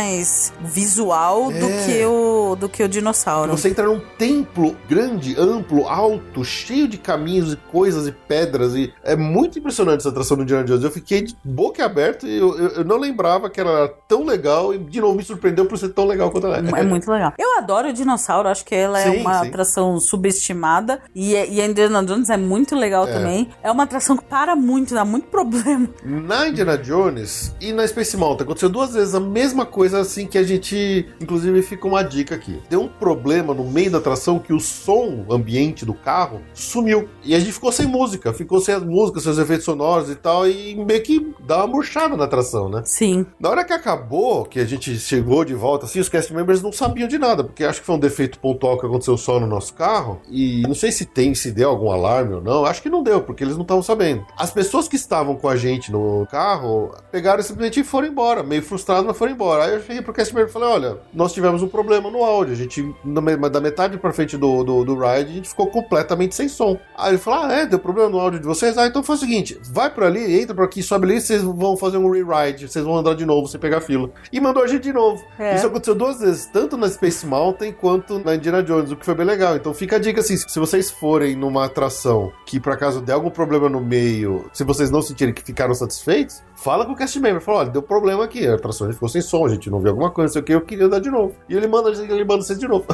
[0.61, 1.85] visual do É.
[1.87, 3.51] que o do que o dinossauro.
[3.57, 8.75] Você entra num templo grande, amplo, alto, cheio de caminhos e coisas e pedras.
[8.75, 10.85] E é muito impressionante essa atração do Indiana Jones.
[10.85, 14.25] Eu fiquei de boca aberta e eu, eu, eu não lembrava que ela era tão
[14.25, 14.75] legal.
[14.75, 16.81] E de novo me surpreendeu por ser tão legal quanto ela é.
[16.81, 17.33] É muito legal.
[17.39, 19.49] Eu adoro o dinossauro, acho que ela é Sim, uma sim.
[19.49, 21.01] atração subestimada.
[21.15, 23.13] E, e a Indiana Jones é muito legal É.
[23.13, 23.49] também.
[23.63, 25.89] É uma atração que para muito, dá muito problema.
[26.05, 30.39] Na Indiana Jones e na Space Mountain aconteceu duas vezes a mesma coisa, assim que
[30.39, 32.61] a gente, inclusive, fica uma dica aqui.
[32.69, 37.09] Deu um problema no meio da atração que o som ambiente do carro sumiu.
[37.25, 40.49] E a gente ficou sem música, ficou sem as músicas, seus efeitos sonoros e tal,
[40.49, 42.83] e meio que dá uma murchada na atração, né?
[42.85, 43.27] Sim.
[43.41, 46.73] Na hora que acabou, que a gente chegou de volta, assim, os cast members não
[46.73, 49.75] sabiam de nada, porque acho que foi um defeito pontual que aconteceu só no nosso
[49.75, 50.21] carro.
[50.31, 52.65] E não sei se tem, se deu algum alarme ou não.
[52.65, 54.25] Acho que não deu, porque eles não estavam sabendo.
[54.37, 58.63] As pessoas que estavam com a gente no carro pegaram e simplesmente foram embora, meio
[58.63, 59.65] frustrados, mas foram embora.
[59.65, 62.53] Aí eu cheguei pro cast member e falei: olha, nós tivemos um problema no áudio.
[62.53, 66.49] A gente, da metade pra frente do, do, do ride, a gente ficou completamente sem
[66.49, 66.79] som.
[66.97, 68.77] Aí ele falou: ah, é, deu problema no áudio de vocês?
[68.79, 71.77] Ah, então faz o seguinte: vai pra ali, entra por aqui, sobe ali, vocês vão
[71.77, 74.11] fazer um rewrite, vocês vão andar de novo sem pegar fila.
[74.33, 75.23] E mandou a gente de novo.
[75.39, 75.57] É.
[75.57, 79.15] Isso aconteceu duas vezes, tanto na Space Mountain quanto na Indiana Jones, o que foi
[79.15, 79.57] bem legal.
[79.57, 83.31] Então fica a dica assim: se vocês forem numa atração que por acaso der algum
[83.31, 87.41] problema no meio, se vocês não sentirem que ficaram satisfeitos, fala com o cast member,
[87.41, 89.81] fala: olha, deu problema aqui, a atração a gente ficou sem som, a gente não
[89.81, 91.35] viu alguma coisa, não sei o que, eu queria andar de novo.
[91.49, 92.85] E ele manda, ele manda vocês de novo.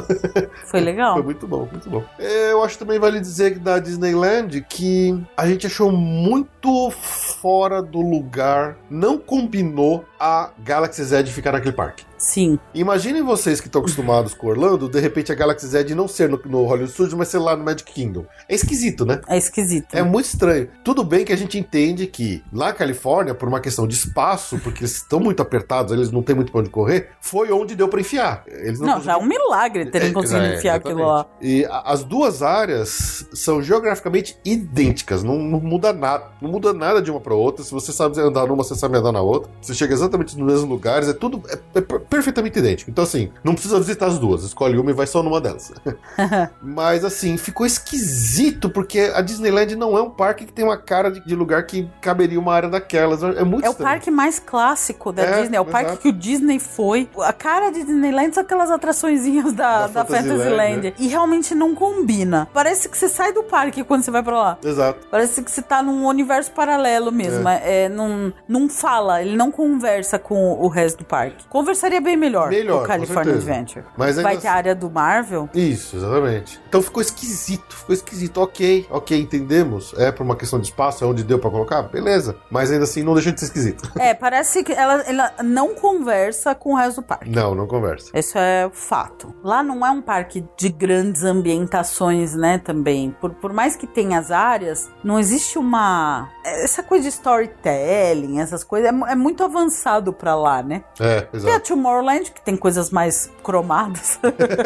[0.65, 1.13] Foi legal.
[1.13, 2.03] Foi muito bom, muito bom.
[2.17, 7.81] É, Eu acho também vale dizer que da Disneyland que a gente achou muito fora
[7.81, 12.08] do lugar, não combinou a Galaxy Z ficar naquele parque.
[12.19, 12.59] Sim.
[12.75, 16.39] Imaginem vocês que estão acostumados com Orlando, de repente a Galaxy Z não ser no,
[16.45, 18.25] no Hollywood Studios, mas ser lá no Magic Kingdom.
[18.47, 19.21] É esquisito, né?
[19.27, 19.87] É esquisito.
[19.95, 20.67] É muito estranho.
[20.83, 24.59] Tudo bem que a gente entende que lá na Califórnia, por uma questão de espaço,
[24.59, 27.87] porque eles estão muito apertados, eles não têm muito pra onde correr, foi onde deu
[27.87, 28.43] pra enfiar.
[28.47, 31.25] Eles Não, já é um milagre terem É, conseguido é, enfiar aquilo lá.
[31.41, 36.25] E a- as duas áreas são geograficamente idênticas, não, não muda nada.
[36.41, 37.63] Não muda nada de uma para outra.
[37.63, 39.49] Se você sabe andar numa, você sabe andar na outra.
[39.61, 42.89] Você chega exatamente nos mesmos lugares, é tudo é, é perfeitamente idêntico.
[42.91, 45.71] Então, assim, não precisa visitar as duas, escolhe uma e vai só numa delas.
[46.61, 51.11] Mas, assim, ficou esquisito, porque a Disneyland não é um parque que tem uma cara
[51.11, 53.21] de, de lugar que caberia uma área daquelas.
[53.23, 53.89] É muito É o estranho.
[53.91, 56.01] parque mais clássico da É, Disney, é o parque exato.
[56.01, 57.09] que o Disney foi.
[57.19, 60.81] A cara de Disneyland são aquelas atraçõezinhas da, Da da, Fantasyland, Fantasyland.
[60.89, 60.93] né?
[60.97, 62.47] E realmente não combina.
[62.53, 64.57] Parece que você sai do parque quando você vai pra lá.
[64.63, 65.07] Exato.
[65.09, 67.47] Parece que você tá num universo paralelo mesmo.
[67.47, 67.89] É.
[67.89, 71.45] não, não fala, ele não conversa com o resto do parque.
[71.47, 73.33] Conversaria bem melhor, Melhor, o California.
[73.33, 73.85] Adventure.
[73.97, 75.49] Mas ainda Vai ter a área do Marvel.
[75.53, 76.59] Isso, exatamente.
[76.67, 78.41] Então ficou esquisito, ficou esquisito.
[78.41, 79.93] Ok, ok, entendemos.
[79.97, 82.35] É por uma questão de espaço, é onde deu pra colocar, beleza.
[82.49, 83.89] Mas ainda assim não deixa de ser esquisito.
[83.99, 87.29] É, parece que ela, ela não conversa com o resto do parque.
[87.29, 88.17] Não, não conversa.
[88.17, 89.35] Isso é fato.
[89.43, 92.57] Lá não é um parque de grandes ambientações, né?
[92.59, 93.15] Também.
[93.19, 96.29] Por, por mais que tenha as áreas, não existe uma.
[96.45, 100.83] Essa coisa de storytelling, essas coisas, é, é muito avançado pra lá, né?
[100.99, 101.73] É, Tem a exato.
[101.89, 104.19] Tomorrowland, que tem coisas mais cromadas.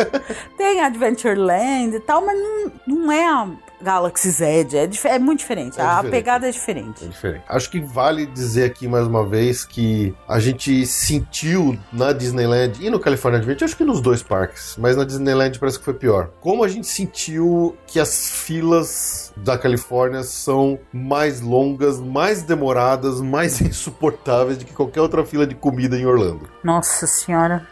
[0.58, 3.48] tem Adventureland e tal, mas não, não é a
[3.84, 4.68] Galaxy Z.
[4.74, 5.80] É, é muito diferente.
[5.80, 6.12] É a diferente.
[6.12, 7.06] pegada é É diferente.
[7.08, 7.44] diferente.
[7.48, 12.90] Acho que vale dizer aqui mais uma vez que a gente sentiu na Disneyland e
[12.90, 16.30] no California Adventure, acho que nos dois parques, mas na Disneyland parece que foi pior.
[16.40, 23.60] Como a gente sentiu que as filas da Califórnia são mais longas, mais demoradas, mais
[23.62, 26.48] insuportáveis do que qualquer outra fila de comida em Orlando.
[26.64, 27.68] Nossa senhora.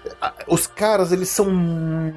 [0.47, 1.45] Os caras, eles são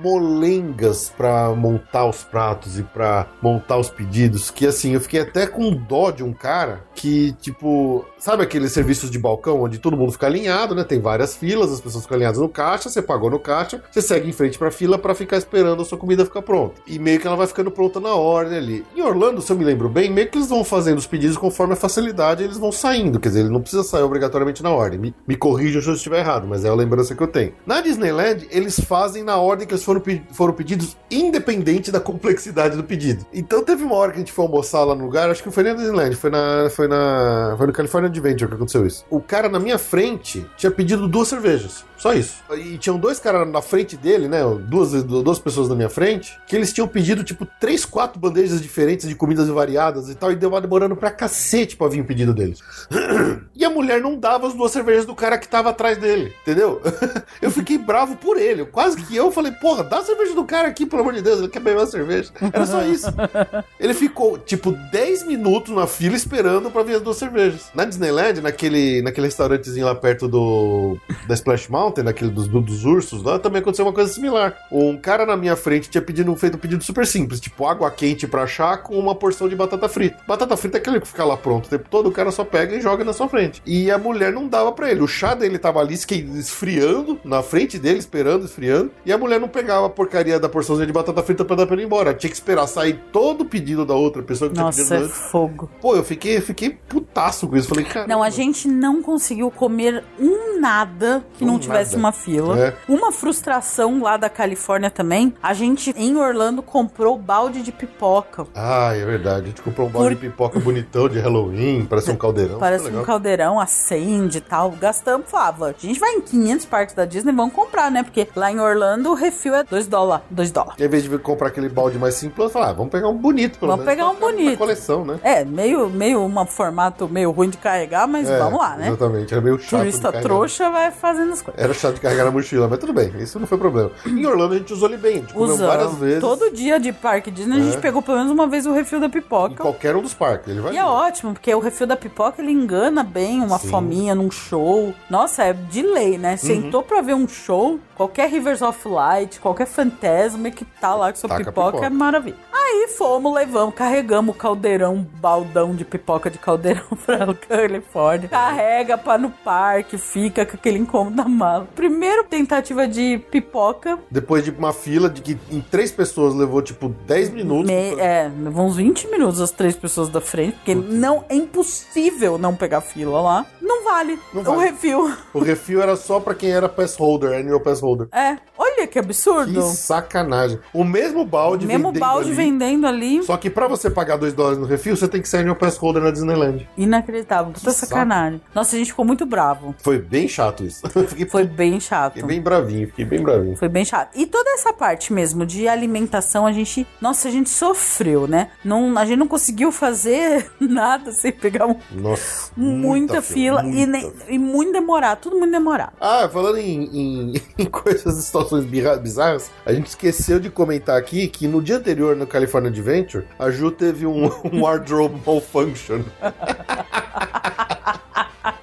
[0.03, 4.51] molengas pra montar os pratos e pra montar os pedidos.
[4.51, 9.11] Que assim, eu fiquei até com dó de um cara que, tipo, sabe aqueles serviços
[9.11, 10.83] de balcão onde todo mundo fica alinhado, né?
[10.83, 14.27] Tem várias filas, as pessoas ficam alinhadas no caixa, você pagou no caixa, você segue
[14.27, 16.81] em frente pra fila pra ficar esperando a sua comida ficar pronta.
[16.87, 18.87] E meio que ela vai ficando pronta na ordem ali.
[18.97, 21.75] Em Orlando, se eu me lembro bem, meio que eles vão fazendo os pedidos conforme
[21.75, 23.21] a facilidade, eles vão saindo.
[23.21, 24.99] Quer dizer, ele não precisa sair obrigatoriamente na ordem.
[24.99, 27.53] Me, me corrijam se eu estiver errado, mas é a lembrança que eu tenho.
[27.67, 32.85] Na Disneyland, eles fazem na ordem que eles foram, foram pedidos, independente da complexidade do
[32.85, 33.27] pedido.
[33.35, 35.53] Então teve uma hora que a gente foi almoçar lá no lugar, acho que não
[35.53, 36.71] foi nem na Disneyland, foi na.
[36.71, 37.55] Foi na.
[37.59, 39.05] Foi no California Adventure que aconteceu isso.
[39.11, 41.85] O cara na minha frente tinha pedido duas cervejas.
[41.97, 42.43] Só isso.
[42.57, 44.41] E tinham dois caras na frente dele, né?
[44.69, 49.09] Duas, duas pessoas na minha frente, que eles tinham pedido, tipo, três, quatro bandejas diferentes
[49.09, 52.61] de comidas variadas e tal, e deu demorando pra cacete pra vir o pedido deles.
[53.57, 56.83] E a mulher não dava as duas cervejas do cara que tava atrás dele, entendeu?
[57.41, 58.65] Eu fiquei bravo por ele.
[58.65, 61.39] Quase que eu falei, porra, dá a cerveja do cara aqui, pelo amor de Deus,
[61.39, 62.31] ele quer beber uma cerveja.
[62.53, 63.07] Era só isso.
[63.79, 67.71] Ele ficou, tipo, 10 minutos na fila esperando pra ver as duas cervejas.
[67.75, 73.23] Na Disneyland, naquele, naquele restaurantezinho lá perto do da Splash Mountain, naquele dos, dos ursos
[73.23, 74.57] lá, também aconteceu uma coisa similar.
[74.71, 78.27] Um cara na minha frente tinha pedido, feito um pedido super simples, tipo água quente
[78.27, 80.19] pra chá com uma porção de batata frita.
[80.27, 82.77] Batata frita é aquele que fica lá pronto o tempo todo, o cara só pega
[82.77, 83.63] e joga na sua frente.
[83.65, 85.01] E a mulher não dava pra ele.
[85.03, 89.49] O chá dele tava ali esfriando, na frente dele, esperando, esfriando, e a mulher não
[89.49, 92.13] pegava a porcaria da porçãozinha de batata frita pra dar pra ele ir embora.
[92.13, 94.99] Tinha que esperar sair todo o pedido da outra pessoa que tinha Nossa, pedido é
[94.99, 95.17] antes.
[95.17, 95.71] fogo.
[95.81, 97.69] Pô, eu fiquei, fiquei putaço com isso.
[97.69, 98.07] Falei, cara.
[98.07, 101.99] Não, a gente não conseguiu comer um nada que Um não tivesse nada.
[102.07, 102.59] uma fila.
[102.59, 102.75] É.
[102.89, 105.35] Uma frustração lá da Califórnia também.
[105.43, 108.47] A gente, em Orlando, comprou balde de pipoca.
[108.55, 109.43] Ah, é verdade.
[109.45, 112.59] A gente comprou um balde de pipoca bonitão de Halloween, parece um caldeirão.
[112.59, 114.71] Parece um caldeirão, acende e tal.
[114.73, 115.69] Gastamos, falava.
[115.69, 118.03] A gente vai em 500 parques da Disney, vamos comprar, né?
[118.03, 120.25] Porque lá em Orlando o refil é 2 dólares.
[120.31, 120.81] 2 dólares.
[120.81, 123.73] Em vez de comprar aquele balde mais simples, falar, ah, vamos pegar um bonito, pelo
[123.73, 124.59] Vamos menos, pegar pra um bonito.
[124.59, 125.19] coleção, né?
[125.23, 128.89] É, meio, meio um formato meio ruim de carregar, mas É, vamos lá, né?
[128.89, 129.81] Exatamente, era meio chato.
[129.81, 131.63] Turista trouxa vai fazendo as coisas.
[131.63, 133.91] Era chato de carregar na mochila, mas tudo bem, isso não foi problema.
[134.07, 135.75] Em Orlando a gente usou ele bem, a gente comeu Usamos.
[135.75, 136.21] várias vezes.
[136.21, 137.81] Todo dia de parque Disney a gente É.
[137.81, 139.57] pegou pelo menos uma vez o refil da Em pipoca.
[139.63, 140.49] qualquer um dos parques.
[140.49, 140.89] Ele vai E é vir.
[140.89, 143.69] ótimo, porque o refil da pipoca ele engana bem uma Sim.
[143.69, 144.95] fominha num show.
[145.11, 146.33] Nossa, é de lei, né?
[146.33, 146.37] Uhum.
[146.39, 151.19] Sentou pra ver um show, qualquer Rivers of Light, qualquer fantasma que tá lá com
[151.19, 151.87] sua a pipoca, pipoca.
[151.87, 152.37] é maravilha.
[152.53, 157.27] Aí fomos, levamos, carregamos o caldeirão, baldão de pipoca de caldeirão pra
[157.69, 158.29] Califórnia.
[158.29, 161.67] Carrega pra no parque, fica com aquele incômodo na mala.
[161.75, 166.89] Primeiro tentativa de pipoca, Depois de uma fila de que em três pessoas levou tipo
[166.89, 167.67] 10 minutos.
[167.71, 172.39] Me- é, levou uns 20 minutos as três pessoas da frente, porque não é impossível
[172.39, 173.47] não pegar fila lá.
[173.65, 174.71] Não vale Não o vale.
[174.71, 175.13] refil.
[175.33, 178.09] O refil era só pra quem era pass holder, annual pass holder.
[178.13, 179.53] É, olha que absurdo.
[179.53, 180.59] Que sacanagem.
[180.73, 183.23] O mesmo balde Mesmo vendendo balde ali, vendendo ali.
[183.23, 185.77] Só que pra você pagar 2 dólares no refil, você tem que ser annual pass
[185.79, 186.69] holder na Disneyland.
[186.77, 187.87] Inacreditável, puta saco.
[187.87, 188.41] sacanagem.
[188.55, 189.75] Nossa, a gente ficou muito bravo.
[189.83, 190.87] Foi bem chato isso.
[191.09, 192.15] fiquei, Foi bem chato.
[192.15, 193.57] fiquei bem bravinho, fiquei bem bravinho.
[193.57, 194.11] Foi bem chato.
[194.15, 196.87] E toda essa parte mesmo de alimentação, a gente.
[197.01, 198.51] Nossa, a gente sofreu, né?
[198.65, 202.51] Não, a gente não conseguiu fazer nada sem pegar um- Nossa.
[202.57, 205.93] muita, fila, e, muita nem- e muito demorado, tudo muito demorado.
[206.01, 211.47] Ah, falando em, em, em coisas, situações bizarras, a gente esqueceu de comentar aqui que
[211.47, 216.03] no dia anterior no California Adventure, a Ju teve um, um wardrobe malfunction.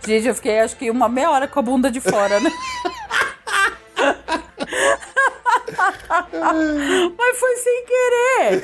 [0.06, 2.52] Gente, eu fiquei acho que uma meia hora com a bunda de fora, né?
[7.18, 8.64] Mas foi sem querer.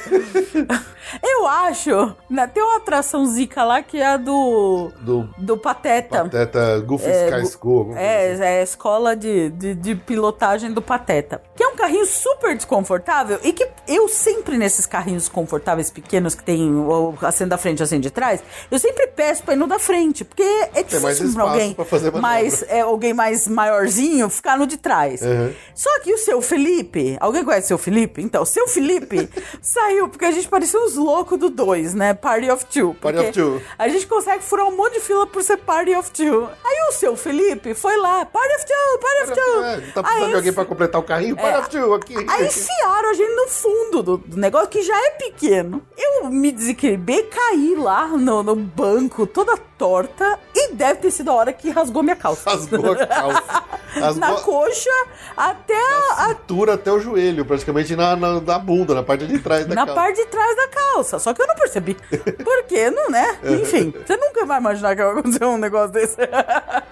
[1.24, 2.16] Eu acho.
[2.30, 4.92] né, Tem uma atração zica lá que é a do.
[5.02, 6.24] Do Do Pateta.
[6.24, 7.86] Pateta Goofy É, Sky School.
[7.86, 8.44] coisa assim.
[8.44, 11.42] É, é a escola de, de, de pilotagem do Pateta.
[11.56, 16.44] Que é um carrinho super desconfortável e que eu sempre, nesses carrinhos desconfortáveis pequenos que
[16.44, 19.58] tem o assento da frente e o assento de trás, eu sempre peço pra ir
[19.58, 22.30] no da frente, porque é difícil mais pra alguém pra fazer manobra.
[22.70, 25.22] é, alguém mais maiorzinho ficar no de trás.
[25.22, 25.54] Uhum.
[25.74, 28.22] Só que o seu Felipe, alguém conhece o seu Felipe?
[28.22, 29.30] Então, o seu Felipe
[29.62, 32.14] saiu, porque a gente parecia uns loucos do dois, né?
[32.14, 32.94] Party of Two.
[32.96, 33.62] Party of two.
[33.78, 36.50] A gente consegue furar um monte de fila por ser Party of Two.
[36.64, 39.64] Aí o seu Felipe foi lá, Party of Two, Party of Two.
[39.64, 41.36] É, tá precisando Aí de alguém pra completar o carrinho?
[41.36, 42.16] Para, tio, aqui.
[42.16, 45.82] Aí enfiaram a gente no fundo do, do negócio que já é pequeno.
[45.98, 51.34] Eu me desequilibrei, caí lá no, no banco, toda torta, e deve ter sido a
[51.36, 52.50] hora que rasgou minha calça.
[52.50, 53.64] Rasgou a calça.
[54.02, 54.90] As na coxa
[55.36, 59.38] até a, a- cintura até o joelho, praticamente na, na, na bunda, na parte de
[59.40, 60.02] trás da na calça.
[60.02, 61.20] parte de trás da calça.
[61.20, 61.96] Só que eu não percebi.
[62.44, 62.90] Por quê?
[62.90, 63.38] Não, né?
[63.62, 66.18] Enfim, você nunca vai imaginar que vai acontecer um negócio desse.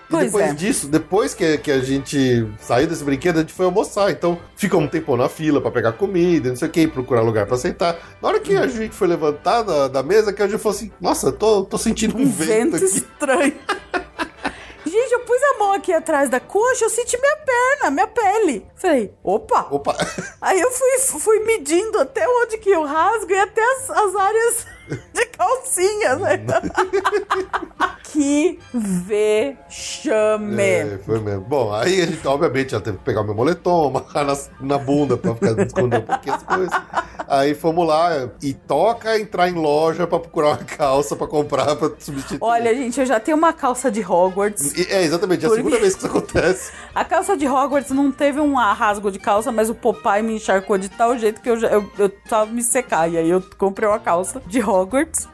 [0.05, 0.53] E pois depois é.
[0.53, 4.11] disso, depois que, que a gente saiu desse brinquedo, a gente foi almoçar.
[4.11, 7.47] Então, ficou um tempão na fila pra pegar comida, não sei o que, procurar lugar
[7.47, 7.97] pra sentar.
[8.21, 10.91] Na hora que a gente foi levantar da, da mesa, que a gente falou assim:
[11.01, 13.54] Nossa, tô, tô sentindo um, Um vento, vento estranho.
[14.85, 18.65] Gente, eu pus a mão aqui atrás da coxa, eu senti minha perna, minha pele.
[18.75, 19.67] Falei, opa!
[19.71, 19.95] Opa!
[20.39, 24.67] Aí eu fui, fui medindo até onde que eu rasgo e até as, as áreas
[25.13, 26.41] de calcinha, né?
[28.03, 30.61] que vexame.
[30.61, 31.41] É, foi mesmo.
[31.41, 34.77] Bom, aí a gente, obviamente, ela teve que pegar o meu moletom, amarrar na, na
[34.77, 36.81] bunda pra ficar esconder um pouquinho as coisas.
[37.27, 41.89] Aí fomos lá e toca entrar em loja pra procurar uma calça pra comprar pra
[41.97, 42.37] substituir.
[42.39, 44.73] Olha, gente, eu já tenho uma calça de Hogwarts.
[44.77, 46.71] E- É, exatamente, é a segunda vez que isso acontece.
[46.93, 50.77] A calça de Hogwarts não teve um rasgo de calça, mas o Popeye me encharcou
[50.77, 53.11] de tal jeito que eu, já, eu, eu tava me secar.
[53.11, 54.74] E aí eu comprei uma calça de Hogwarts.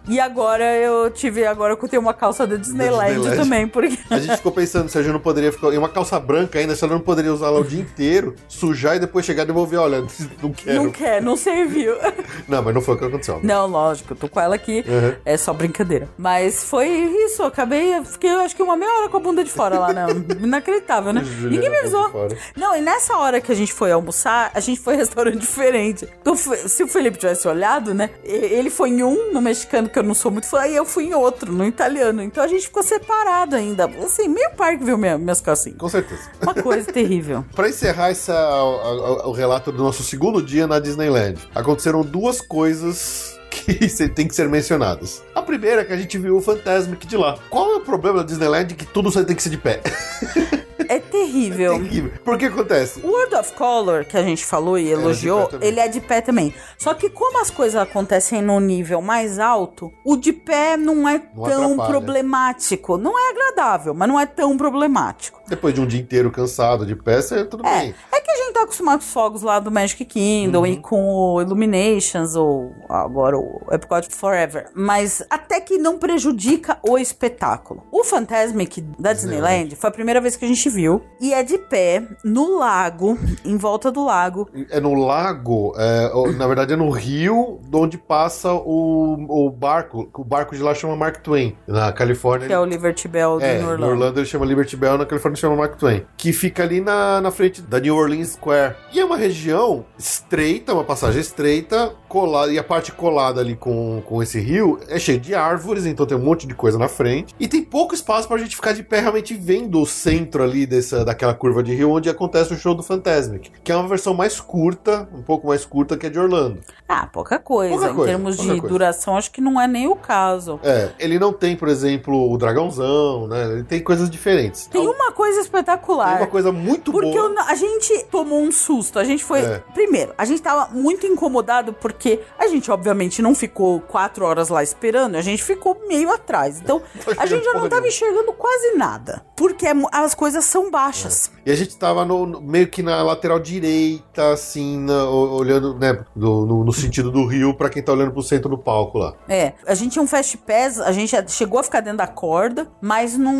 [0.08, 3.38] E agora eu tive, agora eu tenho uma calça da Disneyland, Disneyland.
[3.38, 3.98] também, porque...
[4.10, 5.74] A gente ficou pensando se a gente não poderia ficar.
[5.74, 8.96] E uma calça branca ainda, se ela não poderia usar ela o dia inteiro, sujar
[8.96, 9.80] e depois chegar e devolver.
[9.80, 10.02] Olha,
[10.42, 10.84] não quero.
[10.84, 11.96] Não quer, não serviu.
[12.48, 13.40] Não, mas não foi o que aconteceu.
[13.44, 14.84] Não, lógico, eu tô com ela aqui.
[14.88, 15.16] Uhum.
[15.24, 16.10] É só brincadeira.
[16.18, 19.50] Mas foi isso, acabei, eu fiquei acho que uma meia hora com a bunda de
[19.50, 20.06] fora lá, né?
[20.42, 21.24] Inacreditável, né?
[21.24, 22.28] Juliana Ninguém me de avisou.
[22.56, 26.08] Não, e nessa hora que a gente foi almoçar, a gente foi em restaurante diferente.
[26.22, 28.10] Então, se o Felipe tivesse olhado, né?
[28.24, 31.06] Ele foi em um, no mexicano, que eu não sou muito fã, e eu fui
[31.06, 32.22] em outro, no italiano.
[32.22, 33.86] Então a gente ficou separado ainda.
[34.04, 35.78] Assim, meio parque viu minha, minhas calcinhas.
[35.78, 36.22] Com certeza.
[36.42, 37.46] Uma coisa terrível.
[37.56, 43.40] Pra encerrar essa, a- o relato do nosso segundo dia na Disneyland, aconteceram duas coisas
[43.50, 45.22] que tem que ser mencionadas.
[45.36, 47.38] A primeira é que a gente viu o Fantasmic de lá.
[47.50, 49.82] Qual é o problema da Disneyland que tudo tem que ser de pé?
[50.92, 51.74] É terrível.
[51.80, 52.12] Terrível.
[52.24, 53.00] Por que acontece?
[53.02, 55.68] O World of Color, que a gente falou e elogiou, de pé também.
[55.70, 56.54] ele é de pé também.
[56.78, 61.22] Só que como as coisas acontecem no nível mais alto, o de pé não é
[61.34, 61.90] Não tão atrapalha.
[61.92, 62.98] problemático.
[62.98, 65.40] Não é agradável, mas não é tão problemático.
[65.48, 67.96] Depois de um dia inteiro cansado de pé, você, tudo É, bem.
[68.12, 70.66] é que a gente tá acostumado com os fogos lá do Magic Kingdom Uhum.
[70.66, 71.04] e com
[71.36, 74.70] o Illuminations ou agora o Epcot Forever.
[74.74, 77.84] Mas até que não prejudica o espetáculo.
[77.92, 80.81] O Fantasmic da Disneyland foi a primeira vez que a gente viu
[81.20, 84.50] e é de pé no lago, em volta do lago.
[84.70, 90.10] É no lago, é, na verdade é no rio, onde passa o, o barco.
[90.14, 91.56] O barco de lá chama Mark Twain.
[91.68, 92.48] Na Califórnia.
[92.48, 93.92] Que é o Liberty Bell de É, New no Orlando.
[93.92, 96.06] Orlando ele chama Liberty Bell, na Califórnia chama Mark Twain.
[96.18, 98.76] Que fica ali na, na frente da New Orleans Square.
[98.94, 104.02] E é uma região estreita, uma passagem estreita, colada, e a parte colada ali com,
[104.06, 107.34] com esse rio é cheio de árvores, então tem um monte de coisa na frente.
[107.40, 111.06] E tem pouco espaço pra gente ficar de pé realmente vendo o centro ali dessa,
[111.06, 113.50] daquela curva de rio onde acontece o show do Fantasmic.
[113.64, 116.60] Que é uma versão mais curta, um pouco mais curta que a de Orlando.
[116.88, 117.74] Ah, pouca coisa.
[117.76, 118.68] Pouca em coisa, termos de coisa.
[118.68, 120.60] duração, acho que não é nem o caso.
[120.64, 123.46] É, ele não tem, por exemplo, o dragãozão, né?
[123.54, 124.66] Ele tem coisas diferentes.
[124.68, 126.18] Tem uma coisa Tem espetacular.
[126.18, 127.30] uma coisa muito Porque boa.
[127.30, 129.00] não- a gente tomou um susto.
[129.00, 129.40] A gente foi.
[129.40, 129.64] É.
[129.74, 132.01] Primeiro, a gente tava muito incomodado porque
[132.38, 136.60] a gente, obviamente, não ficou quatro horas lá esperando, a gente ficou meio atrás.
[136.60, 136.82] Então,
[137.18, 139.24] a gente já não tava enxergando quase nada.
[139.36, 141.32] Porque é as coisas são baixas.
[141.46, 145.74] E a gente tava no- no- meio que na lateral direita, assim, na- o- olhando,
[145.78, 148.98] né, do- no, no sentido do rio, pra quem tá olhando pro centro do palco
[149.00, 149.14] lá.
[149.28, 149.54] É.
[149.66, 153.18] A gente tinha um fast pass, a gente chegou a ficar dentro da corda, mas
[153.18, 153.34] não.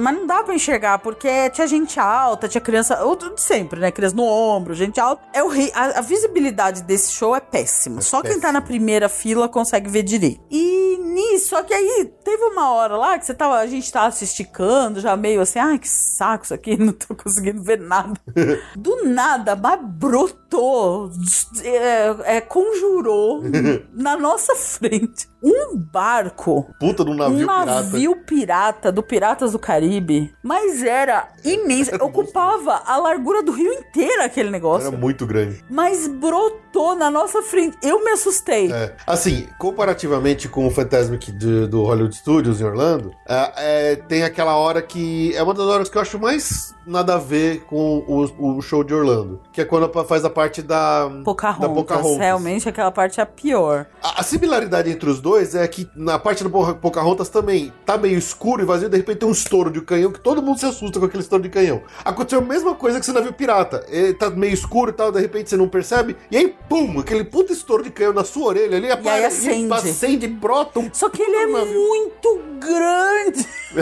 [0.00, 3.04] Mas não dá pra enxergar, porque tinha gente alta, tinha criança.
[3.04, 3.90] O de sempre, né?
[3.90, 5.22] Criança no ombro, gente alta.
[5.32, 5.72] É horrível.
[5.74, 7.99] A, a visibilidade desse show é péssima.
[8.00, 10.40] Só quem tá na primeira fila consegue ver direito.
[10.50, 13.56] E nisso, só que aí teve uma hora lá que você tava.
[13.56, 17.14] A gente tava se esticando, já meio assim, ai, que saco isso aqui, não tô
[17.14, 18.20] conseguindo ver nada.
[18.76, 21.10] Do nada, mas brotou,
[21.62, 23.42] é, é, conjurou
[23.92, 26.70] na nossa frente um barco.
[26.78, 28.92] Puta de um navio, um navio pirata.
[28.92, 30.32] do Piratas do Caribe.
[30.42, 31.94] Mas era imenso.
[32.00, 34.50] Ocupava a largura do rio inteiro aquele pirata.
[34.50, 34.88] negócio.
[34.88, 35.64] Era muito grande.
[35.68, 37.76] Mas brotou na nossa frente.
[37.82, 38.72] Eu me assustei.
[38.72, 38.94] É.
[39.06, 44.56] Assim, comparativamente com o Fantasmic do, do Hollywood Studios em Orlando, é, é, tem aquela
[44.56, 48.56] hora que é uma das horas que eu acho mais nada a ver com o,
[48.56, 51.68] o show de Orlando, que é quando faz a parte da Pocahontas.
[51.68, 52.18] da Pocahontas.
[52.18, 53.86] Realmente aquela parte é a pior.
[54.02, 57.96] A, a similaridade entre os dois é que na parte do Poca- Pocahontas também tá
[57.98, 60.66] meio escuro e vazio, de repente tem um estouro de canhão que todo mundo se
[60.66, 61.82] assusta com aquele estouro de canhão.
[62.04, 63.84] Aconteceu a mesma coisa que esse navio pirata.
[63.88, 67.24] Ele tá meio escuro e tal, de repente você não percebe, e aí, pum, aquele
[67.24, 69.72] puto estouro de canhão na sua orelha ali, aí acende.
[69.72, 71.72] acende, brota um Só que ele é navio.
[71.74, 73.46] muito grande.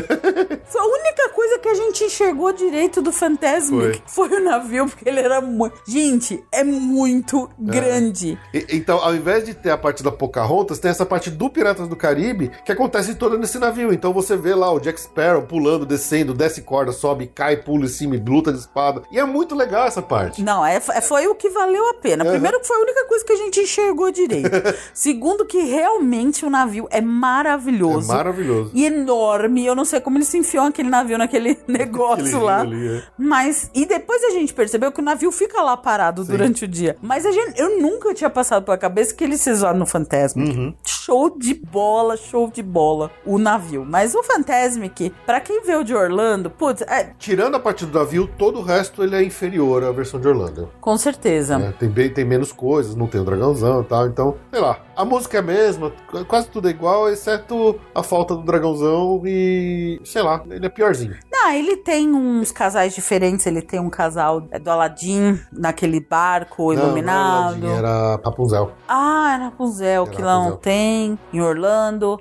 [0.68, 4.02] Foi a única coisa que a gente enxergou direito do Fantasmic.
[4.06, 5.74] Foi, o navio, porque ele era muito.
[5.86, 8.38] Gente, é muito grande.
[8.52, 11.86] E- então, ao invés de ter a parte da Pocahontas, tem essa parte do Piratas
[11.88, 13.92] do Caribe que acontece toda nesse navio.
[13.92, 17.88] Então você vê lá o Jack Sparrow pulando, descendo, desce corda, sobe, cai, pula em
[17.88, 19.02] cima, e luta de espada.
[19.12, 20.42] E é muito legal essa parte.
[20.42, 22.24] Não, é, é- foi o que valeu a pena.
[22.24, 22.30] Uhum.
[22.32, 24.50] Primeiro, que foi a única coisa que a gente enxergou direito.
[24.92, 28.08] Segundo, que realmente o navio é É maravilhoso.
[28.08, 28.70] maravilhoso.
[28.74, 29.64] E enorme.
[29.64, 32.60] Eu não sei como eles se enfiam aquele navio naquele negócio lá.
[32.62, 33.02] ali, é.
[33.16, 33.70] Mas.
[33.74, 36.96] E depois a gente percebeu que o navio fica lá parado durante o dia.
[37.00, 40.56] Mas a gente, eu nunca tinha passado pela cabeça que eles se no Fantasmic.
[40.56, 40.74] Uhum.
[40.84, 43.10] Show de bola, show de bola.
[43.26, 43.84] O navio.
[43.84, 47.98] Mas o Fantasmic, pra quem vê o de Orlando, putz, é, Tirando a parte do
[47.98, 50.68] navio, todo o resto ele é inferior à versão de Orlando.
[50.80, 51.58] com certeza.
[51.58, 51.74] né?
[51.78, 54.06] Tem, bem- tem menos coisas, não tem o dragãozão e tal.
[54.06, 54.78] Então, sei lá.
[54.96, 59.22] A música é a mesma, qu- quase tudo é igual, exceto a falta do dragãozão
[59.24, 60.00] e.
[60.04, 61.14] sei lá, ele é piorzinho.
[61.44, 63.46] Ah, ele tem uns casais diferentes.
[63.46, 67.56] Ele tem um casal do Aladdin naquele barco Não, iluminado.
[67.58, 68.72] não era Aladdin, era Rapunzel.
[68.88, 71.18] Ah, era Rapunzel, Era que lá não tem.
[71.32, 72.20] Em Orlando.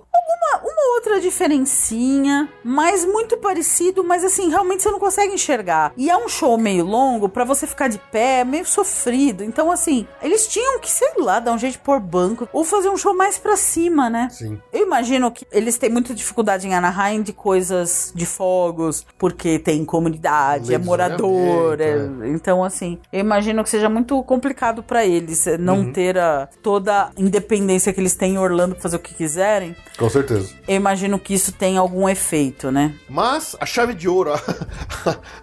[0.53, 5.91] Alguma uma outra diferencinha, mas muito parecido, mas assim, realmente você não consegue enxergar.
[5.97, 9.43] E é um show meio longo, pra você ficar de pé, é meio sofrido.
[9.43, 12.47] Então, assim, eles tinham que, sei lá, dar um jeito de pôr banco.
[12.53, 14.29] Ou fazer um show mais pra cima, né?
[14.31, 14.59] Sim.
[14.71, 19.83] Eu imagino que eles têm muita dificuldade em Anaheim de coisas de fogos, porque tem
[19.85, 21.79] comunidade, é morador.
[21.81, 25.93] é- zonamento, Então, assim, eu imagino que seja muito complicado pra eles eh, não Uhum.
[25.93, 29.75] ter a, toda a independência que eles têm em Orlando pra fazer o que quiserem.
[29.97, 30.36] Com certeza.
[30.67, 32.93] Eu imagino que isso tem algum efeito, né?
[33.09, 34.39] Mas a chave de ouro, a,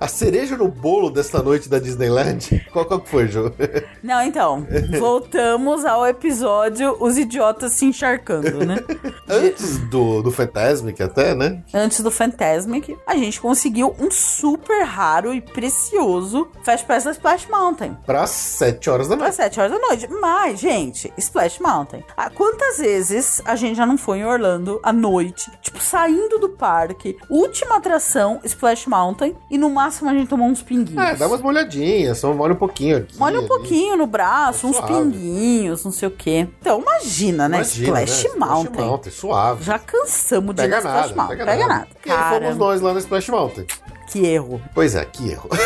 [0.01, 3.53] a cereja no bolo desta noite da Disneyland, qual, qual que foi, Ju?
[4.03, 4.67] Não, então,
[4.99, 8.77] voltamos ao episódio Os Idiotas se encharcando, né?
[9.29, 11.63] Antes do, do Fantasmic até, né?
[11.73, 17.47] antes do Fantasmic, a gente conseguiu um super raro e precioso Fast Pass da Splash
[17.49, 17.97] Mountain.
[18.07, 19.35] Pra 7 horas da noite.
[19.35, 20.09] 7 horas da noite.
[20.21, 22.05] Mas, gente, Splash Mountain.
[22.17, 26.49] Ah, quantas vezes a gente já não foi em Orlando à noite, tipo, saindo do
[26.51, 31.03] parque, última atração, Splash Mountain, e no máximo a gente tomou uns pinguinhos.
[31.03, 33.19] É, dá umas molhadinhas, só molha um pouquinho aqui.
[33.19, 33.49] Molha um ali.
[33.49, 34.93] pouquinho no braço, É uns suave.
[34.95, 36.49] pinguinhos, não sei o quê.
[36.61, 37.57] Então, imagina, né?
[37.59, 38.31] Imagina, Splash, né?
[38.47, 38.63] Mountain.
[38.73, 39.65] Splash Mountain, suave.
[39.65, 41.37] Já cansamos de ir no nada, Splash Mountain.
[41.39, 41.75] pega, Pega nada.
[41.81, 41.89] nada.
[42.05, 43.67] E aí Cara, fomos nós lá no Splash Mountain.
[44.09, 44.61] Que erro.
[44.75, 45.49] Pois é, que erro.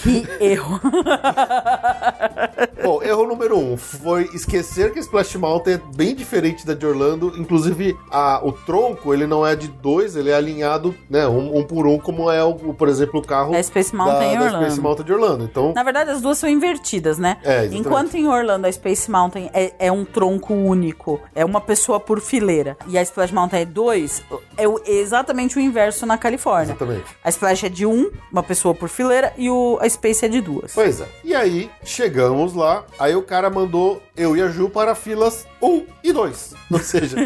[0.00, 0.80] Que erro.
[2.82, 7.32] Bom, erro número um foi esquecer que Splash Mountain é bem diferente da de Orlando.
[7.36, 11.64] Inclusive, a, o tronco, ele não é de dois, ele é alinhado, né, um, um
[11.64, 14.64] por um, como é, o, por exemplo, o carro É Space da, Mountain da Orlando.
[14.64, 15.44] Space Mountain de Orlando.
[15.44, 17.38] Então, Na verdade, as duas são invertidas, né?
[17.42, 17.76] É, exatamente.
[17.78, 22.20] Enquanto em Orlando a Space Mountain é, é um tronco único, é uma pessoa por
[22.20, 24.22] fileira, e a Splash Mountain é dois,
[24.56, 26.70] é o- exatamente o inverso na Califórnia.
[26.72, 27.04] exatamente.
[27.24, 30.40] A Splash é de um, uma pessoa por fileira, e o, a Space é de
[30.40, 30.72] duas.
[30.74, 31.08] Pois é.
[31.22, 35.86] E aí, chegamos lá, aí o cara mandou eu e a Ju para filas 1
[36.04, 36.54] e 2.
[36.70, 37.16] Ou seja,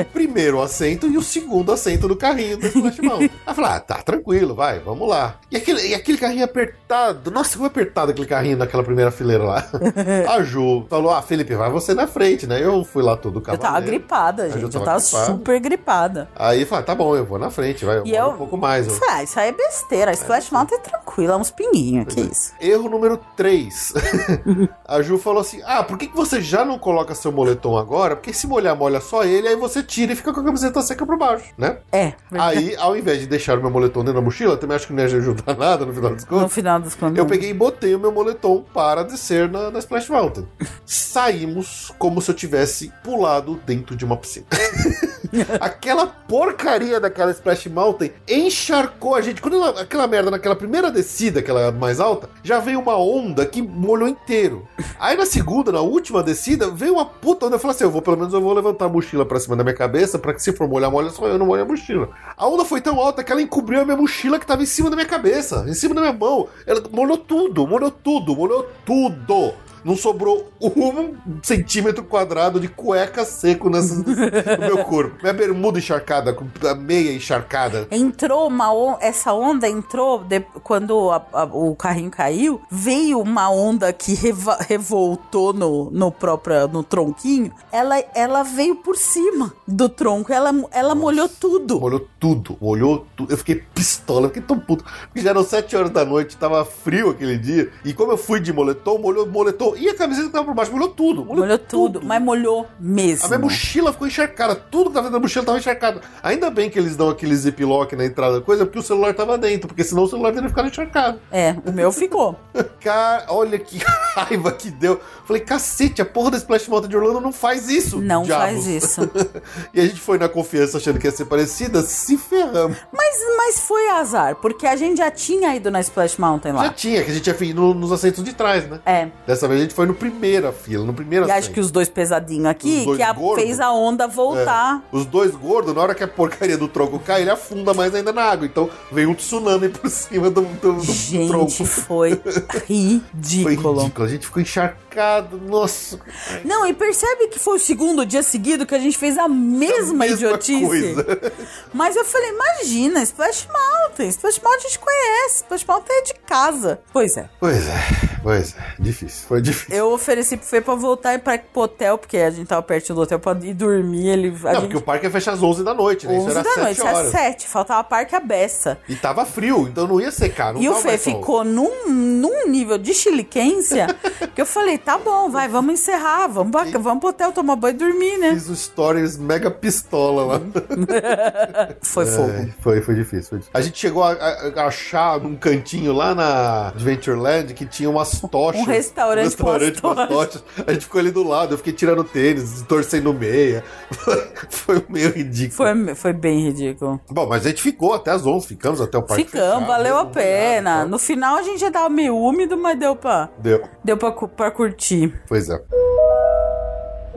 [0.00, 3.30] o primeiro assento e o segundo assento do carrinho do Splash Mountain.
[3.46, 5.36] Aí falei, ah, tá, tranquilo, vai, vamos lá.
[5.50, 9.66] E aquele, e aquele carrinho apertado, nossa, como apertado aquele carrinho naquela primeira fileira lá.
[10.28, 12.62] A Ju falou, ah, Felipe, vai você na frente, né?
[12.62, 14.62] Eu fui lá todo Eu tava gripada, gente.
[14.62, 15.26] Eu tava tava gripada.
[15.26, 16.28] super gripada.
[16.36, 18.56] Aí eu falei, tá bom, eu vou na frente, vai, eu E eu- um pouco
[18.56, 18.86] mais.
[18.86, 20.10] Eu ah, isso aí é besteira.
[20.10, 22.12] A Splash Mountain é tranquila, é uns pinguinhos.
[22.14, 22.52] Que isso?
[22.60, 23.94] Erro número 3.
[24.86, 28.16] a Ju falou assim: Ah, por que, que você já não coloca seu moletom agora?
[28.16, 31.06] Porque se molhar, molha só ele, aí você tira e fica com a camiseta seca
[31.06, 31.78] por baixo, né?
[31.92, 32.58] É, verdade.
[32.58, 35.00] Aí, ao invés de deixar o meu moletom dentro da mochila, também acho que não
[35.02, 36.52] ia ajudar nada no final das no contas.
[36.52, 37.18] final dos contos.
[37.18, 40.46] Eu peguei e botei o meu moletom para descer na, na Splash Mountain.
[40.84, 44.46] Saímos como se eu tivesse pulado dentro de uma piscina.
[45.60, 49.40] aquela porcaria daquela Splash Mountain encharcou a gente.
[49.40, 53.60] Quando ela- aquela merda, naquela primeira descida, aquela mais alta, já veio uma onda que
[53.62, 54.66] molhou inteiro.
[54.98, 58.16] Aí na segunda, na última descida, veio uma puta Eu falei assim: eu vou, pelo
[58.16, 60.68] menos eu vou levantar a mochila pra cima da minha cabeça, pra que se for
[60.68, 62.10] molhar, molha só eu, não molho a mochila.
[62.36, 64.90] A onda foi tão alta que ela encobriu a minha mochila que tava em cima
[64.90, 66.48] da minha cabeça, em cima da minha mão.
[66.66, 69.54] Ela molhou tudo, molhou tudo, molhou tudo.
[69.86, 75.16] Não sobrou um centímetro quadrado de cueca seco nessa, no meu corpo.
[75.22, 77.86] Minha bermuda encharcada, com a meia encharcada.
[77.90, 83.48] Entrou uma onda, essa onda entrou de- quando a- a- o carrinho caiu, veio uma
[83.48, 87.52] onda que reva- revoltou no, no próprio no tronquinho.
[87.70, 91.78] Ela, ela veio por cima do tronco, ela, ela molhou tudo.
[91.80, 93.32] Molhou tudo, molhou tudo.
[93.32, 94.84] Eu fiquei pistola, fiquei tão puto.
[95.06, 97.70] Porque já eram sete horas da noite, tava frio aquele dia.
[97.84, 99.86] E como eu fui de moletom, molhou moletom molhou.
[99.86, 101.24] E a camiseta que tava por baixo, molhou tudo.
[101.24, 103.24] Molhou tudo, mas molhou mesmo.
[103.26, 106.00] A minha mochila ficou encharcada, tudo que tava dentro da mochila tava encharcado.
[106.22, 109.36] Ainda bem que eles dão aquele ziplock na entrada da coisa, porque o celular tava
[109.38, 111.20] dentro, porque senão o celular teria ficado encharcado.
[111.30, 112.36] É, o meu ficou.
[112.80, 113.78] Cara, olha que
[114.14, 115.00] raiva que deu.
[115.24, 118.00] Falei, cacete, a porra da Splash Mountain de Orlando não faz isso.
[118.00, 118.44] Não diabos.
[118.44, 119.10] faz isso.
[119.74, 122.76] e a gente foi na confiança achando que ia ser parecida, se ferramos.
[122.92, 126.68] Mas, mas foi azar, porque a gente já tinha ido na Splash Mountain Já lá.
[126.70, 128.80] tinha, que a gente tinha ido no- nos assentos de trás, né?
[128.86, 129.08] É.
[129.26, 131.88] Dessa vez a gente foi no primeira fila, no primeiro E acho que os dois
[131.88, 134.82] pesadinhos aqui, dois que a- fez a onda voltar.
[134.92, 138.12] Os dois gordos, na hora que a porcaria do tronco cai, ele afunda mais ainda
[138.12, 138.46] na água.
[138.46, 141.50] Então veio um tsunami por cima do, do, do Gente, tronco.
[141.64, 142.20] foi Foi
[142.66, 143.80] ridículo.
[143.80, 144.06] ridículo.
[144.06, 145.38] A gente ficou encharcado.
[145.38, 145.98] Nossa.
[146.44, 149.90] Não, e percebe que foi o segundo dia seguido que a gente fez a mesma,
[149.90, 150.64] A mesma idiotice.
[150.66, 151.32] coisa.
[151.72, 154.08] Mas eu falei, imagina, Splash Mountain.
[154.08, 155.34] Splash Mountain a gente conhece.
[155.36, 156.80] Splash Mountain é de casa.
[156.92, 157.28] Pois é.
[157.38, 157.84] Pois é,
[158.22, 158.74] pois é.
[158.78, 159.74] Difícil, foi difícil.
[159.76, 162.94] Eu ofereci pro Fê pra voltar e pra, pro hotel, porque a gente tava perto
[162.94, 164.08] do hotel pra ir dormir.
[164.08, 166.14] Ele, Não, gente, porque o parque fecha às 11 da noite, né?
[166.14, 166.98] 11 Isso era da 7 noite, horas.
[167.06, 167.48] às 7.
[167.48, 168.78] Faltava parque a beça.
[168.88, 170.52] E tava frio, então não ia secar.
[170.54, 173.86] Não E o Fê ficou num, num nível de chiliquência
[174.34, 177.74] que eu falei, tá bom, vai, vamos encerrar, vamos, pra, vamos pro hotel tomar banho
[177.74, 178.30] e dormir, né?
[178.32, 180.40] Fiz o stories mega pistola lá.
[181.82, 182.30] Foi fogo.
[182.30, 183.50] É, foi, foi difícil, foi difícil.
[183.54, 188.20] A gente chegou a, a- a achar num cantinho lá na Adventureland que tinha umas
[188.20, 188.60] tochas.
[188.60, 190.44] Um restaurante restaurante tochas.
[190.66, 193.62] A gente ficou ali do lado, eu fiquei tirando tênis, torcendo meia.
[194.50, 195.52] foi meio ridículo.
[195.52, 197.00] Foi, foi bem ridículo.
[197.10, 199.98] Bom, mas a gente ficou até as 11, ficamos até o parque Ficamos, fechar, valeu
[199.98, 200.70] a pena.
[200.70, 204.12] molhado, No final a gente já tava meio úmido, mas deu pra, Deu, deu pra,
[204.12, 205.12] pra curtir.
[205.28, 205.60] pois é.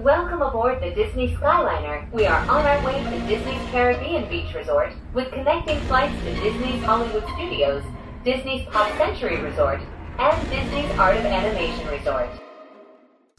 [0.02, 2.08] Welcome aboard the Disney Skyliner.
[2.14, 6.82] We are on our way to Disney's Caribbean Beach Resort with connecting flights to Disney's
[6.86, 7.84] Hollywood Studios,
[8.24, 9.82] Disney's Pop Century Resort,
[10.20, 12.30] and Disney's Art of Animation Resort.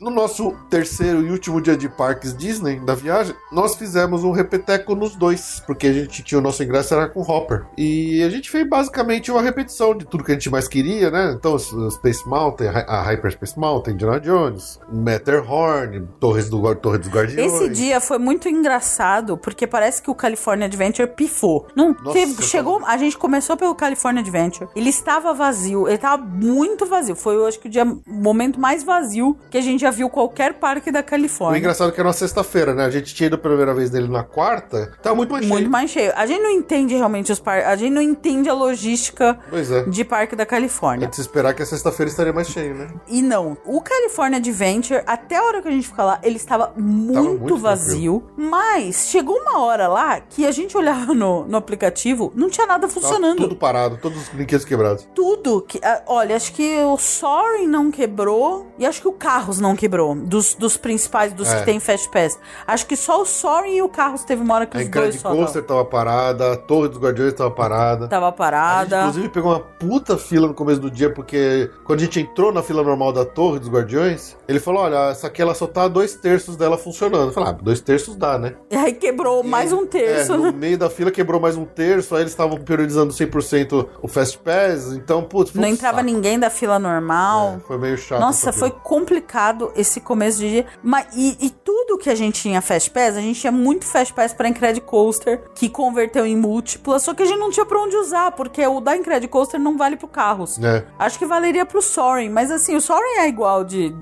[0.00, 4.94] No nosso terceiro e último dia de parques Disney da viagem, nós fizemos um repeteco
[4.94, 7.66] nos dois, porque a gente tinha o nosso ingresso era com Hopper.
[7.76, 11.34] E a gente fez basicamente uma repetição de tudo que a gente mais queria, né?
[11.36, 17.52] Então, Space Mountain, a Hyperspace Mountain, Indiana Jones, Matterhorn, Torres do Torre dos Guardiões.
[17.52, 21.66] Esse dia foi muito engraçado, porque parece que o California Adventure pifou.
[21.76, 24.66] Não Nossa, teve- chegou, a gente começou pelo California Adventure.
[24.74, 27.14] Ele estava vazio, ele estava muito vazio.
[27.14, 30.54] Foi, eu acho que o dia, momento mais vazio que a gente já viu qualquer
[30.54, 31.58] parque da O Califórnia.
[31.58, 32.84] engraçado é que era uma sexta-feira, né?
[32.84, 35.70] A gente tinha ido a primeira vez dele na quarta, tava muito mais Muito cheio.
[35.70, 36.12] mais cheio.
[36.16, 39.88] A gente não entende realmente os parques, a gente não entende a logística é.
[39.90, 41.06] de parque da É Califórnia.
[41.08, 42.88] de se esperar que a sexta-feira estaria mais cheio, né?
[43.08, 46.72] E não, o California Adventure, até a hora que a gente ficou lá, ele estava
[46.76, 48.22] muito, muito vazio.
[48.36, 52.80] Mas chegou uma hora lá que a gente olhava no, no aplicativo, não tinha nada
[52.88, 53.38] Tava funcionando.
[53.38, 55.06] tudo parado, todos os brinquedos quebrados.
[55.14, 55.80] Tudo que.
[55.82, 58.66] ah, Olha, acho que o Soaring não quebrou.
[58.78, 60.14] E acho que o Carros não quebrou.
[60.14, 61.58] Dos, dos principais, dos É.
[61.60, 62.38] que tem Fast Pass.
[62.66, 65.14] Acho que só o Soaring e o Carros teve uma hora que A os dois
[65.16, 68.06] só Coaster tava parada, a Torre dos Guardiões tava parada.
[68.08, 68.98] tava A gente, parada.
[69.00, 72.62] inclusive, pegou uma puta fila no começo do dia, porque quando a gente entrou na
[72.62, 76.14] fila normal da Torre dos Guardiões, ele falou: Olha, essa aqui ela só tá dois
[76.14, 77.28] terços dela funcionando.
[77.28, 78.54] Eu falei: Ah, dois terços dá, né?
[78.70, 82.14] E aí quebrou mais um terço, É, no meio da fila quebrou mais um terço,
[82.14, 86.06] aí eles estavam priorizando 100% o Fast Pass, então, putz, Não entrava saco.
[86.06, 87.56] ninguém da fila normal.
[87.56, 88.20] É, foi meio chato.
[88.20, 90.66] Nossa, foi complicado esse começo de dia.
[90.82, 94.12] Mas, e, e tudo que a gente tinha Fast Pass, a gente tinha muito Fast
[94.14, 97.80] Pass pra Incred Coaster, que converteu em múltipla, só que a gente não tinha pra
[97.80, 100.58] onde usar, porque o da Incred Coaster não vale pro carros.
[100.62, 100.84] É.
[100.98, 103.94] Acho que valeria pro Soaring, mas assim, o Soaring é igual de...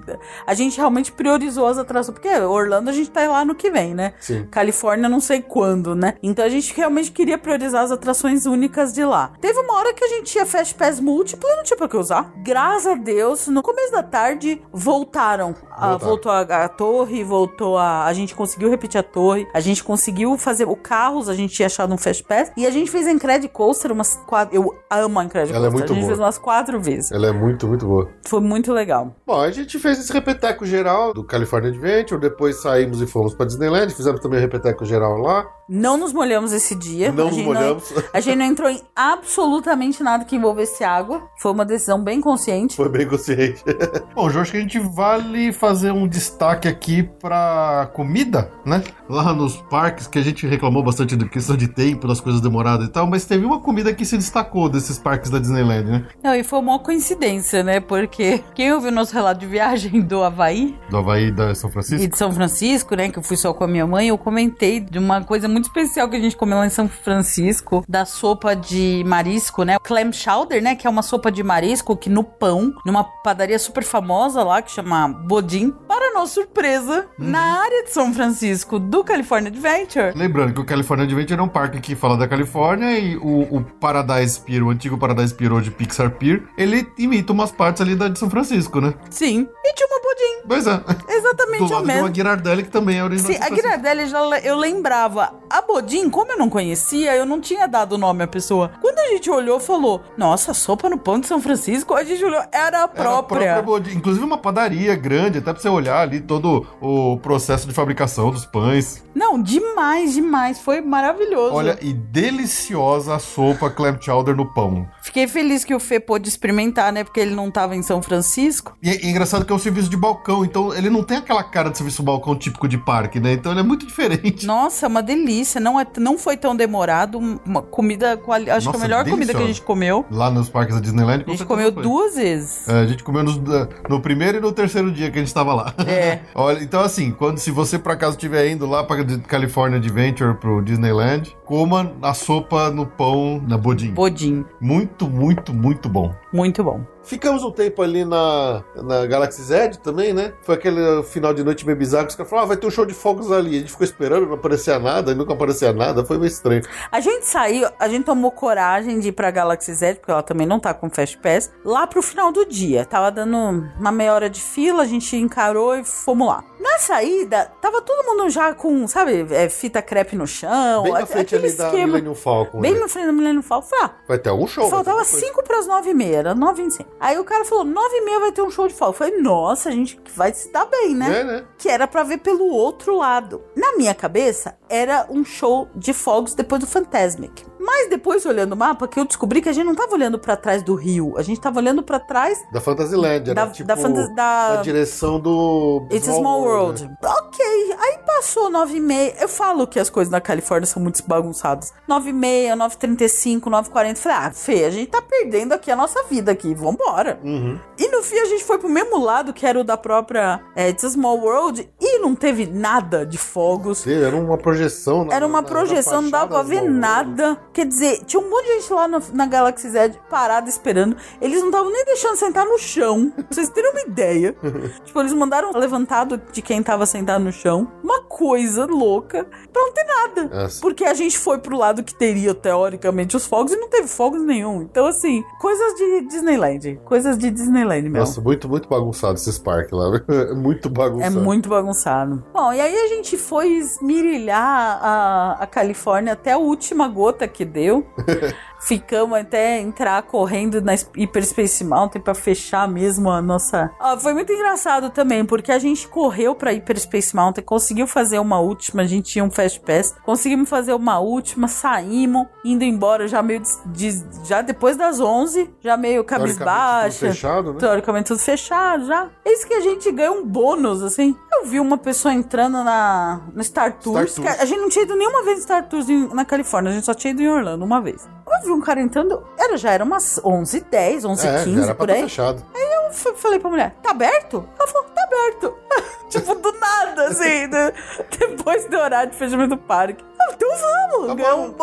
[0.47, 3.95] A gente realmente priorizou as atrações, porque Orlando a gente tá lá no que vem,
[3.95, 4.15] né?
[4.21, 4.47] Sim.
[4.51, 6.15] Califórnia não sei quando, né?
[6.23, 9.33] Então a gente realmente queria priorizar as atrações únicas de lá.
[9.41, 11.97] Teve uma hora que a gente tinha Fast Pass múltiplo e não tinha pra que
[11.97, 12.33] usar.
[12.39, 15.48] Graças a Deus, no começo da tarde, voltaram.
[15.71, 15.99] Ah, Voltaram.
[15.99, 18.05] voltou a, a torre, voltou a...
[18.05, 21.67] A gente conseguiu repetir a torre, a gente conseguiu fazer o Carros, a gente tinha
[21.67, 24.55] achado um Fast Pass, e a gente fez a Incred Coaster umas quatro...
[24.55, 25.73] Eu amo a Incred Ela é Coaster.
[25.73, 26.09] muito a gente boa.
[26.09, 27.11] fez umas quatro vezes.
[27.13, 28.09] Ela é muito, muito boa.
[28.27, 29.15] Foi muito legal.
[29.27, 33.47] Bom, a gente fez esse repeteco geral do California Adventure, depois saímos e fomos pra
[33.47, 35.47] Disneyland, fizemos também o repeteco geral lá.
[35.69, 37.13] Não nos molhamos esse dia.
[37.13, 37.95] Não a nos molhamos.
[38.13, 41.29] a gente não entrou em absolutamente nada que envolvesse água.
[41.37, 42.77] Foi uma decisão bem consciente.
[42.77, 43.63] Foi bem consciente.
[44.15, 48.83] Bom, Jorge, que a gente vale fazer um destaque aqui pra comida, né?
[49.09, 52.87] Lá nos parques, que a gente reclamou bastante da questão de tempo, das coisas demoradas
[52.89, 56.09] e tal, mas teve uma comida que se destacou desses parques da Disneyland, né?
[56.23, 57.81] Não, e foi uma coincidência, né?
[57.81, 62.05] Porque quem ouviu nosso relato de viagem do Havaí Do Havaí e da São Francisco.
[62.05, 63.11] e de São Francisco, né?
[63.11, 65.67] Que eu fui só com a minha mãe, eu comentei de uma coisa muito muito
[65.67, 69.77] especial que a gente comeu lá em São Francisco, da sopa de marisco, né?
[69.83, 70.77] Clam chowder, né?
[70.77, 74.71] Que é uma sopa de marisco que no pão, numa padaria super famosa lá, que
[74.71, 80.13] chama Bodim, para nossa surpresa, na área de São Francisco do California Adventure.
[80.15, 83.65] Lembrando que o California Adventure é um parque que fala da Califórnia e o, o
[83.81, 88.09] Paradise Pier, o antigo Paradise Pier hoje Pixar Pier, ele imita umas partes ali da
[88.09, 88.95] de São Francisco, né?
[89.11, 89.49] Sim.
[89.65, 90.47] E tinha uma Bodim.
[90.47, 90.81] Pois é.
[91.09, 92.03] Exatamente Do a lado de mesma.
[92.03, 93.33] uma Girardelli que também é original.
[93.33, 93.55] Sim, a.
[93.55, 95.33] Girardelli já eu lembrava.
[95.51, 98.71] A Bodin, como eu não conhecia, eu não tinha dado o nome à pessoa.
[98.81, 101.95] Quando a gente olhou, falou: Nossa, sopa no pão de São Francisco.
[101.95, 103.63] A gente olhou, era a Era a própria.
[103.63, 103.97] Bodin.
[103.97, 108.45] Inclusive uma padaria grande, até pra você olhar ali todo o processo de fabricação dos
[108.45, 109.03] pães.
[109.19, 110.61] Não, demais, demais.
[110.61, 111.55] Foi maravilhoso.
[111.55, 114.87] Olha, e deliciosa a sopa clam chowder no pão.
[115.03, 117.03] Fiquei feliz que o Fê pôde experimentar, né?
[117.03, 118.77] Porque ele não tava em São Francisco.
[118.83, 121.71] E é engraçado que é um serviço de balcão, então ele não tem aquela cara
[121.71, 123.33] de serviço balcão típico de parque, né?
[123.33, 124.47] Então ele é muito diferente.
[124.47, 125.61] Nossa, é uma delícia.
[125.61, 127.19] Não, é, não foi tão demorado.
[127.19, 128.17] Uma comida.
[128.17, 129.47] quali- Acho que Nossa, a melhor comida que a deliciosa.
[129.53, 130.05] gente comeu.
[130.11, 131.25] Lá nos parques da Disneyland.
[131.27, 131.83] A gente comeu foi.
[131.83, 132.69] duas vezes.
[132.69, 133.41] É, a gente comeu nos-
[133.89, 135.75] no primeiro e no terceiro dia que a gente estava lá.
[135.87, 136.21] É.
[136.35, 138.85] Olha, então assim, quando se você por acaso estiver indo lá
[139.17, 143.93] para California Adventure pro Disneyland, coma a sopa no pão na Bodin.
[143.93, 144.45] Bodim.
[144.61, 146.15] Muito, muito, muito bom.
[146.33, 146.85] Muito bom.
[147.09, 150.35] Ficamos um tempo ali na, na Galaxy Z também, né?
[150.43, 152.71] Foi aquele final de noite meio bizarro que os caras falaram, ah, vai ter um
[152.71, 153.57] show de fogos ali.
[153.57, 156.63] A gente ficou esperando, não aparecia nada, e nunca aparecia nada, foi meio estranho.
[156.93, 160.47] A gente saiu, a gente tomou coragem de ir pra Galaxy Z, porque ela também
[160.47, 162.85] não tá com Fast Pass, lá pro final do dia.
[162.85, 163.39] Tava dando
[163.81, 166.45] uma meia hora de fila, a gente encarou e fomos lá.
[166.61, 170.83] Na saída, tava todo mundo já com, sabe, é, fita crepe no chão.
[170.83, 171.87] Bem na frente ali da esquema.
[171.87, 172.61] Millennium Falcon.
[172.61, 172.81] Bem né?
[172.81, 173.69] na frente da Millennium Falcon.
[173.69, 174.69] Falei, ah, Vai ter algum show.
[174.69, 175.27] Faltava vai ter alguma coisa.
[175.27, 176.91] 5 pras 9 e meia, era 9 e 25.
[177.01, 179.01] Aí o cara falou, 9 e meia vai ter um show de fogos.
[179.01, 181.21] Eu falei, nossa, a gente vai se dar bem, né?
[181.21, 181.45] É, né?
[181.57, 183.43] Que era pra ver pelo outro lado.
[183.57, 187.45] Na minha cabeça, era um show de fogos depois do Fantasmic.
[187.71, 190.37] Mas depois, olhando o mapa, que eu descobri que a gente não tava olhando pra
[190.37, 191.13] trás do rio.
[191.19, 194.63] A gente tava olhando pra trás Da Fantasyland, era da, tipo da, fanta- da- na
[194.63, 195.87] direção do...
[195.93, 196.87] It's a Small World.
[196.87, 196.97] né?
[197.05, 197.45] Ok,
[197.79, 199.15] aí passou 9 e meia.
[199.21, 201.73] Eu falo que as coisas na Califórnia são muito bagunçadas.
[201.87, 204.01] 9 e meia, 9 e 35, 9 e 40.
[204.01, 207.21] Falei, ah, Fê, a gente tá perdendo aqui a nossa vida aqui, vambora.
[207.23, 207.59] Uhum.
[207.79, 210.71] E no fim a gente foi pro mesmo lado, que era o da própria é,
[210.71, 213.79] It's a Small World, e não teve nada de fogos.
[213.79, 215.05] Sim, Era uma projeção.
[215.05, 217.39] na- Era uma na- na projeção, não dava pra ver Small nada.
[217.59, 220.97] Quer dizer, tinha um monte de gente lá na, na Galaxy Z parada esperando.
[221.21, 223.11] Eles não estavam nem deixando sentar no chão.
[223.19, 224.33] Pra vocês terem uma ideia.
[224.87, 227.67] tipo, eles mandaram levantado de quem tava sentado no chão.
[227.83, 229.27] Uma coisa louca.
[229.53, 230.43] Pra não ter nada.
[230.43, 230.61] Nossa.
[230.61, 234.23] Porque a gente foi pro lado que teria, teoricamente, os fogos e não teve fogos
[234.23, 234.63] nenhum.
[234.63, 236.81] Então, assim, coisas de Disneyland.
[236.85, 237.99] Coisas de Disneyland mesmo.
[237.99, 239.89] Nossa, muito, muito bagunçado esses parques lá.
[240.29, 241.21] É muito É bagunçado.
[241.21, 242.25] muito bagunçado.
[242.33, 247.48] Bom, e aí a gente foi esmirilhar a, a Califórnia até a última gota que
[247.49, 247.87] deu.
[248.69, 253.71] Ficamos até entrar correndo na Hyper Space Mountain pra fechar mesmo a nossa.
[253.81, 258.19] Ah, foi muito engraçado também, porque a gente correu pra Hyper Space Mountain, conseguiu fazer
[258.19, 263.09] uma última, a gente tinha um Fast Pass, conseguimos fazer uma última, saímos, indo embora
[263.09, 263.41] já meio.
[263.41, 267.07] des- des- já depois das 11, já meio Teoricamente, tudo cabisbaixa.
[267.09, 267.59] fechado, né?
[267.61, 269.09] Teoricamente tudo fechado já.
[269.25, 271.17] Eis que a gente ganha um bônus, assim.
[271.33, 274.15] Eu vi uma pessoa entrando na, no Star Tours.
[274.15, 274.19] Tours.
[274.37, 276.85] que a gente não tinha ido nenhuma vez no Star Tours na Califórnia, a gente
[276.85, 278.07] só tinha ido em Orlando uma vez.
[278.31, 281.63] Eu vi um cara entrando, era, já era umas 11 10 11 É, já 15
[281.63, 282.03] era por estar aí.
[282.09, 282.43] fechado.
[282.55, 284.49] Eu f- falei pra mulher, tá aberto?
[284.59, 285.55] Ela falou, tá aberto.
[286.11, 287.73] tipo, do nada, assim, né?
[288.19, 290.05] depois do horário de fechamento do parque.
[290.21, 290.49] Ah, então
[290.91, 291.55] vamos, Tá ganhamos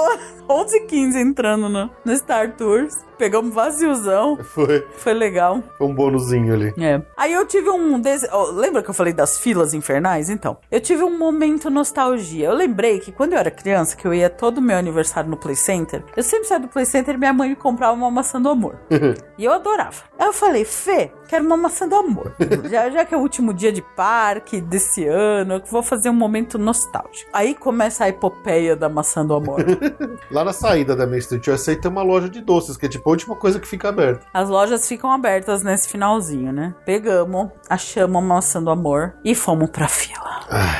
[0.49, 3.03] 11 15 entrando no, no Star Tours.
[3.17, 5.63] Pegamos vaziozão, Foi, foi legal.
[5.77, 6.73] foi um bônusinho ali.
[6.77, 7.01] É.
[7.15, 7.97] Aí eu tive um.
[7.97, 8.27] Desse...
[8.29, 10.29] ó, lembra que eu falei das filas infernais?
[10.29, 12.47] Então, eu tive um momento nostalgia.
[12.47, 15.55] Eu lembrei que quando eu era criança, que eu ia todo meu aniversário no Play
[15.55, 18.49] Center, eu sempre saía do Play Center e minha mãe me comprava uma maçã do
[18.49, 18.75] amor.
[19.37, 20.03] e eu adorava.
[20.19, 22.33] Aí eu falei, Fê, quero uma maçã do amor.
[22.69, 26.13] já, já que é o último dia de parque desse ano, eu vou fazer um
[26.13, 27.29] momento nostálgico.
[27.33, 29.63] Aí começa a epopeia da maçã do amor.
[30.31, 33.09] Lá na saída da Main Street USA tem uma loja de doces, que é tipo
[33.09, 34.25] a última coisa que fica aberta.
[34.33, 36.73] As lojas ficam abertas nesse finalzinho, né?
[36.85, 40.35] Pegamos, achamos uma maçã do amor e fomos pra fila.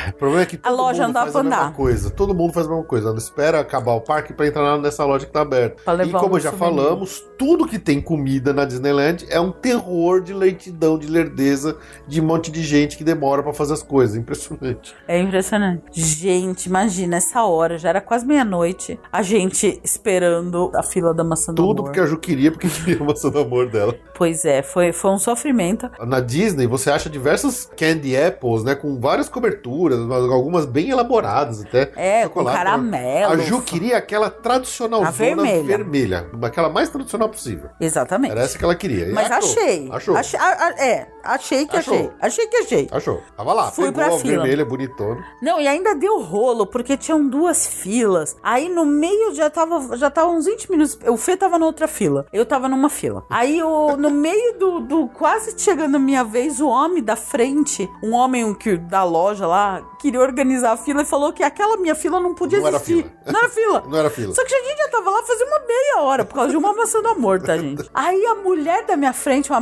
[0.08, 1.72] O problema é que todo loja dá faz a mesma andar.
[1.72, 2.10] coisa.
[2.10, 3.10] Todo mundo faz a mesma coisa.
[3.10, 5.82] Não espera acabar o parque pra entrar nessa loja que tá aberta.
[6.04, 6.58] E como já souvenir.
[6.58, 12.20] falamos, tudo que tem comida na Disneyland é um terror de leitidão, de lerdeza, de
[12.20, 14.16] um monte de gente que demora pra fazer as coisas.
[14.16, 14.94] Impressionante.
[15.08, 15.82] É impressionante.
[15.92, 21.52] Gente, imagina essa hora, já era quase meia-noite, a gente esperando a fila da maçã
[21.52, 21.84] do Tudo amor.
[21.84, 23.94] porque a Ju queria porque queria a maçã do amor dela.
[24.14, 25.90] Pois é, foi, foi um sofrimento.
[26.06, 28.74] Na Disney você acha diversas candy apples, né?
[28.74, 31.90] Com várias coberturas, algumas bem elaboradas até.
[31.96, 32.56] É, Chocolate.
[32.58, 33.32] com caramelo.
[33.32, 35.62] A Ju queria aquela tradicional A vermelha.
[35.64, 36.26] vermelha.
[36.42, 37.68] Aquela mais tradicional possível.
[37.80, 38.30] Exatamente.
[38.32, 39.06] Era essa que ela queria.
[39.08, 39.50] E Mas achou.
[39.50, 39.88] achei.
[39.90, 40.16] Achou.
[40.16, 41.94] Achei- a- a- é, achei que Achou.
[41.94, 42.10] achei.
[42.20, 42.88] Achei que achei.
[42.90, 43.22] Achou.
[43.36, 43.70] Tava lá.
[43.70, 44.38] Fui pegou pra a fila.
[44.42, 45.24] vermelha, bonitona.
[45.42, 48.36] Não, e ainda deu rolo, porque tinham duas filas.
[48.42, 50.98] Aí no meio já tava, já tava uns 20 minutos.
[51.06, 52.26] O Fê tava na outra fila.
[52.32, 53.24] Eu tava numa fila.
[53.30, 57.88] Aí o, no meio do, do quase chegando a minha vez, o homem da frente,
[58.02, 61.94] um homem que, da loja lá, queria organizar a fila e falou que aquela minha
[61.94, 63.02] fila não podia Não era existir.
[63.02, 63.12] fila.
[63.32, 63.82] Não era fila.
[63.86, 64.34] Não era fila.
[64.34, 66.72] Só que a gente já tava lá fazia uma meia hora por causa de uma
[66.72, 67.88] maçã do amor, tá, gente?
[67.94, 69.60] Aí a mulher da minha frente, uma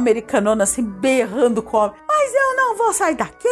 [0.63, 1.97] assim, berrando com o homem.
[2.07, 3.49] Mas eu não vou sair daqui,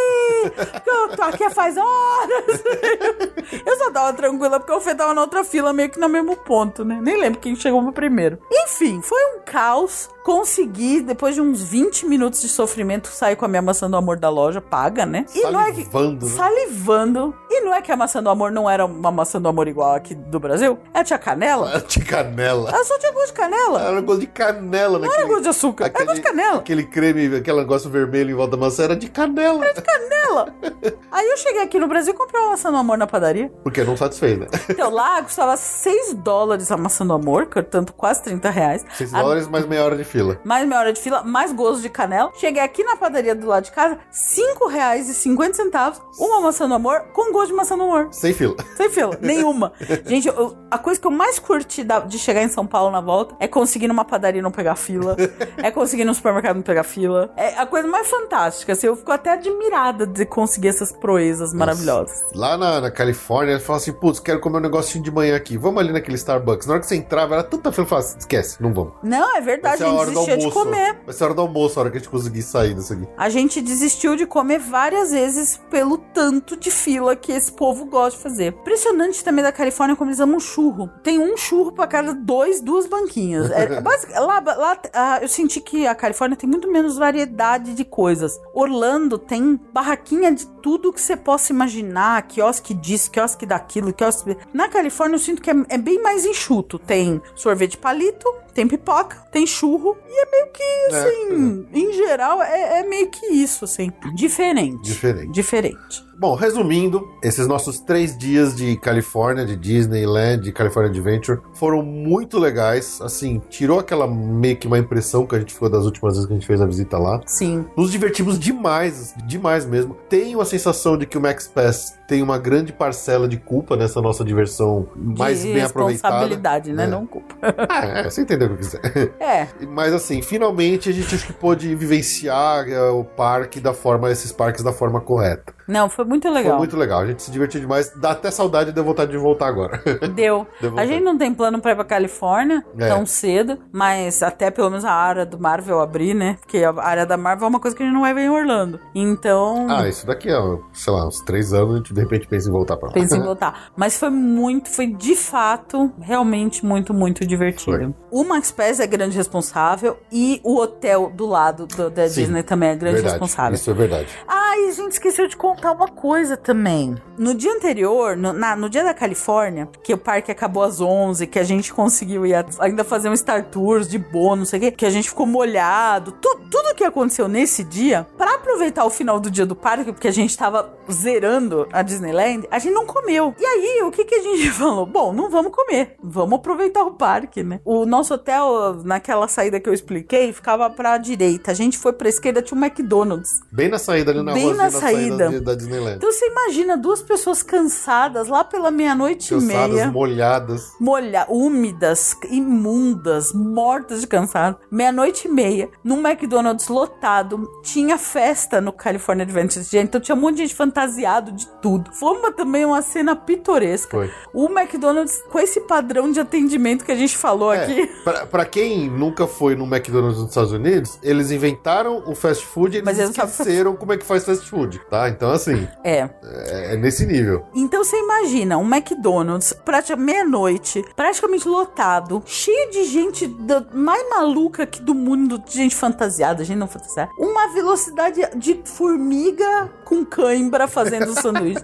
[0.82, 2.62] que eu tô aqui faz horas.
[3.66, 6.36] eu só tava tranquila porque o Fê tava na outra fila, meio que no mesmo
[6.36, 6.98] ponto, né?
[7.02, 8.38] Nem lembro quem chegou primeiro.
[8.50, 10.08] Enfim, foi um caos.
[10.24, 14.16] Consegui, depois de uns 20 minutos de sofrimento, sair com a minha maçã do amor
[14.18, 15.26] da loja, paga, né?
[15.34, 16.32] E não é que Salivando, né?
[16.32, 17.34] salivando.
[17.50, 19.94] E não é que a maçã do amor não era uma maçã do amor igual
[19.94, 20.78] aqui do Brasil?
[20.94, 21.70] Ela tinha canela?
[21.70, 22.70] Ela tinha canela.
[22.70, 23.82] Ela só tinha gosto de canela.
[23.82, 26.58] Era gosto de canela Não era gosto de açúcar, era gosto de canela.
[26.58, 29.64] Aquele creme, aquele negócio vermelho em volta da maçã era de canela.
[29.74, 30.54] Canela.
[31.10, 33.50] Aí eu cheguei aqui no Brasil e comprei uma maçã do amor na padaria.
[33.62, 34.46] Porque não satisfez, né?
[34.68, 38.84] Então lá custava 6 dólares a maçã do amor, portanto quase 30 reais.
[38.96, 40.38] 6 A- dólares mais meia hora de fila.
[40.44, 42.30] Mais meia hora de fila, mais gosto de canela.
[42.36, 46.68] Cheguei aqui na padaria do lado de casa, 5 reais e 50 centavos, uma maçã
[46.68, 48.08] do amor com gosto de maçã do amor.
[48.12, 48.54] Sem fila.
[48.76, 49.72] Sem fila, nenhuma.
[50.06, 53.00] Gente, eu- a coisa que eu mais curti da- de chegar em São Paulo na
[53.00, 55.16] volta é conseguir numa padaria e não pegar fila.
[55.56, 57.32] é conseguir no supermercado não pegar fila.
[57.36, 58.72] É a coisa mais fantástica.
[58.72, 62.24] Assim, eu fico até admirada de conseguir essas proezas maravilhosas.
[62.34, 65.56] Lá na, na Califórnia, ele fala assim: putz, quero comer um negocinho de manhã aqui.
[65.56, 66.66] Vamos ali naquele Starbucks.
[66.66, 67.84] Na hora que você entrava, era tanta fila.
[67.84, 68.92] Eu falava, esquece, não vamos.
[69.02, 71.00] Não, é verdade, a gente hora do de comer.
[71.04, 73.06] Vai ser hora do almoço, a hora que a gente conseguir sair disso aqui.
[73.16, 78.16] A gente desistiu de comer várias vezes pelo tanto de fila que esse povo gosta
[78.16, 78.46] de fazer.
[78.48, 80.88] Impressionante também da Califórnia como eles amam churro.
[81.02, 83.50] Tem um churro pra cada dois, duas banquinhas.
[83.50, 87.84] É, basic- lá, lá ah, eu senti que a Califórnia tem muito menos variedade de
[87.84, 88.40] coisas.
[88.54, 94.36] Orlando tem barraquinha de tudo que você possa imaginar, quiosque disso, quiosque daquilo, quiosque...
[94.54, 96.78] Na Califórnia eu sinto que é, é bem mais enxuto.
[96.78, 100.62] Tem sorvete palito, tem pipoca, tem churro e é meio que
[100.94, 103.92] assim, em geral, é, é meio que isso, assim.
[104.14, 104.82] Diferente.
[104.82, 105.32] Diferente.
[105.32, 106.11] Diferente.
[106.22, 112.38] Bom, resumindo, esses nossos três dias de Califórnia, de Disneyland, de California Adventure, foram muito
[112.38, 113.00] legais.
[113.02, 116.32] Assim, tirou aquela meio que uma impressão que a gente ficou das últimas vezes que
[116.32, 117.20] a gente fez a visita lá.
[117.26, 117.64] Sim.
[117.76, 119.96] Nos divertimos demais, demais mesmo.
[120.08, 123.98] Tenho a sensação de que o Max Pass tem uma grande parcela de culpa nessa
[124.02, 126.16] nossa diversão mais de bem aproveitada.
[126.16, 126.84] responsabilidade, né?
[126.84, 126.86] É.
[126.86, 127.34] Não culpa.
[127.82, 129.12] É, você entendeu o que eu quiser.
[129.18, 129.48] É.
[129.66, 134.30] Mas assim, finalmente a gente acho que pôde vivenciar é, o parque da forma, esses
[134.30, 135.54] parques da forma correta.
[135.66, 136.52] Não, foi muito legal.
[136.52, 137.90] Foi muito legal, a gente se divertiu demais.
[137.96, 139.80] Dá até saudade e deu vontade de voltar agora.
[140.14, 140.46] Deu.
[140.60, 142.88] Deu A gente não tem plano pra ir pra Califórnia É.
[142.88, 146.36] tão cedo, mas até pelo menos a área do Marvel abrir, né?
[146.40, 148.30] Porque a área da Marvel é uma coisa que a gente não vai ver em
[148.30, 148.78] Orlando.
[148.94, 149.66] Então.
[149.70, 150.38] ah, isso daqui é,
[150.72, 152.94] sei lá, uns três anos a gente de repente pensa em voltar pra lá.
[152.94, 153.70] Pensa em voltar.
[153.76, 157.94] Mas foi muito, foi de fato, realmente muito, muito divertido.
[158.10, 162.42] O Max Pass é grande responsável e o hotel do lado do- da Sim, Disney
[162.42, 163.54] também é grande verdade, responsável.
[163.54, 164.08] Isso é verdade.
[164.28, 166.94] Ah, e a gente esqueceu de contar uma coisa também.
[167.18, 171.26] No dia anterior, no, na- no dia da Califórnia, que o parque acabou às 11,
[171.26, 174.58] que a gente conseguiu ir a- ainda fazer um Star Tours de boa, não sei
[174.58, 178.84] o quê, que a gente ficou molhado, tu- tudo que aconteceu nesse dia, pra aproveitar
[178.84, 182.72] o final do dia do parque, porque a gente tava zerando a Disneyland, a gente
[182.74, 183.34] não comeu.
[183.38, 184.86] E aí, o que que a gente falou?
[184.86, 187.60] Bom, não vamos comer, vamos aproveitar o parque, né?
[187.64, 191.50] O nosso hotel, naquela saída que eu expliquei, ficava pra direita.
[191.50, 193.40] A gente foi pra esquerda, tinha um McDonald's.
[193.50, 195.28] Bem na saída ali na Bem na saída.
[195.28, 195.96] de- da Disneyland.
[195.96, 200.72] Então você imagina duas pessoas cansadas lá pela meia-noite e Cansadas, meia, molhadas.
[200.80, 204.56] molha, úmidas, imundas, mortas de cansado.
[204.70, 209.64] Meia-noite e meia, num McDonald's lotado, tinha festa no California Adventure.
[209.74, 211.71] Então tinha um monte de gente fantasiado de tudo.
[211.92, 213.90] Foi uma, também uma cena pitoresca.
[213.90, 214.10] Foi.
[214.32, 217.86] O McDonald's, com esse padrão de atendimento que a gente falou É, aqui.
[218.04, 222.76] pra, pra quem nunca foi no McDonald's nos Estados Unidos, eles inventaram o fast food
[222.76, 225.08] e eles Mas eles não esqueceram como é que faz fast food, tá?
[225.08, 226.08] Então, assim, É.
[226.22, 227.46] é, é nesse nível.
[227.54, 234.66] Então você imagina um McDonald's, pratica- meia-noite, praticamente lotado, cheio de gente da- mais maluca
[234.66, 237.10] que do mundo, de gente fantasiada, gente não fantasiada.
[237.18, 241.61] Uma velocidade de formiga com cãibra fazendo sanduíche.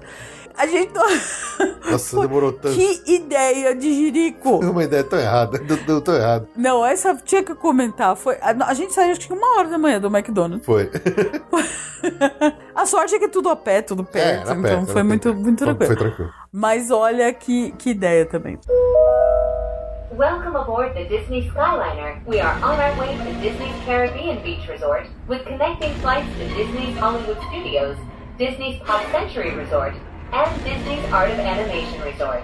[0.58, 0.92] A gente.
[1.88, 2.74] Nossa, demorou tanto.
[2.74, 4.56] que ideia de jirico!
[4.58, 5.56] Uma ideia tão errada.
[5.62, 6.48] Deu, deu tão errado.
[6.56, 8.16] Não, essa tinha que comentar.
[8.16, 10.66] Foi, a, gente saiu acho que uma hora da manhã do McDonald's.
[10.66, 10.90] Foi.
[12.74, 14.50] A sorte é que é tudo a pé, tudo perto.
[14.50, 15.40] É, então perto, foi muito, perto.
[15.40, 15.86] muito tranquilo.
[15.86, 16.32] Foi tranquilo.
[16.52, 18.58] Mas olha que, que ideia também.
[20.16, 22.20] Welcome aboard the Disney Skyliner.
[22.26, 26.96] We are on our way to Disney's Caribbean Beach Resort with connecting flights to Disney's
[26.98, 27.96] Hollywood Studios,
[28.38, 29.96] Disney's Pop Century Resort,
[30.32, 32.42] and Disney's Art of Animation Resort.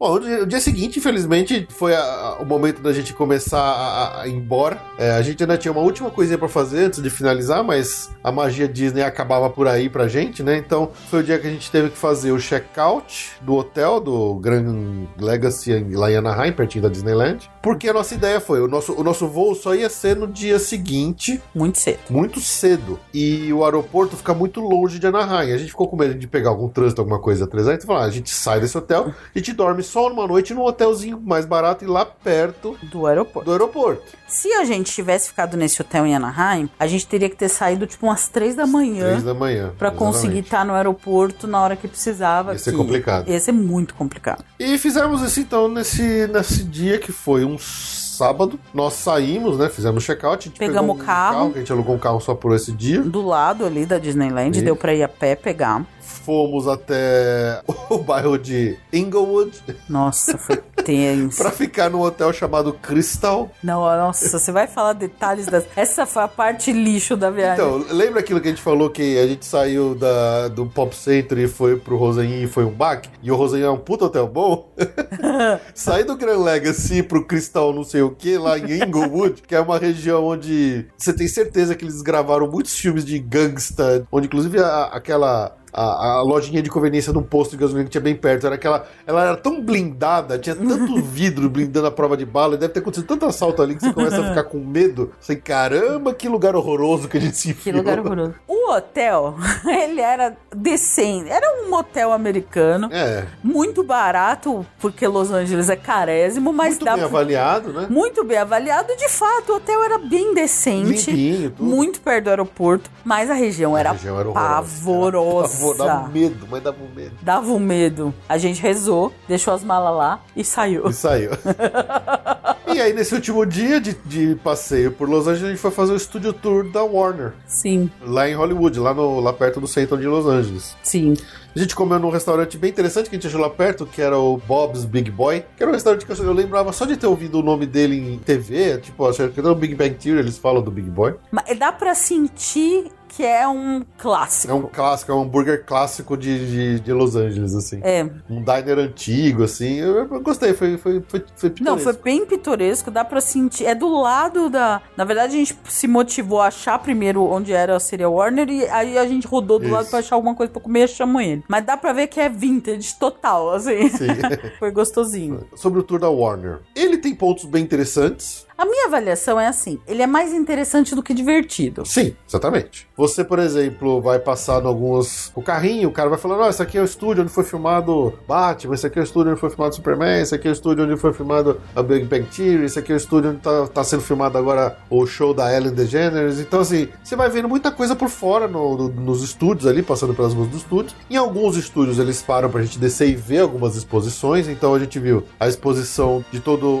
[0.00, 4.26] Bom, o dia, seguinte, infelizmente, foi a- a- o momento da gente começar a, a-
[4.26, 4.76] ir embora.
[4.98, 8.32] É, a gente ainda tinha uma última coisinha pra fazer antes de finalizar, mas a
[8.32, 10.56] magia Disney acabava por aí pra gente, né?
[10.56, 14.34] Então foi o dia que a gente teve que fazer o check-out do hotel do
[14.40, 17.48] Grand Legacy lá em Anaheim, pertinho da Disneyland.
[17.62, 20.58] Porque a nossa ideia foi: o nosso, o nosso voo só ia ser no dia
[20.58, 22.00] seguinte, Muito cedo.
[22.10, 22.98] muito cedo.
[23.14, 25.52] E o aeroporto fica muito longe de Anaheim.
[25.52, 27.66] A gente ficou com medo de pegar algum trânsito, alguma coisa atrás.
[27.68, 30.62] Então falou: ah, a gente sai desse hotel, a gente dorme só uma noite num
[30.62, 33.44] hotelzinho mais barato e lá perto Do aeroporto.
[33.46, 34.02] do aeroporto.
[34.26, 37.86] Se a gente tivesse ficado nesse hotel em Anaheim, a gente teria que ter saído
[37.86, 39.08] tipo umas três da manhã.
[39.10, 39.72] Três da manhã.
[39.78, 39.98] Pra exatamente.
[39.98, 42.52] conseguir estar no aeroporto na hora que precisava.
[42.52, 43.28] Ia ser que complicado.
[43.28, 44.42] Ia ser muito complicado.
[44.58, 48.58] E fizemos isso então nesse, nesse dia que foi um sábado.
[48.72, 49.68] Nós saímos, né?
[49.68, 50.50] Fizemos check-out.
[50.50, 51.50] Pegamos pegou um o carro.
[51.50, 53.00] que A gente alugou um carro só por esse dia.
[53.02, 54.64] Do lado ali da Disneyland, Isso.
[54.64, 55.84] deu pra ir a pé pegar.
[56.02, 61.38] Fomos até o bairro de Inglewood Nossa, foi tenso.
[61.38, 63.50] pra ficar num hotel chamado Crystal.
[63.62, 65.64] Não, nossa, você vai falar detalhes das.
[65.76, 67.64] Essa foi a parte lixo da viagem.
[67.64, 71.38] Então, lembra aquilo que a gente falou que a gente saiu da, do Pop Center
[71.38, 73.08] e foi pro Rosanhin e foi um baque?
[73.22, 74.72] E o Rosanhin é um puto hotel bom?
[75.74, 79.60] Sair do Grand Legacy pro Cristal não sei o que, lá em Inglewood, que é
[79.60, 84.58] uma região onde você tem certeza que eles gravaram muitos filmes de gangsta, onde inclusive
[84.58, 85.56] a- aquela...
[85.72, 88.56] A, a lojinha de conveniência de um posto de gasolina que tinha bem perto, era
[88.56, 88.86] aquela.
[89.06, 92.80] Ela era tão blindada, tinha tanto vidro blindando a prova de bala, e deve ter
[92.80, 95.12] acontecido tanto assalto ali que você começa a ficar com medo.
[95.18, 97.76] Você, caramba, que lugar horroroso que a gente se Que enfiou.
[97.78, 98.34] lugar horroroso.
[98.46, 99.34] O hotel,
[99.66, 101.30] ele era decente.
[101.30, 102.88] Era um motel americano.
[102.92, 107.86] É, Muito barato, porque Los Angeles é carésimo, mas muito dá bem avaliado, né?
[107.88, 108.94] muito bem avaliado.
[108.96, 111.10] De fato, o hotel era bem decente.
[111.10, 111.64] Limpinho, tudo.
[111.68, 115.61] Muito perto do aeroporto, mas a região A era região era pavorosa.
[115.70, 117.12] Era pavor- Dava medo, mas dava um medo.
[117.22, 118.14] Dava um medo.
[118.28, 120.88] A gente rezou, deixou as malas lá e saiu.
[120.88, 121.30] E saiu.
[122.74, 125.92] e aí, nesse último dia de, de passeio por Los Angeles, a gente foi fazer
[125.92, 129.96] o estúdio tour da Warner, Sim, lá em Hollywood, lá, no, lá perto do centro
[129.98, 130.76] de Los Angeles.
[130.82, 131.14] sim.
[131.54, 134.16] A gente comeu num restaurante bem interessante que a gente achou lá perto, que era
[134.16, 137.40] o Bob's Big Boy, que era um restaurante que eu, lembrava só de ter ouvido
[137.40, 140.70] o nome dele em TV, tipo, acho que no Big Bang Theory eles falam do
[140.70, 141.14] Big Boy.
[141.30, 144.52] Mas dá pra sentir que é um clássico.
[144.52, 147.80] É um clássico, é um hambúrguer clássico de, de, de Los Angeles, assim.
[147.82, 148.02] É.
[148.28, 149.74] Um diner antigo, assim.
[149.74, 151.82] Eu, eu gostei, foi, foi, foi, foi Não, pitoresco.
[151.82, 153.66] foi bem pitoresco, dá pra sentir.
[153.66, 154.80] É do lado da.
[154.96, 158.64] Na verdade, a gente se motivou a achar primeiro onde era a Seria Warner e
[158.68, 159.74] aí a gente rodou do Isso.
[159.74, 161.44] lado pra achar alguma coisa pra comer e chamou ele.
[161.48, 163.88] Mas dá pra ver que é vintage total, assim.
[163.90, 164.06] Sim.
[164.58, 165.46] Foi gostosinho.
[165.54, 166.60] Sobre o tour da Warner.
[166.74, 168.46] Ele tem pontos bem interessantes.
[168.62, 171.84] A minha avaliação é assim: ele é mais interessante do que divertido.
[171.84, 172.86] Sim, exatamente.
[172.96, 175.32] Você, por exemplo, vai passar em alguns.
[175.34, 178.14] O carrinho, o cara vai falando: Ó, esse aqui é o estúdio onde foi filmado
[178.28, 180.84] Batman, esse aqui é o estúdio onde foi filmado Superman, esse aqui é o estúdio
[180.84, 183.82] onde foi filmado a Big Bang Theory, esse aqui é o estúdio onde tá, tá
[183.82, 186.38] sendo filmado agora o show da Ellen DeGeneres.
[186.38, 190.14] Então, assim, você vai vendo muita coisa por fora no- no- nos estúdios ali, passando
[190.14, 190.94] pelas ruas dos estúdios.
[191.10, 194.46] Em alguns estúdios eles param pra gente descer e ver algumas exposições.
[194.46, 196.80] Então a gente viu a exposição de todos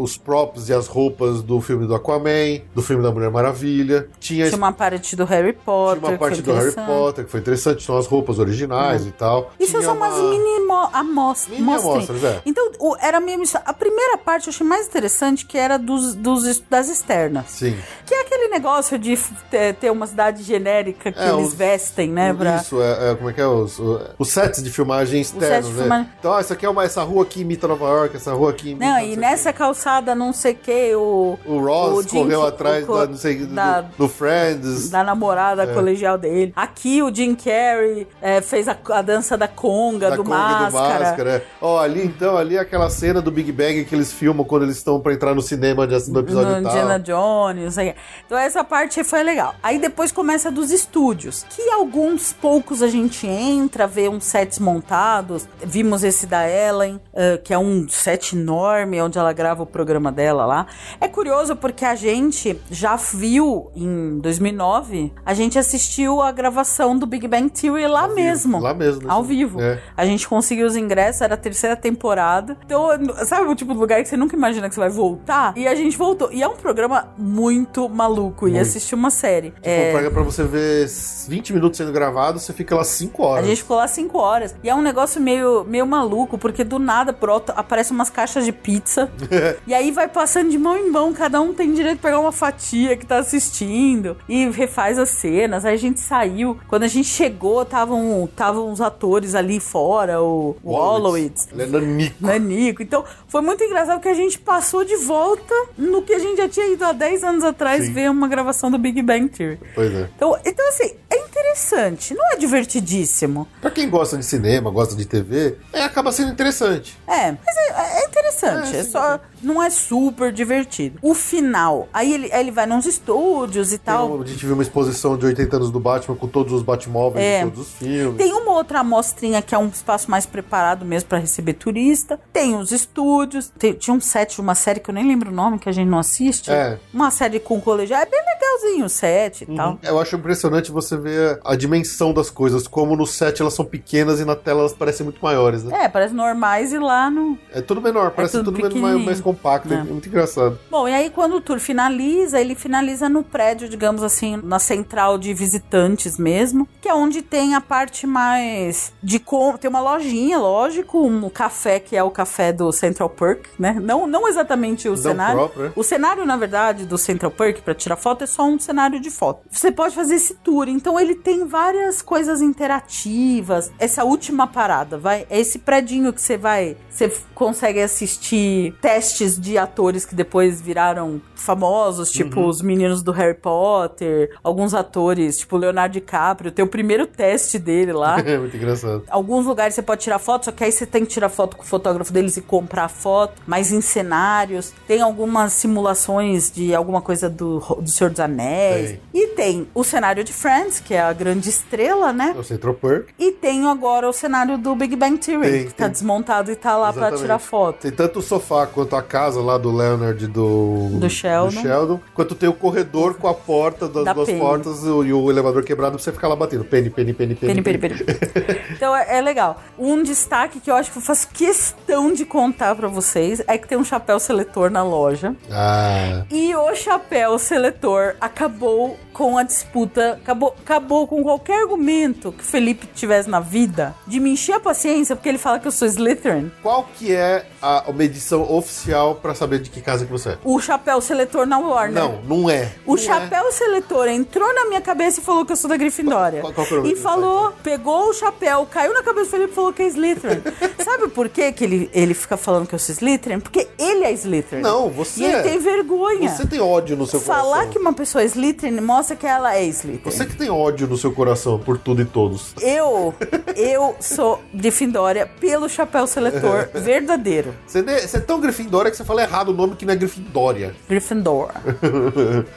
[0.00, 4.08] os props e as roupas do filme do Aquaman, do filme da Mulher Maravilha.
[4.18, 5.98] Tinha, Tinha uma parte do Harry Potter.
[6.00, 6.72] tinha uma que parte do Harry.
[6.72, 9.52] Potter que foi interessante, são as roupas originais e tal.
[9.58, 11.58] Isso Tinha são umas uma- mini mo- amostras.
[11.58, 12.40] Mini amostras, é.
[12.46, 13.58] Então, o- era isso.
[13.64, 17.46] A primeira parte eu achei mais interessante, que era dos, dos- das externas.
[17.48, 17.76] Sim.
[18.06, 19.16] Que é aquele negócio de
[19.50, 22.32] ter, ter uma cidade genérica que É, eles os- vestem, né?
[22.34, 22.56] Pra...
[22.56, 23.46] Isso, é, é, como é que é?
[23.46, 23.78] Os,
[24.18, 25.80] os sets de filmagem externos, né?
[25.80, 26.10] filmagem.
[26.18, 28.70] Então, ah, essa aqui é uma, essa rua aqui imita Nova York, essa rua aqui
[28.70, 28.86] imita...
[28.86, 31.38] Não, sei e nessa calçada, não sei o que, o.
[31.46, 34.90] O Ross o Jim- correu atrás co- da, não sei, do- da- do, Friends.
[34.90, 36.52] Da namorada colegial dele.
[36.54, 40.68] Aqui o Jim Carrey é, fez a, a dança da conga, da do, Conga máscara.
[40.70, 41.30] do Máscara.
[41.36, 41.42] é.
[41.60, 44.76] Ó, ali então, ali é aquela cena do Big Bang que eles filmam quando eles
[44.76, 46.72] estão pra entrar no cinema de, no episódio no tal.
[46.72, 47.94] Indiana Jones, não sei.
[48.26, 49.54] Então essa parte foi legal.
[49.62, 55.46] Aí depois começa dos estúdios, que alguns poucos a gente entra, vê uns sets montados.
[55.64, 60.10] Vimos esse da Ellen, eh, que é um set enorme, onde ela grava o programa
[60.12, 60.66] dela lá.
[61.00, 67.06] É curioso porque a gente já viu em 2009, a gente assistiu a gravação do
[67.06, 68.58] Big Bang Theory lá mesmo.
[68.58, 69.02] Lá mesmo.
[69.06, 69.12] né?
[69.12, 69.60] Ao vivo.
[69.60, 69.78] É.
[69.96, 72.56] A gente conseguiu os ingressos, era a terceira temporada.
[72.64, 72.88] Então,
[73.24, 75.52] sabe o tipo de lugar que você nunca imagina que você vai voltar?
[75.56, 76.32] E a gente voltou.
[76.32, 78.48] E é um programa muito maluco.
[78.48, 78.62] E Muito.
[78.62, 79.50] assistir uma série.
[79.50, 80.86] Tipo, é, pra, pra você ver
[81.28, 83.44] 20 minutos sendo gravado, você fica lá 5 horas.
[83.44, 84.54] A gente ficou lá cinco horas.
[84.62, 88.52] E é um negócio meio, meio maluco, porque do nada brota, aparecem umas caixas de
[88.52, 89.10] pizza.
[89.66, 92.32] e aí vai passando de mão em mão, cada um tem direito de pegar uma
[92.32, 94.16] fatia que tá assistindo.
[94.28, 95.64] E refaz as cenas.
[95.64, 96.58] Aí a gente saiu.
[96.68, 101.48] Quando a gente chegou, estavam tavam os atores ali fora, o Wallowitz.
[101.56, 102.16] É nanico.
[102.20, 102.82] Nanico.
[102.82, 106.48] Então, foi muito engraçado que a gente passou de volta no que a gente já
[106.48, 107.92] tinha ido há 10 anos atrás Sim.
[107.92, 109.58] ver uma gravação do Big Bang Theory.
[109.74, 110.08] Pois é.
[110.16, 113.46] Então, então, assim, é interessante, não é divertidíssimo.
[113.60, 116.98] Pra quem gosta de cinema, gosta de TV, é, acaba sendo interessante.
[117.06, 118.76] É, mas é, é interessante.
[118.76, 119.20] É, É, só.
[119.42, 120.98] Não é super divertido.
[121.02, 121.88] O final.
[121.92, 124.20] Aí ele, aí ele vai nos estúdios e Tem tal.
[124.20, 127.38] a gente viu uma exposição de 80 anos do Batman com todos os Batmóveis É.
[127.44, 128.16] de todos os filmes.
[128.18, 132.20] Tem uma outra amostrinha que é um espaço mais preparado mesmo pra receber turista.
[132.32, 133.50] Tem os estúdios.
[133.58, 135.72] Tem- tinha um set de uma série que eu nem lembro o nome, que a
[135.72, 136.50] gente não assiste.
[136.50, 136.78] É.
[136.92, 138.00] Uma série com colegial.
[138.00, 139.78] É bem legalzinho o set e tal.
[139.82, 144.20] Eu acho impressionante você ver a dimensão das coisas, como no set elas são pequenas
[144.20, 145.84] e na tela elas parecem muito maiores, né?
[145.84, 147.38] É, parece normais e lá no.
[147.52, 149.78] É, tudo menor, parece tudo tudo, menos- mais, mais compacto, é.
[149.78, 149.82] É.
[149.82, 150.58] muito engraçado.
[150.70, 155.18] Bom, e aí quando o tour finaliza, ele finaliza no prédio, digamos assim, na central
[155.18, 159.56] de visitantes mesmo, que é onde tem a parte mais de com...
[159.56, 163.76] tem uma lojinha, lógico, um café que é o café do Central Perk, né?
[163.80, 165.36] Não, não exatamente o Não cenário.
[165.36, 165.72] próprio, né?
[165.76, 169.10] O cenário, na verdade, do Central Perk para tirar foto é só um cenário de
[169.10, 169.40] foto.
[169.50, 173.70] Você pode fazer esse tour, então ele tem várias coisas interativas.
[173.78, 179.56] Essa última parada, vai, é esse predinho que você vai, você consegue assistir testes de
[179.56, 185.94] atores que depois viraram famosos, tipo os meninos do Harry Potter, alguns atores, tipo Leonardo
[185.94, 188.18] DiCaprio, tem o primeiro teste dele lá.
[188.20, 189.04] É muito engraçado.
[189.08, 191.62] Alguns lugares você pode tirar foto, só que aí você tem que tirar foto com
[191.62, 194.72] o fotógrafo deles e comprar foto, mas em cenários.
[194.86, 198.90] Tem algumas simulações de alguma coisa do, do Senhor dos Anéis.
[198.90, 199.00] Tem.
[199.14, 202.34] E tem o cenário de Friends, que é a grande estrela, né?
[202.36, 203.12] É o Central Perk.
[203.18, 205.92] E tem agora o cenário do Big Bang Theory, Tem, que tá tem.
[205.92, 207.20] desmontado e tá lá pra Exatamente.
[207.22, 207.78] tirar foto.
[207.82, 211.50] Tem tanto o sofá quanto a casa lá do Leonard do, Do Sheldon.
[211.62, 214.40] Sheldon, quanto tem o corredor com a porta das Da duas Penny.
[214.40, 216.64] portas e o, elevador quebrado pra você ficar lá batendo.
[216.64, 217.62] Penny, penny, penny, penny.
[217.62, 218.60] Peri, peri, peri.
[218.70, 219.60] então é, é legal.
[219.78, 223.66] Um destaque que eu acho que eu faço questão de contar pra vocês é que
[223.68, 225.34] tem um chapéu seletor na loja.
[225.50, 232.42] Ah, E o chapéu seletor acabou com a disputa, acabou, acabou com qualquer argumento que
[232.42, 235.72] o Felipe tivesse na vida de me encher a paciência porque ele fala que eu
[235.72, 236.50] sou Slytherin.
[236.62, 240.38] qual que é a medição oficial pra saber de que casa que você é?
[240.44, 241.92] O chapéu seletor na Warner.
[242.02, 242.72] Não, não é.
[242.86, 246.40] O Não chapéu seletor entrou na minha cabeça e falou que eu sou da Grifindória.
[246.40, 249.54] Qual- qual que é e falou, pegou o chapéu, caiu na cabeça do Felipe e
[249.54, 250.42] falou que é Slytherin.
[250.84, 253.40] Sabe por que, que ele, ele fica falando que eu sou Slytherin?
[253.40, 254.62] Porque ele é Slytherin.
[254.62, 255.42] Não, você E ele é.
[255.42, 256.28] tem vergonha.
[256.30, 257.70] Você tem ódio no seu Falar coração.
[257.72, 260.02] que uma pessoa é Slytherin mostra que ela é Slytherin.
[260.04, 262.54] Você que tem ódio no seu coração por tudo e todos.
[262.60, 263.14] Eu,
[263.56, 267.54] eu sou Grifindória pelo chapéu seletor verdadeiro.
[267.66, 270.74] Você, é tão Grifindória que você fala errado o nome que não é Grifindória.
[270.88, 271.50] Gryffindor.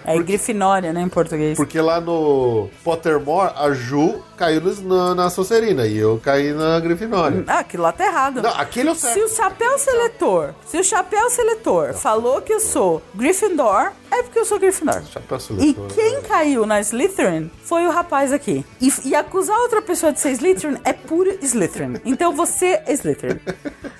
[0.05, 1.55] É Grifinória, né, em português.
[1.57, 6.79] Porque lá no Pottermore, a Ju caiu nos- na, na Sonserina e eu caí na
[6.79, 7.43] Grifinória.
[7.47, 8.41] Ah, aquilo lá tá errado.
[8.41, 9.23] Não, aquele é o Se certo.
[9.23, 14.45] o chapéu seletor, se o chapéu seletor falou que eu sou Gryffindor, é porque eu
[14.45, 15.01] sou Gryffindor.
[15.05, 16.21] Chapéu E seletor, quem né?
[16.27, 18.65] caiu na Slytherin foi o rapaz aqui.
[18.81, 22.01] E, e acusar outra pessoa de ser Slytherin é puro Slytherin.
[22.05, 23.39] Então você é Slytherin.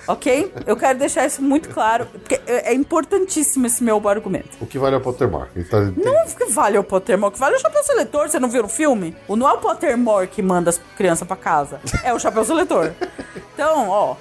[0.06, 0.52] Ok?
[0.66, 4.50] Eu quero deixar isso muito claro, porque é é importantíssimo esse meu argumento.
[4.60, 5.48] O que vale é o Pottermore.
[5.70, 8.28] Tá- tem- Não que vale o Pottermore, que vale o chapéu seletor.
[8.28, 9.16] Você não viu no filme?
[9.28, 11.80] O não é o Pottermore que manda as crianças pra casa.
[12.02, 12.92] É o chapéu seletor.
[13.54, 14.16] Então, ó,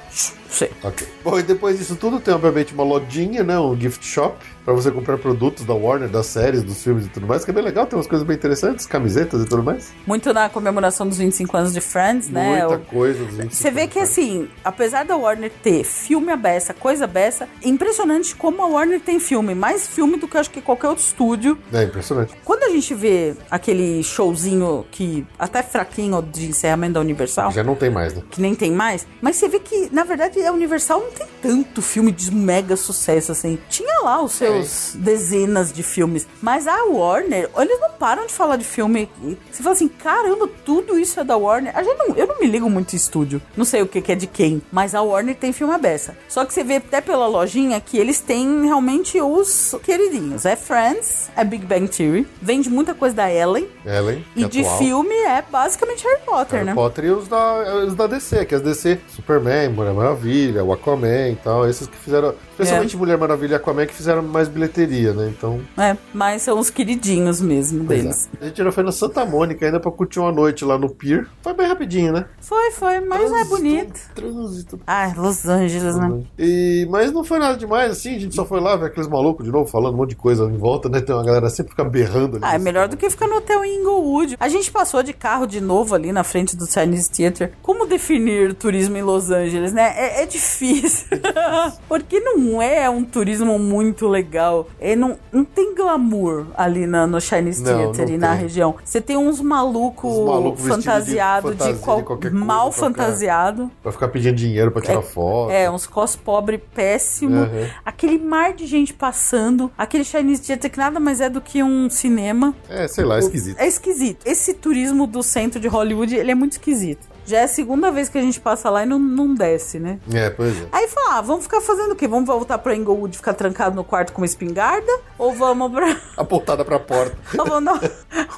[0.53, 0.72] sei.
[0.83, 1.07] Ok.
[1.23, 3.59] Bom, e depois disso tudo tem obviamente uma lojinha, né?
[3.59, 4.38] Um gift shop.
[4.64, 7.53] Pra você comprar produtos da Warner, das séries, dos filmes e tudo mais, que é
[7.53, 9.91] bem legal, tem umas coisas bem interessantes, camisetas e tudo mais.
[10.07, 12.59] Muito na comemoração dos 25 anos de Friends, né?
[12.65, 13.19] Muita O- coisa.
[13.25, 17.07] dos 25 Você vê que assim, apesar da Warner ter filme a beça, coisa a
[17.07, 19.53] beça, é impressionante como a Warner tem filme.
[19.53, 21.57] Mais filme do que acho que qualquer outro estúdio.
[21.73, 22.33] É impressionante.
[22.45, 27.75] Quando a gente vê aquele showzinho que até fraquinho de encerramento da Universal, Já não
[27.75, 28.22] tem mais, né?
[28.32, 31.81] que nem tem mais, mas você vê que, na verdade, a Universal não tem tanto
[31.81, 33.59] filme de mega sucesso assim.
[33.69, 36.27] Tinha lá os seus vários dezenas de filmes.
[36.41, 39.09] Mas a Warner, eles não param de falar de filme.
[39.51, 41.77] Você fala assim, caramba, tudo isso é da Warner.
[41.77, 43.41] A gente não, eu não me ligo muito em estúdio.
[43.55, 44.61] Não sei o que, que é de quem.
[44.72, 46.15] Mas a Warner tem filme beça.
[46.30, 50.45] Só que você vê até pela lojinha que eles têm realmente os queridinhos.
[50.45, 52.27] É Friends, é Big Bang Theory.
[52.41, 53.67] Vende muita coisa da Ellen.
[53.85, 54.23] Ellen.
[54.35, 54.77] E é de atual.
[54.77, 56.73] filme é basicamente Harry Potter, Harry né?
[56.73, 60.23] Potter e os da, os da DC, que é as DC, Superman, Mulher Maravilha,
[60.64, 64.48] o Aquaman e tal, esses que fizeram, especialmente Mulher Maravilha e Aquaman, que fizeram mais
[64.48, 65.32] bilheteria, né?
[65.35, 68.30] Então, É, mas são os queridinhos mesmo pois deles.
[68.40, 68.45] é.
[68.45, 71.27] A gente já foi na Santa Mônica ainda pra curtir uma noite lá no Pier.
[71.41, 72.25] Foi bem rapidinho, né?
[72.40, 73.99] Foi, foi, mas é Trânsito, bonito.
[74.15, 74.80] Trânsito.
[74.88, 76.22] Ah, Los Angeles, né?
[76.38, 79.45] E, mas não foi nada demais, assim, a gente só foi lá ver aqueles malucos
[79.45, 81.01] de novo falando um monte de coisa em volta, né?
[81.01, 82.45] Tem uma galera sempre fica berrando ali.
[82.45, 84.38] Ah, é melhor do que ficar no hotel em Inglewood.
[84.40, 87.51] A gente passou de carro de novo ali na frente do Chinese Theater.
[87.61, 89.93] Como definir turismo em Los Angeles, né?
[89.98, 91.07] É, é difícil.
[91.88, 94.67] Porque não é um turismo muito legal.
[94.80, 98.75] É, não, não tem glamour ali na, no Chinese Não, Theater não e na região.
[98.83, 100.11] Você tem uns malucos
[100.57, 103.72] de fantasiados de, fantasia, qual- de qualquer coisa, mal fantasiado.
[103.81, 105.51] Pra ficar pedindo dinheiro pra tirar foto.
[105.51, 107.41] É, uns cos pobre péssimo.
[107.41, 107.67] Uhum.
[107.85, 109.72] Aquele mar de gente passando.
[109.77, 112.53] Aquele Chinese Theater que nada mais é do que um cinema.
[112.69, 113.59] É, sei lá, é esquisito.
[113.59, 114.25] É esquisito.
[114.25, 117.12] Esse turismo do centro de Hollywood, ele é muito esquisito.
[117.26, 120.00] Já é a segunda vez que a gente passa lá e não, não desce, né?
[120.14, 120.66] É, pois é.
[120.72, 122.08] Aí fala, ah, vamos ficar fazendo o quê?
[122.08, 124.92] Vamos voltar pra Inglewood e ficar trancado no quarto com uma espingarda?
[125.18, 125.95] Ou vamos pra...
[126.18, 127.16] Apontada pra porta.
[127.40, 127.80] ou vamos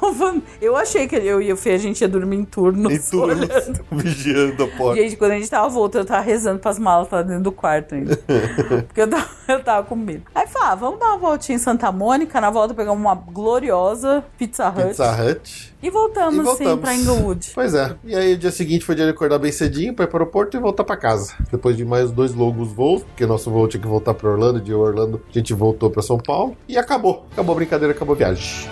[0.02, 2.92] ou vamos- Eu achei que eu e o Fê, a gente ia dormir em turno.
[2.92, 3.48] Em turnos,
[3.92, 5.02] vigiando a porta.
[5.02, 7.96] Gente, quando a gente tava voltando, eu tava rezando pras malas lá dentro do quarto
[7.96, 8.16] ainda.
[8.18, 10.24] Porque eu tava, eu tava com medo.
[10.34, 12.40] Aí falei, ah, vamos dar uma voltinha em Santa Mônica.
[12.40, 14.88] Na volta pegamos uma gloriosa Pizza Hut.
[14.90, 15.75] Pizza Hut.
[15.86, 16.72] E voltamos, E voltamos.
[16.74, 17.52] sim, pra Inglewood.
[17.54, 17.96] Pois é.
[18.04, 20.58] E aí, o dia seguinte foi de acordar bem cedinho pra ir para o aeroporto
[20.58, 21.34] e voltar pra casa.
[21.52, 24.74] Depois de mais dois longos voos, porque nosso voo tinha que voltar pra Orlando, de
[24.74, 26.58] Orlando a gente voltou pra São Paulo.
[26.68, 27.28] E acabou.
[27.32, 28.68] Acabou a brincadeira, acabou a viagem.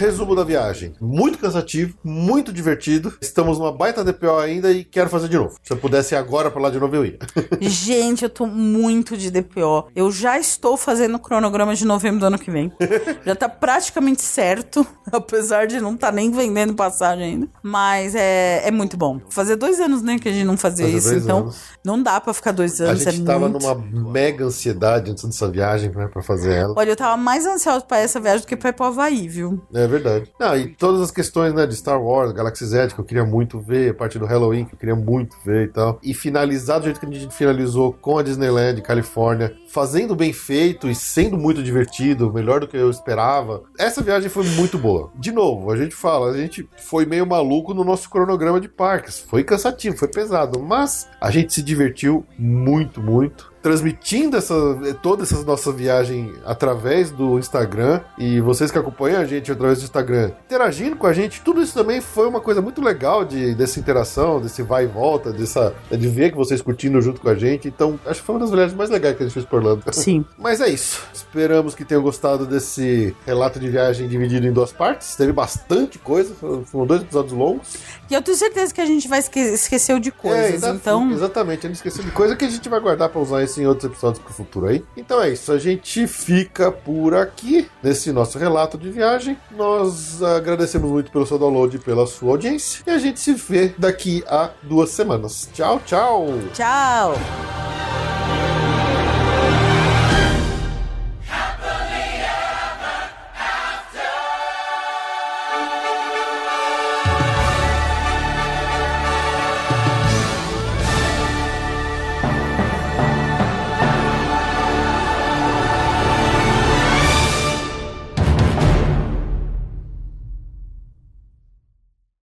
[0.00, 0.94] Resumo da viagem.
[0.98, 3.12] Muito cansativo, muito divertido.
[3.20, 5.58] Estamos numa baita DPO ainda e quero fazer de novo.
[5.62, 7.18] Se eu pudesse ir agora pra lá de novo, eu ia.
[7.60, 9.88] Gente, eu tô muito de DPO.
[9.94, 12.72] Eu já estou fazendo o cronograma de novembro do ano que vem.
[13.26, 17.48] já tá praticamente certo, apesar de não tá nem vendendo passagem ainda.
[17.62, 19.20] Mas é, é muito bom.
[19.28, 21.14] Fazer dois anos, né, que a gente não fazia Fazer isso.
[21.14, 21.58] Então, anos.
[21.84, 23.02] não dá pra ficar dois A anos.
[23.02, 23.62] gente é tava muito...
[23.62, 23.74] numa
[24.10, 26.72] mega ansiedade antes dessa viagem, né, pra fazer ela.
[26.74, 29.62] Olha, eu tava mais ansiosa pra essa viagem do que pra ir pro Havaí, viu?
[29.74, 30.30] É verdade.
[30.38, 33.60] Não, e todas as questões, né, de Star Wars, Galaxy Z, que eu queria muito
[33.60, 35.98] ver, a parte do Halloween, que eu queria muito ver e tal.
[36.02, 40.88] E finalizar do jeito que a gente finalizou com a Disneyland, Califórnia, fazendo bem feito
[40.88, 43.62] e sendo muito divertido, melhor do que eu esperava.
[43.78, 45.10] Essa viagem foi muito boa.
[45.14, 49.20] De novo, a gente fala, a gente foi meio maluco no nosso cronograma de parques.
[49.20, 54.54] Foi cansativo, foi pesado, mas a gente se divertiu muito, muito transmitindo essa,
[55.02, 59.84] toda essa nossa viagem através do Instagram e vocês que acompanham a gente através do
[59.84, 63.78] Instagram interagindo com a gente, tudo isso também foi uma coisa muito legal de, dessa
[63.78, 67.68] interação, desse vai e volta, dessa, de ver que vocês curtindo junto com a gente.
[67.68, 69.82] Então, acho que foi uma das viagens mais legais que a gente fez por Orlando.
[69.92, 70.24] Sim.
[70.38, 71.02] Mas é isso.
[71.12, 75.14] Esperamos que tenham gostado desse relato de viagem dividido em duas partes.
[75.14, 77.74] Teve bastante coisa, foram dois episódios longos.
[78.10, 80.62] E eu tenho certeza que a gente vai esque esquecer de coisas.
[80.62, 83.42] É, então, Exatamente, eu não esqueci de coisa que a gente vai guardar pra usar
[83.42, 84.84] isso em outros episódios pro futuro aí.
[84.96, 89.36] Então é isso, a gente fica por aqui nesse nosso relato de viagem.
[89.52, 92.82] Nós agradecemos muito pelo seu download e pela sua audiência.
[92.86, 95.48] E a gente se vê daqui a duas semanas.
[95.52, 96.26] Tchau, tchau!
[96.54, 97.14] tchau.